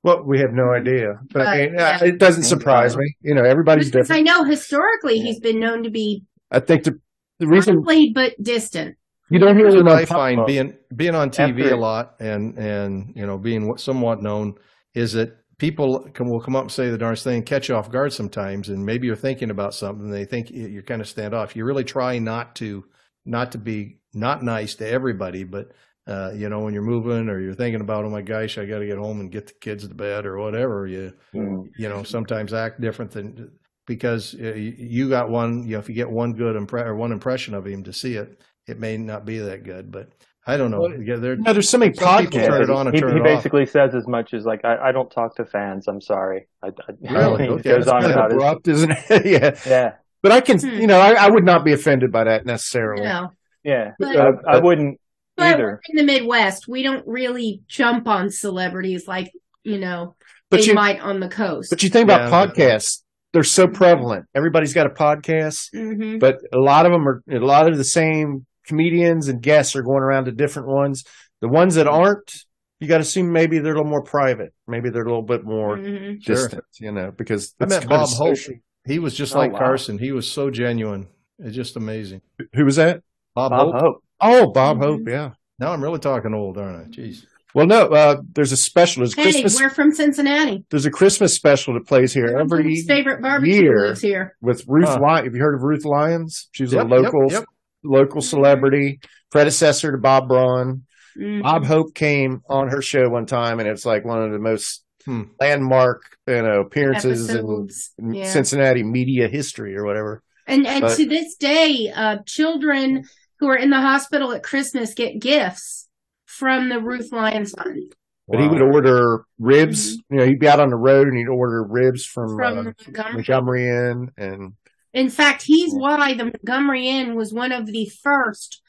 Well, 0.03 0.23
we 0.23 0.39
have 0.41 0.53
no 0.53 0.71
idea, 0.71 1.15
but 1.33 1.47
I 1.47 1.57
mean, 1.57 1.75
yeah. 1.75 2.05
it 2.05 2.19
doesn't 2.19 2.43
surprise 2.43 2.95
me. 2.95 3.15
You 3.23 3.35
know, 3.35 3.43
everybody's 3.43 3.91
Because 3.91 4.11
I 4.11 4.21
know 4.21 4.45
historically 4.45 5.19
he's 5.19 5.41
been 5.41 5.59
known 5.59 5.83
to 5.85 5.91
be 5.91 6.25
I 6.51 6.61
think 6.61 6.85
the 6.85 7.01
the 7.39 7.47
reason 7.47 7.83
friendly 7.83 8.13
but 8.15 8.35
distant. 8.43 8.97
you 9.31 9.39
don't 9.39 9.57
hear 9.57 9.65
Here's 9.69 9.81
him 9.81 9.87
what 9.87 9.95
on 9.95 9.99
I 10.01 10.05
find 10.05 10.37
Pop. 10.39 10.47
being 10.47 10.77
being 10.95 11.15
on 11.15 11.31
TV 11.31 11.63
After- 11.63 11.75
a 11.75 11.77
lot 11.79 12.17
and 12.21 12.59
and 12.59 13.13
you 13.17 13.27
know 13.27 13.39
being 13.39 13.75
somewhat 13.79 14.23
known 14.23 14.57
is 14.95 15.15
that 15.15 15.39
people 15.57 16.07
can, 16.13 16.29
will 16.29 16.41
come 16.41 16.55
up 16.55 16.63
and 16.65 16.71
say 16.73 16.91
the 16.91 16.99
darnest 16.99 17.25
thing, 17.25 17.43
catch 17.43 17.71
you 17.71 17.75
off 17.77 17.91
guard 17.91 18.13
sometimes, 18.13 18.69
and 18.69 18.85
maybe 18.85 19.07
you're 19.07 19.17
thinking 19.17 19.51
about 19.51 19.73
something, 19.73 20.11
they 20.11 20.25
think 20.27 20.51
you- 20.51 20.69
you're 20.69 20.83
kind 20.83 21.01
of 21.01 21.09
stand 21.09 21.33
off. 21.33 21.57
You 21.57 21.65
really 21.65 21.85
try 21.85 22.19
not 22.19 22.55
to 22.57 22.85
not 23.25 23.53
to 23.53 23.59
be 23.59 24.01
not 24.15 24.43
nice 24.43 24.75
to 24.77 24.89
everybody, 24.89 25.45
but 25.45 25.73
uh, 26.07 26.33
you 26.35 26.49
know 26.49 26.61
when 26.61 26.75
you're 26.75 26.83
moving 26.83 27.29
or 27.29 27.41
you're 27.41 27.55
thinking 27.55 27.81
about 27.81 28.05
oh 28.05 28.11
my 28.11 28.23
gosh, 28.23 28.59
I 28.59 28.67
got 28.67 28.81
to 28.81 28.87
get 28.87 28.99
home 28.99 29.21
and 29.21 29.31
get 29.33 29.47
the 29.47 29.55
kids 29.61 29.87
to 29.89 29.95
bed 29.95 30.27
or 30.27 30.39
whatever. 30.39 30.87
You 30.87 31.13
Mm. 31.35 31.65
you 31.79 31.89
know 31.89 32.03
sometimes 32.03 32.53
act 32.53 32.81
different 32.81 33.11
than 33.13 33.51
because 33.87 34.35
uh, 34.35 34.55
you 34.55 34.75
you 34.77 35.09
got 35.09 35.31
one. 35.31 35.65
You 35.65 35.73
know 35.75 35.79
if 35.79 35.89
you 35.89 35.95
get 35.95 36.11
one 36.11 36.33
good 36.35 36.57
impre- 36.57 36.87
or 36.87 36.95
one 36.95 37.13
impression 37.13 37.55
of 37.55 37.67
him 37.67 37.85
to 37.85 37.93
see 37.93 38.15
it, 38.17 38.41
it 38.67 38.79
may 38.79 38.97
not 38.97 39.25
be 39.25 39.39
that 39.39 39.63
good. 39.65 39.91
But 39.91 40.11
I 40.47 40.59
don't 40.59 40.71
know. 40.71 40.81
Well, 40.81 41.03
Yeah, 41.03 41.17
there- 41.17 41.37
No, 41.37 41.55
there's 41.55 41.71
so 41.71 41.79
many 41.79 41.93
podcasts. 41.93 42.33
turn 42.49 42.63
it 42.63 42.69
on 42.71 42.93
he, 42.93 43.01
turn 43.01 43.13
he 43.13 43.17
it 43.17 43.21
off. 43.21 43.25
basically 43.25 43.65
says 43.65 43.95
as 43.95 44.07
much 44.07 44.35
as 44.35 44.45
like 44.45 44.63
I, 44.63 44.77
I 44.89 44.93
don't 44.93 45.11
talk 45.11 45.37
to 45.37 45.47
fans. 45.47 45.89
I'm 45.89 46.03
sorry. 46.03 46.49
I, 46.63 46.67
I, 46.69 46.73
Really? 47.13 47.45
he 47.45 47.49
Okay. 47.51 47.63
goes 47.71 47.79
It's 47.85 47.89
on 47.89 48.03
kind 48.03 48.13
of 48.13 48.19
about 48.19 48.31
his 48.31 48.37
abrupt, 48.37 48.69
isn't 48.69 48.91
it? 49.09 49.25
yeah. 49.27 49.59
yeah 49.67 49.93
But 50.23 50.33
I 50.33 50.43
can, 50.43 50.59
Hmm. 50.61 50.69
you 50.83 50.87
know, 50.87 51.01
I, 51.01 51.13
I 51.15 51.31
would 51.31 51.45
not 51.47 51.65
be 51.65 51.73
offended 51.73 52.13
by 52.13 52.25
that 52.25 52.45
necessarily. 52.45 53.05
No. 53.05 53.31
Yeah. 53.65 53.93
But- 53.99 54.17
I, 54.17 54.31
I 54.57 54.59
wouldn't 54.61 55.01
But 55.37 55.47
either. 55.55 55.81
in 55.89 55.97
the 55.97 56.05
Midwest, 56.05 56.69
we 56.69 56.83
don't 56.83 57.07
really 57.07 57.63
jump 57.67 58.07
on 58.07 58.31
celebrities 58.31 59.09
like, 59.09 59.33
you 59.65 59.79
know, 59.79 60.15
But 60.51 60.61
they 60.61 60.67
you- 60.67 60.75
might 60.75 61.01
on 61.01 61.21
the 61.21 61.29
coast. 61.29 61.71
But 61.71 61.83
you 61.83 61.89
think 61.91 62.05
about 62.05 62.31
Yeah, 62.31 62.47
podcasts; 62.47 63.03
they're 63.33 63.43
so 63.43 63.67
prevalent. 63.67 64.27
Everybody's 64.35 64.73
got 64.75 64.87
a 64.87 64.91
podcast, 64.91 65.71
hmm 65.73 66.19
but 66.19 66.39
a 66.53 66.59
lot 66.59 66.87
of 66.87 66.93
them 66.93 67.09
are 67.09 67.23
a 67.31 67.39
lot 67.41 67.69
of 67.69 67.77
the 67.77 67.85
same 67.85 68.47
comedians 68.67 69.29
and 69.29 69.43
guests 69.43 69.75
are 69.77 69.83
going 69.83 70.03
around 70.03 70.25
to 70.27 70.33
different 70.33 70.69
ones. 70.69 71.05
The 71.41 71.49
ones 71.49 71.75
that 71.75 71.87
aren't, 71.87 72.33
you 72.81 72.89
got 72.89 72.97
to 72.99 73.03
assume 73.03 73.31
maybe 73.33 73.59
they're 73.59 73.75
a 73.75 73.77
little 73.77 73.91
more 73.91 74.03
private. 74.03 74.55
Maybe 74.67 74.89
they're 74.89 75.03
a 75.03 75.09
little 75.09 75.23
bit 75.23 75.45
more 75.45 75.77
hmm 75.77 76.15
Sure. 76.21 76.37
distant, 76.37 76.65
you 76.81 76.93
know, 76.93 77.11
because 77.11 77.55
I 77.61 77.67
met 77.67 77.87
Bob 77.89 78.05
of 78.05 78.11
Hope. 78.11 78.39
He 78.87 78.99
was 78.99 79.15
just 79.15 79.35
Oh, 79.35 79.39
like 79.39 79.53
wow. 79.53 79.59
Carson. 79.59 79.99
He 79.99 80.13
was 80.13 80.31
so 80.31 80.51
genuine. 80.51 81.09
It's 81.39 81.57
just 81.57 81.77
amazing. 81.77 82.21
Who 82.55 82.65
was 82.65 82.77
that? 82.77 83.03
Bob, 83.35 83.51
Bob 83.51 83.73
Hope. 83.73 83.83
Hope. 83.83 84.05
Oh, 84.21 84.53
Bob 84.53 84.79
Mhm. 84.79 84.83
Hope. 84.85 85.01
Yeah. 85.09 85.31
Now 85.59 85.73
I'm 85.73 85.83
really 85.83 85.99
talking 85.99 86.35
old, 86.35 86.59
aren't 86.59 86.87
I? 86.87 86.91
Jeez. 86.91 87.25
Well, 87.55 87.67
no, 87.67 87.87
uh, 87.87 88.17
there's 88.35 88.51
a 88.53 88.57
special. 88.57 89.01
There's 89.03 89.15
Hey, 89.15 89.23
Christmas. 89.31 89.61
we're 89.61 89.71
from 89.71 89.93
Cincinnati. 89.93 90.65
There's 90.71 90.87
a 90.87 90.91
Christmas 90.91 91.37
special 91.37 91.75
that 91.75 91.87
plays 91.87 92.13
here 92.13 92.37
every 92.39 92.75
His 92.75 92.87
favorite 92.87 93.23
barbecue 93.23 93.63
year 93.63 93.87
lives 93.89 94.01
here. 94.01 94.35
with 94.41 94.65
Ruth 94.67 94.89
Huh. 94.89 94.99
Lyons. 95.01 95.27
Have 95.27 95.35
you 95.37 95.41
heard 95.41 95.55
of 95.55 95.63
Ruth 95.63 95.85
Lyons? 95.85 96.49
She's 96.53 96.73
Yep, 96.73 96.85
a 96.85 96.89
local 96.89 97.23
yep, 97.25 97.31
yep. 97.33 97.45
local 97.85 98.21
celebrity, 98.23 98.99
predecessor 99.31 99.93
to 99.93 99.99
Bob 99.99 100.27
Braun. 100.29 100.83
Mhm. 101.17 101.43
Bob 101.45 101.65
Hope 101.65 101.95
came 101.95 102.41
on 102.49 102.69
her 102.71 102.83
show 102.83 103.09
one 103.09 103.27
time, 103.27 103.61
and 103.61 103.69
it's 103.69 103.87
like 103.87 104.05
one 104.05 104.21
of 104.21 104.33
the 104.33 104.41
most 104.41 104.83
Hmm. 105.05 105.23
landmark, 105.41 106.03
you 106.27 106.43
know, 106.43 106.61
appearances 106.63 107.31
Episodes. 107.31 107.93
in 108.01 108.15
Yeah. 108.15 108.25
Cincinnati 108.25 108.83
media 108.83 109.29
history 109.29 109.77
or 109.77 109.85
whatever. 109.85 110.23
And 110.49 110.67
and 110.67 110.81
But- 110.83 110.97
to 110.97 111.07
this 111.07 111.37
day, 111.37 111.93
uh, 111.95 112.19
children 112.27 113.05
who 113.45 113.51
are 113.51 113.57
in 113.57 113.69
the 113.69 113.81
hospital 113.81 114.33
at 114.33 114.43
Christmas 114.43 114.95
get 114.95 115.21
gifts 115.21 115.87
from 116.25 116.71
the 116.71 116.81
Ruth 116.81 117.13
Lyons 117.13 117.53
Fund. 117.53 117.95
But 118.27 118.41
he 118.41 118.49
would 118.49 118.63
order 118.63 119.27
ribs. 119.39 119.97
You 120.09 120.17
know, 120.17 120.25
he'd 120.25 120.39
be 120.39 120.49
out 120.49 120.61
on 120.61 120.71
the 120.71 120.77
road 120.77 121.09
and 121.09 121.19
he'd 121.19 121.29
order 121.29 121.63
ribs 121.63 122.07
from, 122.07 122.39
From 122.39 122.59
uh, 122.59 122.63
Montgomery. 122.63 123.13
Montgomery 123.13 123.69
Inn, 123.69 124.11
and 124.17 124.55
In 124.95 125.11
fact, 125.11 125.43
he's 125.43 125.75
why 125.75 126.15
the 126.15 126.25
Montgomery 126.25 126.89
Inn 126.89 127.17
was 127.17 127.35
one 127.35 127.53
of 127.53 127.67
the 127.67 127.93
first 128.03 128.63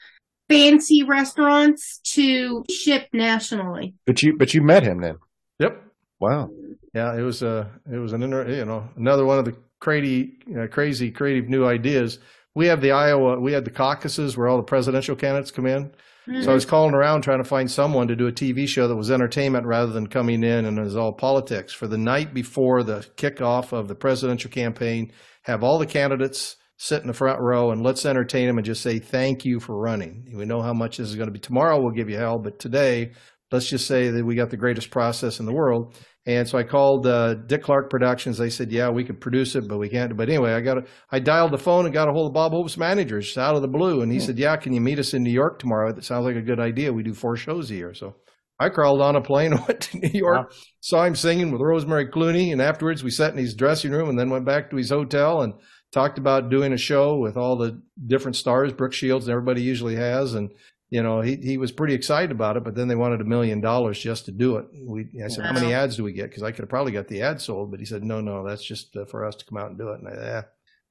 fancy 0.50 1.02
restaurants 1.04 2.00
to 2.12 2.62
ship 2.70 3.08
nationally. 3.14 3.94
but 4.04 4.22
you 4.22 4.36
but 4.36 4.52
you 4.52 4.60
met 4.60 4.82
him 4.82 5.00
then. 5.00 5.16
Yep. 5.58 5.82
Wow. 6.20 6.50
Yeah, 6.92 7.16
it 7.16 7.22
was 7.22 7.42
a 7.42 7.70
it 7.90 7.96
was 7.96 8.12
an 8.12 8.22
inter, 8.22 8.46
you 8.46 8.66
know 8.66 8.86
another 8.96 9.24
one 9.24 9.38
of 9.38 9.46
the 9.46 9.56
crazy 9.80 10.36
uh, 10.54 10.66
crazy 10.66 11.10
creative 11.10 11.48
new 11.48 11.64
ideas. 11.64 12.18
We 12.56 12.68
have 12.68 12.80
the 12.80 12.92
Iowa 12.92 13.38
we 13.38 13.52
had 13.52 13.66
the 13.66 13.70
caucuses 13.70 14.36
where 14.36 14.48
all 14.48 14.56
the 14.56 14.62
presidential 14.62 15.14
candidates 15.14 15.50
come 15.50 15.66
in. 15.66 15.92
So 16.26 16.32
I 16.32 16.34
mm-hmm. 16.34 16.52
was 16.54 16.64
calling 16.64 16.94
around 16.94 17.20
trying 17.20 17.42
to 17.42 17.48
find 17.48 17.70
someone 17.70 18.08
to 18.08 18.16
do 18.16 18.26
a 18.26 18.32
TV 18.32 18.66
show 18.66 18.88
that 18.88 18.96
was 18.96 19.12
entertainment 19.12 19.66
rather 19.66 19.92
than 19.92 20.08
coming 20.08 20.42
in 20.42 20.64
and 20.64 20.76
it 20.76 20.82
was 20.82 20.96
all 20.96 21.12
politics. 21.12 21.72
For 21.72 21.86
the 21.86 21.98
night 21.98 22.34
before 22.34 22.82
the 22.82 23.06
kickoff 23.16 23.72
of 23.72 23.86
the 23.86 23.94
presidential 23.94 24.50
campaign, 24.50 25.12
have 25.42 25.62
all 25.62 25.78
the 25.78 25.86
candidates 25.86 26.56
sit 26.78 27.02
in 27.02 27.08
the 27.08 27.12
front 27.12 27.40
row 27.40 27.70
and 27.70 27.82
let's 27.82 28.06
entertain 28.06 28.46
them 28.46 28.56
and 28.56 28.64
just 28.64 28.82
say 28.82 28.98
thank 28.98 29.44
you 29.44 29.60
for 29.60 29.78
running. 29.78 30.26
We 30.34 30.46
know 30.46 30.62
how 30.62 30.72
much 30.72 30.96
this 30.96 31.08
is 31.08 31.14
going 31.14 31.28
to 31.28 31.32
be. 31.32 31.38
Tomorrow 31.38 31.80
we'll 31.80 31.92
give 31.92 32.08
you 32.08 32.16
hell, 32.16 32.38
but 32.38 32.58
today 32.58 33.12
let's 33.52 33.68
just 33.68 33.86
say 33.86 34.08
that 34.08 34.24
we 34.24 34.34
got 34.34 34.50
the 34.50 34.56
greatest 34.56 34.90
process 34.90 35.40
in 35.40 35.46
the 35.46 35.54
world. 35.54 35.94
And 36.26 36.48
so 36.48 36.58
I 36.58 36.64
called 36.64 37.06
uh, 37.06 37.34
Dick 37.34 37.62
Clark 37.62 37.88
Productions. 37.88 38.36
They 38.36 38.50
said, 38.50 38.72
"Yeah, 38.72 38.90
we 38.90 39.04
could 39.04 39.20
produce 39.20 39.54
it, 39.54 39.68
but 39.68 39.78
we 39.78 39.88
can't." 39.88 40.16
But 40.16 40.28
anyway, 40.28 40.54
I 40.54 40.60
got 40.60 40.78
a, 40.78 40.84
I 41.10 41.20
dialed 41.20 41.52
the 41.52 41.58
phone 41.58 41.84
and 41.84 41.94
got 41.94 42.08
a 42.08 42.12
hold 42.12 42.28
of 42.28 42.34
Bob 42.34 42.50
Hope's 42.50 42.76
manager 42.76 43.20
just 43.20 43.38
out 43.38 43.54
of 43.54 43.62
the 43.62 43.68
blue, 43.68 44.02
and 44.02 44.10
he 44.10 44.18
said, 44.18 44.36
"Yeah, 44.36 44.56
can 44.56 44.72
you 44.72 44.80
meet 44.80 44.98
us 44.98 45.14
in 45.14 45.22
New 45.22 45.30
York 45.30 45.60
tomorrow? 45.60 45.92
That 45.92 46.04
sounds 46.04 46.24
like 46.24 46.36
a 46.36 46.42
good 46.42 46.58
idea. 46.58 46.92
We 46.92 47.04
do 47.04 47.14
four 47.14 47.36
shows 47.36 47.70
a 47.70 47.74
year." 47.74 47.94
So 47.94 48.16
I 48.58 48.70
crawled 48.70 49.02
on 49.02 49.14
a 49.14 49.20
plane 49.20 49.52
went 49.68 49.80
to 49.82 49.98
New 49.98 50.10
York, 50.12 50.52
saw 50.80 51.04
him 51.04 51.14
singing 51.14 51.52
with 51.52 51.60
Rosemary 51.60 52.08
Clooney, 52.08 52.52
and 52.52 52.60
afterwards 52.60 53.04
we 53.04 53.10
sat 53.10 53.32
in 53.32 53.38
his 53.38 53.54
dressing 53.54 53.92
room 53.92 54.08
and 54.08 54.18
then 54.18 54.30
went 54.30 54.44
back 54.44 54.70
to 54.70 54.76
his 54.76 54.90
hotel 54.90 55.42
and 55.42 55.54
talked 55.92 56.18
about 56.18 56.50
doing 56.50 56.72
a 56.72 56.78
show 56.78 57.16
with 57.16 57.36
all 57.36 57.56
the 57.56 57.80
different 58.04 58.36
stars, 58.36 58.72
Brooke 58.72 58.92
Shields, 58.92 59.26
and 59.26 59.32
everybody 59.32 59.62
usually 59.62 59.96
has, 59.96 60.34
and 60.34 60.50
you 60.90 61.02
know, 61.02 61.20
he, 61.20 61.36
he 61.36 61.58
was 61.58 61.72
pretty 61.72 61.94
excited 61.94 62.30
about 62.30 62.56
it, 62.56 62.64
but 62.64 62.74
then 62.74 62.86
they 62.88 62.94
wanted 62.94 63.20
a 63.20 63.24
million 63.24 63.60
dollars 63.60 63.98
just 63.98 64.24
to 64.26 64.32
do 64.32 64.56
it. 64.58 64.66
We, 64.86 65.08
I 65.24 65.28
said, 65.28 65.44
how 65.44 65.52
many 65.52 65.74
ads 65.74 65.96
do 65.96 66.04
we 66.04 66.12
get? 66.12 66.30
Because 66.30 66.42
I 66.44 66.52
could 66.52 66.60
have 66.62 66.68
probably 66.68 66.92
got 66.92 67.08
the 67.08 67.22
ad 67.22 67.40
sold, 67.40 67.70
but 67.70 67.80
he 67.80 67.86
said, 67.86 68.04
no, 68.04 68.20
no, 68.20 68.46
that's 68.46 68.64
just 68.64 68.96
uh, 68.96 69.04
for 69.06 69.24
us 69.24 69.34
to 69.36 69.44
come 69.46 69.58
out 69.58 69.70
and 69.70 69.78
do 69.78 69.88
it. 69.90 70.00
And 70.00 70.08
I, 70.08 70.12
eh, 70.12 70.42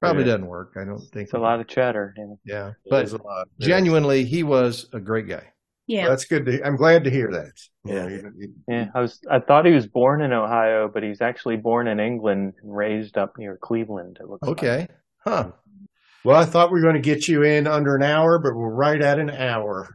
probably 0.01 0.23
Yeah. 0.23 0.31
doesn't 0.33 0.47
work. 0.47 0.73
I 0.75 0.83
don't 0.83 0.99
think. 0.99 1.25
It's 1.25 1.33
a 1.33 1.39
lot 1.39 1.59
of 1.61 1.67
chatter. 1.67 2.13
you. 2.17 2.37
Yeah, 2.45 2.69
It 2.69 2.75
but 2.89 3.05
is 3.05 3.13
a 3.13 3.21
lot. 3.23 3.47
Yeah. 3.57 3.67
genuinely, 3.67 4.25
he 4.25 4.43
was 4.43 4.87
a 4.91 4.99
great 4.99 5.27
guy. 5.29 5.43
Yeah. 5.87 6.09
That's 6.09 6.25
good. 6.25 6.45
To, 6.47 6.65
I'm 6.65 6.75
glad 6.77 7.03
to 7.03 7.09
hear 7.11 7.31
that. 7.31 7.51
Yeah. 7.85 8.07
You 8.07 8.53
Yeah, 8.67 8.89
I 8.95 8.99
was. 9.01 9.19
I 9.29 9.39
thought 9.39 9.65
he 9.65 9.71
was 9.71 9.85
born 9.85 10.21
in 10.21 10.33
Ohio, 10.33 10.89
but 10.91 11.03
he's 11.03 11.21
actually 11.21 11.57
born 11.57 11.87
in 11.87 11.99
England 11.99 12.55
and 12.63 12.75
raised 12.75 13.17
up 13.19 13.37
near 13.37 13.55
Cleveland. 13.61 14.17
It 14.19 14.27
looks 14.27 14.41
like. 14.41 14.51
Okay, 14.57 14.87
huh? 15.19 15.51
Well, 16.26 16.36
I 16.39 16.45
thought 16.45 16.71
we 16.71 16.80
were 16.80 16.84
going 16.84 16.95
to 16.95 17.01
get 17.01 17.28
you 17.28 17.43
in 17.43 17.67
under 17.67 17.95
an 17.95 18.03
hour, 18.03 18.39
but 18.39 18.55
we're 18.55 18.73
right 18.73 19.01
at 19.01 19.19
an 19.19 19.30
hour. 19.30 19.88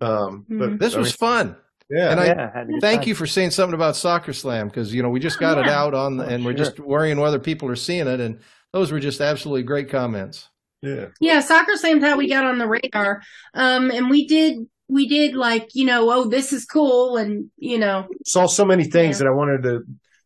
Um, 0.00 0.44
but 0.48 0.78
This 0.78 0.94
was 0.94 1.12
fun. 1.12 1.56
Yeah. 1.90 2.10
and 2.10 2.20
I 2.20 2.26
Yeah, 2.26 2.52
had 2.52 2.64
a 2.64 2.72
good 2.72 2.80
thank 2.82 3.00
time. 3.02 3.08
you 3.08 3.14
for 3.14 3.26
saying 3.26 3.50
something 3.52 3.74
about 3.74 3.96
Soccer 3.96 4.32
Slam 4.34 4.68
because 4.68 4.92
you 4.92 5.02
know 5.02 5.08
we 5.08 5.20
just 5.20 5.38
got 5.40 5.56
it 5.58 5.66
out 5.66 5.94
on, 5.94 6.18
the, 6.18 6.24
and 6.24 6.44
we're 6.44 6.52
just 6.52 6.78
worrying 6.78 7.18
whether 7.18 7.38
people 7.38 7.68
are 7.70 7.76
seeing 7.76 8.06
it, 8.06 8.20
and 8.20 8.40
those 8.72 8.92
were 8.92 9.00
just 9.00 9.20
absolutely 9.22 9.62
great 9.62 9.88
comments. 9.88 10.48
yeah. 10.82 11.06
Yeah, 11.20 11.40
Soccer 11.40 11.76
Slam's 11.76 12.02
how 12.04 12.16
we 12.18 12.28
got 12.28 12.44
on 12.44 12.58
the 12.58 12.68
radar. 12.68 13.22
Um, 13.54 13.90
and 13.90 14.10
we 14.10 14.26
did, 14.26 14.58
we 14.88 15.08
did 15.08 15.34
like, 15.34 15.68
you 15.74 15.86
know, 15.86 16.10
oh, 16.12 16.28
this 16.28 16.52
is 16.52 16.66
cool. 16.66 17.16
And, 17.16 17.50
you 17.56 17.78
know, 17.78 18.06
Saw 18.26 18.46
so 18.46 18.64
many 18.66 18.84
things 18.84 19.16
Yeah. 19.18 19.24
that 19.24 19.30
I 19.30 19.34
wanted 19.34 19.62
to 19.62 19.80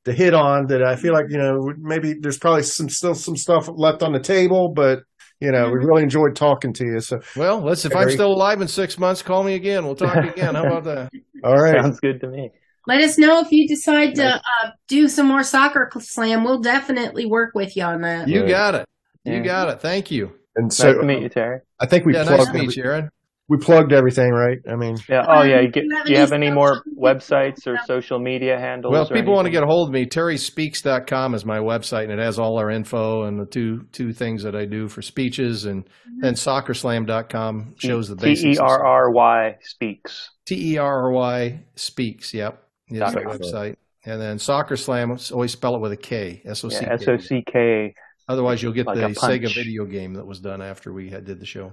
to 0.05 0.13
hit 0.13 0.35
on 0.35 0.67
that 0.67 0.83
I 0.83 0.97
feel 0.97 1.13
like 1.13 1.27
you 1.31 1.39
know 1.39 1.73
maybe 1.79 2.15
there's 2.21 2.37
probably 2.37 2.65
some 2.65 2.89
still 2.89 3.15
some 3.15 3.37
stuff 3.37 3.69
left 3.73 4.03
on 4.03 4.13
the 4.13 4.19
table, 4.19 4.73
but 4.75 5.05
you 5.43 5.53
know 5.53 5.69
we 5.71 5.79
really 5.79 6.03
enjoyed 6.03 6.37
talking 6.37 6.73
to 6.75 6.85
you. 6.85 7.01
So 7.01 7.21
Well, 7.37 7.61
let's 7.61 7.85
if 7.85 7.95
I'm 7.95 8.11
still 8.11 8.33
alive 8.33 8.61
in 8.61 8.69
six 8.69 8.99
months, 8.99 9.23
call 9.23 9.43
me 9.43 9.55
again. 9.55 9.85
We'll 9.85 9.95
talk 9.97 10.17
again. 10.17 10.55
How 10.55 10.67
about 10.67 10.85
that? 10.85 11.11
all 11.45 11.57
right, 11.57 11.75
Sounds 11.81 12.01
good 12.01 12.21
to 12.21 12.29
me. 12.29 12.51
let 12.87 13.01
us 13.03 13.19
know 13.19 13.41
if 13.41 13.51
you 13.51 13.67
decide 13.69 14.15
to 14.17 14.37
uh, 14.37 14.71
do 14.89 15.09
some 15.09 15.27
more 15.27 15.43
Soccer 15.43 15.91
Slam. 16.01 16.45
We'll 16.45 16.61
definitely 16.61 17.27
work 17.27 17.55
with 17.55 17.77
you 17.77 17.83
on 17.85 18.01
that. 18.03 18.29
You 18.29 18.47
got 18.47 18.75
it. 18.75 18.87
You 19.25 19.35
Yeah. 19.35 19.41
got 19.41 19.69
it. 19.69 19.81
Thank 19.81 20.11
you. 20.11 20.33
and 20.57 20.73
so 20.73 20.93
nice 20.93 21.01
to 21.01 21.07
meet 21.07 21.23
you, 21.23 21.29
Terry. 21.29 21.61
I 21.81 21.87
think 21.87 22.05
we 22.07 22.13
Yeah, 22.15 22.25
nice 22.25 22.37
plugged 22.37 22.53
to 22.53 22.59
meet 22.59 22.77
you, 22.77 22.85
Aaron. 22.85 23.09
We 23.53 23.59
plugged 23.59 23.93
everything, 23.93 24.31
right? 24.31 24.57
I 24.67 24.77
mean, 24.77 24.97
Yeah. 25.11 25.27
Oh, 25.29 25.43
yeah. 25.43 25.59
Um, 25.59 25.65
You 25.65 25.71
get, 25.71 25.83
do 25.83 25.87
you 25.89 25.97
have 25.97 26.07
do 26.07 26.13
you 26.13 26.19
have 26.19 26.33
any 26.33 26.47
any 26.47 26.55
more 26.55 26.83
websites 26.99 27.67
or 27.67 27.77
social 27.87 28.19
media 28.19 28.59
handles? 28.59 28.93
Well, 28.93 29.03
if 29.05 29.11
or 29.11 29.15
people 29.15 29.35
want 29.35 29.45
to 29.45 29.51
get 29.51 29.63
a 29.63 29.67
hold 29.67 29.89
of 29.91 29.93
me, 29.93 30.07
terryspeaks.com 30.07 31.35
is 31.35 31.45
my 31.45 31.59
website, 31.59 32.05
and 32.05 32.13
it 32.13 32.19
has 32.19 32.39
all 32.39 32.59
our 32.59 32.71
info 32.71 33.25
and 33.25 33.39
the 33.39 33.45
two 33.45 33.83
two 33.93 34.15
things 34.15 34.43
that 34.45 34.57
I 34.57 34.65
do 34.65 34.89
for 34.89 35.03
speeches, 35.03 35.67
and 35.67 35.85
then 36.21 36.33
soccerslam.com 36.33 37.75
shows 37.77 38.09
the 38.09 38.17
basics. 38.17 38.43
T 38.43 38.51
E 38.53 38.59
R 38.59 38.87
R 38.87 39.11
Y 39.13 39.57
speaks. 39.61 40.31
T 40.47 40.73
E 40.73 40.79
R 40.79 41.05
R 41.05 41.11
Y 41.13 41.65
speaks. 41.75 42.33
Yep, 42.33 42.63
is 42.89 43.01
Dot 43.01 43.13
the 43.13 43.21
website. 43.21 43.77
And 44.05 44.21
then 44.21 44.39
Soccer 44.39 44.77
Slam, 44.77 45.17
always 45.33 45.53
spell 45.53 45.77
it 45.77 45.81
with 45.81 45.93
a 45.93 45.97
K, 45.97 46.43
S 46.47 46.65
O 46.65 46.71
C 46.71 46.77
Yeah, 46.81 46.89
K. 46.89 46.95
S 46.95 47.09
O 47.09 47.17
C 47.19 47.45
K. 47.47 47.95
Otherwise, 48.29 48.63
you'll 48.63 48.73
get 48.73 48.87
like 48.87 48.97
the. 48.97 49.09
Sega 49.09 49.55
video 49.55 49.85
game 49.85 50.15
that 50.15 50.27
was 50.27 50.41
done 50.41 50.63
after 50.63 50.93
we 50.93 51.11
had 51.11 51.27
did 51.27 51.39
the 51.39 51.47
show. 51.47 51.71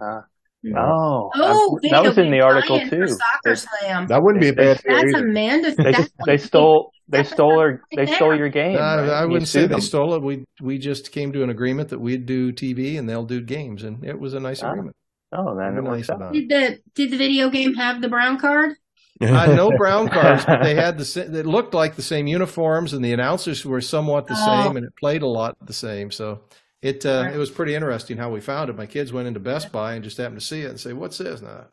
Yeah. 0.61 0.73
Oh, 0.77 1.31
Oh, 1.35 1.79
that 1.89 2.03
was 2.03 2.17
in 2.17 2.31
the 2.31 2.41
article 2.41 2.79
too. 2.81 3.07
Soccer 3.07 3.55
Slam. 3.55 4.07
that 4.07 4.21
wouldn't 4.21 4.41
be 4.41 4.49
a 4.49 4.53
bad 4.53 4.81
deal 4.83 4.95
That's 4.97 5.15
either. 5.15 5.25
Amanda. 5.29 5.73
They, 5.75 5.91
that's 5.93 6.09
they 6.25 6.37
stole 6.37 6.91
they 7.07 7.23
stole 7.23 7.59
her 7.61 7.81
they 7.95 8.05
stole 8.05 8.35
your 8.37 8.49
game. 8.49 8.75
Uh, 8.75 8.79
right? 8.97 9.09
I 9.09 9.25
wouldn't 9.25 9.47
say 9.47 9.61
sued 9.61 9.71
they 9.71 9.79
stole 9.79 10.15
it. 10.15 10.21
We 10.21 10.43
we 10.61 10.77
just 10.77 11.11
came 11.13 11.31
to 11.31 11.43
an 11.43 11.49
agreement 11.49 11.89
that 11.89 11.99
we'd 11.99 12.25
do 12.25 12.51
TV 12.51 12.99
and 12.99 13.07
they'll 13.09 13.23
do 13.25 13.39
games, 13.41 13.83
and 13.83 14.03
it 14.03 14.19
was 14.19 14.33
a 14.33 14.39
nice 14.39 14.61
Ah, 14.61 14.71
agreement. 14.71 14.95
Oh, 15.31 15.55
then 15.55 15.75
Very 15.75 15.77
it 15.77 15.83
works 15.83 15.97
nice 15.97 16.09
out. 16.09 16.15
about. 16.17 16.33
Did 16.33 16.49
the 16.49 16.79
did 16.93 17.11
the 17.11 17.17
video 17.17 17.49
game 17.49 17.75
have 17.75 18.01
the 18.01 18.09
brown 18.09 18.37
card? 18.37 18.73
Uh, 19.21 19.53
no 19.55 19.69
brown 19.77 20.09
cards, 20.09 20.43
but 20.45 20.61
they 20.61 20.75
had 20.75 20.97
the 20.97 21.21
it 21.39 21.45
looked 21.45 21.73
like 21.73 21.95
the 21.95 22.01
same 22.01 22.27
uniforms, 22.27 22.91
and 22.93 23.03
the 23.05 23.13
announcers 23.13 23.65
were 23.65 23.79
somewhat 23.81 24.27
the 24.27 24.35
Oh. 24.37 24.45
same, 24.65 24.75
and 24.75 24.85
it 24.85 24.93
played 24.99 25.21
a 25.21 25.27
lot 25.27 25.55
the 25.65 25.73
same. 25.73 26.11
So 26.11 26.41
it 26.81 27.05
uh, 27.05 27.29
it 27.33 27.37
was 27.37 27.49
pretty 27.51 27.75
interesting 27.75 28.17
how 28.17 28.29
we 28.29 28.39
found 28.41 28.69
it. 28.69 28.75
My 28.75 28.85
kids 28.85 29.11
went 29.13 29.27
into 29.27 29.39
Best 29.39 29.71
Buy 29.71 29.93
and 29.95 30.03
just 30.03 30.17
happened 30.17 30.39
to 30.39 30.45
see 30.45 30.61
it 30.61 30.69
and 30.69 30.79
say, 30.79 30.93
"What's 30.93 31.17
this?" 31.17 31.41
And 31.41 31.49
I, 31.49 31.63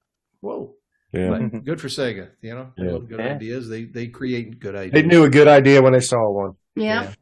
whoa. 0.40 0.74
Yeah. 1.12 1.30
But 1.30 1.64
good 1.64 1.80
for 1.80 1.88
Sega, 1.88 2.30
you 2.42 2.54
know. 2.54 2.72
Yeah. 2.76 2.98
good 3.06 3.20
Yeah. 3.20 3.34
ideas. 3.34 3.68
They 3.68 3.84
they 3.84 4.08
create 4.08 4.58
good 4.58 4.74
ideas. 4.74 4.92
They 4.92 5.02
knew 5.08 5.24
a 5.24 5.30
good 5.30 5.48
idea 5.48 5.80
when 5.80 5.92
they 5.92 6.00
saw 6.00 6.28
one. 6.30 6.52
Yeah. 6.74 7.02
Yeah. 7.04 7.12